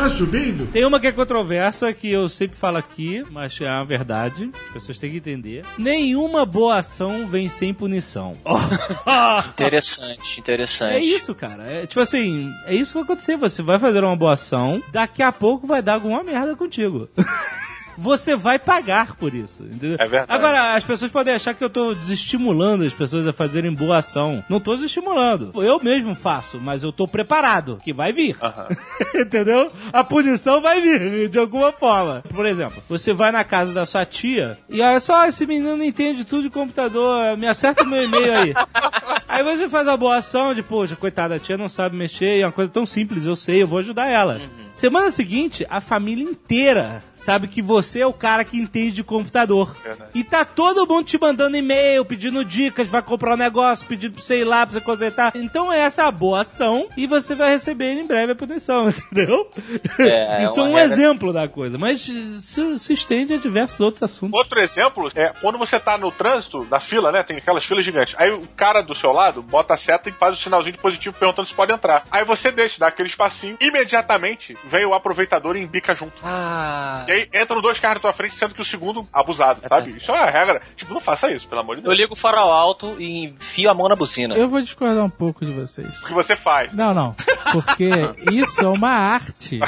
Tá 0.00 0.08
subindo? 0.08 0.66
Tem 0.72 0.82
uma 0.82 0.98
que 0.98 1.08
é 1.08 1.12
controversa, 1.12 1.92
que 1.92 2.10
eu 2.10 2.26
sempre 2.26 2.56
falo 2.56 2.78
aqui, 2.78 3.22
mas 3.30 3.60
é 3.60 3.70
uma 3.70 3.84
verdade. 3.84 4.50
As 4.68 4.72
pessoas 4.72 4.98
têm 4.98 5.10
que 5.10 5.18
entender. 5.18 5.62
Nenhuma 5.76 6.46
boa 6.46 6.78
ação 6.78 7.26
vem 7.26 7.50
sem 7.50 7.74
punição. 7.74 8.34
Interessante, 9.52 10.40
interessante. 10.40 10.94
É 10.94 11.00
isso, 11.00 11.34
cara. 11.34 11.64
É, 11.64 11.86
tipo 11.86 12.00
assim, 12.00 12.50
é 12.64 12.74
isso 12.74 12.92
que 12.92 12.94
vai 12.94 13.04
acontecer. 13.04 13.36
Você 13.36 13.62
vai 13.62 13.78
fazer 13.78 14.02
uma 14.02 14.16
boa 14.16 14.32
ação, 14.32 14.82
daqui 14.90 15.22
a 15.22 15.30
pouco 15.30 15.66
vai 15.66 15.82
dar 15.82 15.94
alguma 15.94 16.24
merda 16.24 16.56
contigo. 16.56 17.06
você 18.00 18.34
vai 18.34 18.58
pagar 18.58 19.14
por 19.16 19.34
isso. 19.34 19.62
Entendeu? 19.62 19.96
É 20.00 20.06
verdade. 20.06 20.32
Agora, 20.32 20.74
as 20.74 20.84
pessoas 20.84 21.10
podem 21.10 21.34
achar 21.34 21.54
que 21.54 21.62
eu 21.62 21.68
tô 21.68 21.94
desestimulando 21.94 22.84
as 22.84 22.94
pessoas 22.94 23.26
a 23.26 23.32
fazerem 23.32 23.72
boa 23.72 23.98
ação. 23.98 24.42
Não 24.48 24.58
tô 24.58 24.74
desestimulando. 24.74 25.52
Eu 25.62 25.78
mesmo 25.82 26.14
faço, 26.14 26.58
mas 26.60 26.82
eu 26.82 26.92
tô 26.92 27.06
preparado, 27.06 27.78
que 27.84 27.92
vai 27.92 28.12
vir. 28.12 28.36
Entendeu? 29.14 29.70
A 29.92 30.02
punição 30.02 30.62
vai 30.62 30.80
vir, 30.80 31.28
de 31.28 31.38
alguma 31.38 31.72
forma. 31.72 32.24
Por 32.34 32.46
exemplo, 32.46 32.82
você 32.88 33.12
vai 33.12 33.30
na 33.30 33.44
casa 33.44 33.72
da 33.72 33.84
sua 33.84 34.06
tia 34.06 34.58
e 34.68 34.80
olha 34.80 35.00
só, 35.00 35.26
esse 35.26 35.46
menino 35.46 35.76
não 35.76 35.84
entende 35.84 36.24
tudo 36.24 36.44
de 36.44 36.50
computador, 36.50 37.36
me 37.36 37.46
acerta 37.46 37.84
o 37.84 37.88
meu 37.88 38.02
e-mail 38.02 38.34
aí. 38.34 38.54
Aí 39.28 39.44
você 39.44 39.68
faz 39.68 39.86
a 39.86 39.96
boa 39.96 40.16
ação 40.16 40.52
de, 40.52 40.60
poxa, 40.60 40.96
coitada, 40.96 41.36
a 41.36 41.38
tia 41.38 41.56
não 41.56 41.68
sabe 41.68 41.96
mexer, 41.96 42.40
é 42.40 42.44
uma 42.44 42.50
coisa 42.50 42.68
tão 42.68 42.84
simples, 42.84 43.24
eu 43.24 43.36
sei, 43.36 43.62
eu 43.62 43.66
vou 43.66 43.78
ajudar 43.78 44.08
ela. 44.08 44.40
Semana 44.80 45.10
seguinte, 45.10 45.66
a 45.68 45.78
família 45.78 46.24
inteira 46.24 47.02
sabe 47.14 47.48
que 47.48 47.60
você 47.60 48.00
é 48.00 48.06
o 48.06 48.14
cara 48.14 48.46
que 48.46 48.56
entende 48.56 48.92
de 48.92 49.04
computador. 49.04 49.76
Verdade. 49.84 50.10
E 50.14 50.24
tá 50.24 50.42
todo 50.42 50.86
mundo 50.86 51.04
te 51.04 51.20
mandando 51.20 51.54
e-mail, 51.54 52.02
pedindo 52.02 52.42
dicas, 52.42 52.88
vai 52.88 53.02
comprar 53.02 53.34
um 53.34 53.36
negócio, 53.36 53.86
pedindo 53.86 54.14
pra 54.14 54.22
você 54.22 54.40
ir 54.40 54.44
lá, 54.44 54.64
pra 54.64 54.72
você 54.72 54.80
consertar. 54.80 55.32
Então 55.34 55.70
essa 55.70 56.00
é 56.00 56.04
a 56.06 56.10
boa 56.10 56.40
ação 56.40 56.88
e 56.96 57.06
você 57.06 57.34
vai 57.34 57.50
receber 57.50 57.92
em 57.92 58.06
breve 58.06 58.32
a 58.32 58.34
punição, 58.34 58.88
entendeu? 59.12 59.50
É, 59.98 60.42
é 60.42 60.44
Isso 60.44 60.60
é 60.60 60.62
uma 60.62 60.70
um 60.70 60.74
regra. 60.76 60.94
exemplo 60.94 61.30
da 61.30 61.46
coisa. 61.46 61.76
Mas 61.76 62.00
se, 62.00 62.78
se 62.78 62.94
estende 62.94 63.34
a 63.34 63.36
diversos 63.36 63.78
outros 63.80 64.02
assuntos. 64.02 64.38
Outro 64.38 64.60
exemplo 64.60 65.10
é 65.14 65.30
quando 65.42 65.58
você 65.58 65.78
tá 65.78 65.98
no 65.98 66.10
trânsito, 66.10 66.66
na 66.70 66.80
fila, 66.80 67.12
né? 67.12 67.22
Tem 67.22 67.36
aquelas 67.36 67.66
filas 67.66 67.84
gigantes. 67.84 68.14
Aí 68.16 68.30
o 68.32 68.48
cara 68.56 68.80
do 68.80 68.94
seu 68.94 69.12
lado 69.12 69.42
bota 69.42 69.74
a 69.74 69.76
seta 69.76 70.08
e 70.08 70.12
faz 70.12 70.38
o 70.38 70.40
sinalzinho 70.40 70.72
de 70.72 70.78
positivo 70.78 71.14
perguntando 71.18 71.46
se 71.46 71.52
pode 71.52 71.70
entrar. 71.70 72.04
Aí 72.10 72.24
você 72.24 72.50
deixa, 72.50 72.80
dá 72.80 72.86
aquele 72.86 73.10
espacinho. 73.10 73.58
Imediatamente 73.60 74.56
vem 74.70 74.86
o 74.86 74.94
aproveitador 74.94 75.56
e 75.56 75.60
embica 75.62 75.94
junto. 75.94 76.14
Ah. 76.22 77.04
E 77.08 77.12
aí 77.12 77.28
entram 77.34 77.60
dois 77.60 77.78
carros 77.80 77.96
na 77.96 78.00
tua 78.00 78.12
frente, 78.12 78.34
sendo 78.34 78.54
que 78.54 78.60
o 78.60 78.64
segundo 78.64 79.06
abusado, 79.12 79.60
sabe? 79.68 79.96
Isso 79.96 80.10
é 80.10 80.14
uma 80.14 80.26
regra. 80.30 80.62
Tipo, 80.76 80.94
não 80.94 81.00
faça 81.00 81.30
isso, 81.32 81.48
pelo 81.48 81.60
amor 81.60 81.76
de 81.76 81.80
Eu 81.82 81.86
Deus. 81.88 81.96
ligo 81.98 82.12
o 82.14 82.16
farol 82.16 82.50
alto 82.52 82.96
e 82.98 83.24
enfio 83.26 83.70
a 83.70 83.74
mão 83.74 83.88
na 83.88 83.96
buzina. 83.96 84.34
Eu 84.36 84.48
vou 84.48 84.60
discordar 84.60 85.04
um 85.04 85.10
pouco 85.10 85.44
de 85.44 85.52
vocês. 85.52 86.00
O 86.02 86.06
que 86.06 86.12
você 86.14 86.36
faz? 86.36 86.72
Não, 86.72 86.94
não. 86.94 87.14
Porque 87.52 87.90
isso 88.32 88.62
é 88.62 88.68
uma 88.68 88.90
arte. 88.90 89.58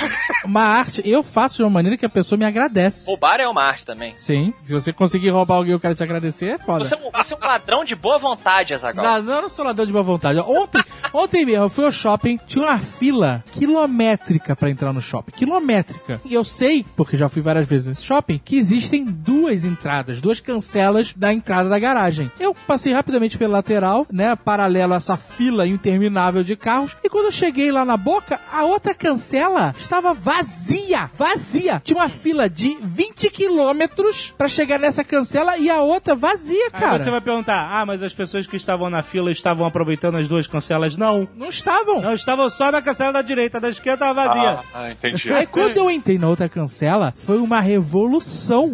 Uma 0.45 0.63
arte. 0.63 1.03
Eu 1.05 1.23
faço 1.23 1.57
de 1.57 1.63
uma 1.65 1.71
maneira 1.71 1.97
que 1.97 2.07
a 2.07 2.09
pessoa 2.09 2.39
me 2.39 2.45
agradece. 2.45 3.07
Roubar 3.07 3.41
é 3.41 3.49
uma 3.49 3.63
arte 3.63 3.85
também. 3.85 4.15
Sim. 4.17 4.55
Se 4.65 4.73
você 4.73 4.93
conseguir 4.93 5.31
roubar 5.31 5.57
alguém 5.57 5.73
e 5.73 5.77
o 5.77 5.81
cara 5.81 5.95
te 5.95 6.03
agradecer, 6.03 6.47
é 6.55 6.59
foda. 6.59 6.85
Você, 6.85 6.95
é 6.95 6.99
um- 6.99 7.11
você 7.11 7.35
é 7.35 7.37
um 7.37 7.41
ladrão 7.41 7.85
de 7.85 7.95
boa 7.95 8.19
vontade, 8.19 8.73
Azagal. 8.75 9.05
Não, 9.05 9.23
não, 9.23 9.35
eu 9.35 9.43
não 9.43 9.49
sou 9.49 9.65
ladrão 9.65 9.85
de 9.87 9.93
boa 9.93 10.05
vontade. 10.05 10.39
Ontem, 10.41 10.83
ontem 11.13 11.45
mesmo, 11.45 11.65
eu 11.65 11.69
fui 11.71 11.85
ao 11.85 11.93
shopping, 11.93 12.39
tinha 12.47 12.65
uma 12.65 12.79
fila 12.79 13.43
quilométrica 13.53 14.55
pra 14.55 14.71
entrar 14.71 14.82
no 14.91 15.03
shopping. 15.03 15.33
Quilométrica. 15.33 16.19
E 16.25 16.33
eu 16.33 16.43
sei, 16.45 16.83
porque 16.97 17.15
já 17.15 17.29
fui 17.29 17.43
várias 17.43 17.67
vezes 17.69 17.87
nesse 17.87 18.05
shopping, 18.05 18.41
que 18.43 18.57
existem 18.57 19.05
duas 19.05 19.67
entradas, 19.67 20.21
duas 20.21 20.41
cancelas 20.41 21.13
da 21.15 21.31
entrada 21.33 21.69
da 21.69 21.79
garagem. 21.79 22.33
Eu 22.41 22.55
passei 22.67 22.95
rapidamente 22.95 23.37
pela 23.37 23.53
lateral, 23.53 24.07
né, 24.11 24.35
paralelo 24.35 24.95
a 24.95 24.97
essa 24.97 25.17
fila 25.19 25.67
interminável 25.67 26.43
de 26.43 26.57
carros, 26.57 26.97
e 27.05 27.09
quando 27.11 27.27
eu 27.27 27.33
cheguei 27.33 27.71
lá 27.71 27.85
na 27.85 27.97
boca, 27.99 28.41
a 28.51 28.65
outra 28.65 28.95
cancela 28.95 29.75
estava 29.79 30.15
vazia. 30.15 31.11
Vazia. 31.13 31.83
Tinha 31.85 31.99
uma 31.99 32.09
fila 32.09 32.49
de 32.49 32.79
20 32.81 33.29
quilômetros 33.31 34.33
pra 34.37 34.49
chegar 34.49 34.79
nessa 34.79 35.05
cancela 35.05 35.59
e 35.59 35.69
a 35.69 35.81
outra 35.81 36.15
vazia, 36.15 36.67
Aí 36.73 36.81
cara. 36.81 36.99
você 36.99 37.11
vai 37.11 37.21
perguntar, 37.21 37.69
ah, 37.71 37.85
mas 37.85 38.03
as 38.03 38.15
pessoas 38.15 38.47
que 38.47 38.57
estavam 38.57 38.89
na 38.89 39.03
fila 39.03 39.31
estavam 39.31 39.67
aproveitando 39.67 40.17
as 40.17 40.27
duas 40.27 40.47
cancelas? 40.47 40.97
Não. 40.97 41.29
Não 41.37 41.49
estavam. 41.49 42.01
Não, 42.01 42.15
estavam 42.15 42.49
só 42.49 42.71
na 42.73 42.81
cancela 42.81 43.13
da 43.13 43.23
direita, 43.23 43.61
da 43.61 43.69
esquerda 43.69 44.07
tava 44.07 44.27
vazia. 44.27 44.51
Ah, 44.51 44.72
entendi. 44.91 45.33
Aí 45.33 45.47
quando 45.47 45.77
eu 45.77 45.91
entrei 45.91 46.19
na 46.19 46.29
outra 46.29 46.49
cancela, 46.49 47.13
foi 47.15 47.39
uma 47.39 47.61
revolução. 47.61 48.73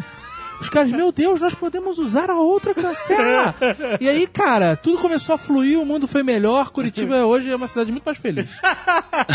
Os 0.60 0.68
caras, 0.68 0.90
meu 0.90 1.12
Deus, 1.12 1.40
nós 1.40 1.54
podemos 1.54 1.98
usar 1.98 2.30
a 2.30 2.38
outra 2.38 2.74
cancela. 2.74 3.54
e 4.00 4.08
aí, 4.08 4.26
cara, 4.26 4.76
tudo 4.76 4.98
começou 4.98 5.34
a 5.34 5.38
fluir, 5.38 5.80
o 5.80 5.86
mundo 5.86 6.06
foi 6.06 6.22
melhor. 6.22 6.70
Curitiba 6.70 7.24
hoje 7.24 7.50
é 7.50 7.56
uma 7.56 7.68
cidade 7.68 7.90
muito 7.92 8.04
mais 8.04 8.18
feliz. 8.18 8.48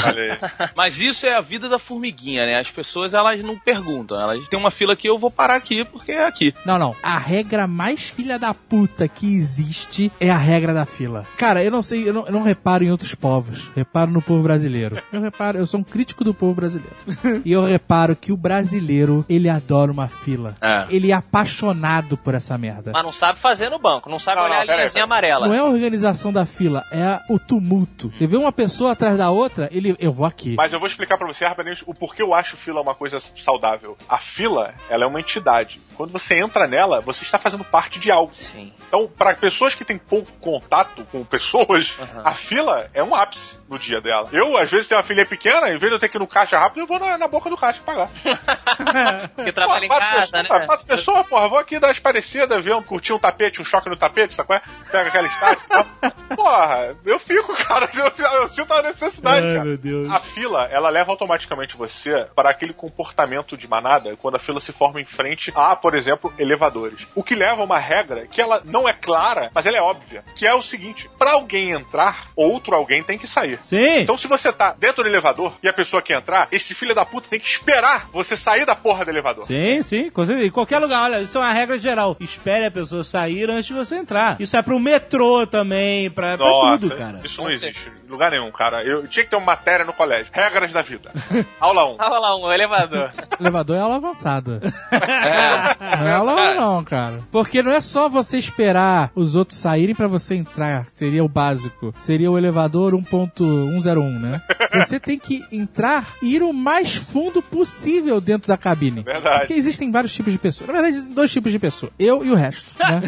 Olha 0.05 0.23
aí. 0.23 0.69
Mas 0.75 0.99
isso 0.99 1.25
é 1.25 1.33
a 1.33 1.41
vida 1.41 1.69
da 1.69 1.79
formiguinha, 1.79 2.45
né? 2.45 2.59
As 2.59 2.69
pessoas, 2.69 3.13
elas 3.13 3.41
não 3.41 3.57
perguntam. 3.57 4.19
Elas 4.19 4.47
têm 4.47 4.59
uma 4.59 4.71
fila 4.71 4.93
aqui, 4.93 5.07
eu 5.07 5.17
vou 5.17 5.31
parar 5.31 5.55
aqui 5.55 5.85
porque 5.85 6.11
é 6.11 6.25
aqui. 6.25 6.53
Não, 6.65 6.77
não. 6.77 6.95
A 7.01 7.17
regra 7.17 7.67
mais 7.67 8.03
filha 8.03 8.37
da 8.37 8.53
puta 8.53 9.07
que 9.07 9.35
existe 9.35 10.11
é 10.19 10.29
a 10.29 10.37
regra 10.37 10.73
da 10.73 10.85
fila. 10.85 11.25
Cara, 11.37 11.63
eu 11.63 11.71
não 11.71 11.81
sei, 11.81 12.07
eu 12.07 12.13
não, 12.13 12.25
eu 12.25 12.31
não 12.31 12.43
reparo 12.43 12.83
em 12.83 12.91
outros 12.91 13.15
povos. 13.15 13.71
Reparo 13.75 14.11
no 14.11 14.21
povo 14.21 14.43
brasileiro. 14.43 15.01
Eu 15.11 15.21
reparo, 15.21 15.57
eu 15.57 15.67
sou 15.67 15.79
um 15.79 15.83
crítico 15.83 16.23
do 16.23 16.33
povo 16.33 16.53
brasileiro. 16.53 16.95
e 17.45 17.51
eu 17.51 17.63
reparo 17.63 18.15
que 18.15 18.31
o 18.31 18.37
brasileiro, 18.37 19.25
ele 19.29 19.49
adora 19.49 19.91
uma 19.91 20.07
fila. 20.07 20.55
É. 20.61 20.85
Ele 20.89 21.12
é 21.13 21.17
apaixonado 21.17 22.17
por 22.17 22.33
essa 22.33 22.57
merda. 22.57 22.91
Mas 22.93 23.03
não 23.03 23.11
sabe 23.11 23.39
fazer 23.39 23.69
no 23.69 23.79
banco, 23.79 24.09
não 24.09 24.19
sabe 24.19 24.37
Não, 24.37 24.45
olhar 24.45 24.65
não, 24.65 24.73
a 24.73 24.75
linhazinha 24.75 25.03
amarela. 25.03 25.47
Não 25.47 25.53
é 25.53 25.59
a 25.59 25.65
organização 25.65 26.33
da 26.33 26.45
fila, 26.45 26.83
é 26.91 27.19
o 27.29 27.39
tumulto. 27.39 28.11
Você 28.17 28.27
vê 28.27 28.37
uma 28.37 28.51
pessoa 28.51 28.91
atrás 28.91 29.17
da 29.17 29.29
outra, 29.29 29.69
ele, 29.71 29.95
eu 29.99 30.11
vou 30.11 30.25
aqui. 30.25 30.55
Mas 30.55 30.73
eu 30.73 30.79
vou 30.79 30.87
explicar 30.87 31.17
pra 31.17 31.27
você 31.27 31.45
rapidamente 31.45 31.83
o 31.85 31.93
porquê 31.93 32.21
eu 32.21 32.33
acho 32.33 32.57
fila 32.57 32.81
uma 32.81 32.95
coisa 32.95 33.19
saudável. 33.19 33.97
A 34.09 34.17
fila, 34.17 34.73
ela 34.89 35.03
é 35.03 35.07
uma 35.07 35.19
entidade. 35.19 35.79
Quando 35.95 36.11
você 36.11 36.37
entra 36.37 36.67
nela, 36.67 36.99
você 37.01 37.23
está 37.23 37.37
fazendo 37.37 37.63
parte 37.63 37.99
de 37.99 38.11
algo. 38.11 38.33
Sim. 38.33 38.73
Então, 38.87 39.07
para 39.07 39.35
pessoas 39.35 39.75
que 39.75 39.85
têm 39.85 39.97
pouco 39.97 40.31
contato 40.33 41.05
com 41.11 41.23
pessoas, 41.23 41.95
Aham. 41.99 42.21
a 42.25 42.33
fila 42.33 42.89
é 42.93 43.03
um 43.03 43.15
ápice 43.15 43.57
no 43.69 43.79
dia 43.79 43.99
dela. 44.01 44.29
Eu, 44.31 44.57
às 44.57 44.69
vezes, 44.69 44.87
tenho 44.87 44.99
uma 44.99 45.05
filha 45.05 45.25
pequena, 45.25 45.69
em 45.69 45.77
vez 45.77 45.89
de 45.89 45.95
eu 45.95 45.99
ter 45.99 46.09
que 46.09 46.17
ir 46.17 46.19
no 46.19 46.27
caixa 46.27 46.57
rápido, 46.59 46.81
eu 46.81 46.87
vou 46.87 46.99
na, 46.99 47.17
na 47.17 47.27
boca 47.27 47.49
do 47.49 47.57
caixa 47.57 47.81
pagar. 47.83 48.09
Porque 49.35 49.51
trabalha 49.51 49.85
em 49.85 49.87
Pô, 49.87 49.95
quatro 49.95 50.09
casa, 50.09 50.21
pessoas, 50.31 50.43
né? 50.59 50.65
Quatro 50.65 50.87
pessoas, 50.87 51.27
porra, 51.27 51.47
vou 51.47 51.59
aqui 51.59 51.79
dar 51.79 51.89
as 51.89 51.99
parecidas, 51.99 52.63
ver 52.63 52.75
um, 52.75 52.83
curtir 52.83 53.13
um 53.13 53.19
tapete, 53.19 53.61
um 53.61 53.65
choque 53.65 53.89
no 53.89 53.97
tapete, 53.97 54.35
sabe 54.35 54.47
qual 54.47 54.59
é? 54.59 54.61
Pega 54.91 55.09
aquela 55.09 55.27
estática 55.27 55.65
e 55.65 55.69
tal. 55.69 56.13
Porra, 56.35 56.95
eu 57.05 57.19
fico, 57.19 57.55
cara, 57.55 57.89
eu, 57.93 58.25
eu 58.41 58.47
sinto 58.47 58.73
a 58.73 58.81
necessidade, 58.81 59.45
Ai, 59.45 59.53
cara. 59.53 59.65
meu 59.65 59.77
Deus. 59.77 60.09
A 60.09 60.19
fila, 60.19 60.67
ela 60.71 60.89
leva 60.89 61.11
automaticamente 61.11 61.77
você 61.77 62.27
para 62.35 62.49
aquele 62.49 62.73
comportamento 62.73 63.57
de 63.57 63.67
manada 63.67 64.15
quando 64.17 64.35
a 64.35 64.39
fila 64.39 64.59
se 64.59 64.71
forma 64.71 64.99
em 64.99 65.05
frente 65.05 65.51
a, 65.55 65.75
por 65.83 65.95
exemplo, 65.95 66.33
elevadores. 66.39 67.05
O 67.13 67.21
que 67.21 67.35
leva 67.35 67.59
a 67.59 67.65
uma 67.65 67.77
regra 67.77 68.25
que 68.25 68.41
ela 68.41 68.61
não 68.63 68.87
é 68.87 68.93
clara, 68.93 69.51
mas 69.53 69.65
ela 69.65 69.75
é 69.75 69.81
óbvia, 69.81 70.23
que 70.33 70.47
é 70.47 70.53
o 70.53 70.61
seguinte: 70.61 71.09
para 71.19 71.33
alguém 71.33 71.71
entrar, 71.71 72.29
outro 72.37 72.73
alguém 72.73 73.03
tem 73.03 73.17
que 73.17 73.27
sair. 73.27 73.59
Sim. 73.65 73.99
Então, 73.99 74.15
se 74.15 74.25
você 74.25 74.53
tá 74.53 74.73
dentro 74.79 75.03
do 75.03 75.09
elevador 75.09 75.51
e 75.61 75.67
a 75.67 75.73
pessoa 75.73 76.01
quer 76.01 76.19
entrar, 76.19 76.47
esse 76.53 76.73
filho 76.73 76.95
da 76.95 77.03
puta 77.03 77.27
tem 77.29 77.37
que 77.37 77.45
esperar 77.45 78.07
você 78.13 78.37
sair 78.37 78.65
da 78.65 78.75
porra 78.75 79.03
do 79.03 79.11
elevador. 79.11 79.43
Sim, 79.43 79.81
sim. 79.83 80.09
Em 80.41 80.51
qualquer 80.51 80.79
lugar, 80.79 81.03
olha, 81.03 81.21
isso 81.21 81.37
é 81.37 81.41
uma 81.41 81.51
regra 81.51 81.77
geral. 81.77 82.15
Espere 82.17 82.65
a 82.65 82.71
pessoa 82.71 83.03
sair 83.03 83.49
antes 83.49 83.65
de 83.65 83.73
você 83.73 83.95
entrar. 83.95 84.37
Isso 84.39 84.55
é 84.55 84.61
pro 84.61 84.79
metrô 84.79 85.45
também, 85.45 86.09
pra, 86.09 86.37
pra 86.37 86.45
Nossa, 86.47 86.87
tudo, 86.87 86.95
cara. 86.95 87.19
isso 87.25 87.41
não 87.41 87.49
existe 87.49 87.91
em 88.07 88.09
lugar 88.09 88.31
nenhum, 88.31 88.49
cara. 88.51 88.83
Eu 88.83 89.05
tinha 89.05 89.25
que 89.25 89.29
ter 89.29 89.35
uma 89.35 89.45
matéria 89.47 89.85
no 89.85 89.91
colégio. 89.91 90.31
Regras 90.31 90.71
da 90.71 90.81
vida. 90.81 91.11
Aula 91.59 91.85
1. 91.93 91.95
Ah, 91.99 92.09
olha 92.09 92.19
lá, 92.19 92.35
um 92.37 92.51
elevador. 92.51 93.11
Elevador 93.39 93.75
é 93.75 93.79
aula 93.79 93.95
avançada. 93.95 94.61
Não 95.79 96.07
é 96.07 96.13
aula 96.13 96.55
não, 96.55 96.83
cara. 96.83 97.19
Porque 97.31 97.61
não 97.61 97.71
é 97.71 97.81
só 97.81 98.09
você 98.09 98.37
esperar 98.37 99.11
os 99.15 99.35
outros 99.35 99.59
saírem 99.59 99.95
pra 99.95 100.07
você 100.07 100.35
entrar. 100.35 100.85
Seria 100.89 101.23
o 101.23 101.29
básico. 101.29 101.93
Seria 101.97 102.31
o 102.31 102.37
elevador 102.37 102.93
1.101, 102.93 104.19
né? 104.19 104.41
Você 104.73 104.99
tem 104.99 105.19
que 105.19 105.43
entrar 105.51 106.15
e 106.21 106.35
ir 106.35 106.41
o 106.41 106.51
mais 106.51 106.95
fundo 106.95 107.43
possível 107.43 108.19
dentro 108.19 108.47
da 108.47 108.57
cabine. 108.57 109.03
Verdade. 109.03 109.39
Porque 109.39 109.53
existem 109.53 109.91
vários 109.91 110.13
tipos 110.13 110.33
de 110.33 110.39
pessoas. 110.39 110.67
Na 110.67 110.73
verdade, 110.73 110.95
existem 110.95 111.13
dois 111.13 111.31
tipos 111.31 111.51
de 111.51 111.59
pessoa. 111.59 111.91
Eu 111.99 112.25
e 112.25 112.31
o 112.31 112.35
resto, 112.35 112.71
né? 112.79 113.01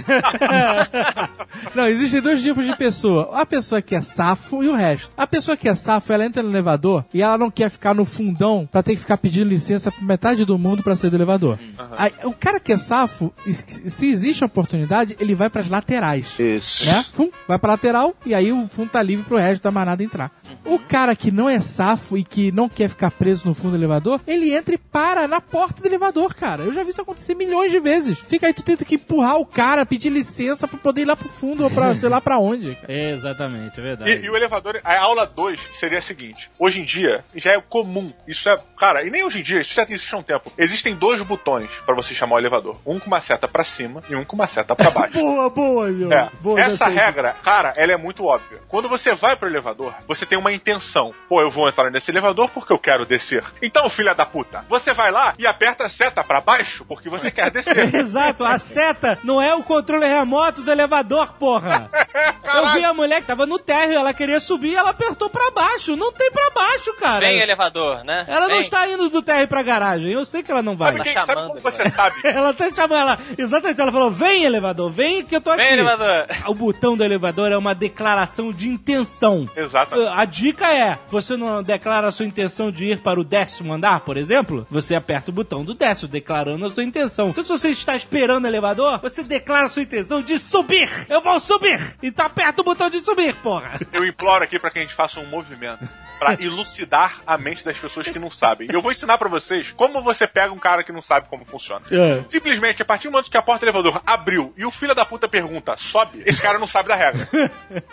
não, 1.73 1.87
existem 1.87 2.21
dois 2.21 2.43
tipos 2.43 2.65
de 2.65 2.75
pessoa. 2.75 3.31
A 3.33 3.45
pessoa 3.47 3.81
que 3.81 3.95
é 3.95 4.01
safo 4.01 4.63
e 4.63 4.69
o 4.69 4.75
resto. 4.75 5.11
A 5.17 5.25
pessoa 5.25 5.57
que 5.57 5.67
é 5.67 5.73
safo, 5.73 6.13
ela 6.13 6.23
entra 6.23 6.43
no 6.43 6.49
elevador 6.49 7.03
e 7.11 7.21
ela 7.21 7.37
não 7.37 7.49
quer 7.49 7.69
ficar 7.69 7.95
no 7.95 8.05
fundão 8.05 8.69
pra 8.71 8.83
ter 8.83 8.93
que 8.93 9.01
ficar 9.01 9.17
pedindo 9.17 9.49
licença 9.49 9.91
pra 9.91 10.03
metade 10.03 10.45
do 10.45 10.59
mundo 10.59 10.83
pra 10.83 10.95
sair 10.95 11.09
do 11.09 11.17
elevador. 11.17 11.57
Aí, 11.97 12.11
o 12.23 12.33
cara 12.33 12.54
que 12.59 12.71
é 12.71 12.77
safo, 12.77 13.33
se 13.51 14.07
existe 14.09 14.43
a 14.43 14.47
oportunidade, 14.47 15.15
ele 15.19 15.35
vai 15.35 15.49
pras 15.49 15.67
laterais. 15.67 16.37
Isso. 16.39 16.85
Né? 16.85 17.03
Fum, 17.11 17.31
vai 17.47 17.57
pra 17.57 17.71
lateral 17.73 18.15
e 18.25 18.33
aí 18.33 18.51
o 18.51 18.67
fundo 18.67 18.89
tá 18.89 19.01
livre 19.01 19.25
pro 19.25 19.37
resto 19.37 19.63
da 19.63 19.71
manada 19.71 20.03
entrar. 20.03 20.31
O 20.63 20.77
cara 20.79 21.15
que 21.15 21.31
não 21.31 21.49
é 21.49 21.59
safo 21.59 22.17
e 22.17 22.23
que 22.23 22.51
não 22.51 22.69
quer 22.69 22.87
ficar 22.89 23.11
preso 23.11 23.47
no 23.47 23.55
fundo 23.55 23.71
do 23.71 23.77
elevador, 23.77 24.21
ele 24.27 24.53
entra 24.53 24.75
e 24.75 24.77
para 24.77 25.27
na 25.27 25.41
porta 25.41 25.81
do 25.81 25.87
elevador, 25.87 26.33
cara. 26.33 26.63
Eu 26.63 26.73
já 26.73 26.83
vi 26.83 26.91
isso 26.91 27.01
acontecer 27.01 27.35
milhões 27.35 27.71
de 27.71 27.79
vezes. 27.79 28.19
Fica 28.19 28.47
aí 28.47 28.53
tu 28.53 28.63
tendo 28.63 28.85
que 28.85 28.95
empurrar 28.95 29.37
o 29.37 29.45
cara, 29.45 29.85
pedir 29.85 30.09
licença 30.11 30.67
pra 30.67 30.77
poder 30.77 31.01
ir 31.01 31.05
lá 31.05 31.15
pro 31.15 31.27
fundo 31.27 31.63
ou 31.63 31.71
pra 31.71 31.93
sei 31.95 32.09
lá 32.09 32.21
pra 32.21 32.37
onde. 32.37 32.75
cara. 32.75 32.93
Exatamente, 32.93 33.79
é 33.79 33.83
verdade. 33.83 34.11
E, 34.11 34.25
e 34.25 34.29
o 34.29 34.35
elevador, 34.35 34.79
a 34.83 34.99
aula 34.99 35.15
aula 35.15 35.25
2 35.25 35.69
seria 35.73 35.99
a 35.99 36.01
seguinte: 36.01 36.49
hoje 36.59 36.81
em 36.81 36.83
dia 36.83 37.23
já 37.35 37.53
é 37.53 37.61
comum, 37.61 38.11
isso 38.27 38.49
é, 38.49 38.57
cara, 38.77 39.03
e 39.05 39.09
nem 39.09 39.23
hoje 39.23 39.39
em 39.39 39.43
dia, 39.43 39.61
isso 39.61 39.73
já 39.73 39.83
existe 39.83 40.13
há 40.13 40.17
um 40.17 40.23
tempo. 40.23 40.51
Existem 40.57 40.93
dois 40.93 41.21
botões 41.23 41.69
pra 41.85 41.95
você 41.95 42.13
chamar 42.13 42.35
o 42.35 42.39
elevador: 42.45 42.77
um 42.85 42.99
com 42.99 43.07
uma 43.07 43.19
seta 43.21 43.47
pra 43.47 43.63
cima 43.63 44.03
e 44.09 44.15
um 44.15 44.23
com 44.23 44.35
uma 44.35 44.47
seta 44.47 44.75
pra 44.75 44.89
baixo. 44.91 45.13
Boa, 45.25 45.49
boa, 45.49 45.91
Diogo. 45.91 46.13
É. 46.13 46.29
Boa, 46.41 46.59
Essa 46.59 46.87
regra, 46.87 47.35
cara, 47.43 47.73
ela 47.75 47.91
é 47.91 47.97
muito 47.97 48.25
óbvia. 48.25 48.61
Quando 48.67 48.87
você 48.87 49.13
vai 49.13 49.35
pro 49.35 49.47
elevador, 49.49 49.93
você 50.07 50.25
tem 50.25 50.37
uma 50.37 50.51
intenção. 50.51 51.13
Pô, 51.27 51.41
eu 51.41 51.49
vou 51.49 51.67
entrar 51.67 51.89
nesse 51.91 52.11
elevador 52.11 52.49
porque 52.49 52.71
eu 52.71 52.79
quero 52.79 53.05
descer. 53.05 53.43
Então, 53.61 53.89
filha 53.89 54.13
da 54.13 54.25
puta, 54.25 54.63
você 54.69 54.93
vai 54.93 55.11
lá 55.11 55.33
e 55.37 55.45
aperta 55.47 55.85
a 55.85 55.89
seta 55.89 56.23
pra 56.23 56.41
baixo 56.41 56.85
porque 56.85 57.09
você 57.09 57.31
quer 57.31 57.49
descer. 57.51 57.93
Exato, 57.95 58.43
a 58.43 58.57
seta 58.59 59.17
não 59.23 59.41
é 59.41 59.53
o 59.55 59.63
controle 59.63 60.05
remoto 60.05 60.61
do 60.61 60.71
elevador, 60.71 61.33
porra. 61.33 61.89
Eu 62.55 62.71
vi 62.73 62.85
a 62.85 62.93
mulher 62.93 63.21
que 63.21 63.27
tava 63.27 63.45
no 63.45 63.59
térreo, 63.59 63.97
ela 63.97 64.13
queria 64.13 64.39
subir 64.39 64.71
e 64.71 64.75
ela 64.75 64.91
apertou 64.91 65.29
pra 65.29 65.51
baixo. 65.51 65.95
Não 65.95 66.11
tem 66.11 66.31
pra 66.31 66.49
baixo, 66.51 66.93
cara. 66.95 67.19
Vem 67.19 67.39
elevador, 67.39 68.03
né? 68.03 68.25
Ela 68.27 68.41
não 68.47 68.55
Vem. 68.55 68.61
está 68.61 68.87
indo 68.87 69.09
do 69.09 69.21
térreo 69.21 69.47
pra 69.47 69.61
garagem. 69.63 70.11
Eu 70.11 70.25
sei 70.25 70.41
que 70.43 70.51
ela 70.51 70.61
não 70.61 70.75
vai. 70.75 70.91
Sabe, 70.93 71.03
quem, 71.03 71.13
Tá 71.13 71.21
sabe 71.25 71.33
chamando 71.33 71.49
como 71.49 71.61
você 71.61 71.89
sabe? 71.89 72.15
Ela 72.35 72.53
tá 72.53 72.69
chamando 72.69 72.99
ela. 72.99 73.19
Exatamente, 73.37 73.79
ela 73.79 73.91
falou: 73.91 74.11
vem, 74.11 74.43
elevador, 74.43 74.91
vem 74.91 75.23
que 75.23 75.35
eu 75.35 75.39
tô 75.39 75.51
aqui. 75.51 75.61
Vem, 75.61 75.73
elevador. 75.73 76.27
O 76.47 76.53
botão 76.53 76.97
do 76.97 77.03
elevador 77.03 77.49
é 77.49 77.57
uma 77.57 77.73
declaração 77.73 78.51
de 78.51 78.67
intenção. 78.67 79.49
Exato. 79.55 79.95
A 80.09 80.25
dica 80.25 80.67
é: 80.69 80.99
você 81.09 81.37
não 81.37 81.63
declara 81.63 82.07
a 82.07 82.11
sua 82.11 82.25
intenção 82.25 82.71
de 82.71 82.87
ir 82.87 82.99
para 82.99 83.19
o 83.19 83.23
décimo 83.23 83.71
andar, 83.71 84.01
por 84.01 84.17
exemplo? 84.17 84.67
Você 84.69 84.95
aperta 84.95 85.31
o 85.31 85.33
botão 85.33 85.63
do 85.63 85.73
décimo, 85.73 86.09
declarando 86.09 86.65
a 86.65 86.69
sua 86.69 86.83
intenção. 86.83 87.29
Então, 87.29 87.43
se 87.43 87.49
você 87.49 87.69
está 87.69 87.95
esperando 87.95 88.43
o 88.43 88.47
elevador, 88.47 88.99
você 88.99 89.23
declara 89.23 89.67
a 89.67 89.69
sua 89.69 89.83
intenção 89.83 90.21
de 90.21 90.37
subir. 90.37 90.89
Eu 91.07 91.21
vou 91.21 91.39
subir! 91.39 91.95
Então 92.03 92.25
aperta 92.25 92.61
o 92.61 92.65
botão 92.65 92.89
de 92.89 92.99
subir, 92.99 93.33
porra. 93.35 93.79
Eu 93.93 94.05
imploro 94.05 94.43
aqui 94.43 94.59
pra 94.59 94.69
que 94.69 94.79
a 94.79 94.81
gente 94.81 94.93
faça 94.93 95.21
um 95.21 95.25
movimento 95.25 95.87
pra 96.19 96.33
elucidar 96.39 97.21
a 97.25 97.37
mente 97.37 97.63
das 97.65 97.77
pessoas 97.77 98.07
que 98.07 98.17
não 98.19 98.31
sabem. 98.31 98.67
Eu 98.71 98.81
vou 98.81 98.91
ensinar 98.91 99.17
pra 99.17 99.27
vocês 99.29 99.71
como 99.71 100.01
você 100.01 100.25
pega 100.27 100.53
um 100.53 100.57
cara 100.59 100.83
que 100.83 100.91
não 100.91 101.01
sabe 101.01 101.27
como 101.29 101.45
funciona. 101.45 101.85
É. 101.91 102.23
Simplesmente, 102.27 102.81
a 102.81 102.85
partir 102.85 103.07
do 103.07 103.11
momento 103.11 103.29
que 103.31 103.37
a 103.37 103.41
porta 103.41 103.65
do 103.65 103.69
elevador 103.69 104.01
abriu 104.05 104.53
e 104.57 104.65
o 104.65 104.71
filho 104.71 104.95
da 104.95 105.05
puta 105.05 105.27
pergunta, 105.27 105.75
sobe, 105.77 106.23
esse 106.25 106.41
cara 106.41 106.57
não 106.59 106.67
sabe 106.67 106.89
da 106.89 106.95
regra. 106.95 107.27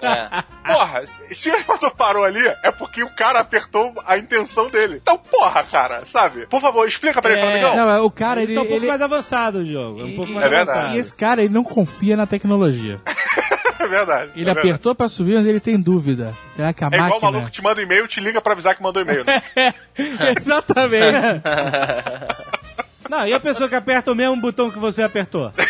É. 0.00 0.42
Porra, 0.72 1.02
se 1.30 1.50
o 1.50 1.54
elevador 1.54 1.90
parou 1.92 2.24
ali, 2.24 2.40
é 2.62 2.70
porque 2.70 3.02
o 3.02 3.10
cara 3.14 3.40
apertou 3.40 3.92
a 4.06 4.16
intenção 4.18 4.68
dele. 4.68 4.98
Então, 5.02 5.16
porra, 5.18 5.62
cara, 5.64 6.04
sabe? 6.06 6.46
Por 6.46 6.60
favor, 6.60 6.86
explica 6.86 7.20
pra 7.22 7.32
ele, 7.32 7.40
É. 7.40 7.42
fala, 7.42 7.52
amigão. 7.54 7.76
Não, 7.76 7.86
mas 7.86 8.02
o 8.02 8.10
cara, 8.10 8.42
Ele, 8.42 8.54
é 8.54 8.60
um 8.60 8.62
pouco 8.62 8.74
ele- 8.76 8.86
mais 8.88 9.00
avançado 9.02 9.58
o 9.58 9.64
jogo. 9.64 10.00
É 10.00 10.04
um 10.04 10.16
pouco 10.16 10.30
e- 10.30 10.34
mais 10.34 10.46
É 10.46 10.48
verdade. 10.48 10.70
avançado. 10.70 10.96
E 10.96 10.98
esse 10.98 11.14
cara, 11.14 11.42
ele 11.42 11.52
não 11.54 11.64
confia 11.64 12.16
na 12.16 12.26
tecnologia. 12.26 12.98
É 13.84 13.88
verdade. 13.88 14.30
Ele 14.34 14.42
é 14.42 14.44
verdade. 14.44 14.58
apertou 14.68 14.94
pra 14.94 15.08
subir, 15.08 15.34
mas 15.36 15.46
ele 15.46 15.60
tem 15.60 15.80
dúvida. 15.80 16.34
Será 16.48 16.72
que 16.72 16.84
a 16.84 16.86
É 16.86 16.94
igual 16.94 17.00
o 17.02 17.10
máquina... 17.12 17.30
maluco 17.32 17.46
que 17.46 17.52
te 17.52 17.62
manda 17.62 17.80
um 17.80 17.84
e-mail 17.84 18.04
e 18.04 18.08
te 18.08 18.20
liga 18.20 18.40
pra 18.40 18.52
avisar 18.52 18.74
que 18.76 18.82
mandou 18.82 19.02
e-mail. 19.02 19.24
Né? 19.24 19.42
Exatamente. 20.36 21.42
Não, 23.10 23.26
e 23.26 23.34
a 23.34 23.40
pessoa 23.40 23.68
que 23.68 23.74
aperta 23.74 24.10
o 24.12 24.14
mesmo 24.14 24.36
botão 24.36 24.70
que 24.70 24.78
você 24.78 25.02
apertou? 25.02 25.52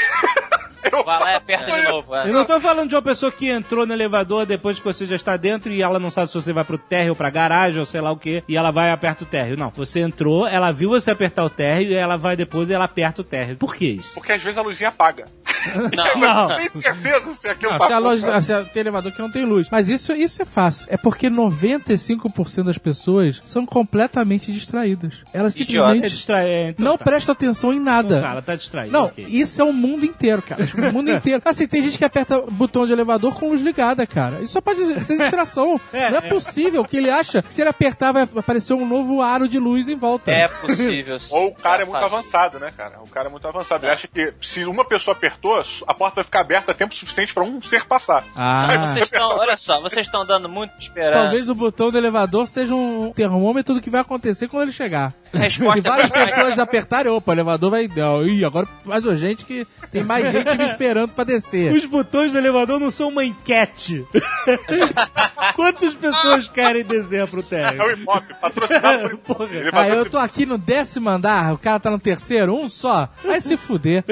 Vai 1.05 1.19
lá 1.21 1.33
e 1.33 1.35
aperta 1.37 1.71
de 1.73 1.89
novo. 1.89 2.17
é. 2.17 2.29
Eu 2.29 2.33
não 2.33 2.45
tô 2.45 2.61
falando 2.61 2.89
de 2.89 2.95
uma 2.95 3.03
pessoa 3.03 3.31
que 3.31 3.49
entrou 3.49 3.87
no 3.87 3.93
elevador 3.93 4.45
depois 4.47 4.79
que 4.79 4.85
você 4.85 5.07
já 5.07 5.17
está 5.17 5.37
dentro 5.37 5.73
e 5.73 5.83
ela 5.83 5.99
não 5.99 6.11
sabe 6.11 6.29
se 6.29 6.35
você 6.35 6.53
vai 6.53 6.65
pro 6.65 6.79
térreo 6.79 7.11
ou 7.11 7.17
pra 7.17 7.31
garagem 7.31 7.79
ou 7.81 7.87
sei 7.87 8.01
lá 8.01 8.11
o 8.11 8.17
que, 8.17 8.43
e 8.49 8.57
ela 8.57 8.71
vai 8.71 8.89
e 8.91 8.93
aperta 8.93 9.25
o 9.25 9.27
térreo. 9.27 9.57
Não, 9.57 9.71
você 9.75 10.01
entrou, 10.01 10.47
ela 10.47 10.73
viu 10.73 10.91
você 10.91 11.11
apertar 11.11 11.45
o 11.45 11.51
térreo 11.51 11.91
e 11.93 11.95
ela 11.95 12.17
vai 12.17 12.37
depois 12.37 12.69
e 12.69 12.73
ela 12.73 12.85
aperta 12.85 13.21
o 13.23 13.25
térreo. 13.25 13.57
Por 13.57 13.75
que 13.77 13.87
isso? 13.87 14.15
Porque 14.15 14.33
às 14.33 14.43
vezes 14.43 14.59
a 14.59 14.63
luzinha 14.63 14.89
apaga. 14.89 15.25
Não. 15.95 16.21
Não. 16.21 16.49
Não 16.49 16.57
tem 16.57 16.69
certeza 16.71 17.35
se 17.35 17.49
aquilo 17.49 17.71
Não, 17.71 17.79
tá 17.79 17.87
se 17.87 17.93
a 17.93 17.99
loja, 17.99 18.43
se 18.43 18.53
a- 18.53 18.65
tem 18.65 18.81
elevador 18.81 19.13
que 19.13 19.21
não 19.21 19.31
tem 19.31 19.45
luz. 19.45 19.69
Mas 19.71 19.89
isso, 19.89 20.13
isso 20.13 20.43
é 20.43 20.45
fácil. 20.45 20.89
É 20.91 20.97
porque 20.97 21.31
95% 21.31 22.65
das 22.65 22.79
pessoas 22.79 23.41
são 23.45 23.65
completamente 23.65 24.51
distraídas. 24.53 25.15
Elas 25.33 25.55
É 25.55 25.59
simplesmente 25.59 26.09
distrair. 26.09 26.71
Então, 26.71 26.85
não 26.85 26.99
tá. 26.99 27.05
prestam 27.05 27.33
atenção 27.33 27.73
em 27.73 27.79
nada. 27.79 28.17
Então, 28.17 28.23
Cara, 28.29 28.43
tá 28.43 28.57
distraído. 28.57 28.93
Não, 28.93 29.05
ok. 29.07 29.25
isso 29.29 29.61
é 29.61 29.65
o 29.65 29.73
mundo 29.73 30.05
inteiro, 30.05 30.43
cara. 30.43 30.67
O 30.77 30.93
mundo 30.93 31.11
inteiro. 31.11 31.43
Assim, 31.45 31.67
tem 31.67 31.83
gente 31.83 31.99
que 31.99 32.05
aperta 32.05 32.39
o 32.39 32.51
botão 32.51 32.87
de 32.87 32.93
elevador 32.93 33.35
com 33.35 33.49
luz 33.51 33.63
ligada, 33.63 34.07
cara. 34.07 34.41
Isso 34.41 34.53
só 34.55 34.61
pode 34.61 34.85
ser 35.05 35.19
distração. 35.19 35.81
É, 35.93 36.11
não 36.11 36.19
é, 36.21 36.27
é. 36.27 36.29
possível 36.29 36.85
que 36.85 36.97
ele 36.97 37.11
acha 37.11 37.43
que 37.43 37.53
se 37.53 37.61
ele 37.61 37.69
apertar 37.69 38.13
vai 38.13 38.23
aparecer 38.23 38.73
um 38.73 38.87
novo 38.87 39.21
aro 39.21 39.47
de 39.47 39.59
luz 39.59 39.89
em 39.89 39.97
volta. 39.97 40.31
É 40.31 40.49
possível. 40.49 41.19
sim. 41.21 41.29
Ou 41.35 41.49
o 41.49 41.55
cara 41.55 41.83
é 41.83 41.85
muito 41.85 42.03
avançado, 42.05 42.59
né, 42.59 42.73
cara? 42.77 42.99
O 43.03 43.09
cara 43.09 43.29
é 43.29 43.31
muito 43.31 43.47
avançado. 43.47 43.85
Ele 43.85 43.91
É. 43.91 43.95
acha 43.95 44.09
que 44.09 44.33
se 44.41 44.65
uma 44.65 44.85
pessoa 44.85 45.15
apertou, 45.15 45.61
a 45.87 45.95
porta 45.95 46.17
vai 46.17 46.25
ficar 46.25 46.41
aberta 46.41 46.73
tempo 46.75 46.95
suficiente 46.95 47.35
pra 47.35 47.43
um 47.45 47.61
ser 47.61 47.85
passar. 47.85 48.25
Ah. 48.35 48.87
Vocês 48.87 49.05
estão, 49.05 49.37
olha 49.37 49.57
só, 49.57 49.81
vocês 49.81 50.07
estão 50.07 50.25
dando 50.25 50.49
muito 50.49 50.73
esperança. 50.79 51.23
Talvez 51.23 51.49
o 51.49 51.55
botão 51.55 51.91
do 51.91 51.99
elevador 51.99 52.47
seja 52.47 52.75
um 52.75 53.13
termômetro 53.13 53.75
do 53.75 53.81
que 53.81 53.91
vai 53.91 54.01
acontecer 54.01 54.49
quando 54.49 54.65
ele 54.65 54.73
chegar. 54.73 55.13
Se 55.33 55.39
Resposta 55.39 55.83
várias 55.83 56.11
é 56.11 56.25
pessoas 56.27 56.59
apertarem, 56.59 57.11
opa, 57.11 57.33
o 57.33 57.35
elevador 57.35 57.71
vai. 57.71 57.89
Ih, 58.27 58.45
agora 58.45 58.69
mais 58.85 59.05
urgente 59.07 59.45
que 59.45 59.67
tem 59.91 60.03
mais 60.03 60.31
gente 60.31 60.57
esperando 60.65 61.15
pra 61.15 61.25
descer. 61.25 61.73
Os 61.73 61.85
botões 61.87 62.33
do 62.33 62.39
elevador 62.39 62.79
não 62.81 62.91
são 62.91 63.09
uma 63.09 63.25
enquete. 63.25 64.05
Quantas 65.55 65.95
pessoas 65.95 66.49
querem 66.49 66.85
descer 66.85 67.27
pro 67.27 67.41
É 67.41 67.43
térreo? 67.43 67.87
o 67.87 67.91
Ibope, 67.91 68.35
patrocinado 68.41 69.19
por 69.19 69.49
Ah, 69.73 69.89
eu 69.89 70.09
tô 70.09 70.19
aqui 70.19 70.47
no 70.47 70.57
décimo 70.59 71.09
andar, 71.11 71.53
o 71.53 71.59
cara 71.59 71.79
tá 71.81 71.91
no 71.91 71.99
terceiro, 71.99 72.55
um 72.55 72.69
só. 72.69 73.09
Vai 73.25 73.41
se 73.41 73.57
fuder. 73.57 74.05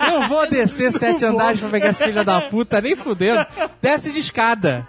Não 0.00 0.28
vou 0.28 0.48
descer 0.48 0.92
sete 0.92 1.24
andares 1.24 1.60
pra 1.60 1.68
pegar 1.68 1.88
essa 1.88 2.04
filha 2.04 2.24
da 2.24 2.40
puta, 2.42 2.80
nem 2.80 2.94
fudendo. 2.96 3.44
Desce 3.80 4.12
de 4.12 4.20
escada. 4.20 4.86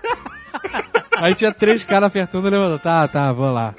Aí 1.17 1.35
tinha 1.35 1.53
três 1.53 1.83
caras 1.83 2.07
apertando 2.07 2.43
o 2.43 2.47
elevador. 2.47 2.79
Tá, 2.79 3.07
tá, 3.07 3.31
vou 3.31 3.51
lá. 3.51 3.73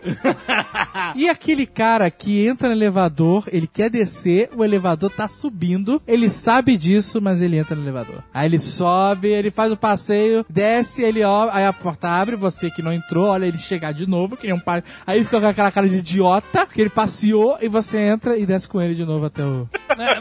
E 1.15 1.29
aquele 1.29 1.67
cara 1.67 2.11
que 2.11 2.47
entra 2.47 2.69
no 2.69 2.75
elevador, 2.75 3.45
ele 3.53 3.67
quer 3.67 3.91
descer, 3.91 4.49
o 4.57 4.65
elevador 4.65 5.11
tá 5.11 5.29
subindo, 5.29 6.01
ele 6.07 6.31
sabe 6.31 6.77
disso, 6.77 7.21
mas 7.21 7.43
ele 7.43 7.57
entra 7.57 7.77
no 7.77 7.83
elevador. 7.83 8.23
Aí 8.33 8.49
ele 8.49 8.59
sobe, 8.59 9.29
ele 9.29 9.51
faz 9.51 9.71
o 9.71 9.77
passeio, 9.77 10.45
desce, 10.49 11.03
ele 11.03 11.23
ó, 11.23 11.51
aí 11.53 11.67
a 11.67 11.73
porta 11.73 12.09
abre, 12.09 12.35
você 12.35 12.71
que 12.71 12.83
não 12.83 12.93
entrou, 12.93 13.29
olha 13.29 13.47
ele 13.47 13.59
chegar 13.59 13.93
de 13.93 14.07
novo, 14.07 14.37
que 14.37 14.47
nem 14.47 14.57
um 14.57 14.61
pai. 14.61 14.83
Aí 15.07 15.23
fica 15.23 15.41
com 15.41 15.47
aquela 15.47 15.71
cara 15.71 15.89
de 15.89 15.99
idiota, 15.99 16.67
que 16.67 16.81
ele 16.81 16.91
passeou 16.91 17.59
e 17.61 17.69
você 17.69 17.99
entra 17.99 18.37
e 18.37 18.47
desce 18.47 18.69
com 18.69 18.81
ele 18.81 18.95
de 18.95 19.05
novo 19.05 19.27
até 19.27 19.45
o. 19.45 19.69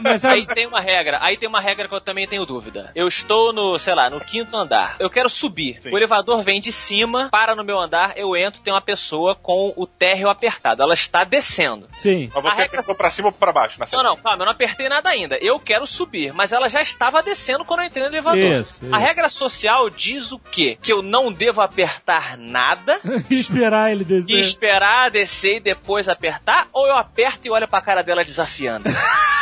Mas 0.02 0.22
sabe, 0.22 0.34
Aí 0.40 0.46
tem 0.46 0.66
uma 0.66 0.80
regra, 0.80 1.18
aí 1.22 1.36
tem 1.36 1.48
uma 1.48 1.60
regra 1.60 1.88
que 1.88 1.94
eu 1.94 2.00
também 2.00 2.26
tenho 2.26 2.44
dúvida. 2.46 2.90
Eu 2.94 3.06
estou 3.08 3.52
no, 3.52 3.78
sei 3.78 3.94
lá, 3.94 4.08
no 4.10 4.20
quinto 4.20 4.56
andar. 4.56 4.96
Eu 4.98 5.10
quero 5.10 5.28
subir. 5.28 5.78
Sim. 5.80 5.90
O 5.92 5.96
elevador 5.96 6.42
vem 6.42 6.60
de 6.60 6.72
cima, 6.72 7.28
para 7.30 7.54
no 7.54 7.64
meu 7.64 7.78
andar, 7.78 8.12
eu 8.16 8.36
entro, 8.36 8.60
tem 8.60 8.72
uma 8.72 8.82
pessoa 8.82 9.34
com 9.34 9.72
o 9.76 9.86
térreo 9.86 10.28
apertado. 10.28 10.82
Ela 10.82 10.94
está 10.94 11.24
descendo. 11.24 11.88
sim. 11.96 12.30
Mas 12.34 12.42
você 12.42 12.48
A 12.48 12.54
regra- 12.64 12.64
apertou 12.80 12.94
pra 12.94 13.10
cima 13.10 13.28
ou 13.28 13.32
pra 13.32 13.52
baixo? 13.52 13.78
Na 13.78 13.86
Não, 13.92 14.02
não, 14.02 14.16
calma, 14.16 14.42
eu 14.42 14.46
não 14.46 14.52
apertei 14.52 14.88
nada 14.88 15.08
ainda. 15.10 15.36
Eu 15.38 15.58
quero 15.58 15.86
subir, 15.86 16.32
mas 16.32 16.52
ela 16.52 16.68
já 16.68 16.80
estava 16.82 17.22
descendo 17.22 17.64
quando 17.64 17.80
eu 17.80 17.86
entrei 17.86 18.02
no 18.04 18.10
elevador. 18.10 18.38
Isso, 18.38 18.84
A 18.84 18.88
isso. 18.98 19.06
regra 19.06 19.28
social 19.28 19.88
diz 19.90 20.32
o 20.32 20.38
quê? 20.38 20.78
Que 20.82 20.92
eu 20.92 21.02
não 21.02 21.32
devo 21.32 21.60
apertar 21.60 22.36
nada 22.36 23.00
Esperar 23.30 23.90
ele 23.92 24.02
e 24.02 24.04
descer. 24.04 24.38
esperar 24.38 25.10
descer 25.10 25.56
e 25.56 25.60
depois 25.60 26.08
apertar, 26.08 26.68
ou 26.72 26.86
eu 26.86 26.96
aperto 26.96 27.46
e 27.46 27.50
olho 27.50 27.66
pra 27.68 27.80
cara 27.80 28.02
dela 28.02 28.24
desafiando. 28.24 28.84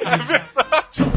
é 0.00 0.16
verdade. 0.18 1.12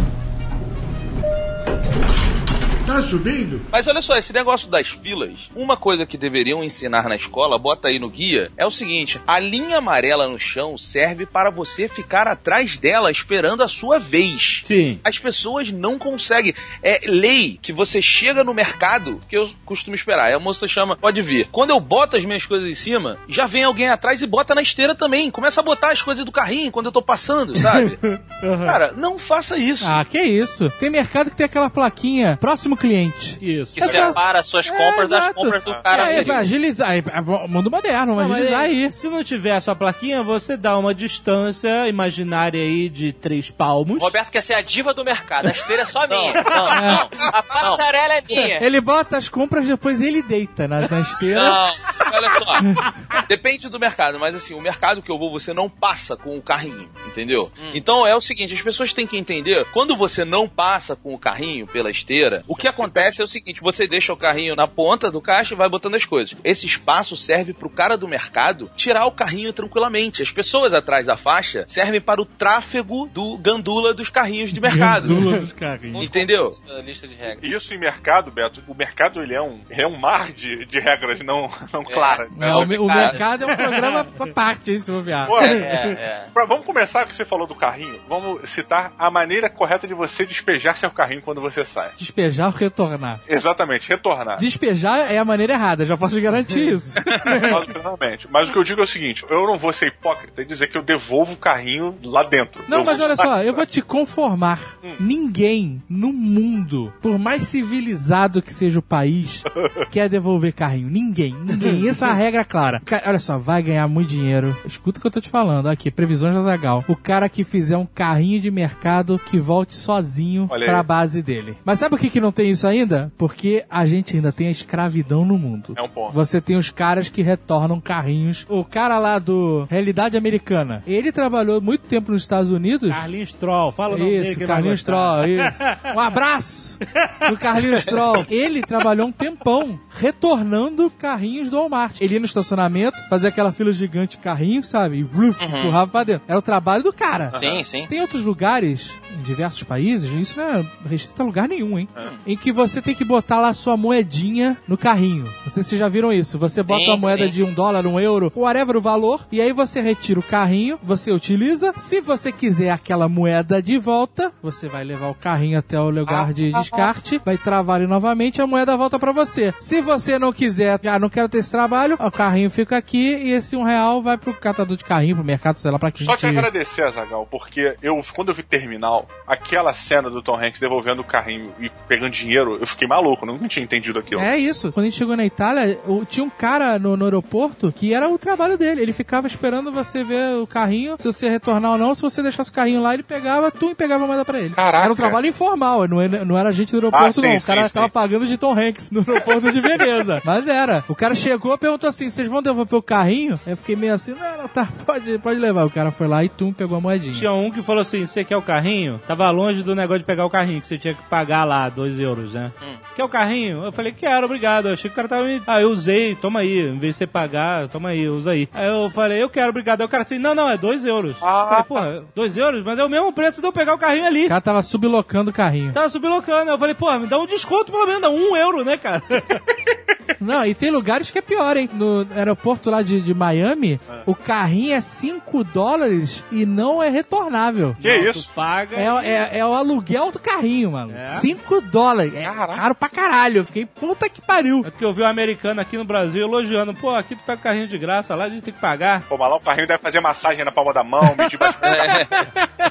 Tá 2.90 3.04
subindo? 3.04 3.62
Mas 3.72 3.86
olha 3.86 4.02
só, 4.02 4.18
esse 4.18 4.34
negócio 4.34 4.68
das 4.68 4.88
filas, 4.88 5.52
uma 5.56 5.78
coisa 5.78 6.08
que 6.08 6.18
deveriam 6.18 6.64
ensinar 6.64 7.08
na 7.08 7.16
escola, 7.16 7.56
bota 7.60 7.88
aí 7.88 8.00
no 8.00 8.10
guia, 8.10 8.52
é 8.58 8.66
o 8.66 8.72
seguinte: 8.72 9.22
a 9.28 9.40
linha 9.40 9.78
amarela 9.78 10.28
no 10.28 10.40
chão 10.40 10.76
serve 10.76 11.28
para 11.28 11.52
você 11.52 11.88
ficar 11.88 12.28
atrás 12.28 12.80
dela 12.80 13.12
esperando 13.12 13.62
a 13.62 13.68
sua 13.68 14.00
vez. 14.00 14.64
Sim. 14.64 15.00
As 15.04 15.20
pessoas 15.20 15.72
não 15.72 16.00
conseguem. 16.00 16.56
É 16.82 17.02
lei 17.06 17.60
que 17.62 17.72
você 17.72 18.02
chega 18.02 18.44
no 18.44 18.56
mercado, 18.56 19.22
que 19.30 19.38
eu 19.38 19.48
costumo 19.66 19.96
esperar. 19.96 20.26
Aí 20.26 20.34
a 20.34 20.40
moça 20.40 20.68
chama, 20.68 20.98
pode 20.98 21.22
vir. 21.22 21.48
Quando 21.52 21.70
eu 21.70 21.80
boto 21.80 22.18
as 22.18 22.26
minhas 22.26 22.48
coisas 22.48 22.68
em 22.68 22.74
cima, 22.74 23.20
já 23.28 23.46
vem 23.46 23.66
alguém 23.66 23.90
atrás 23.90 24.24
e 24.24 24.26
bota 24.26 24.56
na 24.56 24.64
esteira 24.64 24.96
também. 24.96 25.30
Começa 25.30 25.62
a 25.62 25.64
botar 25.64 25.92
as 25.92 26.02
coisas 26.02 26.26
do 26.26 26.32
carrinho 26.32 26.72
quando 26.72 26.88
eu 26.88 26.92
tô 26.92 27.04
passando, 27.04 27.56
sabe? 27.56 28.00
Cara, 28.42 28.94
não 28.94 29.20
faça 29.20 29.60
isso. 29.60 29.86
Ah, 29.86 30.04
que 30.04 30.20
isso? 30.20 30.72
Tem 30.80 30.90
mercado 30.90 31.30
que 31.30 31.36
tem 31.36 31.46
aquela 31.46 31.70
plaquinha, 31.70 32.36
próximo 32.42 32.79
cliente. 32.80 33.38
Isso. 33.42 33.74
Que 33.76 33.82
Essa- 33.84 34.08
separa 34.08 34.40
as 34.40 34.48
suas 34.48 34.68
É, 34.68 34.72
compras 34.72 35.10
das 35.10 35.24
exato. 35.26 35.36
compras 35.36 35.64
do 35.64 35.74
cara. 35.82 36.12
É, 36.12 36.24
vai 36.24 36.38
agilizar. 36.38 36.90
aí, 36.92 37.04
é, 37.14 37.22
vo- 37.22 37.48
Mundo 37.48 37.70
moderno, 37.70 38.16
vamos 38.16 38.30
Não, 38.30 38.36
agilizar 38.38 38.60
aí, 38.62 38.86
aí. 38.86 38.92
Se 38.92 39.08
não 39.10 39.24
tiver 39.24 39.52
a 39.56 39.62
sua 39.62 39.76
plaquinha, 39.76 40.24
você 40.24 40.56
dá 40.58 40.78
uma 40.78 40.94
distância 40.96 41.88
imaginária 41.88 42.60
aí 42.62 42.90
de 42.90 43.12
três 43.14 43.52
palmos. 43.52 44.02
Roberto 44.02 44.32
quer 44.32 44.42
ser 44.42 44.54
a 44.56 44.62
diva 44.62 44.94
do 44.94 45.04
mercado. 45.04 45.48
A 45.48 45.52
esteira 45.52 45.84
é 45.84 45.86
só 45.86 46.08
minha. 46.08 46.34
Não, 46.34 46.42
não. 46.44 47.10
A 47.34 47.44
passarela 47.44 48.14
é 48.16 48.22
minha. 48.28 48.64
Ele 48.64 48.80
bota 48.82 49.18
as 49.18 49.28
compras, 49.30 49.68
depois 49.68 50.02
ele 50.02 50.22
deita 50.24 50.68
na, 50.68 50.88
na 50.88 51.00
esteira. 51.02 51.42
Não. 51.44 51.74
olha 52.14 52.30
só. 52.32 53.26
Depende 53.28 53.70
do 53.70 53.80
mercado, 53.80 54.20
mas 54.20 54.36
assim, 54.36 54.54
o 54.54 54.62
mercado 54.62 55.02
que 55.02 55.12
eu 55.12 55.18
vou, 55.18 55.32
você 55.32 55.54
não 55.54 55.70
passa 55.70 56.16
com 56.16 56.38
o 56.38 56.42
carrinho, 56.42 56.90
entendeu? 57.08 57.52
Então 57.74 58.06
é 58.08 58.16
o 58.16 58.22
seguinte, 58.22 58.54
as 58.54 58.62
pessoas 58.62 58.94
têm 58.94 59.06
que 59.06 59.18
entender, 59.18 59.66
quando 59.72 59.96
você 59.96 60.24
não 60.26 60.48
passa 60.48 60.96
com 60.96 61.14
o 61.14 61.20
carrinho 61.20 61.68
pela 61.68 61.92
esteira, 61.92 62.44
o 62.48 62.56
que 62.56 62.68
acontece 62.70 63.22
é 63.22 63.24
o 63.24 63.28
seguinte, 63.28 63.62
você 63.62 63.88
deixa 63.88 64.14
o 64.14 64.18
carrinho 64.18 64.56
na 64.56 64.68
ponta 64.68 65.12
do 65.12 65.22
caixa 65.22 65.54
e 65.54 65.58
vai 65.58 65.70
botando 65.70 65.96
as 65.96 66.06
coisas. 66.06 66.36
Esse 66.44 66.66
espaço 66.68 67.18
serve 67.18 67.54
pro 67.54 67.70
cara 67.70 67.98
do 67.98 68.08
mercado 68.08 68.70
tirar 68.76 69.06
o 69.06 69.12
carrinho 69.12 69.52
tranquilamente. 69.54 70.22
As 70.22 70.32
pessoas 70.32 70.74
atrás 70.74 71.06
da 71.08 71.18
faixa 71.18 71.66
servem 71.68 72.00
para 72.02 72.22
o 72.22 72.26
tráfego 72.26 73.08
do 73.14 73.38
gandula 73.38 73.94
dos 73.94 74.10
carrinhos 74.10 74.54
de 74.54 74.60
mercado. 74.60 75.14
Gandula 75.14 75.40
dos 75.40 75.54
carrinhos. 75.54 76.04
Entendeu? 76.04 76.52
A 76.70 76.82
lista 76.82 77.08
de 77.08 77.16
regras. 77.16 77.52
Isso 77.52 77.74
em 77.74 77.78
mercado, 77.78 78.32
Beto, 78.32 78.62
o 78.68 78.74
mercado 78.74 79.22
ele 79.22 79.34
é 79.34 79.42
um, 79.42 79.60
é 79.70 79.86
um 79.86 79.98
mar 79.98 80.32
de, 80.32 80.66
de 80.66 80.80
regras 80.80 81.20
não, 81.22 81.50
não 81.74 81.84
claras. 81.84 82.30
né? 82.32 82.48
Não, 82.50 82.62
o, 82.62 82.66
me- 82.66 82.78
o 82.78 82.86
mercado 82.86 83.44
é 83.44 83.54
um 83.54 83.56
programa 83.56 84.08
à 84.20 84.28
parte, 84.28 84.72
hein, 84.72 84.80
se 84.80 84.92
bobear. 84.92 85.28
Pô, 85.28 85.40
É, 85.40 85.52
é. 85.54 86.26
Pra- 86.34 86.46
vamos 86.46 86.66
começar 86.66 87.02
com 87.02 87.06
o 87.08 87.10
que 87.10 87.16
você 87.16 87.26
falou 87.26 87.48
do 87.48 87.56
carrinho. 87.56 88.00
Vamos 88.08 88.50
citar 88.50 88.94
a 88.98 89.10
maneira 89.12 89.50
correta 89.50 89.88
de 89.88 89.94
você 89.94 90.26
despejar 90.26 90.78
seu 90.78 90.90
carrinho 90.92 91.22
quando 91.22 91.42
você 91.42 91.66
sai. 91.66 91.92
Despejar 91.98 92.48
ou 92.48 92.54
retornar? 92.64 93.22
Exatamente, 93.28 93.88
retornar. 93.90 94.38
Despejar 94.38 95.12
é 95.12 95.18
a 95.18 95.26
maneira 95.26 95.54
errada, 95.54 95.86
já 95.86 95.96
posso 95.98 96.20
garantir 96.22 96.74
isso. 96.74 96.98
Exatamente. 97.00 98.28
Mas 98.32 98.50
o 98.50 98.52
que 98.54 98.58
eu 98.58 98.64
digo 98.64 98.82
é 98.82 98.84
o 98.84 98.88
seguinte: 98.88 99.26
eu 99.30 99.46
não 99.46 99.58
vou 99.58 99.72
ser 99.74 99.88
hipócrita 99.88 100.42
e 100.42 100.46
dizer 100.46 100.68
que 100.68 100.78
eu 100.78 100.84
devolvo 100.84 101.34
o 101.34 101.38
carrinho 101.38 101.96
lá 102.04 102.24
dentro. 102.24 102.64
Não, 102.68 102.80
Eu 102.80 102.86
mas 102.86 103.00
olha 103.00 103.16
só, 103.16 103.42
eu 103.44 103.54
vou 103.54 103.66
te 103.66 103.82
conformar. 103.82 104.60
Ninguém 105.00 105.82
no 105.90 106.12
mundo, 106.14 106.94
por 107.02 107.18
mais 107.18 107.44
civilizado 107.44 108.42
que 108.42 108.54
seja 108.54 108.80
o 108.80 108.82
país, 108.84 109.44
quer 109.92 110.10
devolver 110.10 110.54
carrinho. 110.54 110.90
Ninguém, 110.90 111.34
ninguém. 111.34 111.88
Essa 111.88 112.08
é 112.08 112.10
a 112.10 112.14
regra 112.14 112.44
clara. 112.46 112.82
Cara, 112.86 113.04
olha 113.10 113.20
só, 113.20 113.38
vai 113.38 113.62
ganhar 113.62 113.88
muito 113.88 114.10
dinheiro. 114.10 114.56
Escuta 114.66 114.98
o 115.00 115.02
que 115.02 115.08
eu 115.08 115.12
tô 115.12 115.22
te 115.22 115.30
falando 115.30 115.68
aqui, 115.68 115.90
previsões 115.92 116.36
da 116.36 116.42
Zagal. 116.42 116.84
O 116.88 116.96
cara 116.96 117.28
que 117.30 117.44
fizer 117.44 117.78
um 117.78 117.86
carrinho 117.86 118.40
de 118.40 118.52
mercado 118.52 119.20
que 119.20 119.40
volte 119.40 119.76
sozinho 119.76 120.48
Olha 120.50 120.64
aí. 120.64 120.70
pra 120.70 120.84
base 120.84 121.22
dele. 121.22 121.58
Mas 121.64 121.80
sabe 121.80 121.92
por 121.92 122.00
que, 122.00 122.10
que 122.10 122.22
não 122.22 122.32
tem 122.40 122.52
isso 122.52 122.66
ainda? 122.66 123.12
Porque 123.18 123.66
a 123.70 123.86
gente 123.86 124.16
ainda 124.16 124.32
tem 124.32 124.48
a 124.48 124.52
escravidão 124.52 125.26
no 125.26 125.38
mundo. 125.38 125.74
É 125.76 125.82
um 125.82 125.90
ponto. 125.90 126.14
Você 126.14 126.40
tem 126.40 126.56
os 126.56 126.70
caras 126.70 127.10
que 127.10 127.22
retornam 127.22 127.82
carrinhos. 127.82 128.46
O 128.48 128.64
cara 128.64 128.98
lá 128.98 129.20
do 129.20 129.68
Realidade 129.70 130.16
Americana, 130.16 130.82
ele 130.88 131.12
trabalhou 131.12 131.60
muito 131.60 131.82
tempo 131.82 132.14
nos 132.14 132.22
Estados 132.22 132.50
Unidos. 132.50 132.92
Carlinhos 132.92 133.34
Troll, 133.34 133.74
fala 133.74 133.96
o 133.96 133.98
nome 133.98 134.12
dele. 134.12 134.22
Isso, 134.22 134.38
que 134.38 134.44
ele 134.44 134.46
vai 134.48 134.56
Carlinhos. 134.56 134.84
Troll, 134.84 135.26
isso. 135.26 135.64
Um 135.96 136.00
abraço 136.00 136.80
pro 137.20 137.38
Carlinhos 137.38 137.84
Troll. 137.84 138.26
Ele 138.30 138.62
trabalhou 138.62 139.08
um 139.08 139.12
tempão 139.12 139.78
retornando 139.98 140.90
carrinhos 140.92 141.50
do 141.50 141.58
Walmart. 141.58 142.00
Ele 142.00 142.14
ia 142.14 142.20
no 142.20 142.26
estacionamento, 142.26 142.98
fazia 143.10 143.30
aquela 143.30 143.52
fila 143.52 143.74
gigante 143.74 144.18
de 144.18 144.24
carrinho, 144.24 144.64
sabe? 144.64 144.98
E 144.98 145.02
ruf, 145.02 145.44
empurrava 145.44 145.92
pra 145.92 146.04
dentro. 146.04 146.24
Era 146.28 146.40
o 146.40 146.42
trabalho 146.42 146.84
do 146.84 146.94
cara. 146.94 147.34
Sim, 147.38 147.64
sim. 147.66 147.86
Tem 147.88 148.00
outros 148.02 148.24
lugares, 148.24 148.94
em 149.18 149.24
diversos 149.24 149.64
países, 149.64 150.10
isso 150.12 150.38
não 150.38 150.46
é 150.46 150.66
restrito 150.88 151.22
a 151.22 151.26
lugar 151.26 151.48
nenhum, 151.48 151.78
hein? 151.78 151.88
Em 152.30 152.38
que 152.38 152.52
você 152.52 152.80
tem 152.80 152.94
que 152.94 153.04
botar 153.04 153.40
lá 153.40 153.52
sua 153.56 153.76
moedinha 153.76 154.56
no 154.68 154.78
carrinho. 154.78 155.24
Não 155.24 155.50
sei 155.50 155.64
se 155.64 155.70
vocês 155.70 155.80
já 155.80 155.90
viram 155.90 156.14
isso. 156.14 156.38
Você 156.38 156.62
bota 156.62 156.84
Sim, 156.84 156.92
uma 156.92 156.98
moeda 156.98 157.24
sim. 157.26 157.32
de 157.32 157.44
um 157.44 157.52
dólar, 157.52 157.88
um 157.88 158.00
euro, 158.00 158.32
whatever 158.36 158.78
o 158.78 158.82
valor, 158.82 159.26
e 159.32 159.42
aí 159.42 159.52
você 159.52 159.82
retira 159.82 160.20
o 160.20 160.24
carrinho, 160.24 160.78
você 160.84 161.12
utiliza. 161.12 161.74
Se 161.76 162.00
você 162.00 162.32
quiser 162.32 162.70
aquela 162.70 163.10
moeda 163.10 163.64
de 163.64 163.80
volta, 163.80 164.32
você 164.44 164.70
vai 164.70 164.84
levar 164.84 165.10
o 165.10 165.16
carrinho 165.16 165.58
até 165.58 165.80
o 165.80 165.90
lugar 165.90 166.32
de 166.32 166.52
descarte, 166.52 167.20
vai 167.26 167.36
travar 167.36 167.80
ele 167.80 167.90
novamente 167.90 168.44
a 168.44 168.46
moeda 168.46 168.78
volta 168.78 169.00
pra 169.00 169.12
você. 169.12 169.52
Se 169.60 169.82
você 169.82 170.20
não 170.20 170.32
quiser, 170.32 170.80
ah, 170.86 171.00
não 171.00 171.10
quero 171.10 171.30
ter 171.30 171.40
esse 171.40 171.50
trabalho, 171.50 171.98
o 172.00 172.12
carrinho 172.12 172.52
fica 172.52 172.78
aqui 172.78 173.16
e 173.24 173.32
esse 173.32 173.56
um 173.56 173.64
real 173.64 174.04
vai 174.04 174.20
pro 174.20 174.36
catador 174.36 174.78
de 174.78 174.86
carrinho, 174.86 175.16
pro 175.16 175.26
mercado, 175.26 175.56
sei 175.56 175.72
lá, 175.72 175.80
pra 175.80 175.90
que 175.90 176.04
Só 176.04 176.16
te 176.16 176.28
gente... 176.28 176.38
agradecer, 176.38 176.84
Azagal, 176.84 177.28
porque 177.32 177.76
eu, 177.82 178.00
quando 178.14 178.30
eu 178.30 178.36
vi 178.36 178.44
terminal, 178.44 179.10
aquela 179.26 179.74
cena 179.74 180.12
do 180.12 180.22
Tom 180.22 180.36
Hanks 180.36 180.60
devolvendo 180.60 181.02
o 181.02 181.04
carrinho 181.04 181.52
e 181.60 181.72
pegando 181.88 182.19
dinheiro, 182.20 182.58
eu 182.60 182.68
fiquei 182.68 182.88
maluco, 182.88 183.26
nunca 183.26 183.48
tinha 183.48 183.64
entendido 183.64 184.00
aquilo. 184.00 184.22
É 184.22 184.38
isso. 184.38 184.72
Quando 184.72 184.86
a 184.86 184.90
gente 184.90 184.98
chegou 184.98 185.16
na 185.16 185.26
Itália, 185.26 185.78
tinha 186.10 186.24
um 186.24 186.30
cara 186.30 186.78
no, 186.80 186.96
no 186.98 187.06
aeroporto 187.06 187.72
que 187.76 187.94
era 187.94 188.08
o 188.10 188.18
trabalho 188.18 188.58
dele. 188.58 188.82
Ele 188.82 188.94
ficava 188.94 189.28
esperando 189.28 189.72
você 189.72 190.04
ver 190.04 190.36
o 190.42 190.48
carrinho, 190.48 190.96
se 191.00 191.06
você 191.06 191.30
retornar 191.30 191.72
ou 191.72 191.78
não. 191.78 191.96
Se 191.96 192.02
você 192.02 192.22
deixasse 192.22 192.50
o 192.50 192.54
carrinho 192.54 192.82
lá, 192.82 192.94
ele 192.94 193.04
pegava, 193.04 193.50
tu 193.52 193.72
e 193.72 193.76
pegava 193.76 194.04
a 194.04 194.08
moeda 194.08 194.26
pra 194.26 194.40
ele. 194.40 194.52
Caraca. 194.52 194.84
Era 194.84 194.94
um 194.94 194.96
trabalho 194.96 195.28
informal, 195.28 195.88
não 195.88 196.02
era, 196.02 196.26
não 196.26 196.38
era 196.38 196.52
gente 196.54 196.72
do 196.72 196.78
aeroporto, 196.78 197.06
Ah, 197.06 197.12
sim, 197.12 197.22
não. 197.22 197.36
O 197.36 197.40
sim, 197.42 197.48
cara 197.48 197.68
sim. 197.68 197.74
tava 197.74 197.90
pagando 197.90 198.28
de 198.28 198.38
Tom 198.38 198.54
Hanks 198.58 198.92
no 198.92 199.00
aeroporto 199.00 199.52
de 199.52 199.62
Veneza. 199.62 200.22
Mas 200.26 200.48
era. 200.48 200.84
O 200.88 200.96
cara 200.96 201.16
chegou 201.16 201.54
e 201.54 201.58
perguntou 201.58 201.90
assim: 201.90 202.10
vocês 202.10 202.28
vão 202.28 202.42
devolver 202.42 202.78
o 202.78 202.82
carrinho? 202.82 203.40
Aí 203.46 203.54
eu 203.54 203.58
fiquei 203.58 203.76
meio 203.76 203.94
assim, 203.94 204.14
não, 204.14 204.38
não, 204.42 204.48
tá, 204.48 204.68
pode, 204.86 205.18
pode 205.20 205.40
levar. 205.40 205.66
O 205.66 205.70
cara 205.70 205.92
foi 205.92 206.08
lá 206.08 206.24
e 206.24 206.30
tu 206.30 206.54
pegou 206.58 206.78
a 206.78 206.82
moedinha. 206.82 207.14
Tinha 207.14 207.32
um 207.34 207.52
que 207.52 207.62
falou 207.62 207.82
assim: 207.82 208.06
você 208.06 208.24
quer 208.24 208.38
o 208.38 208.42
carrinho? 208.42 209.00
Tava 209.08 209.30
longe 209.32 209.64
do 209.64 209.76
negócio 209.76 210.00
de 210.00 210.06
pegar 210.06 210.26
o 210.26 210.30
carrinho, 210.30 210.62
que 210.62 210.68
você 210.68 210.78
tinha 210.78 210.94
que 210.94 211.04
pagar 211.04 211.44
lá, 211.44 211.70
2 211.70 212.00
euros, 212.00 212.09
né? 212.18 212.52
Quer 212.96 213.04
o 213.04 213.10
carrinho? 213.10 213.64
Eu 213.64 213.72
falei, 213.72 213.92
quero, 213.92 214.26
obrigado. 214.26 214.68
Eu 214.68 214.74
achei 214.74 214.90
que 214.90 214.94
o 214.94 214.96
cara 214.96 215.08
tava 215.08 215.24
me. 215.24 215.42
Ah, 215.46 215.62
eu 215.62 215.70
usei, 215.70 216.16
toma 216.16 216.42
aí. 216.42 216.60
Em 216.60 216.78
vez 216.78 216.96
de 216.96 217.00
você 217.00 217.08
pagar, 217.08 217.68
toma 217.68 217.90
aí, 217.90 218.08
usa 218.08 218.32
aí. 218.32 218.48
Aí 218.54 218.68
eu 218.68 218.90
falei, 218.90 219.22
eu 219.22 219.30
quero, 219.30 219.50
obrigado. 219.50 219.82
Aí 219.82 219.86
o 219.86 219.90
cara 219.90 220.04
assim, 220.04 220.20
não, 220.20 220.36
não, 220.36 220.50
é 220.50 220.58
2 220.58 220.86
euros. 220.86 221.16
Ah. 221.22 221.42
Eu 221.42 221.48
falei, 221.50 221.64
porra, 221.64 222.06
2 222.16 222.38
euros? 222.38 222.64
Mas 222.64 222.80
é 222.80 222.84
o 222.84 222.90
mesmo 222.90 223.12
preço 223.14 223.42
de 223.42 223.48
eu 223.48 223.54
pegar 223.54 223.74
o 223.74 223.78
carrinho 223.78 224.06
ali. 224.06 224.26
O 224.26 224.30
cara 224.30 224.42
tava 224.42 224.62
sublocando 224.62 225.32
o 225.32 225.34
carrinho. 225.34 225.74
Tava 225.74 225.90
sublocando. 225.90 226.52
Eu 226.52 226.60
falei, 226.60 226.76
pô, 226.76 226.92
me 227.00 227.08
dá 227.08 227.18
um 227.18 227.26
desconto 227.26 227.72
pelo 227.72 227.86
menos, 227.86 228.02
dá 228.02 228.10
um 228.10 228.36
euro, 228.36 228.64
né, 228.64 228.78
cara? 228.78 229.02
Não, 230.20 230.46
e 230.46 230.54
tem 230.54 230.72
lugares 230.72 231.12
que 231.12 231.18
é 231.18 231.22
pior, 231.22 231.58
hein? 231.58 231.70
No 231.74 232.06
aeroporto 232.16 232.70
lá 232.70 232.82
de, 232.82 233.02
de 233.02 233.14
Miami, 233.14 233.80
o 234.06 234.16
carrinho 234.16 234.74
é 234.74 234.82
5 234.82 235.44
dólares 235.44 236.24
e 236.32 236.46
não 236.46 236.82
é 236.82 236.90
retornável. 236.90 237.76
Que 237.82 238.00
Tu 238.00 238.10
isso? 238.10 238.30
paga. 238.36 238.78
É, 238.78 239.08
é, 239.36 239.40
é 239.40 239.46
o 239.46 239.54
aluguel 239.54 240.12
do 240.12 240.20
carrinho, 240.20 240.72
mano. 240.72 240.96
É? 240.96 241.08
5 241.08 241.62
dólares. 241.62 242.14
É 242.16 242.24
caro 242.24 242.76
pra 242.76 242.90
caralho. 242.90 243.38
Eu 243.38 243.46
fiquei, 243.46 243.66
puta 243.66 244.10
que 244.10 244.22
pariu. 244.22 244.60
É 244.66 244.70
porque 244.70 244.86
eu 244.86 244.94
vi 244.94 245.02
um 245.02 245.08
americano 245.08 245.62
aqui 245.62 245.78
no 245.78 245.86
Brasil 245.86 246.22
elogiando. 246.22 246.74
Pô, 246.74 246.94
aqui 246.96 247.16
tu 247.16 247.24
pega 247.24 247.40
o 247.40 247.44
carrinho 247.44 247.68
de 247.68 247.78
graça, 247.78 248.16
lá 248.16 248.26
a 248.26 248.30
gente 248.30 248.44
tem 248.44 248.54
que 248.54 248.60
pagar. 248.60 249.02
Pô, 249.04 249.18
mas 249.18 249.30
lá 249.30 249.36
o 249.38 249.40
carrinho 249.42 249.68
deve 249.68 249.82
fazer 249.82 250.00
massagem 250.00 250.44
na 250.44 250.52
palma 250.52 250.74
da 250.74 250.84
mão, 250.84 251.16
medir 251.18 251.38
bastante. 251.38 252.08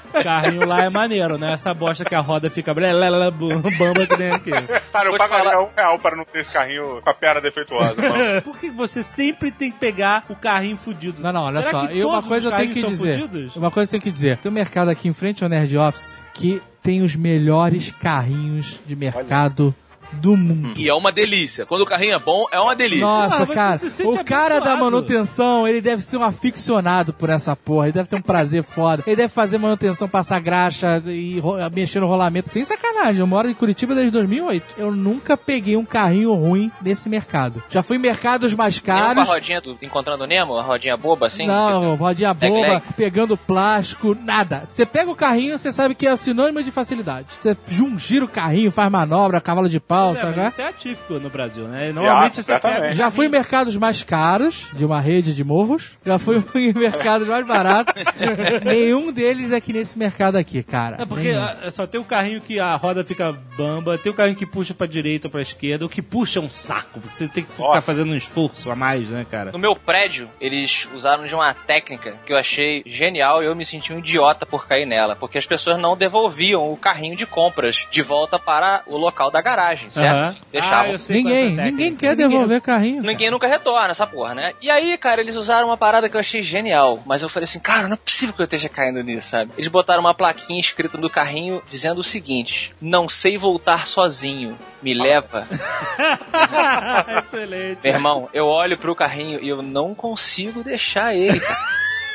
O 0.04 0.07
carrinho 0.08 0.66
lá 0.66 0.84
é 0.84 0.90
maneiro, 0.90 1.36
né? 1.38 1.52
Essa 1.54 1.72
bosta 1.74 2.04
que 2.04 2.14
a 2.14 2.20
roda 2.20 2.48
fica 2.50 2.72
blelela, 2.74 3.30
bu- 3.30 3.48
bamba 3.76 4.06
que 4.06 4.16
nem 4.16 4.30
aqui. 4.30 4.50
Cara, 4.92 5.06
eu 5.06 5.10
Vou 5.10 5.18
pagaria 5.18 5.50
falar- 5.52 5.62
um 5.64 5.68
real 5.76 5.98
para 5.98 6.16
não 6.16 6.24
ter 6.24 6.40
esse 6.40 6.50
carrinho 6.50 7.00
com 7.02 7.10
a 7.10 7.14
perna 7.14 7.40
defeituosa. 7.40 7.94
mano. 8.00 8.42
Por 8.42 8.58
que 8.58 8.70
você 8.70 9.02
sempre 9.02 9.50
tem 9.50 9.70
que 9.70 9.78
pegar 9.78 10.24
o 10.28 10.34
carrinho 10.36 10.76
fudido? 10.76 11.22
Não, 11.22 11.32
não, 11.32 11.44
olha 11.44 11.62
Será 11.62 11.70
só. 11.80 11.86
que 11.86 11.96
E 11.98 12.04
uma 12.04 12.22
coisa 12.22 12.48
os 12.48 12.52
eu 12.52 12.58
tenho 12.58 12.72
que 12.72 12.82
dizer. 12.82 13.18
fudidos? 13.20 13.56
Uma 13.56 13.70
coisa 13.70 13.88
eu 13.88 13.90
tenho 13.92 14.02
que 14.02 14.10
dizer. 14.10 14.38
Tem 14.38 14.50
um 14.50 14.54
mercado 14.54 14.88
aqui 14.90 15.08
em 15.08 15.12
frente 15.12 15.42
ao 15.44 15.50
Nerd 15.50 15.76
Office 15.76 16.22
que 16.34 16.62
tem 16.82 17.02
os 17.02 17.14
melhores 17.16 17.90
carrinhos 17.90 18.78
de 18.86 18.94
mercado 18.96 19.74
do 20.12 20.36
mundo. 20.36 20.74
E 20.78 20.88
é 20.88 20.94
uma 20.94 21.12
delícia. 21.12 21.66
Quando 21.66 21.82
o 21.82 21.86
carrinho 21.86 22.14
é 22.14 22.18
bom, 22.18 22.44
é 22.50 22.58
uma 22.58 22.74
delícia. 22.74 23.04
Nossa, 23.06 23.42
Ah, 23.42 23.46
cara, 23.46 23.78
se 23.78 24.02
o 24.02 24.24
cara 24.24 24.54
da 24.60 24.72
abençoado. 24.72 24.84
manutenção, 24.84 25.66
ele 25.68 25.80
deve 25.80 26.02
ser 26.02 26.16
um 26.16 26.22
aficionado 26.24 27.12
por 27.12 27.30
essa 27.30 27.54
porra, 27.54 27.86
ele 27.86 27.92
deve 27.92 28.08
ter 28.08 28.16
um 28.16 28.22
prazer 28.22 28.62
foda. 28.62 29.02
Ele 29.06 29.16
deve 29.16 29.28
fazer 29.32 29.58
manutenção, 29.58 30.08
passar 30.08 30.40
graxa 30.40 31.02
e 31.06 31.38
ro- 31.40 31.56
mexer 31.74 32.00
no 32.00 32.06
rolamento. 32.06 32.48
Sem 32.48 32.64
sacanagem, 32.64 33.20
eu 33.20 33.26
moro 33.26 33.48
em 33.50 33.54
Curitiba 33.54 33.94
desde 33.94 34.10
2008. 34.12 34.74
Eu 34.76 34.92
nunca 34.92 35.36
peguei 35.36 35.76
um 35.76 35.84
carrinho 35.84 36.32
ruim 36.34 36.70
nesse 36.82 37.08
mercado. 37.08 37.62
Já 37.68 37.82
fui 37.82 37.96
em 37.96 38.00
mercados 38.00 38.54
mais 38.54 38.80
Tem 38.80 38.94
um 38.94 38.96
com 38.98 39.02
a 39.02 39.06
caros. 39.14 39.28
rodinha 39.28 39.60
do 39.60 39.76
Encontrando 39.82 40.26
Nemo, 40.26 40.56
a 40.56 40.62
rodinha 40.62 40.96
boba 40.96 41.26
assim? 41.26 41.46
Não, 41.46 41.94
rodinha 41.94 42.30
Leg, 42.40 42.48
boba, 42.52 42.68
leg. 42.68 42.82
pegando 42.96 43.36
plástico, 43.36 44.16
nada. 44.22 44.68
Você 44.72 44.86
pega 44.86 45.10
o 45.10 45.14
carrinho, 45.16 45.58
você 45.58 45.72
sabe 45.72 45.94
que 45.94 46.06
é 46.06 46.16
sinônimo 46.16 46.62
de 46.62 46.70
facilidade. 46.70 47.26
Você 47.40 47.56
jum, 47.66 47.98
gira 47.98 48.24
o 48.24 48.28
carrinho, 48.28 48.70
faz 48.70 48.90
manobra, 48.90 49.40
cavalo 49.40 49.68
de 49.68 49.80
pau, 49.80 49.97
É, 50.12 50.14
sabe? 50.16 50.40
é? 50.40 50.48
isso 50.48 50.60
é 50.60 50.68
atípico 50.68 51.14
no 51.14 51.30
Brasil, 51.30 51.64
né? 51.64 51.92
Normalmente 51.92 52.42
você 52.42 52.52
completamente. 52.52 52.82
pega. 52.82 52.94
Já 52.94 53.10
fui 53.10 53.26
em 53.26 53.28
mercados 53.28 53.76
mais 53.76 54.02
caros, 54.02 54.68
de 54.72 54.84
uma 54.84 55.00
rede 55.00 55.34
de 55.34 55.44
morros. 55.44 55.92
Já 56.04 56.18
fui 56.18 56.42
em 56.54 56.72
mercados 56.72 57.26
mais 57.26 57.46
baratos. 57.46 57.94
Nenhum 58.64 59.12
deles 59.12 59.52
é 59.52 59.60
que 59.60 59.72
nesse 59.72 59.98
mercado 59.98 60.36
aqui, 60.36 60.62
cara. 60.62 60.96
É 61.00 61.06
porque 61.06 61.32
Nenhum. 61.32 61.42
ah, 61.42 61.70
só 61.70 61.86
tem 61.86 62.00
o 62.00 62.04
carrinho 62.04 62.40
que 62.40 62.58
a 62.58 62.74
roda 62.76 63.04
fica 63.04 63.32
bamba, 63.56 63.98
tem 63.98 64.10
o 64.12 64.14
carrinho 64.14 64.36
que 64.36 64.46
puxa 64.46 64.74
pra 64.74 64.86
direita 64.86 65.26
ou 65.26 65.30
pra 65.30 65.42
esquerda, 65.42 65.84
o 65.84 65.88
que 65.88 66.02
puxa 66.02 66.38
é 66.38 66.42
um 66.42 66.50
saco, 66.50 67.00
porque 67.00 67.16
você 67.16 67.28
tem 67.28 67.44
que 67.44 67.50
ficar 67.50 67.64
Nossa. 67.64 67.82
fazendo 67.82 68.12
um 68.12 68.16
esforço 68.16 68.70
a 68.70 68.76
mais, 68.76 69.08
né, 69.10 69.26
cara? 69.30 69.52
No 69.52 69.58
meu 69.58 69.74
prédio, 69.74 70.28
eles 70.40 70.88
usaram 70.94 71.24
de 71.26 71.34
uma 71.34 71.52
técnica 71.54 72.14
que 72.24 72.32
eu 72.32 72.36
achei 72.36 72.82
genial 72.86 73.42
e 73.42 73.46
eu 73.46 73.54
me 73.54 73.64
senti 73.64 73.92
um 73.92 73.98
idiota 73.98 74.46
por 74.46 74.66
cair 74.66 74.86
nela, 74.86 75.16
porque 75.16 75.38
as 75.38 75.46
pessoas 75.46 75.80
não 75.80 75.96
devolviam 75.96 76.72
o 76.72 76.76
carrinho 76.76 77.16
de 77.16 77.26
compras 77.26 77.86
de 77.90 78.02
volta 78.02 78.38
para 78.38 78.82
o 78.86 78.96
local 78.96 79.30
da 79.30 79.40
garagem. 79.40 79.87
Certo? 79.90 80.16
Aham. 80.16 80.36
Deixavam. 80.52 80.78
Ah, 80.94 80.98
qual 80.98 81.08
é 81.08 81.12
Ninguém, 81.12 81.56
técnica. 81.56 81.70
ninguém 81.70 81.96
quer 81.96 82.16
devolver 82.16 82.60
carrinho. 82.62 83.02
cara. 83.02 83.08
Ninguém 83.12 83.30
nunca 83.30 83.46
retorna 83.46 83.90
essa 83.90 84.06
porra, 84.06 84.34
né? 84.34 84.52
E 84.60 84.70
aí, 84.70 84.96
cara, 84.98 85.20
eles 85.20 85.36
usaram 85.36 85.68
uma 85.68 85.76
parada 85.76 86.08
que 86.08 86.16
eu 86.16 86.20
achei 86.20 86.42
genial. 86.42 87.02
Mas 87.06 87.22
eu 87.22 87.28
falei 87.28 87.44
assim, 87.44 87.58
cara, 87.60 87.86
não 87.88 87.94
é 87.94 87.96
possível 87.96 88.34
que 88.34 88.40
eu 88.40 88.44
esteja 88.44 88.68
caindo 88.68 89.02
nisso, 89.02 89.28
sabe? 89.30 89.52
Eles 89.56 89.70
botaram 89.70 90.00
uma 90.00 90.14
plaquinha 90.14 90.60
escrita 90.60 90.96
no 90.98 91.10
carrinho 91.10 91.62
dizendo 91.68 91.98
o 92.00 92.04
seguinte: 92.04 92.74
Não 92.80 93.08
sei 93.08 93.36
voltar 93.38 93.86
sozinho. 93.86 94.58
Me 94.82 94.94
leva. 94.94 95.46
Excelente. 97.26 97.80
Meu 97.84 97.92
irmão, 97.94 98.28
eu 98.32 98.46
olho 98.46 98.78
pro 98.78 98.94
carrinho 98.94 99.38
e 99.42 99.48
eu 99.48 99.62
não 99.62 99.94
consigo 99.94 100.62
deixar 100.62 101.14
ele, 101.14 101.40
cara. 101.40 101.58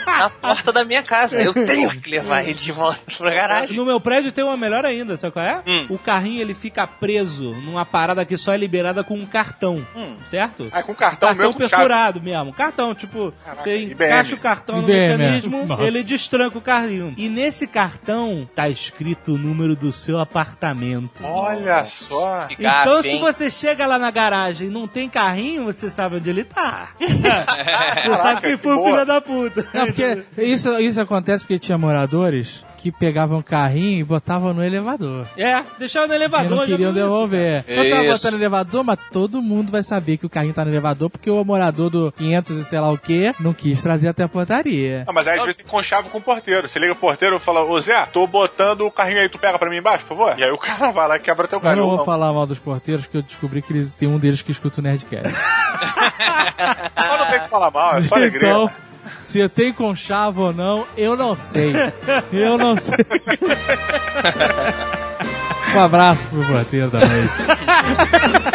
Na 0.06 0.30
porta 0.30 0.72
da 0.72 0.84
minha 0.84 1.02
casa. 1.04 1.42
Eu 1.42 1.54
tenho 1.54 1.90
que 2.02 2.10
levar 2.10 2.44
ele 2.44 2.54
de 2.54 2.72
volta 2.72 3.00
pra 3.18 3.32
garagem. 3.34 3.76
No 3.76 3.86
meu 3.86 4.00
prédio 4.00 4.32
tem 4.32 4.44
uma 4.44 4.58
melhor 4.58 4.86
ainda, 4.86 5.16
sabe 5.18 5.34
qual 5.34 5.46
é? 5.46 5.62
Hum. 5.68 5.86
O 5.90 5.98
carrinho 5.98 6.42
ele 6.42 6.54
fica 6.54 6.86
preso 6.88 7.52
numa 7.52 7.86
parada 7.86 8.26
que 8.26 8.38
só 8.38 8.54
é 8.54 8.58
liberada 8.58 9.04
com 9.04 9.16
um 9.16 9.26
cartão, 9.26 9.86
Hum. 9.96 10.16
certo? 10.30 10.68
Ah, 10.72 10.84
com 10.84 10.94
cartão, 10.94 11.30
cartão 11.30 11.36
meu 11.44 11.54
com 11.54 11.60
chave. 11.62 11.70
perfurado 11.72 12.22
mesmo. 12.22 12.54
Cartão, 12.54 12.94
tipo, 12.96 13.34
você 13.58 13.78
IBM. 13.78 13.94
encaixa 13.94 14.36
o 14.36 14.40
cartão 14.40 14.78
no 14.82 14.84
IBM, 14.90 15.18
mecanismo, 15.18 15.58
é. 15.62 15.66
Nossa. 15.66 15.84
ele 15.84 16.04
destranca 16.04 16.58
o 16.58 16.62
carrinho. 16.62 17.14
E 17.18 17.30
nesse 17.30 17.66
cartão 17.68 18.48
tá 18.56 18.70
escrito 18.70 19.34
o 19.34 19.38
número 19.38 19.76
do 19.76 19.92
seu 19.92 20.20
apartamento. 20.20 21.24
Olha 21.24 21.86
só. 21.86 22.46
Que 22.48 22.56
Então, 22.56 22.98
gafe, 22.98 23.10
se 23.10 23.16
hein? 23.16 23.22
você 23.22 23.50
chega 23.50 23.86
lá 23.86 23.98
na 23.98 24.12
garagem 24.12 24.68
e 24.68 24.72
não 24.72 24.88
tem 24.88 25.10
carrinho, 25.10 25.66
você 25.66 25.90
sabe 25.90 26.18
onde 26.18 26.30
ele 26.30 26.44
tá. 26.44 26.90
você 27.00 28.16
sabe 28.18 28.42
quem 28.42 28.52
que 28.52 28.58
foi 28.58 28.76
o 28.76 28.84
filho 28.84 29.06
da 29.06 29.22
puta. 29.22 29.66
Não, 30.02 30.24
porque 30.24 30.42
isso, 30.44 30.80
isso 30.80 31.00
acontece 31.02 31.44
porque 31.44 31.60
tinha 31.60 31.78
moradores 31.78 32.64
que 32.78 32.92
pegavam 32.92 33.40
o 33.40 33.44
carrinho 33.44 34.00
e 34.02 34.04
botavam 34.04 34.54
no 34.54 34.62
elevador. 34.62 35.26
É, 35.38 35.64
deixava 35.80 36.06
no 36.06 36.14
E 36.14 36.16
elevador. 36.18 36.50
não 36.50 36.58
já 36.58 36.66
queriam 36.66 36.92
viu 36.92 37.02
isso? 37.02 37.10
devolver. 37.12 37.64
Eu 37.66 37.90
tava 37.90 38.04
Isso. 38.04 38.14
botando 38.14 38.32
no 38.34 38.40
elevador, 38.40 38.84
mas 38.84 39.00
todo 39.10 39.42
mundo 39.42 39.72
vai 39.72 39.82
saber 39.84 40.18
que 40.18 40.26
o 40.26 40.30
carrinho 40.30 40.54
tá 40.54 40.66
no 40.66 40.72
elevador 40.72 41.10
porque 41.10 41.30
o 41.32 41.42
morador 41.46 41.90
do 41.90 42.12
500 42.12 42.58
e 42.60 42.66
sei 42.66 42.80
lá 42.82 42.92
o 42.92 42.98
que 42.98 43.34
não 43.40 43.54
quis 43.54 43.82
trazer 43.82 44.10
até 44.10 44.24
a 44.24 44.28
portaria. 44.28 45.06
Não, 45.08 45.14
mas 45.14 45.26
aí 45.30 45.38
às 45.40 45.46
vezes 45.46 45.56
tem 45.62 45.66
conchavo 45.66 46.10
com 46.10 46.18
o 46.18 46.22
porteiro. 46.22 46.68
Você 46.68 46.78
liga 46.78 46.92
o 46.92 46.96
porteiro 46.98 47.38
e 47.38 47.40
fala, 47.40 47.64
ô 47.64 47.80
Zé, 47.80 48.06
tô 48.12 48.28
botando 48.28 48.82
o 48.82 48.92
carrinho 48.92 49.22
aí, 49.22 49.30
tu 49.30 49.40
pega 49.40 49.58
pra 49.58 49.70
mim 49.70 49.78
embaixo, 49.78 50.04
por 50.06 50.18
favor? 50.18 50.38
E 50.38 50.44
aí 50.44 50.52
o 50.52 50.58
cara 50.60 50.92
vai 50.92 51.08
lá 51.08 51.16
e 51.16 51.20
quebra 51.22 51.48
teu 51.48 51.60
Eu 51.60 51.62
carro. 51.62 51.76
não 51.78 51.86
Ou 51.88 51.96
vou 51.96 52.06
falar 52.06 52.34
mal 52.34 52.46
dos 52.46 52.60
porteiros, 52.60 53.06
porque 53.06 53.16
eu 53.20 53.22
descobri 53.22 53.62
que 53.62 53.72
eles 53.72 53.94
tem 53.94 54.10
um 54.10 54.20
deles 54.20 54.42
que 54.42 54.52
escuta 54.52 54.82
o 54.82 54.84
Nerdcast. 54.84 55.34
Mas 56.98 57.20
não 57.20 57.28
tem 57.30 57.40
que 57.40 57.48
falar 57.50 57.72
mal, 57.72 57.98
é 57.98 58.02
só 58.02 58.16
alegria. 58.16 58.40
então, 58.50 58.70
se 59.24 59.40
eu 59.40 59.50
tenho 59.50 59.74
conchavo 59.74 60.44
ou 60.44 60.54
não, 60.54 60.86
eu 60.98 61.16
não 61.16 61.36
sei. 61.36 61.74
Eu 62.32 62.58
não 62.58 62.76
sei. 62.76 62.98
um 65.76 65.80
abraço 65.80 66.28
pro 66.30 66.46
porteiro 66.46 66.90
da 66.90 67.00
noite. 67.00 67.34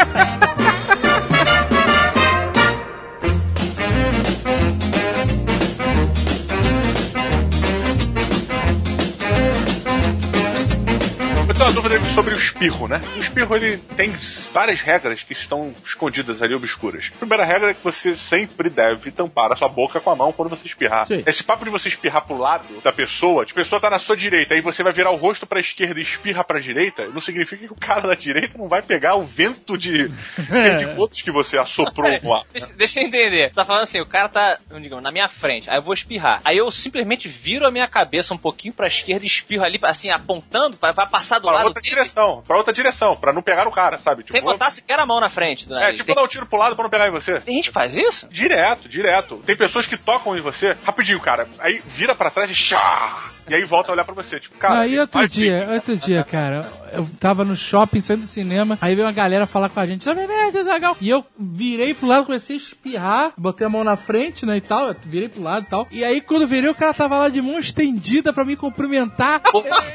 Eu 11.59 11.65
tenho 11.65 11.71
uma 11.73 11.83
dúvida 11.83 12.05
sobre 12.15 12.35
o 12.35 12.39
espirro, 12.39 12.87
né? 12.87 13.01
O 13.17 13.21
espirro, 13.21 13.57
ele 13.57 13.79
tem 13.97 14.13
várias 14.53 14.81
regras 14.81 15.25
que 15.25 15.33
estão 15.33 15.75
escondidas 15.85 16.41
ali, 16.41 16.55
obscuras. 16.55 17.11
A 17.17 17.19
primeira 17.19 17.45
regra 17.45 17.73
é 17.73 17.75
que 17.75 17.83
você 17.83 18.17
sempre 18.17 18.71
deve 18.71 19.11
tampar 19.11 19.51
a 19.51 19.57
sua 19.57 19.69
boca 19.69 19.99
com 19.99 20.09
a 20.09 20.15
mão 20.15 20.31
quando 20.31 20.51
você 20.51 20.65
espirrar. 20.65 21.05
Sim. 21.07 21.21
Esse 21.27 21.43
papo 21.43 21.65
de 21.65 21.71
você 21.71 21.89
espirrar 21.89 22.25
pro 22.25 22.39
lado 22.39 22.65
da 22.81 22.93
pessoa, 22.93 23.43
a 23.43 23.53
pessoa 23.53 23.81
tá 23.81 23.91
na 23.91 23.99
sua 23.99 24.17
direita, 24.17 24.55
aí 24.55 24.61
você 24.61 24.85
vai 24.85 24.93
virar 24.93 25.11
o 25.11 25.17
rosto 25.17 25.49
pra 25.49 25.59
esquerda 25.59 25.99
e 25.99 26.03
espirra 26.05 26.45
pra 26.45 26.61
direita, 26.61 27.09
não 27.09 27.21
significa 27.21 27.67
que 27.67 27.73
o 27.73 27.77
cara 27.77 28.07
da 28.07 28.15
direita 28.15 28.57
não 28.57 28.69
vai 28.69 28.81
pegar 28.81 29.17
o 29.17 29.25
vento 29.25 29.77
de, 29.77 30.07
de 30.79 30.85
gotos 30.95 31.23
que 31.23 31.31
você 31.33 31.59
assoprou 31.59 32.09
no 32.23 32.35
ar. 32.35 32.45
Deixa, 32.53 32.73
deixa 32.75 33.01
eu 33.01 33.05
entender. 33.09 33.49
Você 33.49 33.57
tá 33.57 33.65
falando 33.65 33.83
assim, 33.83 34.01
o 34.01 34.07
cara 34.07 34.29
tá, 34.29 34.61
digamos, 34.81 35.03
na 35.03 35.11
minha 35.11 35.27
frente, 35.27 35.69
aí 35.69 35.79
eu 35.79 35.83
vou 35.83 35.93
espirrar. 35.93 36.41
Aí 36.45 36.57
eu 36.57 36.71
simplesmente 36.71 37.27
viro 37.27 37.67
a 37.67 37.71
minha 37.73 37.89
cabeça 37.89 38.33
um 38.33 38.39
pouquinho 38.39 38.73
pra 38.73 38.87
esquerda 38.87 39.25
e 39.25 39.27
espirro 39.27 39.65
ali, 39.65 39.77
assim, 39.83 40.09
apontando, 40.09 40.79
vai, 40.81 40.93
vai 40.93 41.09
passar 41.09 41.41
do 41.41 41.48
Pra 41.53 41.65
outra 41.65 41.83
dele, 41.83 41.95
direção, 41.95 42.43
pra 42.47 42.57
outra 42.57 42.73
direção, 42.73 43.17
pra 43.17 43.33
não 43.33 43.43
pegar 43.43 43.67
o 43.67 43.71
cara, 43.71 43.99
sabe? 43.99 44.25
sem 44.29 44.41
Tipo, 44.41 44.53
botar 44.53 44.71
sequer 44.71 44.99
a 44.99 45.07
mão 45.07 45.21
na 45.21 45.31
frente. 45.31 45.67
do 45.67 45.77
É, 45.77 45.93
tipo 45.93 46.05
tem, 46.07 46.15
dar 46.15 46.23
um 46.23 46.27
tiro 46.29 46.47
pro 46.47 46.59
lado 46.59 46.75
pra 46.75 46.83
não 46.83 46.91
pegar 46.91 47.09
em 47.09 47.13
você. 47.13 47.41
tem 47.41 47.55
gente 47.57 47.69
que 47.69 47.75
faz 47.75 47.97
isso? 47.97 48.29
Direto, 48.29 48.89
direto. 48.89 49.37
Tem 49.45 49.57
pessoas 49.57 49.87
que 49.87 49.97
tocam 49.97 50.37
em 50.37 50.41
você 50.41 50.77
rapidinho, 50.85 51.21
cara. 51.21 51.49
Aí 51.59 51.83
vira 51.87 52.15
pra 52.15 52.31
trás 52.31 52.51
e 52.51 52.55
chá! 52.55 53.31
E 53.49 53.55
aí 53.55 53.65
volta 53.65 53.91
a 53.91 53.95
olhar 53.95 54.05
pra 54.05 54.15
você, 54.15 54.39
tipo, 54.39 54.57
cara. 54.59 54.81
Aí 54.81 54.99
outro 54.99 55.27
dia, 55.29 55.65
bem. 55.65 55.75
outro 55.75 55.97
dia, 55.97 56.25
cara, 56.25 56.67
eu 56.93 57.09
tava 57.19 57.45
no 57.45 57.57
shopping, 57.57 58.01
saindo 58.01 58.21
do 58.21 58.27
cinema, 58.27 58.79
aí 58.81 58.95
veio 58.95 59.07
uma 59.07 59.13
galera 59.13 59.47
falar 59.47 59.69
com 59.69 59.81
a 59.81 59.87
gente, 59.87 60.05
Zagal. 60.05 60.93
Né, 60.93 60.99
e 61.01 61.09
eu 61.09 61.25
virei 61.39 61.95
pro 61.95 62.07
lado, 62.07 62.27
comecei 62.27 62.57
a 62.57 62.59
espirrar, 62.59 63.33
botei 63.37 63.67
a 63.67 63.71
mão 63.71 63.85
na 63.85 63.97
frente, 63.97 64.45
né, 64.45 64.57
e 64.57 64.61
tal, 64.61 64.95
virei 65.05 65.29
pro 65.29 65.43
lado 65.43 65.67
e 65.67 65.69
tal. 65.69 65.89
E 65.91 66.05
aí 66.05 66.21
quando 66.21 66.47
virei, 66.47 66.71
o 66.71 66.75
cara 66.75 66.95
tava 66.95 67.19
lá 67.19 67.29
de 67.29 67.41
mão 67.41 67.59
estendida 67.59 68.33
pra 68.33 68.45
me 68.45 68.57
cumprimentar. 68.57 69.41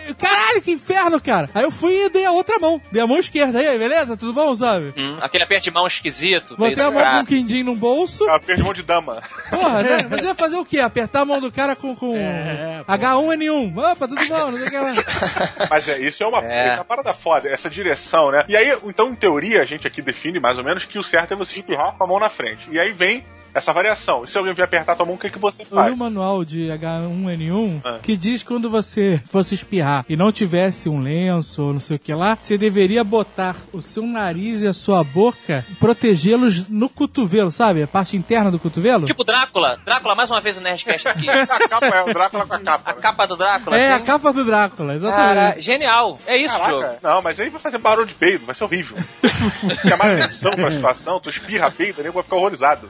Eu, 0.08 0.16
caralho, 0.16 0.62
que 0.62 0.72
inferno, 0.72 1.20
cara. 1.20 1.50
Aí 1.54 1.64
eu 1.64 1.72
fui 1.72 2.06
e 2.06 2.10
dei 2.10 2.26
a 2.26 2.32
outra 2.32 2.60
mão, 2.60 2.82
dei 2.92 3.02
a 3.02 3.08
mão 3.08 3.18
esquerda. 3.18 3.60
Aí, 3.60 3.78
beleza? 3.78 4.18
Tudo 4.18 4.34
bom, 4.34 4.56
sabe? 4.56 4.94
Hum, 4.98 5.18
aquele 5.22 5.44
aperto 5.44 5.64
de 5.64 5.72
mão 5.72 5.88
esquisito. 5.88 6.56
Botei 6.58 6.84
a 6.84 6.92
mão 6.92 7.04
com 7.04 7.20
um 7.20 7.26
quindim 7.26 7.64
no 7.64 7.76
bolso. 7.76 8.28
Ah, 8.30 8.36
aperto 8.36 8.58
de 8.58 8.64
mão 8.64 8.74
de 8.74 8.84
dama. 8.84 9.22
Porra, 9.50 9.82
né? 9.82 10.08
Mas 10.12 10.24
ia 10.26 10.36
fazer 10.36 10.58
o 10.58 10.66
quê? 10.66 10.80
Apertar 10.80 11.22
a 11.22 11.26
mão 11.26 11.40
do 11.40 11.52
cara 11.52 11.76
com, 11.76 11.96
com 11.96 12.16
é, 12.16 12.84
H1N1 12.88 13.43
nenhum. 13.44 13.78
Opa, 13.78 14.08
tudo 14.08 14.26
bom? 14.28 14.52
Não 14.52 14.58
sei 14.58 14.68
o 14.68 14.70
que 14.70 14.78
lá. 14.78 14.92
Mas 15.70 15.90
é, 15.90 16.00
isso 16.00 16.24
é 16.24 16.28
uma, 16.28 16.44
é. 16.44 16.68
Isso 16.68 16.76
é 16.76 16.80
uma 16.80 16.86
parada 16.86 17.14
foda, 17.14 17.50
essa 17.50 17.70
direção, 17.70 18.32
né? 18.32 18.44
E 18.48 18.56
aí, 18.56 18.76
então, 18.86 19.10
em 19.10 19.16
teoria, 19.16 19.62
a 19.62 19.66
gente 19.66 19.88
aqui 19.88 20.02
define 20.02 20.40
mais 20.40 20.58
ou 20.58 20.64
menos 20.64 20.86
que 20.86 20.98
o 20.98 21.04
certo 21.04 21.34
é 21.34 21.38
você 21.38 21.60
espirrar 21.60 21.94
com 21.94 22.04
a 22.04 22.08
mão 22.08 22.20
na 22.20 22.30
frente. 22.30 22.70
E 22.72 22.80
aí 22.80 22.92
vem 22.92 23.24
essa 23.54 23.72
variação. 23.74 24.24
E 24.24 24.28
se 24.28 24.38
alguém 24.38 24.54
vier 24.54 24.66
apertar 24.66 24.96
tua 24.96 25.06
mão, 25.06 25.16
o 25.16 25.18
que, 25.18 25.30
que 25.30 25.40
você 25.40 25.62
Eu 25.62 25.66
li 25.66 25.70
faz? 25.76 25.94
um 25.94 25.96
manual 25.96 26.44
de 26.46 26.68
H1N1 26.70 27.82
Ah. 27.84 28.00
que 28.02 28.16
diz 28.18 28.42
que 28.44 28.50
quando 28.50 28.70
você 28.70 29.22
fosse 29.26 29.56
espirrar 29.56 30.06
e 30.10 30.16
não 30.16 30.32
tivesse 30.32 30.90
um 30.90 31.00
lenço 31.00 31.64
ou 31.64 31.74
não 31.74 31.80
sei 31.80 31.98
o 31.98 32.00
que 32.00 32.14
lá, 32.14 32.36
você 32.36 32.58
deveria 32.58 33.04
botar 33.04 33.56
o 33.72 33.82
seu 33.82 34.04
nariz 34.06 34.62
e 34.62 34.68
a 34.68 34.74
sua 34.74 35.04
boca, 35.04 35.66
protegê-los 35.80 36.68
no 36.70 36.90
cotovelo, 36.90 37.52
sabe? 37.52 37.84
A 37.84 37.88
parte 37.88 38.18
interna 38.18 38.50
do 38.52 38.60
cotovelo. 38.60 39.06
Tipo 39.06 39.24
Drácula. 39.24 39.80
Drácula, 39.86 40.16
mais 40.16 40.30
uma 40.32 40.42
vez 40.42 40.58
o 40.58 40.62
Nerdcast 40.62 41.08
aqui. 41.08 41.30
A 41.34 41.46
capa 41.68 41.86
é 41.88 42.02
o 42.04 42.14
Drácula 42.14 42.46
com 42.46 42.54
a 42.54 42.60
capa. 42.60 42.92
A 42.92 42.96
né? 42.96 43.02
capa 43.02 43.26
do 43.28 43.36
Drácula, 43.38 43.78
é, 43.78 43.92
a 43.92 43.96
assim. 43.98 44.06
capa 44.06 44.34
do 44.34 44.46
Drácula, 44.46 44.94
exatamente. 44.94 45.36
Cara, 45.36 45.62
genial. 45.62 46.20
É 46.26 46.38
isso, 46.38 46.56
jogo. 46.58 46.82
Caraca. 46.82 47.00
Não, 47.04 47.22
mas 47.22 47.40
aí 47.40 47.50
vai 47.50 47.60
fazer 47.60 47.78
barulho 47.78 48.08
de 48.08 48.14
peido, 48.14 48.46
vai 48.46 48.56
ser 48.56 48.64
horrível. 48.64 48.98
Chamar 49.88 50.12
atenção 50.12 50.54
pra 50.54 50.72
situação, 50.72 51.20
tu 51.20 51.30
espirra 51.30 51.72
peido, 51.72 52.00
o 52.00 52.04
nego 52.04 52.16
vai 52.16 52.24
ficar 52.24 52.36
horrorizado. 52.36 52.90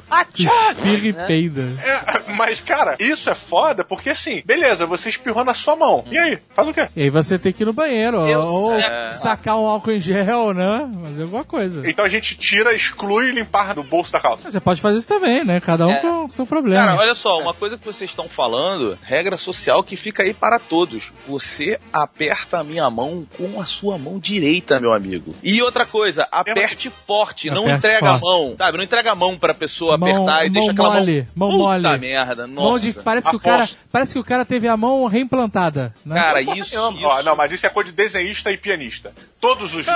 Espirra 0.71 1.07
e 1.07 1.13
peida. 1.27 1.61
É, 1.83 2.31
mas, 2.33 2.59
cara, 2.59 2.95
isso 2.99 3.29
é 3.29 3.35
foda 3.35 3.83
porque 3.83 4.09
assim, 4.09 4.41
beleza, 4.45 4.85
você 4.85 5.09
espirrou 5.09 5.43
na 5.43 5.53
sua 5.53 5.75
mão. 5.75 6.03
E 6.09 6.17
aí? 6.17 6.37
Faz 6.55 6.67
o 6.67 6.73
quê? 6.73 6.87
E 6.95 7.03
aí 7.03 7.09
você 7.09 7.37
tem 7.37 7.51
que 7.53 7.63
ir 7.63 7.65
no 7.65 7.73
banheiro, 7.73 8.19
ou, 8.19 8.25
Deus, 8.25 8.49
ou 8.49 8.73
é. 8.79 9.11
sacar 9.11 9.57
um 9.57 9.65
álcool 9.67 9.91
em 9.91 10.01
gel, 10.01 10.53
né? 10.53 10.89
Fazer 11.05 11.21
alguma 11.23 11.43
coisa. 11.43 11.87
Então 11.89 12.03
a 12.05 12.09
gente 12.09 12.35
tira, 12.35 12.73
exclui 12.73 13.29
e 13.29 13.31
limpar 13.31 13.73
do 13.73 13.83
bolso 13.83 14.11
da 14.11 14.19
calça. 14.19 14.49
Você 14.49 14.59
pode 14.59 14.81
fazer 14.81 14.97
isso 14.99 15.07
também, 15.07 15.43
né? 15.43 15.59
Cada 15.59 15.87
um 15.87 15.91
É. 15.91 15.99
com 15.99 16.25
o 16.25 16.31
seu 16.31 16.45
problema. 16.45 16.85
Cara, 16.87 16.99
olha 16.99 17.15
só, 17.15 17.39
uma 17.39 17.53
coisa 17.53 17.77
que 17.77 17.85
vocês 17.85 18.09
estão 18.09 18.27
falando, 18.27 18.97
regra 19.03 19.37
social 19.37 19.83
que 19.83 19.95
fica 19.95 20.23
aí 20.23 20.33
para 20.33 20.59
todos. 20.59 21.11
Você 21.27 21.79
aperta 21.91 22.59
a 22.59 22.63
minha 22.63 22.89
mão 22.89 23.25
com 23.37 23.61
a 23.61 23.65
sua 23.65 23.97
mão 23.97 24.19
direita, 24.19 24.79
meu 24.79 24.93
amigo. 24.93 25.33
E 25.43 25.61
outra 25.61 25.85
coisa, 25.85 26.27
aperte 26.31 26.89
forte, 26.89 27.49
não 27.49 27.63
Aperte 27.65 27.77
entrega 27.77 27.99
forte. 27.99 28.15
a 28.15 28.19
mão, 28.19 28.55
sabe? 28.57 28.77
Não 28.77 28.83
entrega 28.83 29.11
a 29.11 29.15
mão 29.15 29.37
pra 29.37 29.53
pessoa 29.53 29.97
Mão- 29.97 30.09
apertar 30.09 30.42
e 30.45 30.49
mão 30.49 30.53
deixa 30.53 30.71
aquela 30.71 30.93
mole, 30.95 31.27
mão 31.35 31.49
mão. 31.49 31.57
Puta 31.59 31.89
mole. 31.89 31.97
merda, 31.99 32.47
Mão 32.47 32.71
nossa. 32.71 32.83
de, 32.83 32.93
parece, 32.93 33.29
que 33.29 33.35
o 33.35 33.39
cara, 33.39 33.69
parece 33.91 34.13
que 34.13 34.19
o 34.19 34.23
cara 34.23 34.45
teve 34.45 34.67
a 34.67 34.75
mão 34.77 35.05
reimplantada. 35.07 35.93
Né? 36.05 36.15
Cara, 36.15 36.41
isso, 36.41 36.61
isso. 36.61 36.77
Ó, 36.79 37.23
não, 37.23 37.35
mas 37.35 37.51
isso 37.51 37.65
é 37.65 37.69
coisa 37.69 37.89
de 37.89 37.95
desenhista 37.95 38.51
e 38.51 38.57
pianista. 38.57 39.13
Todos 39.39 39.73
os, 39.73 39.85
os, 39.87 39.93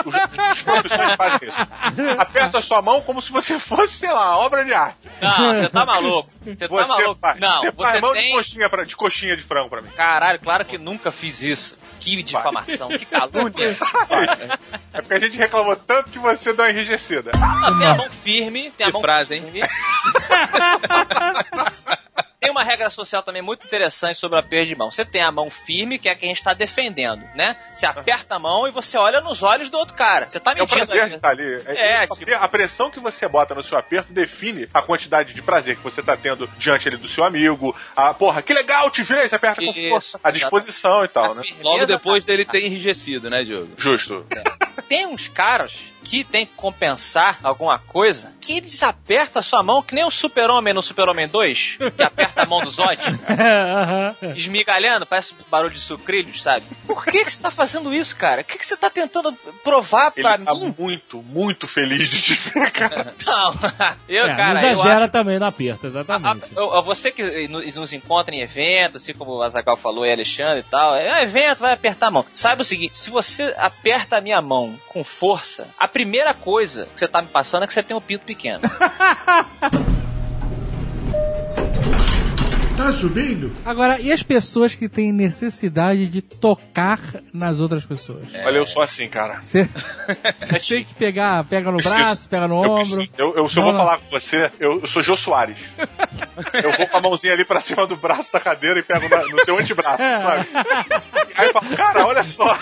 os 0.56 0.61
profissões 0.64 1.15
fazem 1.15 1.48
isso. 1.48 1.61
Aperta 2.18 2.57
a 2.57 2.61
sua 2.61 2.82
mão 2.82 3.02
como 3.02 3.22
se 3.22 3.32
você 3.32 3.60
fosse, 3.60 3.98
sei 3.98 4.11
lá, 4.11 4.38
obra 4.38 4.64
de 4.65 4.74
arte. 4.74 4.98
Não, 5.22 5.56
você 5.56 5.69
tá 5.69 5.86
maluco. 5.86 6.30
Você 6.44 6.56
tá 6.56 6.68
Você 6.68 6.88
maluco. 6.88 7.19
faz. 7.19 7.40
Não, 7.40 7.61
você 7.61 7.72
faz 7.72 7.91
você 7.91 8.02
mão 8.02 8.14
de, 8.14 8.19
tem... 8.19 8.32
coxinha 8.34 8.69
pra, 8.69 8.84
de 8.84 8.95
coxinha 8.95 9.38
de 9.38 9.44
frango 9.44 9.69
pra 9.69 9.82
mim. 9.82 9.90
Caralho, 9.95 10.40
claro 10.40 10.65
que 10.65 10.78
nunca 10.78 11.11
fiz 11.11 11.41
isso. 11.41 11.78
Que 11.99 12.22
difamação, 12.24 12.90
que 12.90 13.03
calúnia. 13.07 13.78
É 14.94 15.02
porque 15.02 15.14
a 15.14 15.19
gente 15.19 15.38
reclamou 15.38 15.76
tanto 15.76 16.11
que 16.11 16.19
você 16.19 16.53
deu 16.53 16.64
uma 16.65 16.72
enrijecida. 16.72 17.32
Não, 17.38 17.78
tem 17.80 17.88
a 17.88 17.95
mão 17.95 18.10
firme, 18.10 18.72
tem 18.78 18.88
a 18.88 18.91
mão 18.91 19.02
frase, 19.02 19.36
hein? 19.36 19.44
Tem 22.39 22.51
uma 22.51 22.64
regra 22.64 22.88
social 22.91 23.23
também 23.23 23.41
muito 23.41 23.65
interessante 23.65 24.19
sobre 24.19 24.38
a 24.38 24.43
perda 24.43 24.68
de 24.68 24.76
mão. 24.76 24.91
Você 24.91 25.03
tem 25.03 25.23
a 25.23 25.31
mão 25.31 25.49
firme, 25.49 25.97
que 25.97 26.07
é 26.07 26.11
a 26.11 26.15
que 26.15 26.23
a 26.23 26.27
gente 26.30 26.38
está 26.38 26.53
defendendo, 26.53 27.23
né? 27.34 27.57
Você 27.73 27.84
aperta 27.85 28.35
a 28.35 28.39
mão 28.39 28.68
e 28.68 28.72
você 28.72 28.95
olha 28.95 29.19
nos 29.22 29.41
olhos 29.41 29.72
do 29.72 29.77
outro 29.77 29.95
cara. 29.95 30.27
Você 30.30 30.39
tá 30.39 30.53
É 30.55 30.61
o 30.61 30.68
prazer 30.68 31.01
ali. 31.01 31.09
de 31.09 31.15
estar 31.15 31.30
ali. 31.30 31.55
É, 31.65 32.05
porque 32.05 32.26
tipo- 32.26 32.38
A 32.38 32.47
pressão 32.47 32.91
que 32.91 32.99
você 32.99 33.27
bota 33.27 33.55
no 33.55 33.64
seu 33.64 33.76
aperto 33.76 34.14
define 34.14 34.69
a 34.72 34.84
quantidade 34.84 35.34
de 35.34 35.41
prazer 35.41 35.77
que 35.77 35.81
você 35.84 36.03
tá 36.03 36.15
tendo 36.15 36.47
diante 36.59 36.88
ali 36.88 36.97
do 36.97 37.07
seu 37.07 37.23
amigo. 37.23 37.76
A, 37.95 38.14
porra, 38.14 38.43
que 38.43 38.53
legal, 38.53 38.91
te 38.91 39.01
ver, 39.01 39.27
você 39.27 39.35
aperta 39.35 39.59
com 39.59 39.72
Isso, 39.72 39.89
força. 39.89 40.19
A 40.23 40.30
disposição 40.30 41.03
e 41.03 41.07
tal, 41.07 41.31
A 41.31 41.35
né? 41.35 41.41
firmeza 41.41 41.64
Logo 41.64 41.85
depois 41.88 42.23
tá- 42.23 42.31
dele 42.31 42.45
ter 42.45 42.64
enrijecido, 42.64 43.31
né, 43.31 43.43
Diogo? 43.43 43.72
Justo. 43.77 44.23
Tem 44.88 45.07
uns 45.07 45.27
caras 45.27 45.76
que 46.09 46.23
tem 46.23 46.45
que 46.45 46.53
compensar 46.55 47.39
alguma 47.43 47.77
coisa 47.79 48.34
que 48.39 48.57
eles 48.57 48.81
apertam 48.81 49.39
a 49.41 49.43
sua 49.43 49.61
mão 49.61 49.81
que 49.84 49.93
nem 49.93 50.05
o 50.05 50.11
Super-Homem 50.11 50.73
no 50.73 50.81
Super-Homem 50.81 51.27
2, 51.27 51.77
que 51.97 52.03
aperta 52.03 52.43
a 52.43 52.45
mão 52.45 52.61
do 52.61 52.69
Zod, 52.71 52.97
esmigalhando, 54.35 55.05
parece 55.05 55.34
barulho 55.49 55.73
de 55.73 55.79
sucrilhos, 55.79 56.41
sabe? 56.41 56.65
Por 56.85 57.03
que, 57.05 57.25
que 57.25 57.31
você 57.31 57.41
tá 57.41 57.51
fazendo 57.51 57.93
isso, 57.93 58.15
cara? 58.15 58.41
O 58.41 58.45
que, 58.45 58.57
que 58.57 58.65
você 58.65 58.77
tá 58.77 58.89
tentando 58.89 59.34
provar 59.63 60.11
Ele 60.15 60.23
pra 60.23 60.38
tá 60.38 60.53
mim? 60.53 60.73
muito, 60.77 61.21
muito 61.23 61.67
feliz 61.67 62.09
de 62.09 62.21
te 62.21 62.34
ver, 62.35 62.71
cara. 62.71 63.13
Não, 63.25 63.53
eu, 64.07 64.25
É, 64.27 64.35
cara, 64.35 64.53
não 64.61 64.67
eu 64.69 64.73
exagera 64.73 65.03
acho... 65.03 65.11
também 65.11 65.39
no 65.39 65.45
aperto, 65.45 65.85
A- 65.85 65.89
exatamente. 65.89 66.45
a- 66.55 66.77
a- 66.77 66.81
você 66.81 67.11
que 67.11 67.47
no- 67.47 67.61
nos 67.61 67.91
encontra 67.93 68.34
em 68.34 68.39
eventos, 68.41 69.01
assim 69.03 69.13
como 69.13 69.31
o 69.34 69.41
Azagal 69.41 69.75
falou 69.77 70.05
e 70.05 70.11
Alexandre 70.11 70.59
e 70.59 70.63
tal, 70.63 70.95
é 70.95 71.23
evento, 71.23 71.59
vai 71.59 71.73
apertar 71.73 72.07
a 72.07 72.11
mão. 72.11 72.25
Saiba 72.34 72.61
o 72.61 72.65
seguinte: 72.65 72.97
se 72.97 73.09
você 73.09 73.53
aperta 73.57 74.17
a 74.17 74.21
minha 74.21 74.41
mão 74.41 74.77
com 74.88 75.03
força, 75.03 75.67
a 75.77 75.88
primeira 75.98 76.32
coisa 76.32 76.88
que 76.94 76.99
você 76.99 77.07
tá 77.07 77.24
me 77.24 77.28
passando 77.28 77.64
é 77.64 77.68
que 77.68 77.74
você 77.74 77.82
tem 77.82 77.98
um 77.98 78.02
pinto 78.02 78.24
pequeno. 78.24 78.60
Tá 82.78 82.91
subindo? 82.91 83.52
Agora, 83.65 83.99
e 83.99 84.11
as 84.14 84.22
pessoas 84.22 84.76
que 84.76 84.88
têm 84.88 85.11
necessidade 85.11 86.06
de 86.06 86.22
tocar 86.22 86.99
nas 87.34 87.60
outras 87.60 87.84
pessoas? 87.88 88.28
Olha, 88.45 88.57
eu 88.57 88.68
sou 88.68 88.84
assim, 88.84 89.07
cara. 89.07 89.41
Você, 89.44 89.68
tem 90.60 90.84
que 90.84 90.94
pegar, 90.94 91.44
pega 91.45 91.72
no 91.72 91.78
Preciso. 91.78 91.95
braço, 91.98 92.30
pega 92.30 92.48
no 92.48 92.64
Eu, 92.64 92.69
ombro. 92.72 93.07
eu, 93.18 93.36
eu- 93.36 93.49
se 93.49 93.57
eu 93.57 93.64
Não, 93.64 93.72
vou 93.72 93.80
não. 93.80 93.80
falar 93.86 93.98
com 93.98 94.11
você, 94.11 94.52
eu, 94.60 94.80
eu 94.82 94.86
sou 94.88 95.02
Jô 95.02 95.18
Soares. 95.18 95.57
Eu 96.64 96.72
vou 96.78 96.88
com 96.88 96.98
a 96.98 97.02
mãozinha 97.02 97.34
ali 97.34 97.44
pra 97.44 97.60
cima 97.60 97.88
do 97.88 97.95
braço 97.95 98.32
da 98.32 98.40
cadeira 98.40 98.80
e 98.80 98.84
pego 98.84 99.10
na- 99.10 99.24
no 99.24 99.44
seu 99.44 99.57
antebraço, 99.57 99.98
sabe? 100.22 100.48
Aí 101.38 101.47
eu 101.47 101.53
falo, 101.53 101.76
cara, 101.76 102.05
olha 102.07 102.23
só. 102.23 102.57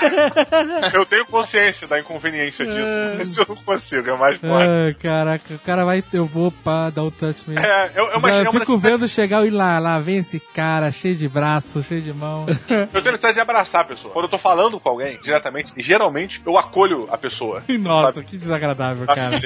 Eu 0.94 1.06
tenho 1.06 1.26
consciência 1.26 1.88
da 1.88 2.00
inconveniência 2.00 2.66
disso. 2.66 3.22
Isso 3.22 3.42
eu 3.42 3.46
não 3.50 3.56
consigo, 3.64 4.10
é 4.10 4.18
mais 4.18 4.40
forte. 4.40 4.68
Ai, 4.68 4.94
caraca, 4.96 5.54
o 5.54 5.60
cara 5.60 5.86
vai. 5.86 6.04
Eu 6.14 6.26
vou 6.26 6.52
pá, 6.52 6.90
dar 6.90 7.04
o 7.04 7.12
touch 7.12 7.44
mesmo. 7.48 7.66
É, 7.66 7.92
eu, 7.96 8.04
eu, 8.06 8.12
Eu, 8.12 8.20
imagino 8.20 8.42
uma 8.42 8.52
fico 8.52 8.60
necessidade- 8.60 8.82
vendo 8.98 9.08
chegar 9.08 9.46
e 9.46 9.50
lá, 9.50 9.80
lá 9.80 10.00
vem 10.00 10.18
esse 10.18 10.40
cara 10.40 10.92
cheio 10.92 11.16
de 11.16 11.28
braço, 11.28 11.82
cheio 11.84 12.02
de 12.02 12.14
mão. 12.14 12.46
eu 12.70 12.88
tenho 12.88 13.04
necessidade 13.06 13.36
de 13.36 13.40
abraçar 13.42 13.82
a 13.82 13.86
pessoa. 13.86 14.14
Quando 14.14 14.26
eu 14.26 14.30
tô 14.30 14.38
falando 14.38 14.80
com 14.80 14.90
alguém, 14.90 15.20
diretamente, 15.22 15.72
geralmente 15.78 16.42
eu 16.46 16.58
acolho 16.58 17.08
a 17.12 17.18
pessoa. 17.18 17.64
Nossa, 17.80 18.24
que 18.24 18.38
desagradável, 18.38 19.06
cara. 19.06 19.40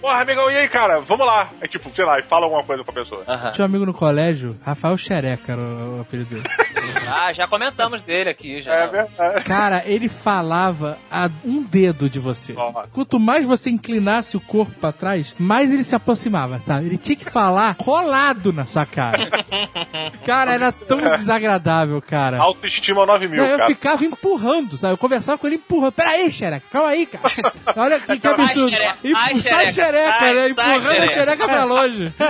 Porra, 0.00 0.20
amigão, 0.20 0.50
e 0.50 0.56
aí, 0.56 0.68
cara? 0.68 1.00
Vamos 1.00 1.26
lá. 1.26 1.50
É 1.60 1.66
tipo, 1.68 1.90
sei 1.94 2.04
lá, 2.04 2.18
e 2.18 2.22
fala 2.22 2.44
alguma 2.46 2.62
coisa 2.64 2.82
com 2.84 2.90
a 2.90 2.94
pessoa. 2.94 3.24
Tinha 3.52 3.64
um 3.64 3.68
amigo 3.68 3.86
no 3.86 3.94
colégio, 3.94 4.56
Rafael 4.64 4.96
Xereca 4.96 5.52
era 5.52 5.60
o, 5.60 5.98
o 5.98 6.00
apelido 6.02 6.34
dele. 6.34 6.44
Ah, 7.06 7.32
já 7.32 7.46
comentamos 7.46 8.02
dele 8.02 8.30
aqui, 8.30 8.60
já. 8.62 8.73
É 8.74 8.86
verdade. 8.88 9.44
Cara, 9.44 9.82
ele 9.86 10.08
falava 10.08 10.98
a 11.10 11.28
um 11.44 11.62
dedo 11.62 12.08
de 12.10 12.18
você. 12.18 12.54
Quanto 12.92 13.18
mais 13.18 13.44
você 13.46 13.70
inclinasse 13.70 14.36
o 14.36 14.40
corpo 14.40 14.72
pra 14.80 14.92
trás, 14.92 15.34
mais 15.38 15.72
ele 15.72 15.84
se 15.84 15.94
aproximava, 15.94 16.58
sabe? 16.58 16.86
Ele 16.86 16.98
tinha 16.98 17.16
que 17.16 17.24
falar 17.24 17.74
colado 17.76 18.52
na 18.52 18.66
sua 18.66 18.84
cara. 18.86 19.18
Cara, 20.24 20.52
era 20.54 20.72
tão 20.72 20.98
desagradável, 21.00 22.00
cara. 22.00 22.38
Autoestima 22.38 23.04
9 23.06 23.28
mil, 23.28 23.42
Não, 23.42 23.44
eu 23.48 23.56
cara. 23.58 23.68
ficava 23.68 24.04
empurrando, 24.04 24.76
sabe? 24.76 24.94
Eu 24.94 24.98
conversava 24.98 25.36
com 25.38 25.46
ele 25.46 25.56
empurrando. 25.56 25.92
Peraí, 25.92 26.30
xereca, 26.32 26.64
calma 26.70 26.88
aí, 26.88 27.06
cara. 27.06 27.24
Olha 27.76 28.00
que, 28.00 28.18
que 28.18 28.26
absurdo. 28.26 28.70
xereca, 28.70 28.96
ai, 29.16 29.36
sai 29.40 29.68
xereca, 29.68 29.72
xereca, 29.72 30.18
sai, 30.18 30.34
né? 30.34 30.52
sai, 30.54 30.76
Empurrando 30.76 30.90
a 30.90 30.94
xereca. 31.08 31.12
xereca 31.14 31.48
pra 31.48 31.64
longe. 31.64 32.14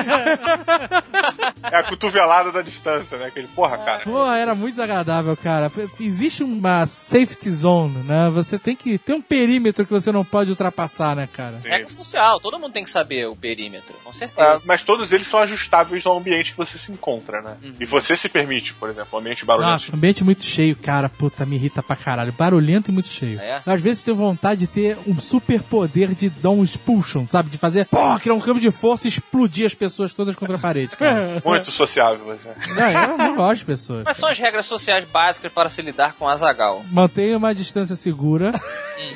É 1.73 1.77
a 1.79 1.83
cotovelada 1.85 2.53
da 2.53 2.63
distância, 2.63 3.17
né? 3.17 3.27
Aquele, 3.27 3.47
porra, 3.49 3.79
cara. 3.79 4.01
Porra, 4.01 4.37
era 4.37 4.55
muito 4.55 4.75
desagradável, 4.75 5.37
cara. 5.37 5.71
Existe 5.99 6.34
uma 6.43 6.87
safety 6.87 7.51
zone, 7.53 7.99
né? 8.05 8.31
Você 8.31 8.59
tem 8.59 8.75
que 8.75 8.99
ter 8.99 9.13
um 9.13 9.21
perímetro 9.23 9.85
que 9.87 9.93
você 9.93 10.11
não 10.11 10.25
pode 10.25 10.51
ultrapassar, 10.51 11.15
né, 11.15 11.29
cara? 11.33 11.61
Regra 11.63 11.91
social, 11.91 12.41
todo 12.41 12.59
mundo 12.59 12.73
tem 12.73 12.85
que 12.85 12.91
saber 12.91 13.27
o 13.29 13.37
perímetro, 13.37 13.95
com 14.03 14.11
É, 14.11 14.15
certeza. 14.15 14.65
mas 14.67 14.83
todos 14.83 15.13
eles 15.13 15.27
são 15.27 15.41
ajustáveis 15.41 16.05
ao 16.07 16.17
ambiente 16.19 16.53
que 16.53 16.57
você 16.57 16.79
se 16.79 16.91
encontra, 16.91 17.41
né? 17.43 17.57
Uhum. 17.63 17.75
E 17.79 17.85
você 17.85 18.17
se 18.17 18.29
permite, 18.29 18.73
por 18.75 18.89
exemplo, 18.89 19.09
um 19.13 19.19
ambiente 19.19 19.45
barulhento. 19.45 19.73
Nossa, 19.73 19.95
ambiente 19.95 20.25
muito 20.25 20.43
cheio, 20.43 20.75
cara. 20.77 21.09
Puta, 21.09 21.45
me 21.47 21.57
irrita 21.57 21.83
pra 21.83 21.95
caralho. 21.97 22.33
Barulhento 22.33 22.91
e 22.91 22.95
muito 22.95 23.09
cheio. 23.09 23.39
É? 23.41 23.63
Às 23.67 23.81
vezes 23.81 24.03
tenho 24.05 24.17
vontade 24.17 24.61
de 24.61 24.67
ter 24.67 24.97
um 25.07 25.19
super 25.19 25.63
poder 25.63 26.15
de 26.15 26.31
dar 26.31 26.51
um 26.51 26.65
expulsion, 26.65 27.27
sabe? 27.27 27.51
De 27.51 27.59
fazer, 27.59 27.87
pô, 27.87 28.19
criar 28.19 28.35
um 28.35 28.41
campo 28.41 28.61
de 28.61 28.71
força 28.71 29.07
e 29.07 29.11
explodir 29.11 29.67
as 29.67 29.75
pessoas 29.75 30.15
todas 30.15 30.35
contra 30.35 30.57
a 30.57 30.59
parede, 30.59 30.97
cara. 30.97 31.43
Muito 31.45 31.71
sociável 31.71 32.25
você. 32.25 32.49
não, 32.75 32.91
eu 33.13 33.19
não 33.19 33.37
gosto 33.37 33.59
de 33.61 33.65
pessoas. 33.67 34.03
Quais 34.05 34.17
são 34.19 34.29
as 34.29 34.39
regras 34.39 34.67
sociais 34.67 35.05
básicas 35.09 35.53
para 35.53 35.69
se 35.69 35.83
lidar 35.83 36.15
com 36.15 36.24
Azagal? 36.29 36.85
Mantenha 36.91 37.37
uma 37.37 37.55
distância 37.55 37.97
segura. 37.97 38.53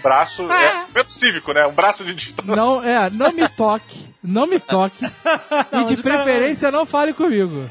Braço 0.02 0.42
é 0.50 0.86
momento 0.88 1.12
cívico, 1.12 1.52
né? 1.52 1.66
Um 1.66 1.72
braço 1.72 2.04
de 2.04 2.14
distância. 2.14 2.54
Não, 2.54 2.82
é, 2.84 3.08
não 3.10 3.32
me 3.32 3.48
toque. 3.48 4.08
Não 4.22 4.46
me 4.46 4.58
toque. 4.58 5.04
e 5.72 5.84
de 5.84 6.02
preferência 6.02 6.70
não 6.70 6.84
fale 6.84 7.12
comigo. 7.12 7.68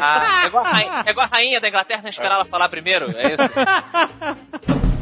Ah, 0.00 0.42
é, 0.42 0.46
igual 0.46 0.64
a 0.64 0.68
rainha, 0.68 1.02
é 1.06 1.10
igual 1.10 1.26
a 1.26 1.28
rainha 1.28 1.60
da 1.60 1.68
Inglaterra, 1.68 2.02
tem 2.02 2.10
que 2.10 2.16
esperar 2.16 2.36
ela 2.36 2.44
falar 2.44 2.68
primeiro, 2.68 3.10
é 3.16 3.34
isso? 3.34 4.90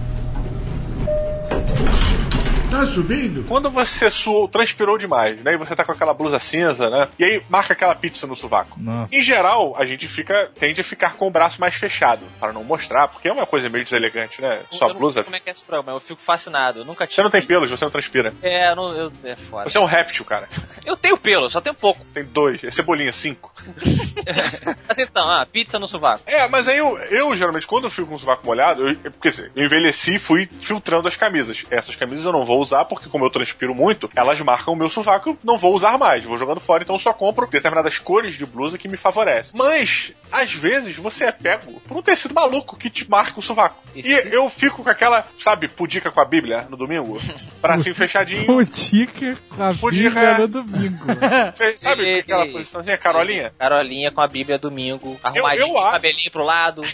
Tá 2.71 2.85
subindo? 2.85 3.45
Quando 3.49 3.71
você 3.71 4.11
suou, 4.11 4.47
transpirou 4.47 4.99
demais, 4.99 5.41
né? 5.43 5.55
E 5.55 5.57
você 5.57 5.75
tá 5.75 5.85
com 5.85 5.93
aquela 5.93 6.13
blusa 6.13 6.39
cinza, 6.39 6.91
né? 6.91 7.09
E 7.19 7.25
aí 7.25 7.43
marca 7.49 7.73
aquela 7.73 7.95
pizza 7.95 8.27
no 8.27 8.37
sovaco. 8.37 8.79
Nossa. 8.79 9.15
Em 9.17 9.23
geral, 9.23 9.75
a 9.79 9.87
gente 9.87 10.07
fica 10.07 10.51
tende 10.55 10.81
a 10.83 10.85
ficar 10.85 11.15
com 11.15 11.27
o 11.27 11.31
braço 11.31 11.59
mais 11.61 11.75
fechado, 11.75 12.21
para 12.39 12.53
não 12.53 12.63
mostrar, 12.63 13.09
porque 13.09 13.27
é 13.27 13.33
uma 13.33 13.47
coisa 13.47 13.71
meio 13.71 13.85
deselegante, 13.85 14.43
né? 14.43 14.61
Sua 14.71 14.89
eu 14.89 14.93
não 14.93 15.01
blusa. 15.01 15.15
sei 15.15 15.23
como 15.25 15.37
é 15.37 15.41
que 15.41 15.49
é 15.49 15.53
esse 15.53 15.65
problema, 15.65 15.97
eu 15.97 16.01
fico 16.01 16.21
fascinado, 16.21 16.81
eu 16.81 16.85
nunca 16.85 17.07
tive. 17.07 17.17
Você 17.17 17.23
não 17.23 17.31
tem 17.31 17.43
pelos, 17.43 17.71
você 17.71 17.85
não 17.85 17.91
transpira. 17.91 18.35
É, 18.43 18.71
eu 18.71 18.77
não, 18.77 18.93
eu, 18.95 19.13
é 19.25 19.35
foda. 19.37 19.69
Você 19.71 19.79
é 19.79 19.81
um 19.81 19.87
réptil, 19.87 20.25
cara. 20.27 20.47
Eu 20.89 20.97
tenho 20.97 21.19
pelo, 21.19 21.51
só 21.51 21.61
tenho 21.61 21.75
pouco. 21.75 22.01
Tem 22.15 22.25
dois. 22.25 22.65
É 22.65 22.71
cebolinha, 22.71 23.13
cinco. 23.13 23.53
Mas 24.89 24.99
então, 24.99 25.29
ah, 25.29 25.45
pizza 25.45 25.79
no 25.79 25.87
sovaco. 25.87 26.23
É, 26.25 26.49
mas 26.49 26.67
aí 26.67 26.79
eu, 26.79 26.97
eu 27.11 27.37
geralmente, 27.37 27.67
quando 27.67 27.85
eu 27.85 27.91
fico 27.91 28.07
com 28.09 28.15
o 28.15 28.19
sovaco 28.19 28.47
molhado, 28.47 28.89
eu, 28.89 28.97
eu- 29.05 29.11
porque 29.13 29.29
assim, 29.29 29.47
eu 29.55 29.67
envelheci 29.67 30.15
e 30.15 30.19
fui 30.19 30.49
filtrando 30.61 31.07
as 31.07 31.15
camisas. 31.15 31.63
Essas 31.71 31.95
camisas 31.95 32.25
eu 32.25 32.33
não 32.33 32.43
vou 32.47 32.58
usar, 32.61 32.85
porque 32.85 33.09
como 33.09 33.25
eu 33.25 33.31
transpiro 33.31 33.75
muito, 33.75 34.11
elas 34.15 34.41
marcam 34.41 34.75
o 34.75 34.77
meu 34.77 34.91
sovaco, 34.91 35.31
eu 35.31 35.39
não 35.45 35.57
vou 35.59 35.75
usar 35.75 35.99
mais, 35.99 36.25
vou 36.25 36.39
jogando 36.39 36.61
fora, 36.61 36.83
então 36.83 36.97
eu 36.97 37.01
só 37.01 37.13
compro 37.13 37.47
determinadas 37.47 37.99
cores 37.99 38.35
de 38.37 38.45
blusa 38.47 38.79
que 38.79 38.89
me 38.89 38.97
favorecem. 38.97 39.53
Mas, 39.55 40.13
às 40.31 40.53
vezes, 40.53 40.97
você 40.97 41.25
é 41.25 41.33
pego 41.33 41.81
por 41.87 41.97
um 41.97 42.03
tecido 42.03 42.35
maluco 42.35 42.77
que 42.77 42.91
te 42.91 43.09
marca 43.09 43.39
o 43.39 43.43
sovaco. 43.43 43.83
E 43.95 44.13
eu 44.31 44.49
fico 44.49 44.83
com 44.83 44.91
aquela, 44.91 45.25
sabe, 45.39 45.69
pudica 45.69 46.11
com 46.11 46.21
a 46.21 46.25
Bíblia 46.25 46.67
no 46.69 46.77
domingo, 46.77 47.19
bracinho 47.61 47.95
fechadinho. 47.97 48.47
Pudica 48.47 49.37
com 49.57 49.63
a 49.63 49.75
Pudica. 49.75 50.09
Bíblia 50.09 50.39
no 50.39 50.49
domingo. 50.49 51.05
Sabe 51.77 52.03
Ei, 52.03 52.21
aquela 52.21 52.45
ei, 52.47 52.53
posiçãozinha, 52.53 52.97
sim, 52.97 53.03
Carolinha? 53.03 53.53
Carolinha 53.59 54.11
com 54.11 54.21
a 54.21 54.27
Bíblia 54.27 54.59
domingo, 54.59 55.19
arrumadinho, 55.23 55.67
eu 55.69 55.79
acho. 55.79 55.93
cabelinho 55.93 56.31
pro 56.31 56.45
lado. 56.45 56.83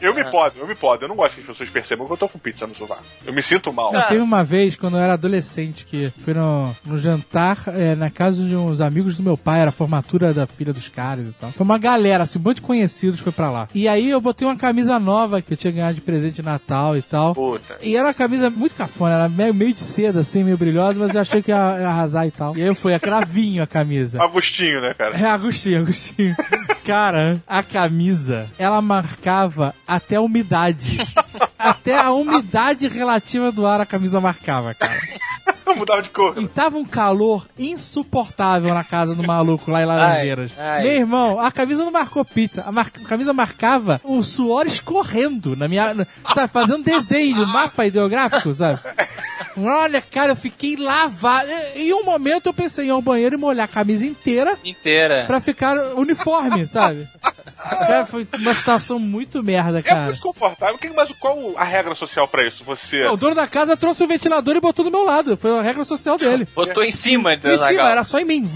Eu 0.00 0.14
me 0.14 0.24
podo, 0.24 0.58
eu 0.58 0.66
me 0.66 0.74
podo. 0.74 1.04
Eu 1.04 1.08
não 1.08 1.16
gosto 1.16 1.34
que 1.36 1.40
as 1.40 1.46
pessoas 1.46 1.70
percebam 1.70 2.06
que 2.06 2.12
eu 2.12 2.16
tô 2.16 2.28
com 2.28 2.38
pizza 2.38 2.66
no 2.66 2.74
sovaco. 2.74 3.02
Eu 3.24 3.32
me 3.32 3.42
sinto 3.42 3.72
mal. 3.72 3.94
Eu 3.94 4.06
teve 4.06 4.20
uma 4.20 4.44
vez, 4.48 4.76
quando 4.76 4.96
eu 4.96 5.02
era 5.02 5.12
adolescente, 5.12 5.84
que 5.84 6.10
fui 6.24 6.32
no, 6.32 6.74
no 6.86 6.96
jantar 6.96 7.64
é, 7.68 7.94
na 7.94 8.08
casa 8.08 8.42
de 8.42 8.56
uns 8.56 8.80
amigos 8.80 9.18
do 9.18 9.22
meu 9.22 9.36
pai, 9.36 9.60
era 9.60 9.68
a 9.68 9.72
formatura 9.72 10.32
da 10.32 10.46
filha 10.46 10.72
dos 10.72 10.88
caras 10.88 11.30
e 11.30 11.34
tal. 11.34 11.52
Foi 11.52 11.64
uma 11.64 11.76
galera, 11.76 12.24
assim, 12.24 12.38
um 12.38 12.42
monte 12.42 12.56
de 12.56 12.62
conhecidos 12.62 13.20
foi 13.20 13.30
pra 13.30 13.50
lá. 13.50 13.68
E 13.74 13.86
aí 13.86 14.08
eu 14.08 14.20
botei 14.20 14.48
uma 14.48 14.56
camisa 14.56 14.98
nova 14.98 15.42
que 15.42 15.52
eu 15.52 15.56
tinha 15.56 15.72
ganhado 15.72 15.96
de 15.96 16.00
presente 16.00 16.36
de 16.36 16.42
Natal 16.42 16.96
e 16.96 17.02
tal. 17.02 17.34
Puta. 17.34 17.76
E 17.82 17.94
era 17.94 18.08
uma 18.08 18.14
camisa 18.14 18.48
muito 18.48 18.74
cafona, 18.74 19.14
era 19.14 19.28
meio, 19.28 19.52
meio 19.52 19.74
de 19.74 19.82
seda, 19.82 20.20
assim, 20.20 20.42
meio 20.42 20.56
brilhosa, 20.56 20.98
mas 20.98 21.14
eu 21.14 21.20
achei 21.20 21.42
que 21.42 21.50
ia, 21.50 21.80
ia 21.80 21.88
arrasar 21.88 22.26
e 22.26 22.30
tal. 22.30 22.56
E 22.56 22.62
aí 22.62 22.68
eu 22.68 22.74
fui, 22.74 22.94
aquela 22.94 23.20
vinho 23.20 23.62
a 23.62 23.66
camisa. 23.66 24.22
Agostinho, 24.22 24.80
né, 24.80 24.94
cara? 24.94 25.18
É, 25.18 25.26
Agostinho, 25.26 25.80
Agostinho. 25.82 26.34
Cara, 26.88 27.42
a 27.46 27.62
camisa, 27.62 28.48
ela 28.58 28.80
marcava 28.80 29.74
até 29.86 30.16
a 30.16 30.22
umidade. 30.22 30.96
Até 31.58 31.94
a 31.98 32.10
umidade 32.12 32.86
relativa 32.88 33.50
do 33.52 33.66
ar 33.66 33.80
a 33.80 33.84
camisa 33.84 34.20
marcava, 34.20 34.72
cara. 34.74 34.96
Eu 35.66 35.74
mudava 35.76 36.00
de 36.00 36.08
cor. 36.08 36.38
E 36.40 36.46
tava 36.46 36.78
um 36.78 36.84
calor 36.84 37.46
insuportável 37.58 38.72
na 38.72 38.84
casa 38.84 39.14
do 39.14 39.26
maluco 39.26 39.68
lá 39.70 39.82
em 39.82 39.84
Laranjeiras. 39.84 40.52
Ai, 40.56 40.64
ai. 40.68 40.82
Meu 40.84 40.92
irmão, 40.92 41.40
a 41.40 41.50
camisa 41.50 41.84
não 41.84 41.90
marcou 41.90 42.24
pizza. 42.24 42.62
A, 42.64 42.70
mar- 42.72 42.90
a 42.94 43.06
camisa 43.08 43.32
marcava 43.32 44.00
o 44.04 44.22
suor 44.22 44.66
escorrendo 44.66 45.56
na 45.56 45.66
minha. 45.68 46.06
Sabe, 46.32 46.48
fazendo 46.50 46.84
desenho, 46.84 47.44
mapa 47.46 47.84
ideográfico, 47.84 48.54
sabe? 48.54 48.80
Olha, 49.60 50.00
cara, 50.02 50.32
eu 50.32 50.36
fiquei 50.36 50.76
lavado. 50.76 51.48
Em 51.74 51.92
um 51.92 52.04
momento 52.04 52.46
eu 52.46 52.54
pensei 52.54 52.86
em 52.86 52.88
ir 52.88 52.90
ao 52.90 53.02
banheiro 53.02 53.34
e 53.34 53.38
molhar 53.38 53.64
a 53.64 53.68
camisa 53.68 54.04
inteira 54.06 54.56
Inteira. 54.64 55.24
pra 55.26 55.40
ficar 55.40 55.76
uniforme, 55.96 56.66
sabe? 56.66 57.08
Cara, 57.58 58.06
foi 58.06 58.26
uma 58.38 58.54
situação 58.54 59.00
muito 59.00 59.42
merda, 59.42 59.80
É 59.80 59.82
cara. 59.82 60.00
muito 60.02 60.12
desconfortável. 60.12 60.78
Que- 60.78 60.90
Mas 60.90 61.10
qual 61.18 61.54
a 61.56 61.64
regra 61.64 61.92
social 61.94 62.28
pra 62.28 62.46
isso? 62.46 62.62
Você. 62.62 63.04
O 63.06 63.16
dono 63.16 63.34
da 63.34 63.48
casa 63.48 63.76
trouxe 63.76 64.04
o 64.04 64.06
ventilador 64.06 64.54
e 64.54 64.60
botou 64.60 64.84
do 64.84 64.90
meu 64.92 65.02
lado. 65.04 65.36
Foi 65.36 65.58
a 65.58 65.62
regra 65.62 65.84
social 65.84 66.16
dele. 66.16 66.46
Botou 66.54 66.84
em 66.84 66.92
cima 66.92 67.36
do 67.36 67.48
Em 67.48 67.58
cima, 67.58 67.90
era 67.90 68.04
só 68.04 68.20
em 68.20 68.24
mim. 68.24 68.48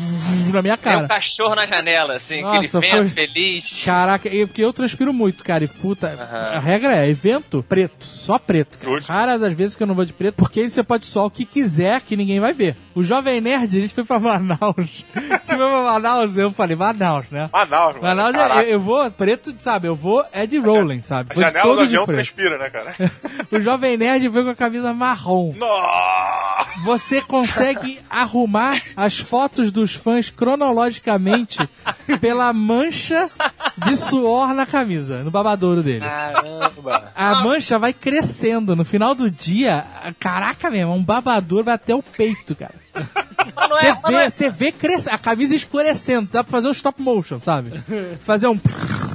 Na 0.52 0.62
minha 0.62 0.76
Tem 0.76 0.92
um 0.92 0.96
cara. 0.96 1.08
cachorro 1.08 1.54
na 1.56 1.66
janela, 1.66 2.14
assim, 2.14 2.42
Nossa, 2.42 2.78
aquele 2.78 2.90
vento 2.90 2.96
foi- 2.98 3.26
feliz. 3.26 3.82
Caraca, 3.84 4.28
eu- 4.28 4.46
porque 4.46 4.62
eu 4.62 4.72
transpiro 4.72 5.12
muito, 5.12 5.42
cara. 5.42 5.64
E 5.64 5.68
puta, 5.68 6.08
a 6.52 6.58
regra 6.60 6.96
é 7.04 7.08
evento 7.08 7.64
preto, 7.68 8.04
só 8.04 8.38
preto. 8.38 8.78
Cara. 8.78 8.92
Justo. 8.96 9.10
Raras 9.10 9.40
das 9.40 9.54
vezes 9.54 9.74
que 9.74 9.82
eu 9.82 9.86
não 9.86 9.94
vou 9.96 10.04
de 10.04 10.12
preto, 10.12 10.34
porque 10.36 10.60
aí 10.60 10.68
você 10.68 10.82
pode 10.92 11.06
soar 11.06 11.24
o 11.24 11.30
que 11.30 11.46
quiser 11.46 12.02
que 12.02 12.14
ninguém 12.14 12.38
vai 12.38 12.52
ver. 12.52 12.76
O 12.94 13.02
Jovem 13.02 13.40
Nerd, 13.40 13.76
a 13.76 13.80
gente 13.80 13.94
foi 13.94 14.04
pra 14.04 14.18
Manaus. 14.18 14.60
a 14.76 14.82
gente 14.82 15.46
foi 15.46 15.56
pra 15.56 15.82
Manaus, 15.82 16.36
eu 16.36 16.50
falei, 16.52 16.76
Manaus, 16.76 17.30
né? 17.30 17.48
Manaus, 17.52 17.94
mano. 17.96 18.06
Manaus, 18.06 18.32
Caraca. 18.36 18.62
eu, 18.62 18.68
eu 18.70 18.80
vou 18.80 19.10
preto, 19.10 19.54
sabe? 19.60 19.88
Eu 19.88 19.94
vou 19.94 20.24
Ed 20.34 20.58
Rolling, 20.58 21.00
sabe? 21.00 21.30
A 21.32 21.34
Vou 21.34 21.44
de 21.44 21.50
janela 21.50 21.64
do 21.64 21.68
todo 21.76 21.88
de 21.88 21.96
avião 21.96 22.06
transpira, 22.06 22.58
né, 22.58 22.70
cara? 22.70 22.94
O 23.52 23.60
Jovem 23.60 23.96
Nerd 23.98 24.28
veio 24.28 24.44
com 24.46 24.50
a 24.50 24.54
camisa 24.56 24.94
marrom. 24.94 25.52
Nossa! 25.56 26.66
Você 26.84 27.20
consegue 27.20 27.98
arrumar 28.08 28.80
as 28.96 29.18
fotos 29.18 29.70
dos 29.70 29.94
fãs 29.94 30.30
cronologicamente 30.30 31.58
pela 32.20 32.50
mancha 32.52 33.30
de 33.76 33.94
suor 33.96 34.54
na 34.54 34.64
camisa, 34.64 35.22
no 35.22 35.30
babadouro 35.30 35.82
dele. 35.82 36.00
Caramba. 36.00 37.12
A 37.14 37.42
mancha 37.42 37.78
vai 37.78 37.92
crescendo. 37.92 38.74
No 38.74 38.84
final 38.84 39.14
do 39.14 39.30
dia, 39.30 39.84
caraca 40.18 40.70
mesmo, 40.70 40.94
um 40.94 41.04
babadouro 41.04 41.64
vai 41.64 41.74
até 41.74 41.94
o 41.94 42.02
peito, 42.02 42.54
cara. 42.54 42.81
Você 42.92 43.86
é, 43.86 43.94
vê, 44.40 44.46
é- 44.46 44.50
vê 44.50 44.72
crescer, 44.72 45.10
a 45.10 45.18
camisa 45.18 45.54
escurecendo. 45.54 46.28
Dá 46.30 46.44
pra 46.44 46.50
fazer 46.50 46.68
um 46.68 46.72
stop 46.72 47.00
motion, 47.02 47.40
sabe? 47.40 47.72
Fazer 48.20 48.46
um 48.46 48.58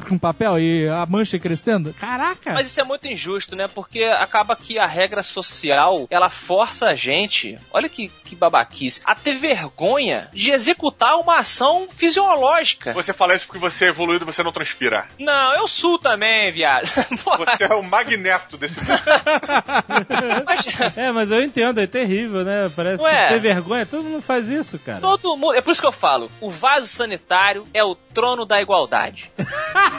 com 0.07 0.17
papel 0.17 0.59
e 0.59 0.87
a 0.87 1.05
mancha 1.05 1.37
crescendo. 1.37 1.93
Caraca! 1.93 2.53
Mas 2.53 2.67
isso 2.67 2.79
é 2.79 2.83
muito 2.83 3.07
injusto, 3.07 3.55
né? 3.55 3.67
Porque 3.67 4.03
acaba 4.03 4.55
que 4.55 4.79
a 4.79 4.85
regra 4.85 5.21
social, 5.21 6.07
ela 6.09 6.29
força 6.29 6.87
a 6.87 6.95
gente, 6.95 7.57
olha 7.71 7.89
que, 7.89 8.09
que 8.23 8.35
babaquice, 8.35 9.01
a 9.05 9.13
ter 9.13 9.35
vergonha 9.35 10.29
de 10.33 10.51
executar 10.51 11.17
uma 11.17 11.39
ação 11.39 11.87
fisiológica. 11.95 12.93
Você 12.93 13.13
fala 13.13 13.35
isso 13.35 13.45
porque 13.45 13.59
você 13.59 13.85
é 13.85 13.89
evoluído 13.89 14.23
e 14.23 14.31
você 14.31 14.41
não 14.43 14.51
transpira. 14.51 15.07
Não, 15.19 15.55
eu 15.55 15.67
sou 15.67 15.99
também, 15.99 16.51
viado. 16.51 16.87
Você 17.37 17.65
é 17.65 17.73
o 17.73 17.83
magneto 17.83 18.57
desse 18.57 18.79
mundo. 18.79 18.89
mas 20.45 20.65
É, 20.95 21.11
mas 21.11 21.31
eu 21.31 21.41
entendo, 21.41 21.79
é 21.79 21.87
terrível, 21.87 22.43
né? 22.43 22.71
Parece 22.75 23.03
Ué. 23.03 23.29
ter 23.29 23.39
vergonha, 23.39 23.85
todo 23.85 24.03
mundo 24.03 24.21
faz 24.21 24.49
isso, 24.49 24.79
cara. 24.79 24.99
todo 24.99 25.37
mundo... 25.37 25.55
É 25.55 25.61
por 25.61 25.71
isso 25.71 25.81
que 25.81 25.87
eu 25.87 25.91
falo, 25.91 26.31
o 26.39 26.49
vaso 26.49 26.87
sanitário 26.87 27.63
é 27.73 27.83
o 27.83 27.95
trono 27.95 28.45
da 28.45 28.61
igualdade. 28.61 29.31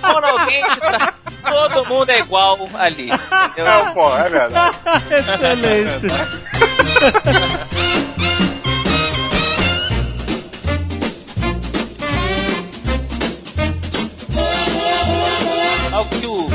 Quando 0.00 0.24
alguém 0.24 0.62
te 0.68 0.80
tra... 0.80 1.14
Todo 1.44 1.84
mundo 1.86 2.10
é 2.10 2.18
igual 2.20 2.58
ali. 2.74 3.10
entendeu? 3.10 3.72
É, 3.72 3.92
pô, 3.92 4.16
é 4.16 4.28
verdade. 4.28 4.76
Excelente. 5.10 6.06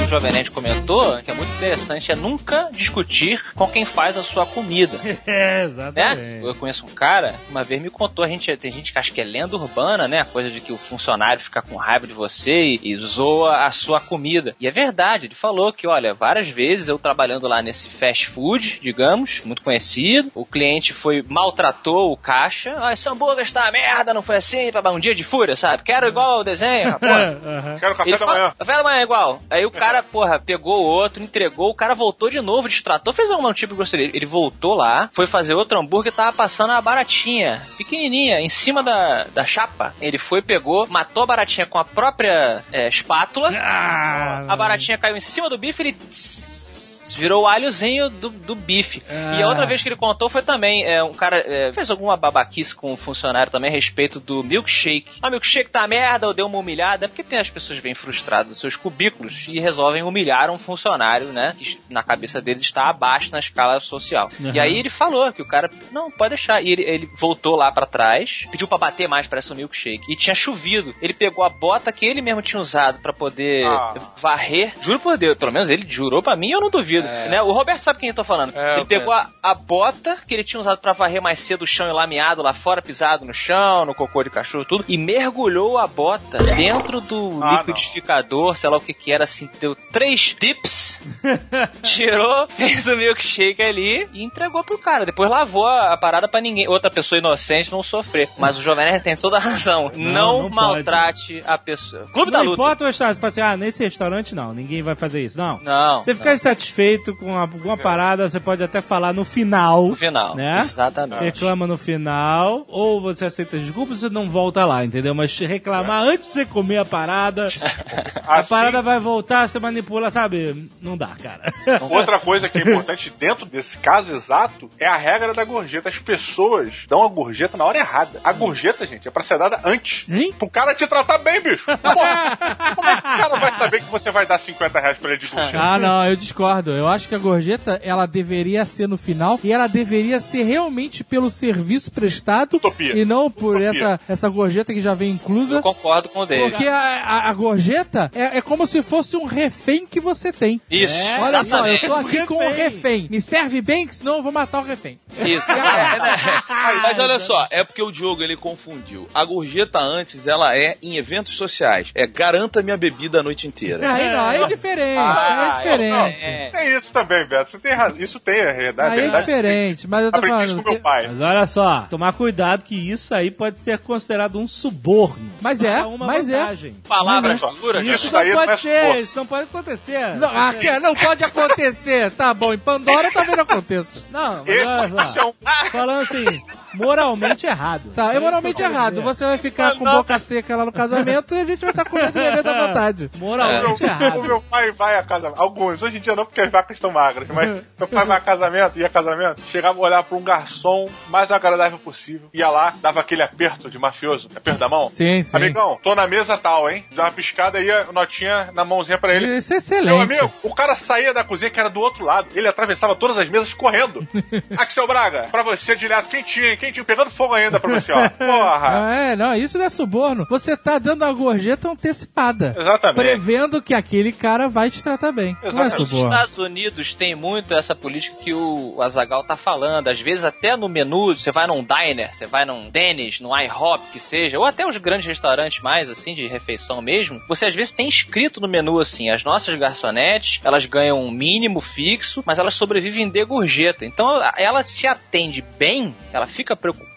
o 0.10 0.12
Jovem 0.12 0.32
Nerd 0.32 0.50
comentou, 0.50 1.18
que 1.22 1.30
é 1.30 1.36
muito 1.36 1.54
interessante, 1.54 2.12
é 2.12 2.16
nunca 2.16 2.68
discutir 2.72 3.40
com 3.54 3.68
quem 3.68 3.86
faz 3.86 4.18
a 4.18 4.24
sua 4.24 4.44
comida. 4.44 4.98
É, 5.28 5.60
Né? 5.60 5.64
exatamente. 5.66 6.46
Eu 6.46 6.56
conheço 6.56 6.86
um 6.86 6.90
cara, 6.90 7.36
uma 7.50 7.64
vez 7.64 7.80
me 7.82 7.90
contou, 7.90 8.26
a 8.26 8.28
gente, 8.28 8.56
tem 8.58 8.72
gente 8.72 8.92
que 8.92 8.98
acha 8.98 9.12
que 9.12 9.22
é 9.22 9.24
lenda 9.24 9.56
urbana, 9.56 10.08
né? 10.08 10.22
A 10.22 10.26
coisa 10.26 10.50
de 10.50 10.60
que 10.60 10.72
o 10.72 10.78
funcionário 10.78 11.42
fica 11.42 11.62
com 11.62 11.76
raiva 11.76 12.08
de 12.08 12.14
você 12.14 12.64
e, 12.64 12.80
e 12.84 12.98
zoa 12.98 13.66
a 13.66 13.72
sua 13.72 14.00
comida. 14.00 14.56
E 14.60 14.68
é 14.68 14.72
verdade, 14.72 15.28
ele 15.28 15.36
falou 15.36 15.72
que, 15.72 15.86
olha, 15.88 16.14
várias 16.14 16.48
vezes 16.50 16.88
eu 16.88 16.98
trabalhando 16.98 17.48
lá 17.48 17.62
nesse 17.62 17.90
fast 17.90 18.28
food, 18.28 18.80
digamos, 18.82 19.42
muito 19.46 19.62
conhecido, 19.62 20.32
o 20.34 20.46
cliente 20.46 20.94
foi, 20.94 21.24
maltratou 21.28 22.12
o 22.12 22.18
caixa, 22.18 22.74
ah, 22.80 22.94
esse 22.94 23.08
hambúrguer 23.08 23.44
está 23.44 23.72
merda, 23.72 24.14
não 24.14 24.24
foi 24.24 24.38
assim, 24.38 24.72
um 24.92 25.00
dia 25.00 25.14
de 25.14 25.24
fúria, 25.24 25.56
sabe? 25.56 25.84
Quero 25.84 26.08
igual 26.08 26.40
o 26.40 26.44
desenho, 26.44 26.92
rapaz. 26.98 27.38
Quero 27.80 27.96
café 27.96 28.10
Ele 28.10 28.18
da 28.18 28.26
fala, 28.26 28.40
manhã. 28.40 28.54
Café 28.58 28.74
da 28.78 28.84
manhã 28.84 29.00
é 29.00 29.04
igual. 29.04 29.42
Aí 29.50 29.66
o 29.66 29.72
cara, 29.80 29.99
porra, 30.04 30.40
pegou 30.40 30.82
o 30.84 30.86
outro, 30.86 31.22
entregou, 31.24 31.70
o 31.70 31.76
cara 31.76 31.94
voltou 31.96 32.30
de 32.30 32.42
novo, 32.42 32.68
destratou, 32.68 33.14
fez 33.14 33.30
algum 33.32 33.52
tipo 33.54 33.74
de 33.74 33.78
grosseria. 33.78 34.10
Ele 34.14 34.26
voltou 34.26 34.74
lá, 34.76 35.10
foi 35.14 35.28
fazer 35.28 35.54
outro 35.54 35.80
hambúrguer, 35.80 36.12
tava 36.14 36.34
passando 36.36 36.72
a 36.72 36.82
baratinha, 36.82 37.62
pequenininha, 37.78 38.40
em 38.42 38.50
cima 38.50 38.82
da, 38.84 39.26
da 39.26 39.46
chapa. 39.46 39.94
Ele 40.02 40.18
foi, 40.18 40.42
pegou, 40.42 40.88
matou 40.88 41.24
a 41.24 41.26
baratinha 41.26 41.66
com 41.66 41.78
a 41.78 41.86
própria 41.86 42.62
é, 42.72 42.88
espátula. 42.88 43.52
Ah, 43.56 44.46
A 44.48 44.56
baratinha 44.56 44.98
caiu 44.98 45.16
em 45.18 45.22
cima 45.22 45.50
do 45.50 45.58
bife, 45.58 45.82
ele 45.82 45.94
tss, 45.94 46.69
virou 47.14 47.44
o 47.44 47.48
alhozinho 47.48 48.10
do, 48.10 48.30
do 48.30 48.56
bife. 48.56 49.02
E 49.38 49.42
a 49.42 49.48
outra 49.48 49.66
vez 49.66 49.82
que 49.82 49.90
ele 49.90 49.96
contou 49.96 50.30
foi 50.30 50.42
também, 50.42 50.84
é, 50.84 51.04
um 51.04 51.14
cara 51.14 51.38
é, 51.46 51.72
fez 51.74 51.90
alguma 51.90 52.16
babaquice 52.18 52.74
com 52.76 52.94
um 52.94 52.98
funcionário 52.98 53.52
também 53.52 53.70
a 53.70 53.74
respeito 53.74 54.20
do 54.20 54.44
milkshake. 54.44 55.20
Ah, 55.22 55.30
milkshake 55.30 55.70
tá 55.70 55.88
merda, 55.88 56.28
ou 56.28 56.34
deu 56.34 56.46
uma 56.46 56.58
humilhada. 56.58 57.06
É 57.06 57.08
porque 57.08 57.24
tem 57.24 57.40
as 57.40 57.50
pessoas 57.50 57.80
bem 57.80 57.94
frustradas 57.96 58.48
nos 58.50 58.60
seus 58.60 58.76
cubículos 58.76 59.46
e 59.50 59.60
resolvem 59.60 60.04
humilhar 60.04 60.50
um 60.50 60.58
funcionário, 60.58 61.28
né? 61.28 61.56
Que 61.58 61.80
na 61.90 62.04
cabeça 62.04 62.42
deles 62.42 62.62
está 62.64 62.90
abaixo 62.90 63.32
na 63.32 63.40
escala 63.40 63.80
social. 63.80 64.30
E 64.54 64.60
aí 64.60 64.78
ele 64.78 64.90
falou 64.90 65.32
que 65.32 65.42
o 65.42 65.48
cara, 65.48 65.70
não, 65.92 66.10
pode 66.12 66.30
deixar. 66.36 66.62
E 66.62 66.72
ele, 66.72 66.84
ele 66.84 67.10
voltou 67.16 67.56
lá 67.56 67.72
pra 67.72 67.86
trás, 67.86 68.46
pediu 68.52 68.68
pra 68.68 68.78
bater 68.78 69.08
mais, 69.08 69.28
parece 69.28 69.52
um 69.54 69.56
milkshake. 69.56 70.12
E 70.12 70.16
tinha 70.16 70.36
chovido. 70.36 70.94
Ele 71.02 71.14
pegou 71.14 71.44
a 71.44 71.50
bota 71.50 71.92
que 71.92 72.06
ele 72.06 72.22
mesmo 72.22 72.42
tinha 72.42 72.62
usado 72.62 73.00
pra 73.00 73.14
poder 73.14 73.66
Ah. 73.66 73.94
varrer. 74.18 74.74
Juro 74.82 75.00
por 75.00 75.18
Deus, 75.18 75.38
pelo 75.38 75.52
menos 75.52 75.70
ele 75.70 75.86
jurou 75.88 76.22
pra 76.22 76.36
mim, 76.36 76.52
eu 76.52 76.62
não 76.62 76.70
duvido. 76.70 76.99
Né? 77.08 77.42
O 77.42 77.52
Roberto 77.52 77.80
sabe 77.80 78.00
quem 78.00 78.10
eu 78.10 78.16
tô 78.16 78.24
falando. 78.24 78.56
É, 78.56 78.76
ele 78.78 78.86
pegou 78.86 79.14
a, 79.14 79.28
a 79.42 79.54
bota 79.54 80.18
que 80.28 80.34
ele 80.34 80.44
tinha 80.44 80.60
usado 80.60 80.80
pra 80.80 80.94
varrer 80.94 81.22
mais 81.22 81.40
cedo 81.40 81.64
o 81.64 81.68
chão 81.68 81.88
e 81.90 81.94
lameado 81.94 82.42
lá 82.42 82.54
fora, 82.54 82.82
pisado 82.82 83.26
no 83.26 83.34
chão, 83.34 83.86
no 83.86 83.94
cocô 83.96 84.24
de 84.24 84.30
cachorro, 84.30 84.66
tudo, 84.66 84.86
e 84.88 84.98
mergulhou 84.98 85.78
a 85.78 85.88
bota 85.88 86.38
dentro 86.56 87.00
do 87.02 87.40
Ah, 87.44 87.64
liquidificador, 87.66 88.56
sei 88.56 88.70
lá 88.70 88.78
o 88.78 88.82
que 88.82 88.94
que 88.94 89.12
era, 89.12 89.24
assim, 89.24 89.50
deu 89.60 89.76
três 89.92 90.36
dips, 90.40 91.00
tirou, 91.84 92.48
fez 92.48 92.88
o 92.88 92.96
milkshake 92.96 93.62
ali 93.62 94.08
e 94.14 94.24
entregou 94.24 94.64
pro 94.64 94.78
cara. 94.78 95.06
Depois 95.06 95.30
lavou 95.30 95.66
a, 95.68 95.94
a 95.94 95.98
parada 95.98 96.28
pra 96.28 96.42
ninguém, 96.42 96.68
outra 96.68 96.90
pessoa 96.90 97.20
inocente 97.20 97.72
não 97.72 97.84
sofrer. 97.84 98.30
Mas 98.38 98.58
o 98.58 98.62
Jovem 98.62 98.86
Nerd 98.86 99.04
tem 99.04 99.16
toda 99.16 99.38
a 99.38 99.40
razão. 99.40 99.92
Não, 99.96 100.44
não 100.44 100.50
maltrate 100.50 101.42
a 101.46 101.58
pessoa. 101.58 102.06
Clube 102.14 102.32
da 102.32 102.40
Não 102.40 102.46
luta. 102.46 102.62
importa 102.62 102.84
o 102.84 102.88
restaurante, 102.88 103.16
você 103.16 103.22
fala 103.22 103.30
assim, 103.32 103.42
ah, 103.42 103.58
nesse 103.58 103.84
restaurante 103.84 104.36
não, 104.36 104.54
ninguém 104.54 104.82
vai 104.82 104.96
fazer 104.96 105.24
isso. 105.24 105.38
Não. 105.38 105.60
Não. 105.64 106.02
Você 106.02 106.16
ficar 106.16 106.34
insatisfeito 106.34 106.89
com 106.98 107.38
alguma 107.38 107.78
parada, 107.78 108.28
você 108.28 108.40
pode 108.40 108.64
até 108.64 108.82
falar 108.82 109.14
no 109.14 109.24
final. 109.24 109.90
no 109.90 109.96
final. 109.96 110.36
Né? 110.36 110.60
Exatamente. 110.62 111.24
Reclama 111.24 111.68
no 111.68 111.78
final, 111.78 112.66
ou 112.68 113.02
você 113.02 113.26
aceita 113.26 113.58
as 113.58 113.64
desculpas 113.64 114.02
e 114.04 114.10
não 114.10 114.30
volta 114.30 114.66
lá, 114.66 114.84
entendeu? 114.84 115.14
Mas 115.14 115.38
reclamar 115.38 116.04
antes 116.04 116.28
de 116.28 116.34
você 116.34 116.46
comer 116.46 116.78
a 116.78 116.86
parada, 116.86 117.48
a 118.28 118.40
Assim, 118.40 118.50
parada 118.50 118.82
vai 118.82 119.00
voltar, 119.00 119.48
você 119.48 119.60
manipula, 119.60 120.12
sabe? 120.12 120.70
Não 120.82 120.98
dá, 120.98 121.16
cara. 121.22 121.52
Outra 121.90 122.20
coisa 122.20 122.48
que 122.50 122.58
é 122.58 122.62
importante 122.62 123.12
dentro 123.18 123.46
desse 123.46 123.78
caso 123.78 124.12
exato 124.12 124.70
é 124.80 124.86
a 124.88 124.96
regra 124.96 125.34
da 125.34 125.44
gorjeta. 125.44 125.90
As 125.90 125.98
pessoas 125.98 126.70
dão 126.88 127.04
a 127.04 127.08
gorjeta 127.08 127.58
na 127.58 127.66
hora 127.66 127.78
errada. 127.78 128.20
A 128.24 128.32
gorjeta, 128.34 128.86
gente, 128.86 129.08
é 129.08 129.12
pra 129.12 129.24
ser 129.24 129.38
dada 129.38 129.60
antes. 129.64 130.08
Hein? 130.10 130.34
Pro 130.38 130.50
cara 130.50 130.74
te 130.74 130.86
tratar 130.88 131.18
bem, 131.20 131.42
bicho. 131.42 131.66
Porra, 131.66 132.38
como 132.76 132.90
é 132.90 132.94
que 132.96 133.00
o 133.00 133.18
cara 133.18 133.36
vai 133.38 133.52
saber 133.54 133.80
que 133.80 133.90
você 133.90 134.12
vai 134.12 134.26
dar 134.26 134.38
50 134.40 134.80
reais 134.80 134.98
pra 134.98 135.10
ele 135.12 135.20
de 135.20 135.28
gorjeta? 135.28 135.60
Ah, 135.60 135.78
não, 135.78 136.06
eu 136.06 136.16
discordo. 136.16 136.72
Eu 136.80 136.88
acho 136.88 137.08
que 137.08 137.16
a 137.16 137.18
gorjeta, 137.18 137.80
ela 137.84 138.06
deveria 138.06 138.66
ser 138.66 138.88
no 138.88 138.98
final 138.98 139.40
e 139.44 139.52
ela 139.52 139.68
deveria 139.68 140.20
ser 140.20 140.44
realmente 140.44 141.04
pelo 141.04 141.30
serviço 141.30 141.92
prestado 141.92 142.56
Utopia. 142.58 142.94
e 142.96 143.06
não 143.06 143.30
por 143.30 143.56
Utopia. 143.58 143.70
essa, 143.70 144.00
essa 144.08 144.30
gorjeta 144.30 144.74
que 144.74 144.82
já 144.82 144.94
vem 144.94 145.12
inclusa. 145.12 145.56
Eu 145.58 145.62
concordo 145.62 146.10
com 146.10 146.22
o 146.22 146.26
dele. 146.26 146.50
Porque 146.50 146.68
a, 146.68 146.76
a- 146.78 147.30
a 147.30 147.34
gorjeta 147.34 148.12
é, 148.16 148.38
é 148.38 148.42
como 148.42 148.66
se 148.66 148.82
fosse 148.82 149.16
um 149.18 149.26
refém 149.26 149.86
que 149.86 150.00
você 150.00 150.32
tem. 150.32 150.60
Isso, 150.72 150.96
É, 151.00 151.20
Olha 151.20 151.44
só, 151.44 151.68
eu 151.68 151.80
tô 151.80 151.94
aqui 151.94 152.20
Um 152.22 152.26
com 152.26 152.36
o 152.48 152.52
refém. 152.54 153.08
Me 153.10 153.20
serve 153.22 153.62
bem, 153.62 153.86
que 153.88 153.96
senão 153.96 154.18
eu 154.18 154.24
vou 154.24 154.32
matar 154.32 154.60
o 154.60 154.64
refém. 154.66 155.00
Isso. 155.26 155.48
Mas 156.82 156.98
olha 157.00 157.20
só, 157.20 157.48
é 157.52 157.64
porque 157.64 157.82
o 157.82 157.92
Diogo 157.92 158.24
ele 158.24 158.36
confundiu. 158.38 159.08
A 159.14 159.24
gorjeta 159.26 159.80
antes, 159.80 160.28
ela 160.28 160.56
é 160.56 160.78
em 160.82 160.98
eventos 160.98 161.36
sociais. 161.36 161.90
É 161.94 162.08
garanta 162.08 162.62
minha 162.62 162.78
bebida 162.78 163.20
a 163.20 163.24
noite 163.24 163.48
inteira. 163.48 163.92
Aí 163.92 164.10
não, 164.12 164.26
aí 164.28 164.42
é 164.44 164.48
diferente. 164.48 164.98
Ah, 164.98 165.28
aí 165.28 165.50
é 165.50 165.58
diferente. 165.58 166.26
é. 166.26 166.50
É 166.70 166.72
tem 166.72 166.78
isso 166.78 166.94
também, 166.94 167.26
Beto. 167.26 167.50
Você 167.52 167.60
tem 167.60 167.74
razão. 167.74 168.00
Isso 168.00 168.20
tem, 168.20 168.36
é 168.40 168.54
verdade. 168.54 169.00
Aí 169.00 169.08
é 169.08 169.20
diferente, 169.20 169.88
mas 169.88 170.06
eu 170.06 170.12
tô 170.12 170.18
Aprendi 170.18 170.34
falando. 170.36 170.46
isso 170.48 170.56
com 170.58 170.62
você- 170.64 170.70
meu 170.72 170.80
pai. 170.82 171.08
Mas 171.08 171.22
olha 171.22 171.46
só, 171.48 171.88
tomar 171.90 172.14
cuidado 172.14 172.64
que 172.64 172.76
isso 172.92 173.14
aí 173.16 173.32
pode 173.32 173.60
ser 173.60 173.80
considerado 173.80 174.38
um 174.40 174.48
suborno. 174.48 175.32
Mas 175.42 175.64
é, 175.64 175.78
Pra 175.80 175.88
uma 175.88 176.06
mas 176.08 176.30
é. 176.30 176.40
vantagem. 176.40 176.74
Palavras 176.88 177.40
Mas 177.42 177.52
é. 177.56 177.60
duras. 177.60 177.84
Isso, 177.86 177.96
Isso 177.96 178.06
não 178.08 178.12
daí 178.14 178.30
não 178.30 178.38
pode 178.38 178.52
é 178.52 178.58
ser, 178.58 178.80
suborno. 178.82 179.02
isso 179.02 179.12
não 179.18 179.26
pode 179.26 179.44
acontecer. 179.44 180.16
Não, 180.18 180.30
ah, 180.30 180.54
que- 180.54 180.80
não 180.80 180.96
pode 180.96 181.24
acontecer. 181.24 182.12
Tá 182.12 182.34
bom, 182.34 182.54
em 182.54 182.58
Pandora 182.60 183.10
talvez 183.12 183.36
não 183.36 183.44
aconteça. 183.44 184.00
Não, 184.12 184.44
mas 184.46 184.48
Esse, 184.50 184.66
olha 184.94 185.06
só. 185.08 185.20
é 185.20 185.26
um 185.26 185.34
Falando 185.72 186.02
assim, 186.02 186.42
moralmente 186.74 187.46
errado. 187.46 187.92
Tá, 187.94 188.14
é 188.14 188.20
moralmente 188.20 188.62
errado. 188.62 189.02
Você 189.02 189.26
vai 189.26 189.38
ficar 189.38 189.76
com 189.76 189.84
boca 189.86 190.18
seca 190.20 190.56
lá 190.56 190.66
no 190.66 190.72
casamento 190.72 191.34
e 191.36 191.42
a 191.42 191.46
gente 191.46 191.60
vai 191.62 191.70
estar 191.72 191.86
comendo 191.86 192.10
e 192.20 192.24
bebendo 192.24 192.50
à 192.50 192.68
vontade. 192.68 193.10
Moralmente 193.18 193.84
O 193.84 193.86
errado. 193.86 194.24
meu 194.24 194.42
pai 194.42 194.72
vai 194.72 194.98
a 194.98 195.04
casamento. 195.04 195.40
Alguns, 195.42 195.82
hoje 195.82 195.98
em 195.98 196.02
dia 196.02 196.16
não, 196.16 196.26
porque 196.26 196.42
vacas 196.60 196.76
estão 196.78 196.92
magras, 196.92 197.28
mas 197.30 197.64
meu 197.78 197.88
pai 197.88 198.06
vai 198.06 198.18
a 198.18 198.22
casamento, 198.22 198.78
ia 198.78 198.90
casamento, 198.90 199.42
chegava 199.50 199.80
a 199.80 199.82
olhar 199.82 200.04
pra 200.04 200.18
um 200.18 200.24
garçom 200.24 200.86
mais 201.08 201.32
agradável 201.32 201.80
possível, 201.80 202.30
ia 202.34 202.50
lá, 202.50 202.74
dava 202.82 203.00
aquele 203.00 203.24
aperto 203.24 203.70
de 203.70 203.78
mafioso, 203.80 204.30
aperto 204.36 204.60
da 204.60 204.68
mão. 204.68 204.90
Sim, 204.90 205.24
sim. 205.24 205.38
Amigão, 205.38 205.80
tô 205.82 205.96
na 205.96 206.08
mesa 206.08 206.38
tal, 206.38 206.70
hein? 206.70 206.86
Dá 206.94 207.04
uma 207.04 207.12
piscada 207.12 207.60
e 207.62 207.72
a 207.72 207.86
notinha 207.92 208.50
na 208.54 208.66
mãozinha 208.66 208.98
pra 208.98 209.14
ele. 209.16 209.38
Isso 209.38 209.54
é 209.54 209.56
Meu 209.56 209.58
excelente. 209.60 210.20
amigo, 210.20 210.34
o 210.44 210.54
cara 210.54 210.76
saía 210.76 211.14
da 211.14 211.24
cozinha 211.24 211.50
que 211.50 211.60
era 211.60 211.70
do 211.70 211.80
outro 211.80 212.04
lado. 212.04 212.28
Ele 212.36 212.48
atravessava 212.48 212.96
todas 212.96 213.18
as 213.18 213.30
mesas 213.30 213.54
correndo. 213.54 214.06
Axel 214.58 214.88
Braga, 214.88 215.28
pra 215.32 215.44
você 215.44 215.76
direto, 215.76 216.10
quentinho, 216.10 216.48
hein? 216.48 216.58
Quentinho, 216.58 216.86
pegando 216.86 217.10
fogo 217.10 217.34
ainda 217.34 217.60
pra 217.60 217.74
você, 217.74 217.92
ó. 217.92 218.10
Porra! 218.10 218.88
Ah, 218.88 218.96
é, 219.12 219.16
não, 219.16 219.36
isso 219.36 219.58
não 219.58 219.66
é 219.66 219.70
suborno. 219.70 220.26
Você 220.30 220.58
tá 220.58 220.78
dando 220.78 221.06
a 221.06 221.12
gorjeta 221.12 221.70
antecipada. 221.70 222.56
Exatamente. 222.58 222.96
Prevendo 222.96 223.62
que 223.62 223.74
aquele 223.74 224.12
cara 224.12 224.50
vai 224.50 224.70
te 224.70 224.84
tratar 224.84 225.12
bem. 225.12 225.34
Não 225.42 225.64
é 225.64 225.68
Exatamente. 225.68 225.76
Suborno. 225.76 226.10
Unidos 226.50 226.94
tem 226.94 227.16
muito 227.16 227.54
essa 227.54 227.76
política 227.76 228.18
que 228.24 228.34
o 228.34 228.82
Azagal 228.82 229.24
tá 229.24 229.38
falando. 229.38 229.88
Às 229.88 230.02
vezes 230.02 230.24
até 230.24 230.58
no 230.58 230.68
menu, 230.68 231.18
você 231.18 231.32
vai 231.32 231.48
num 231.48 231.64
diner, 231.64 232.14
você 232.14 232.26
vai 232.26 232.46
num 232.46 232.70
Dennis, 232.70 233.20
num 233.20 233.38
IHOP 233.38 233.92
que 233.92 234.00
seja, 234.00 234.38
ou 234.38 234.46
até 234.46 234.66
os 234.66 234.78
grandes 234.78 235.08
restaurantes 235.08 235.62
mais 235.62 235.90
assim 235.90 236.16
de 236.16 236.28
refeição 236.28 236.82
mesmo, 236.82 237.22
você 237.28 237.46
às 237.46 237.56
vezes 237.56 237.72
tem 237.72 237.88
escrito 237.88 238.42
no 238.42 238.48
menu 238.48 238.80
assim, 238.80 239.10
as 239.10 239.24
nossas 239.24 239.58
garçonetes, 239.58 240.40
elas 240.44 240.66
ganham 240.66 241.00
um 241.00 241.12
mínimo 241.12 241.62
fixo, 241.62 242.24
mas 242.26 242.40
elas 242.40 242.56
sobrevivem 242.56 243.10
de 243.10 243.24
gorjeta. 243.24 243.86
Então 243.86 244.10
ela 244.38 244.64
te 244.64 244.88
atende 244.88 245.44
bem, 245.58 245.96
ela 246.12 246.26
fica 246.26 246.56
preocupada 246.56 246.89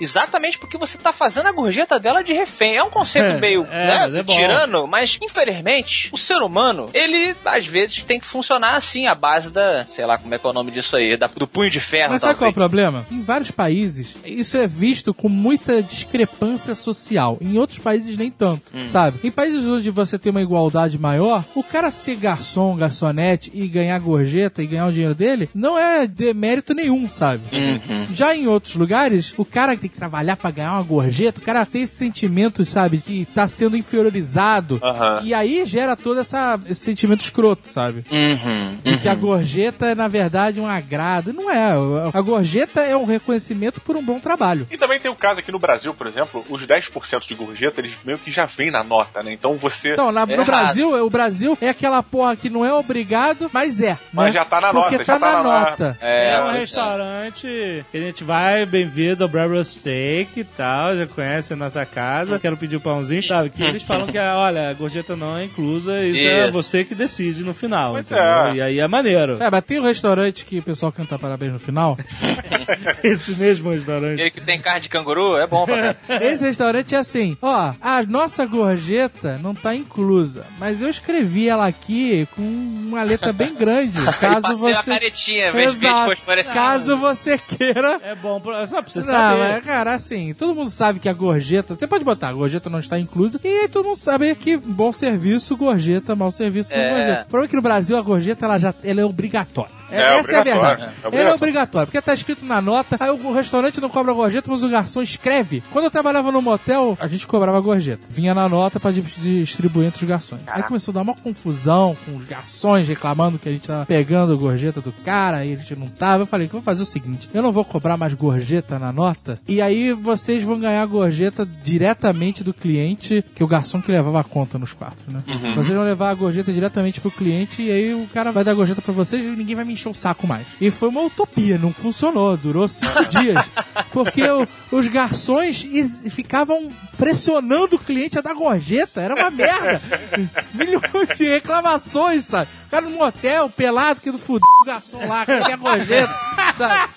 exatamente 0.00 0.58
porque 0.58 0.78
você 0.78 0.96
tá 0.98 1.12
fazendo 1.12 1.46
a 1.48 1.52
gorjeta 1.52 1.98
dela 1.98 2.22
de 2.22 2.32
refém. 2.32 2.76
É 2.76 2.82
um 2.82 2.90
conceito 2.90 3.32
É, 3.32 3.40
meio 3.40 3.66
é, 3.70 4.08
né, 4.08 4.20
é 4.20 4.24
tirano, 4.24 4.86
mas 4.86 5.18
infelizmente 5.20 6.08
o 6.12 6.18
ser 6.18 6.36
humano, 6.42 6.88
ele 6.94 7.34
às 7.44 7.66
vezes 7.66 8.02
tem 8.04 8.20
que 8.20 8.26
funcionar 8.26 8.76
assim, 8.76 9.06
a 9.06 9.14
base 9.14 9.50
da, 9.50 9.84
sei 9.90 10.06
lá 10.06 10.16
como 10.18 10.34
é 10.34 10.38
que 10.38 10.46
é 10.46 10.50
o 10.50 10.52
nome 10.52 10.70
disso 10.70 10.96
aí, 10.96 11.16
da- 11.16 11.26
do 11.26 11.46
punho 11.46 11.70
de 11.70 11.80
ferro. 11.80 12.12
Mas 12.12 12.22
sabe 12.22 12.38
qual 12.38 12.48
é 12.48 12.50
o 12.50 12.54
talvez. 12.54 12.70
problema? 12.72 13.06
Em 13.10 13.22
vários 13.22 13.50
países, 13.50 14.14
isso 14.24 14.56
é 14.56 14.66
visto 14.66 15.12
com 15.14 15.28
muita 15.28 15.82
discrepância 15.82 16.74
social. 16.74 17.38
Em 17.40 17.58
outros 17.58 17.78
países, 17.78 18.16
nem 18.16 18.30
tanto, 18.30 18.62
Hum. 18.74 18.86
sabe? 18.86 19.18
Em 19.24 19.30
países 19.30 19.66
onde 19.66 19.90
você 19.90 20.18
tem 20.18 20.30
uma 20.30 20.42
igualdade 20.42 20.98
maior, 20.98 21.44
o 21.54 21.62
cara 21.62 21.90
ser 21.90 22.16
garçom, 22.16 22.76
garçonete 22.76 23.50
e 23.54 23.66
ganhar 23.68 23.98
gorjeta 23.98 24.62
e 24.62 24.66
ganhar 24.66 24.86
o 24.86 24.92
dinheiro 24.92 25.14
dele, 25.14 25.48
não 25.54 25.78
é 25.78 26.06
demérito 26.06 26.74
nenhum, 26.74 27.08
sabe? 27.10 27.42
Uhum. 27.52 28.06
Já 28.12 28.34
em 28.34 28.46
outros 28.46 28.74
lugares, 28.74 29.31
o 29.36 29.44
cara 29.44 29.74
que 29.74 29.82
tem 29.82 29.90
que 29.90 29.96
trabalhar 29.96 30.36
pra 30.36 30.50
ganhar 30.50 30.72
uma 30.74 30.82
gorjeta, 30.82 31.40
o 31.40 31.44
cara 31.44 31.64
tem 31.66 31.82
esse 31.82 31.94
sentimento, 31.94 32.64
sabe, 32.64 32.98
de 32.98 33.24
tá 33.26 33.46
sendo 33.48 33.76
inferiorizado. 33.76 34.80
E 35.22 35.32
aí 35.34 35.64
gera 35.64 35.96
todo 35.96 36.20
essa, 36.20 36.58
esse 36.68 36.80
sentimento 36.80 37.22
escroto, 37.22 37.68
sabe? 37.68 38.04
Uhum. 38.10 38.78
De 38.82 38.98
que 38.98 39.08
a 39.08 39.14
gorjeta 39.14 39.86
é, 39.86 39.94
na 39.94 40.08
verdade, 40.08 40.60
um 40.60 40.66
agrado. 40.66 41.32
Não 41.32 41.50
é. 41.50 41.72
A 42.12 42.20
gorjeta 42.20 42.80
é 42.80 42.96
um 42.96 43.04
reconhecimento 43.04 43.80
por 43.80 43.96
um 43.96 44.02
bom 44.02 44.18
trabalho. 44.18 44.66
E 44.70 44.76
também 44.78 44.98
tem 45.00 45.10
o 45.10 45.16
caso 45.16 45.40
aqui 45.40 45.50
no 45.52 45.58
Brasil, 45.58 45.94
por 45.94 46.06
exemplo, 46.06 46.44
os 46.50 46.66
10% 46.66 47.26
de 47.26 47.34
gorjeta, 47.34 47.80
eles 47.80 47.92
meio 48.04 48.18
que 48.18 48.30
já 48.30 48.46
vêm 48.46 48.70
na 48.70 48.82
nota, 48.84 49.22
né? 49.22 49.32
Então 49.32 49.54
você. 49.56 49.92
Então, 49.92 50.10
na- 50.12 50.26
no 50.26 50.32
Errado. 50.32 50.46
Brasil, 50.46 51.04
o 51.06 51.10
Brasil 51.10 51.56
é 51.60 51.68
aquela 51.70 52.02
porra 52.02 52.36
que 52.36 52.48
não 52.50 52.64
é 52.64 52.72
obrigado, 52.72 53.50
mas 53.52 53.80
é. 53.80 53.98
Mas 54.12 54.26
né? 54.26 54.32
já 54.32 54.44
tá 54.44 54.60
na 54.60 54.72
Porque 54.72 54.98
nota, 54.98 55.04
tá 55.04 55.12
já 55.14 55.18
tá 55.20 55.32
na 55.32 55.42
na- 55.42 55.60
nota. 55.60 55.98
É, 56.00 56.32
É 56.34 56.42
um 56.42 56.50
é. 56.50 56.58
restaurante 56.58 57.84
que 57.90 57.96
a 57.96 58.00
gente 58.00 58.24
vai, 58.24 58.64
bem-vindo 58.66 59.21
ao 59.22 59.28
Bravo 59.28 59.62
Steak 59.64 60.40
e 60.40 60.44
tal, 60.44 60.96
já 60.96 61.06
conhece 61.06 61.52
a 61.52 61.56
nossa 61.56 61.84
casa, 61.86 62.38
quero 62.38 62.56
pedir 62.56 62.76
o 62.76 62.80
pãozinho, 62.80 63.22
sabe? 63.26 63.50
Que 63.50 63.62
eles 63.62 63.82
falam 63.82 64.06
que, 64.06 64.18
olha, 64.18 64.70
a 64.70 64.74
gorjeta 64.74 65.16
não 65.16 65.36
é 65.36 65.44
inclusa, 65.44 66.04
isso, 66.04 66.26
é 66.26 66.44
Isso. 66.44 66.52
você 66.52 66.84
que 66.84 66.94
decide 66.94 67.42
no 67.42 67.54
final, 67.54 67.92
Pois 67.92 68.06
entendeu? 68.10 68.24
é. 68.24 68.54
E 68.56 68.60
aí 68.62 68.78
é 68.80 68.88
maneiro. 68.88 69.38
É, 69.42 69.50
mas 69.50 69.64
tem 69.64 69.80
um 69.80 69.84
restaurante 69.84 70.44
que 70.44 70.58
o 70.58 70.62
pessoal 70.62 70.92
canta 70.92 71.18
parabéns 71.18 71.52
no 71.52 71.58
final. 71.58 71.96
Esse 73.02 73.34
mesmo 73.36 73.70
restaurante. 73.70 74.14
Aquele 74.14 74.30
que 74.30 74.40
tem 74.40 74.58
carne 74.60 74.80
de 74.80 74.88
canguru 74.88 75.36
é 75.36 75.46
bom 75.46 75.64
pra. 75.64 75.96
Esse 76.20 76.44
restaurante 76.44 76.94
é 76.94 76.98
assim, 76.98 77.36
ó, 77.40 77.72
a 77.80 78.02
nossa 78.04 78.44
gorjeta 78.46 79.38
não 79.42 79.54
tá 79.54 79.74
inclusa, 79.74 80.44
mas 80.58 80.80
eu 80.82 80.88
escrevi 80.88 81.48
ela 81.48 81.66
aqui 81.66 82.26
com 82.34 82.42
uma 82.42 83.02
letra 83.02 83.32
bem 83.32 83.54
grande, 83.54 83.98
caso 84.20 84.56
você... 84.56 84.90
caretinha, 84.90 85.52
vez 85.52 85.70
Exato. 85.82 86.12
Caso 86.52 86.96
você 86.96 87.38
queira 87.38 87.98
É 88.02 88.14
bom, 88.14 88.40
pra- 88.40 88.66
só 88.66 88.82
pra 88.82 88.90
você 88.92 89.00
Não, 89.12 89.30
saber. 89.38 89.52
mas, 89.54 89.64
cara, 89.64 89.94
assim, 89.94 90.34
todo 90.34 90.54
mundo 90.54 90.70
sabe 90.70 90.98
que 90.98 91.08
a 91.08 91.12
gorjeta. 91.12 91.74
Você 91.74 91.86
pode 91.86 92.04
botar, 92.04 92.28
a 92.28 92.32
gorjeta 92.32 92.68
não 92.70 92.78
está 92.78 92.98
inclusa. 92.98 93.40
E 93.42 93.48
aí 93.48 93.68
todo 93.68 93.84
mundo 93.86 93.96
sabe 93.98 94.34
que 94.34 94.56
bom 94.56 94.90
serviço, 94.92 95.56
gorjeta, 95.56 96.14
mau 96.16 96.30
serviço, 96.30 96.72
É. 96.72 96.88
gorjeta. 96.90 97.22
O 97.22 97.26
problema 97.26 97.44
é 97.44 97.48
que 97.48 97.56
no 97.56 97.62
Brasil 97.62 97.96
a 97.96 98.02
gorjeta 98.02 98.44
ela 98.46 98.58
já 98.58 98.74
ela 98.82 99.00
é 99.00 99.04
obrigatória. 99.04 99.70
É, 99.90 100.18
Essa 100.18 100.32
é 100.32 100.36
a 100.40 100.42
verdade. 100.42 100.82
é 100.82 100.84
Ela 100.84 100.92
é 100.94 101.06
obrigatório. 101.08 101.34
obrigatória, 101.34 101.86
porque 101.86 102.00
tá 102.00 102.14
escrito 102.14 102.44
na 102.46 102.62
nota, 102.62 102.96
aí 102.98 103.10
o 103.10 103.32
restaurante 103.32 103.78
não 103.80 103.90
cobra 103.90 104.12
gorjeta, 104.14 104.50
mas 104.50 104.62
o 104.62 104.68
garçom 104.70 105.02
escreve. 105.02 105.62
Quando 105.70 105.84
eu 105.84 105.90
trabalhava 105.90 106.32
no 106.32 106.40
motel, 106.40 106.96
a 106.98 107.06
gente 107.06 107.26
cobrava 107.26 107.60
gorjeta. 107.60 108.06
Vinha 108.08 108.32
na 108.34 108.48
nota 108.48 108.80
pra 108.80 108.90
di- 108.90 109.02
distribuir 109.02 109.88
entre 109.88 110.02
os 110.04 110.08
garçons. 110.08 110.40
Aí 110.46 110.62
começou 110.62 110.92
a 110.92 110.94
dar 110.94 111.02
uma 111.02 111.14
confusão 111.14 111.94
com 112.06 112.16
os 112.16 112.24
garçons 112.24 112.88
reclamando 112.88 113.38
que 113.38 113.48
a 113.48 113.52
gente 113.52 113.66
tava 113.68 113.84
pegando 113.84 114.32
a 114.32 114.36
gorjeta 114.36 114.80
do 114.80 114.92
cara 114.92 115.44
e 115.44 115.52
a 115.52 115.56
gente 115.56 115.76
não 115.78 115.88
tava. 115.88 116.22
Eu 116.22 116.26
falei 116.26 116.46
que 116.46 116.52
vou 116.54 116.62
fazer 116.62 116.82
o 116.82 116.86
seguinte: 116.86 117.28
eu 117.34 117.42
não 117.42 117.52
vou 117.52 117.64
cobrar 117.64 117.98
mais 117.98 118.14
gorjeta 118.14 118.78
na 118.78 118.92
nota, 118.92 119.01
e 119.48 119.60
aí 119.60 119.92
vocês 119.92 120.42
vão 120.44 120.58
ganhar 120.58 120.82
a 120.82 120.86
gorjeta 120.86 121.44
diretamente 121.46 122.42
do 122.44 122.52
cliente, 122.54 123.24
que 123.34 123.42
é 123.42 123.44
o 123.44 123.48
garçom 123.48 123.80
que 123.82 123.90
levava 123.90 124.20
a 124.20 124.24
conta 124.24 124.58
nos 124.58 124.72
quatro, 124.72 125.04
né? 125.12 125.22
Vocês 125.54 125.74
vão 125.76 125.84
levar 125.84 126.10
a 126.10 126.14
gorjeta 126.14 126.52
diretamente 126.52 127.00
pro 127.00 127.10
cliente 127.10 127.62
e 127.62 127.70
aí 127.70 127.94
o 127.94 128.06
cara 128.12 128.30
vai 128.32 128.44
dar 128.44 128.52
a 128.52 128.54
gorjeta 128.54 128.80
pra 128.82 128.92
vocês 128.92 129.24
e 129.24 129.30
ninguém 129.30 129.54
vai 129.56 129.64
me 129.64 129.72
encher 129.72 129.88
o 129.88 129.94
saco 129.94 130.26
mais. 130.26 130.46
E 130.60 130.70
foi 130.70 130.88
uma 130.88 131.02
utopia, 131.02 131.58
não 131.58 131.72
funcionou, 131.72 132.36
durou 132.36 132.68
cinco 132.68 133.04
dias. 133.08 133.44
Porque 133.92 134.22
o- 134.22 134.46
os 134.70 134.88
garçons 134.88 135.66
ficavam 136.10 136.70
pressionando 136.96 137.76
o 137.76 137.78
cliente 137.78 138.18
a 138.18 138.22
dar 138.22 138.34
gorjeta, 138.34 139.00
era 139.00 139.14
uma 139.14 139.30
merda. 139.30 139.80
Milhões 140.54 141.08
de 141.16 141.28
reclamações, 141.28 142.24
sabe? 142.26 142.48
O 142.66 142.70
cara 142.70 142.86
no 142.88 142.96
motel, 142.96 143.48
pelado, 143.50 144.00
que 144.00 144.10
do 144.10 144.18
fudido, 144.18 144.46
o 144.62 144.66
garçom 144.66 145.06
lá, 145.06 145.26
que 145.26 145.40
quer 145.44 145.56
gorjeta, 145.56 146.14
sabe? 146.56 146.92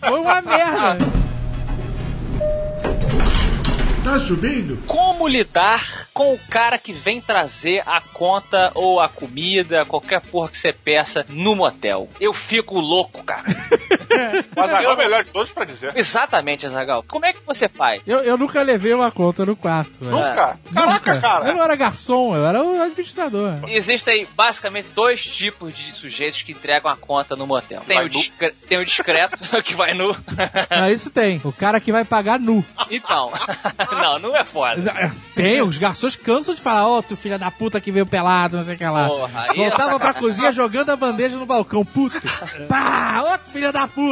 Foi 0.00 0.20
uma 0.20 0.42
merda. 0.42 0.98
Tá 4.04 4.18
subindo? 4.18 4.76
Como 4.86 5.26
lidar 5.26 6.08
com 6.12 6.34
o 6.34 6.38
cara 6.50 6.76
que 6.76 6.92
vem 6.92 7.22
trazer 7.22 7.82
a 7.86 8.02
conta 8.02 8.70
ou 8.74 9.00
a 9.00 9.08
comida, 9.08 9.86
qualquer 9.86 10.20
porra 10.20 10.50
que 10.50 10.58
você 10.58 10.74
peça 10.74 11.24
no 11.30 11.56
motel? 11.56 12.06
Eu 12.20 12.34
fico 12.34 12.78
louco, 12.78 13.24
cara. 13.24 13.44
Mas 14.56 14.72
agora 14.72 14.84
é 14.84 14.94
o 14.94 14.96
melhor 14.96 15.22
de 15.24 15.32
todos 15.32 15.52
pra 15.52 15.64
dizer. 15.64 15.92
Exatamente, 15.96 16.66
Azagal. 16.66 17.04
Como 17.08 17.24
é 17.26 17.32
que 17.32 17.40
você 17.46 17.68
faz? 17.68 18.00
Eu, 18.06 18.18
eu 18.20 18.36
nunca 18.36 18.62
levei 18.62 18.92
uma 18.94 19.10
conta 19.10 19.44
no 19.44 19.56
quarto. 19.56 20.04
Nunca. 20.04 20.58
Caraca, 20.72 21.14
Nunca. 21.14 21.20
cara. 21.20 21.48
Eu 21.48 21.54
não 21.54 21.62
era 21.62 21.76
garçom, 21.76 22.34
eu 22.36 22.46
era 22.46 22.62
o 22.62 22.82
administrador. 22.82 23.54
Existem 23.68 24.26
basicamente 24.36 24.88
dois 24.94 25.22
tipos 25.24 25.74
de 25.74 25.92
sujeitos 25.92 26.42
que 26.42 26.52
entregam 26.52 26.90
a 26.90 26.96
conta 26.96 27.34
no 27.36 27.46
motel. 27.46 27.80
Tem, 27.86 27.96
Vai 27.96 28.04
o, 28.06 28.08
nu. 28.08 28.14
discre- 28.18 28.54
tem 28.68 28.78
o 28.78 28.84
discreto, 28.84 29.38
que 29.62 29.74
vai 29.74 29.94
nu. 29.94 30.16
Ah, 30.70 30.90
isso 30.90 31.10
tem. 31.10 31.40
O 31.44 31.52
cara 31.52 31.80
que 31.80 31.92
vai 31.92 32.04
pagar 32.04 32.38
nu. 32.38 32.64
Então, 32.90 33.32
não, 33.92 34.18
não 34.18 34.36
é 34.36 34.44
foda. 34.44 34.94
Tem, 35.34 35.62
os 35.62 35.78
garçons 35.78 36.16
cansam 36.16 36.54
de 36.54 36.60
falar, 36.60 36.86
ó, 36.88 37.02
tu 37.02 37.16
filha 37.16 37.38
da 37.38 37.50
puta 37.50 37.80
que 37.80 37.90
veio 37.92 38.06
pelado, 38.06 38.56
não 38.56 38.64
sei 38.64 38.74
o 38.74 38.78
que 38.78 38.84
lá. 38.84 39.06
Porra, 39.08 39.46
é 39.50 39.54
Voltava 39.54 39.98
pra 39.98 40.14
cozinha 40.14 40.52
jogando 40.52 40.90
a 40.90 40.96
bandeja 40.96 41.36
no 41.36 41.46
balcão, 41.46 41.84
puto. 41.84 42.20
Pá, 42.68 43.22
outro 43.30 43.52
filho 43.52 43.72
da 43.72 43.86
puta. 43.88 44.03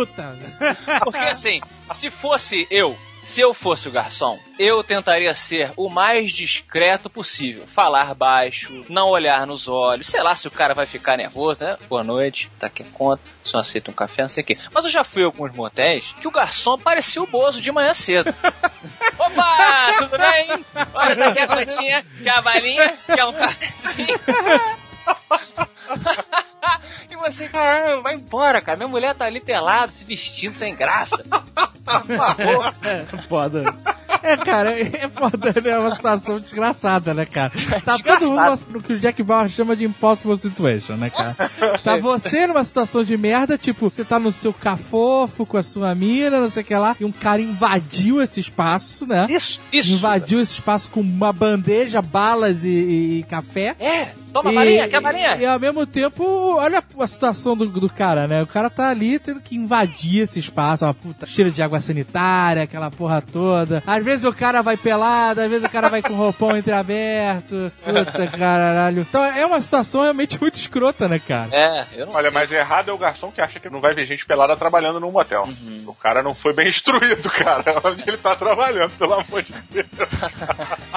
Porque 1.05 1.19
assim, 1.19 1.61
se 1.93 2.11
fosse 2.11 2.67
eu, 2.71 2.97
se 3.23 3.41
eu 3.41 3.55
fosse 3.55 3.87
o 3.89 3.93
garçom, 3.93 4.39
eu 4.59 4.83
tentaria 4.83 5.35
ser 5.37 5.73
o 5.77 5.89
mais 5.89 6.33
discreto 6.33 7.09
possível. 7.09 7.67
Falar 7.69 8.13
baixo, 8.15 8.81
não 8.89 9.09
olhar 9.09 9.47
nos 9.47 9.69
olhos. 9.69 10.09
Sei 10.09 10.21
lá 10.21 10.35
se 10.35 10.49
o 10.49 10.51
cara 10.51 10.75
vai 10.75 10.87
ficar 10.87 11.17
nervoso, 11.17 11.65
né? 11.65 11.77
Boa 11.89 12.03
noite, 12.03 12.51
tá 12.59 12.67
aqui 12.67 12.83
a 12.83 12.87
conta, 12.93 13.23
só 13.45 13.59
aceita 13.59 13.91
um 13.91 13.95
café, 13.95 14.23
não 14.23 14.29
sei 14.29 14.43
o 14.43 14.47
quê. 14.47 14.59
Mas 14.73 14.85
eu 14.85 14.91
já 14.91 15.05
fui 15.05 15.23
a 15.23 15.27
alguns 15.27 15.55
motéis 15.57 16.13
que 16.21 16.27
o 16.27 16.33
garçom 16.33 16.77
parecia 16.77 17.23
o 17.23 17.27
Bozo 17.27 17.61
de 17.61 17.71
manhã 17.71 17.95
cedo. 17.95 18.35
Opa, 19.19 19.93
tudo 19.99 20.19
bem? 20.19 20.65
Olha, 20.93 21.17
tá 21.17 21.29
aqui 21.29 21.39
a 21.39 21.47
continha, 21.47 22.07
quer 22.23 22.31
a 22.31 22.43
balinha, 22.43 22.95
quer 23.07 23.25
um 23.25 23.33
cafezinho. 23.33 24.19
E 27.11 27.17
você, 27.17 27.49
caramba, 27.49 28.03
vai 28.03 28.15
embora, 28.15 28.61
cara. 28.61 28.77
Minha 28.79 28.89
mulher 28.89 29.15
tá 29.15 29.27
ali 29.27 29.41
pelada, 29.41 29.93
se 29.93 30.05
vestindo 30.05 30.55
sem 30.55 30.75
graça. 30.75 31.19
Por 31.19 32.17
favor. 32.17 32.75
É, 32.83 33.05
foda. 33.29 33.65
É, 34.23 34.37
cara, 34.37 34.71
é 34.79 35.09
foda, 35.09 35.53
né? 35.63 35.71
É 35.71 35.79
uma 35.79 35.95
situação 35.95 36.39
desgraçada, 36.41 37.13
né, 37.15 37.27
cara? 37.27 37.53
Tá 37.85 37.99
todo 37.99 38.27
mundo 38.29 38.67
no 38.73 38.83
que 38.83 38.93
o 38.95 38.99
Jack 39.01 39.23
Bauer 39.23 39.49
chama 39.49 39.75
de 39.75 39.85
impossible 39.85 40.37
situation, 40.37 40.95
né, 40.97 41.11
cara? 41.11 41.79
Tá 41.83 41.97
você 41.97 42.47
numa 42.47 42.63
situação 42.65 43.03
de 43.05 43.17
merda, 43.17 43.59
tipo, 43.59 43.91
você 43.91 44.05
tá 44.05 44.19
no 44.19 44.31
seu 44.33 44.53
cafofo 44.53 45.45
com 45.47 45.57
a 45.57 45.63
sua 45.63 45.95
mina, 45.95 46.41
não 46.41 46.51
sei 46.51 46.63
o 46.63 46.67
que 46.67 46.75
lá, 46.75 46.97
e 47.01 47.05
um 47.05 47.13
cara 47.13 47.41
invadiu 47.41 48.21
esse 48.23 48.41
espaço, 48.41 49.07
né? 49.07 49.27
Isso, 49.31 49.61
isso. 49.73 49.93
Invadiu 49.93 50.41
esse 50.41 50.53
espaço 50.53 50.91
com 50.91 51.01
uma 51.01 51.33
bandeja, 51.33 52.01
balas 52.03 52.65
e, 52.65 52.69
e- 52.69 53.19
e 53.21 53.23
café. 53.25 53.75
É, 53.81 54.09
toma 54.33 54.53
E- 54.53 54.55
varinha, 54.55 54.89
quer 54.89 55.01
varinha? 55.01 55.37
E, 55.37 55.47
ao 55.47 55.59
mesmo 55.59 55.87
tempo, 55.87 56.25
olha 56.57 56.83
a 57.01 57.07
situação 57.07 57.57
do, 57.57 57.67
do 57.67 57.89
cara, 57.89 58.27
né? 58.29 58.43
O 58.43 58.47
cara 58.47 58.69
tá 58.71 58.89
ali 58.89 59.19
tendo 59.19 59.41
que 59.41 59.57
invadir 59.57 60.21
esse 60.23 60.39
espaço, 60.39 60.85
uma 60.85 60.95
puta 60.95 61.27
cheiro 61.27 61.51
de 61.51 61.63
água 61.63 61.81
sanitária, 61.81 62.63
aquela 62.63 62.91
porra 62.91 63.21
toda. 63.23 63.83
Às 63.87 64.05
vezes 64.05 64.12
o 64.25 64.33
cara 64.33 64.63
vai 64.63 64.77
pelado, 64.77 65.41
às 65.41 65.49
vezes 65.49 65.65
o 65.65 65.69
cara 65.71 65.89
vai 65.89 66.03
com 66.03 66.13
o 66.13 66.17
roupão 66.17 66.57
entreaberto. 66.57 67.73
Puta 67.85 68.27
caralho. 68.29 69.01
Então 69.03 69.25
é 69.25 69.45
uma 69.47 69.61
situação 69.61 70.03
realmente 70.03 70.41
muito 70.41 70.55
escrota, 70.55 71.09
né, 71.09 71.19
cara? 71.19 71.49
É, 71.53 71.87
eu 71.97 72.07
não 72.07 72.15
Olha, 72.15 72.31
sei. 72.31 72.39
mas 72.39 72.53
errado 72.53 72.91
é 72.91 72.93
o 72.93 72.99
garçom 72.99 73.31
que 73.31 73.41
acha 73.41 73.59
que 73.59 73.69
não 73.71 73.81
vai 73.81 73.95
ver 73.95 74.07
gente 74.07 74.27
pelada 74.27 74.57
trabalhando 74.57 75.01
num 75.01 75.11
motel. 75.11 75.49
O 75.87 75.95
cara 75.95 76.23
não 76.23 76.35
foi 76.35 76.53
bem 76.53 76.69
instruído, 76.71 77.29
cara. 77.31 77.65
Onde 77.85 78.03
ele 78.07 78.17
tá 78.19 78.37
trabalhando, 78.37 78.91
pelo 78.93 79.15
amor 79.15 79.43
de 79.43 79.55
Deus. 79.71 79.87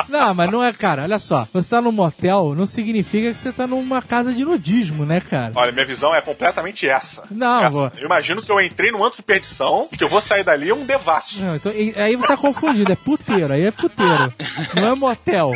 Não, 0.09 0.33
mas 0.33 0.51
não 0.51 0.63
é, 0.63 0.71
cara, 0.73 1.03
olha 1.03 1.19
só. 1.19 1.47
Você 1.53 1.69
tá 1.69 1.81
num 1.81 1.91
motel, 1.91 2.53
não 2.55 2.65
significa 2.65 3.31
que 3.31 3.37
você 3.37 3.51
tá 3.51 3.65
numa 3.67 4.01
casa 4.01 4.33
de 4.33 4.43
nudismo, 4.45 5.05
né, 5.05 5.19
cara? 5.19 5.51
Olha, 5.55 5.71
minha 5.71 5.85
visão 5.85 6.13
é 6.13 6.21
completamente 6.21 6.87
essa. 6.87 7.23
Não, 7.31 7.59
Essa. 7.59 7.69
vou- 7.69 7.91
Eu 7.97 8.05
imagino 8.05 8.41
que 8.41 8.51
eu 8.51 8.59
entrei 8.59 8.91
num 8.91 9.03
antro 9.03 9.17
de 9.17 9.23
perdição, 9.23 9.87
que 9.95 10.03
eu 10.03 10.07
vou 10.07 10.21
sair 10.21 10.43
dali 10.43 10.71
um 10.71 10.85
devasso. 10.85 11.39
Não, 11.41 11.55
então, 11.55 11.71
e- 11.71 11.93
aí 11.97 12.15
você 12.15 12.27
tá 12.27 12.37
confundido, 12.37 12.91
é 12.91 12.95
puteiro, 13.05 13.53
aí 13.53 13.63
é 13.63 13.71
puteiro. 13.71 14.33
Não 14.75 14.87
é 14.87 14.95
motel. 14.95 15.51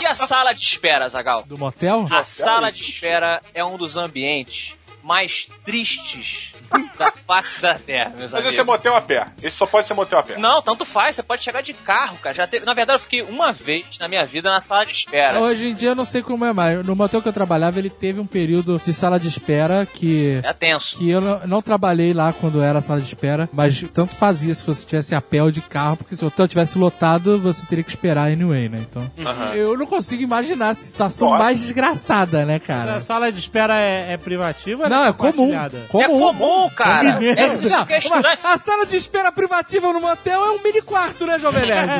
E 0.00 0.06
a 0.06 0.14
sala 0.14 0.52
de 0.52 0.60
espera, 0.60 1.08
Zagal? 1.08 1.42
Do 1.42 1.58
motel? 1.58 2.06
A 2.08 2.22
sala 2.22 2.70
de 2.70 2.82
espera 2.82 3.40
é 3.52 3.64
um 3.64 3.76
dos 3.76 3.96
ambientes 3.96 4.77
mais 5.08 5.48
tristes 5.64 6.52
da 6.98 7.10
face 7.10 7.62
da 7.62 7.74
Terra, 7.78 8.10
meus 8.10 8.30
Mas 8.30 8.34
amigos. 8.34 8.52
esse 8.52 8.60
é 8.60 8.64
motel 8.64 8.94
a 8.94 9.00
pé. 9.00 9.24
Esse 9.42 9.56
só 9.56 9.64
pode 9.66 9.86
ser 9.86 9.94
motel 9.94 10.18
a 10.18 10.22
pé. 10.22 10.36
Não, 10.36 10.60
tanto 10.60 10.84
faz, 10.84 11.16
você 11.16 11.22
pode 11.22 11.42
chegar 11.42 11.62
de 11.62 11.72
carro, 11.72 12.18
cara. 12.18 12.34
Já 12.34 12.46
teve... 12.46 12.66
Na 12.66 12.74
verdade, 12.74 12.96
eu 12.98 13.02
fiquei 13.02 13.22
uma 13.22 13.52
vez 13.52 13.86
na 13.98 14.06
minha 14.06 14.24
vida 14.26 14.50
na 14.50 14.60
sala 14.60 14.84
de 14.84 14.92
espera. 14.92 15.40
Hoje 15.40 15.68
em 15.68 15.74
dia 15.74 15.90
eu 15.90 15.94
não 15.94 16.04
sei 16.04 16.20
como 16.22 16.44
é 16.44 16.52
mais. 16.52 16.84
No 16.84 16.94
motel 16.94 17.22
que 17.22 17.28
eu 17.28 17.32
trabalhava, 17.32 17.78
ele 17.78 17.88
teve 17.88 18.20
um 18.20 18.26
período 18.26 18.78
de 18.84 18.92
sala 18.92 19.18
de 19.18 19.28
espera 19.28 19.86
que. 19.86 20.40
É 20.44 20.52
tenso. 20.52 20.98
Que 20.98 21.08
eu 21.08 21.22
não, 21.22 21.46
não 21.46 21.62
trabalhei 21.62 22.12
lá 22.12 22.32
quando 22.34 22.60
era 22.60 22.82
sala 22.82 23.00
de 23.00 23.06
espera, 23.06 23.48
mas 23.50 23.82
tanto 23.94 24.14
fazia 24.14 24.54
se 24.54 24.66
você 24.66 24.84
tivesse 24.84 25.14
a 25.14 25.22
pé 25.22 25.42
ou 25.42 25.50
de 25.50 25.62
carro, 25.62 25.96
porque 25.96 26.14
se 26.14 26.22
o 26.24 26.28
hotel 26.28 26.46
tivesse 26.46 26.76
lotado, 26.76 27.40
você 27.40 27.64
teria 27.64 27.82
que 27.82 27.90
esperar 27.90 28.30
anyway, 28.30 28.68
né? 28.68 28.78
Então. 28.80 29.10
Aham. 29.24 29.54
Eu 29.54 29.78
não 29.78 29.86
consigo 29.86 30.22
imaginar 30.22 30.70
a 30.70 30.74
situação 30.74 31.30
Nossa. 31.30 31.42
mais 31.44 31.60
desgraçada, 31.60 32.44
né, 32.44 32.56
A 32.56 32.60
cara? 32.60 33.00
sala 33.00 33.32
de 33.32 33.38
espera 33.38 33.78
é, 33.78 34.12
é 34.12 34.16
privativa? 34.18 34.84
ou 34.84 34.90
Não, 34.98 35.06
é 35.08 35.12
comum. 35.12 35.52
comum. 35.88 36.02
É 36.02 36.06
comum, 36.08 36.70
cara. 36.70 37.18
merda. 37.18 37.40
É 37.40 37.54
isso 37.54 37.86
que 37.86 37.92
é 37.94 37.98
estranho. 37.98 38.38
a 38.42 38.56
sala 38.56 38.86
de 38.86 38.96
espera 38.96 39.30
privativa 39.30 39.92
no 39.92 40.00
motel 40.00 40.44
é 40.44 40.50
um 40.50 40.62
mini 40.62 40.82
quarto, 40.82 41.26
né, 41.26 41.38
Jovem 41.38 41.66
Nerd? 41.66 41.92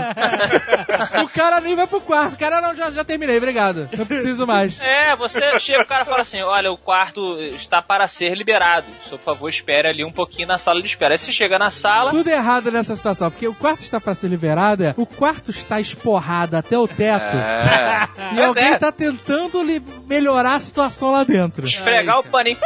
o 1.23 1.29
cara 1.29 1.61
nem 1.61 1.75
vai 1.77 1.87
pro 1.87 2.01
quarto. 2.01 2.35
O 2.35 2.39
cara, 2.39 2.61
não, 2.61 2.75
já, 2.75 2.91
já 2.91 3.05
terminei, 3.05 3.37
obrigado. 3.39 3.89
Não 3.97 4.07
preciso 4.07 4.47
mais. 4.47 4.81
É, 4.81 5.15
você 5.17 5.59
chega, 5.61 5.83
o 5.83 5.87
cara 5.87 6.05
fala 6.05 6.23
assim: 6.23 6.43
olha, 6.43 6.71
o 6.73 6.77
quarto 6.77 7.39
está 7.41 7.81
para 7.83 8.07
ser 8.09 8.35
liberado. 8.37 8.87
Por 9.09 9.19
favor, 9.21 9.49
espere 9.49 9.89
ali 9.89 10.05
um 10.05 10.13
pouquinho 10.13 10.49
na 10.49 10.59
sala 10.59 10.81
de 10.81 10.89
espera. 10.89 11.15
Aí 11.15 11.19
você 11.19 11.33
chega 11.33 11.59
na 11.59 11.71
sala. 11.71 12.11
Tudo 12.11 12.29
errado 12.29 12.71
nessa 12.71 12.95
situação, 12.97 13.31
porque 13.31 13.47
o 13.47 13.55
quarto 13.55 13.81
está 13.81 14.01
para 14.01 14.15
ser 14.15 14.29
liberado, 14.29 14.85
é, 14.85 14.95
o 14.97 15.07
quarto 15.07 15.51
está 15.51 15.81
esporrado 15.81 16.57
até 16.57 16.79
o 16.79 16.87
teto. 16.89 17.37
É. 17.37 18.09
E 18.33 18.37
Mas 18.37 18.45
alguém 18.47 18.65
é. 18.73 18.79
tá 18.79 18.91
tentando 18.93 19.63
li- 19.63 19.83
melhorar 20.07 20.55
a 20.55 20.61
situação 20.61 21.13
lá 21.13 21.25
dentro. 21.25 21.67
Esfregar 21.67 22.19
o 22.21 22.25
paninho 22.25 22.57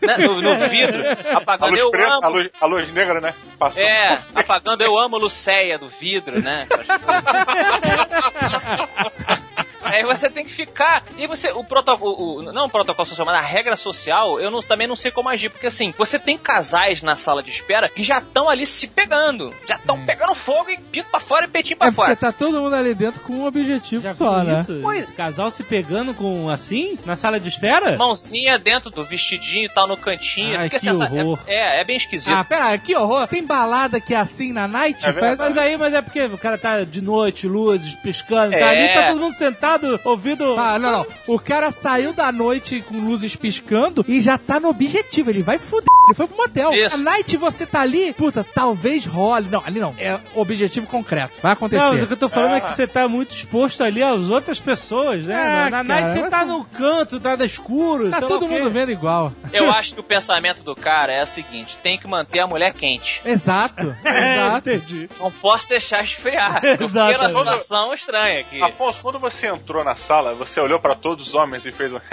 né, 0.00 0.16
no, 0.18 0.40
no 0.40 0.68
vidro, 0.68 1.02
A 1.32 1.38
apagando 1.38 1.70
luz 1.70 1.80
eu 1.80 1.90
preta, 1.90 2.12
a 2.14 2.16
amo. 2.26 2.36
luz, 2.36 2.50
a 2.60 2.66
luz 2.66 2.92
negra, 2.92 3.20
né? 3.20 3.34
Passando. 3.58 3.82
É, 3.82 4.18
apagando 4.34 4.82
eu 4.82 4.98
amo 4.98 5.18
Luceia 5.18 5.78
do 5.78 5.88
vidro, 5.88 6.40
né? 6.42 6.66
Aí 9.94 10.02
você 10.04 10.28
tem 10.30 10.44
que 10.44 10.52
ficar. 10.52 11.04
E 11.16 11.26
você, 11.26 11.50
o 11.50 11.64
protocolo. 11.64 12.52
Não 12.52 12.66
o 12.66 12.70
protocolo 12.70 13.06
social, 13.06 13.26
mas 13.26 13.36
a 13.36 13.40
regra 13.40 13.76
social, 13.76 14.40
eu 14.40 14.50
não- 14.50 14.62
também 14.62 14.86
não 14.86 14.96
sei 14.96 15.10
como 15.10 15.28
agir. 15.28 15.48
Porque 15.50 15.66
assim, 15.66 15.92
você 15.96 16.18
tem 16.18 16.36
casais 16.38 17.02
na 17.02 17.16
sala 17.16 17.42
de 17.42 17.50
espera 17.50 17.88
que 17.88 18.02
já 18.02 18.18
estão 18.18 18.48
ali 18.48 18.66
se 18.66 18.86
pegando. 18.88 19.54
Já 19.68 19.76
estão 19.76 20.04
pegando 20.04 20.34
fogo 20.34 20.70
e 20.70 20.78
pico 20.78 21.08
pra 21.10 21.20
fora 21.20 21.44
e 21.44 21.48
peitinho 21.48 21.76
pra 21.78 21.88
É 21.88 21.90
porque 21.90 22.02
fora. 22.06 22.16
tá 22.16 22.32
todo 22.32 22.60
mundo 22.60 22.74
ali 22.74 22.94
dentro 22.94 23.20
com 23.20 23.32
um 23.34 23.46
objetivo 23.46 24.02
Já 24.02 24.14
só, 24.14 24.42
né? 24.42 24.60
isso? 24.60 24.78
Pois. 24.82 25.10
Casal 25.10 25.50
se 25.50 25.62
pegando 25.62 26.14
com 26.14 26.48
assim? 26.48 26.98
Na 27.04 27.16
sala 27.16 27.38
de 27.38 27.48
espera? 27.48 27.96
Mãozinha 27.96 28.58
dentro 28.58 28.90
do 28.90 29.04
vestidinho 29.04 29.66
e 29.66 29.68
tal 29.68 29.86
no 29.86 29.96
cantinho. 29.96 30.58
Ai, 30.58 30.68
que 30.70 30.90
horror. 30.90 31.38
É, 31.46 31.80
é 31.80 31.84
bem 31.84 31.96
esquisito. 31.96 32.34
Ah, 32.34 32.44
pera, 32.44 32.76
que 32.78 32.94
horror. 32.96 33.26
Tem 33.28 33.44
balada 33.44 34.00
que 34.00 34.14
é 34.14 34.18
assim 34.18 34.52
na 34.52 34.66
night? 34.66 35.06
É 35.08 35.12
Parece 35.12 35.38
Mas 35.42 35.54
daí, 35.54 35.76
mas 35.76 35.94
é 35.94 36.02
porque 36.02 36.22
o 36.24 36.38
cara 36.38 36.58
tá 36.58 36.82
de 36.84 37.00
noite, 37.00 37.46
luzes, 37.46 37.94
piscando, 37.96 38.52
tá 38.52 38.58
É. 38.58 38.84
ali, 38.86 38.94
tá 38.94 39.08
todo 39.10 39.20
mundo 39.20 39.34
sentado, 39.36 39.83
ouvindo... 40.04 40.58
Ah, 40.58 40.78
não, 40.78 40.92
não. 40.92 41.06
O 41.28 41.38
cara 41.38 41.70
saiu 41.70 42.12
da 42.12 42.30
noite 42.32 42.82
com 42.82 43.00
luzes 43.00 43.36
piscando 43.36 44.04
e 44.08 44.20
já 44.20 44.36
tá 44.38 44.58
no 44.58 44.68
objetivo. 44.68 45.30
Ele 45.30 45.42
vai 45.42 45.58
foder. 45.58 45.93
Ele 46.14 46.16
foi 46.16 46.28
pro 46.28 46.36
motel. 46.36 46.72
Isso. 46.72 46.94
A 46.94 46.98
night 46.98 47.36
você 47.36 47.66
tá 47.66 47.80
ali, 47.80 48.12
puta, 48.12 48.44
talvez 48.44 49.04
role. 49.04 49.48
Não, 49.50 49.62
ali 49.66 49.80
não. 49.80 49.94
É 49.98 50.20
objetivo 50.34 50.86
concreto. 50.86 51.40
Vai 51.42 51.52
acontecer. 51.52 51.82
Não, 51.82 51.92
mas 51.94 52.02
o 52.04 52.06
que 52.06 52.12
eu 52.12 52.16
tô 52.16 52.28
falando 52.28 52.54
é 52.54 52.60
que 52.60 52.72
você 52.72 52.86
tá 52.86 53.08
muito 53.08 53.34
exposto 53.34 53.82
ali 53.82 54.02
às 54.02 54.30
outras 54.30 54.60
pessoas, 54.60 55.26
né? 55.26 55.34
Ah, 55.34 55.70
na 55.70 55.82
na 55.82 55.94
cara, 55.94 56.00
night 56.06 56.20
você 56.20 56.30
tá 56.30 56.38
são- 56.40 56.46
no 56.58 56.64
canto, 56.64 57.18
tá 57.20 57.36
no 57.36 57.44
escuro, 57.44 58.10
Tá 58.10 58.20
todo 58.22 58.46
mundo 58.48 58.70
vendo 58.70 58.90
igual. 58.92 59.32
Eu 59.52 59.70
acho 59.70 59.94
que 59.94 60.00
o 60.00 60.04
pensamento 60.04 60.62
do 60.62 60.74
cara 60.76 61.12
é 61.12 61.24
o 61.24 61.26
seguinte: 61.26 61.78
tem 61.78 61.98
que 61.98 62.06
manter 62.06 62.38
a 62.40 62.46
mulher 62.46 62.72
quente. 62.74 63.20
Exato. 63.24 63.94
É, 64.04 64.34
Exato. 64.36 64.70
entendi. 64.70 65.08
Não 65.18 65.30
posso 65.30 65.68
deixar 65.68 66.02
esfriar. 66.04 66.54
Fiquei 66.60 66.76
numa 66.76 66.84
Exatamente. 66.86 67.32
situação 67.34 67.94
estranha 67.94 68.40
aqui. 68.40 68.62
Afonso, 68.62 69.00
quando 69.02 69.18
você 69.18 69.46
entrou 69.48 69.82
na 69.82 69.96
sala, 69.96 70.34
você 70.34 70.60
olhou 70.60 70.78
pra 70.78 70.94
todos 70.94 71.28
os 71.28 71.34
homens 71.34 71.64
e 71.66 71.72
fez 71.72 71.92
um. 71.92 71.98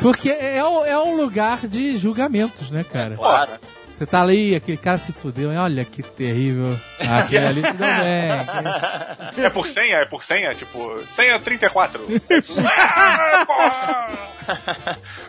Porque 0.00 0.30
é, 0.30 0.56
um- 0.68 0.84
é 0.84 0.98
um 0.98 1.16
lugar 1.16 1.66
de 1.66 1.96
julgamentos, 1.96 2.70
né, 2.70 2.84
cara? 2.84 3.16
Claro. 3.16 3.52
Você 3.94 4.04
tá 4.06 4.22
ali, 4.22 4.56
aquele 4.56 4.76
cara 4.76 4.98
se 4.98 5.12
fudeu, 5.12 5.52
hein? 5.52 5.58
olha 5.58 5.84
que 5.84 6.02
terrível. 6.02 6.76
Aquele 6.98 7.46
ali 7.46 7.62
se 7.64 7.74
deu 7.74 7.86
bem. 9.36 9.44
é 9.44 9.50
por 9.50 9.68
senha? 9.68 9.98
É 9.98 10.04
por 10.04 10.24
senha? 10.24 10.52
Tipo, 10.52 11.00
senha 11.12 11.38
34. 11.38 12.04
Ah, 12.86 13.44
porra! 13.46 14.08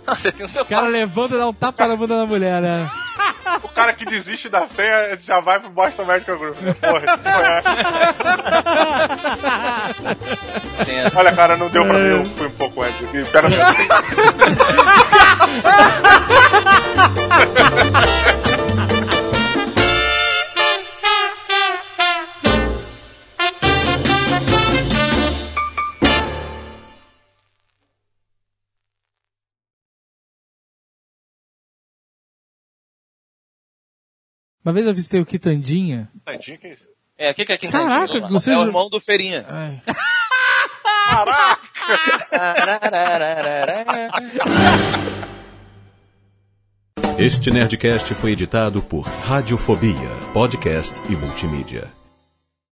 Você 0.07 0.31
tem 0.31 0.45
o 0.45 0.49
seu 0.49 0.63
O 0.63 0.65
cara 0.65 0.87
levanta 0.87 1.35
e 1.35 1.37
dá 1.37 1.47
um 1.47 1.53
tapa 1.53 1.87
na 1.87 1.95
bunda 1.95 2.17
da 2.17 2.25
mulher, 2.25 2.59
né? 2.61 2.89
o 3.63 3.67
cara 3.69 3.93
que 3.93 4.03
desiste 4.03 4.49
da 4.49 4.67
senha 4.67 5.17
já 5.23 5.39
vai 5.39 5.57
pro 5.59 5.69
Boston 5.69 6.03
Medical 6.03 6.37
Group. 6.37 6.59
né? 6.61 6.73
Porra, 6.73 6.99
que 7.01 7.17
porra 7.17 7.45
é? 7.45 7.61
passo. 10.81 11.17
Olha, 11.17 11.33
cara, 11.35 11.55
não 11.55 11.69
deu 11.69 11.85
pra 11.85 11.97
ver, 11.97 12.11
eu 12.11 12.25
fui 12.25 12.47
um 12.47 12.51
pouco 12.51 12.81
antes 12.81 13.07
aqui. 13.07 13.23
Pera 13.31 13.47
Uma 34.65 34.73
vez 34.73 34.87
eu 34.87 34.93
visitei 34.95 35.21
o 35.21 35.25
Quitandinha. 35.25 36.09
Tadinho, 36.25 36.57
que 36.57 36.69
isso? 36.69 36.87
É, 37.15 37.29
o 37.29 37.35
que, 37.35 37.45
que 37.45 37.51
é 37.51 37.55
aqui 37.55 37.67
Caraca, 37.67 38.19
você 38.21 38.51
É 38.51 38.57
o 38.57 38.63
irmão 38.63 38.89
do 38.89 38.99
Feirinha. 38.99 39.45
Ai. 39.47 39.79
Este 47.19 47.51
Nerdcast 47.51 48.15
foi 48.15 48.31
editado 48.31 48.81
por 48.81 49.01
Radiofobia, 49.01 50.09
podcast 50.33 50.99
e 51.07 51.15
multimídia. 51.15 51.87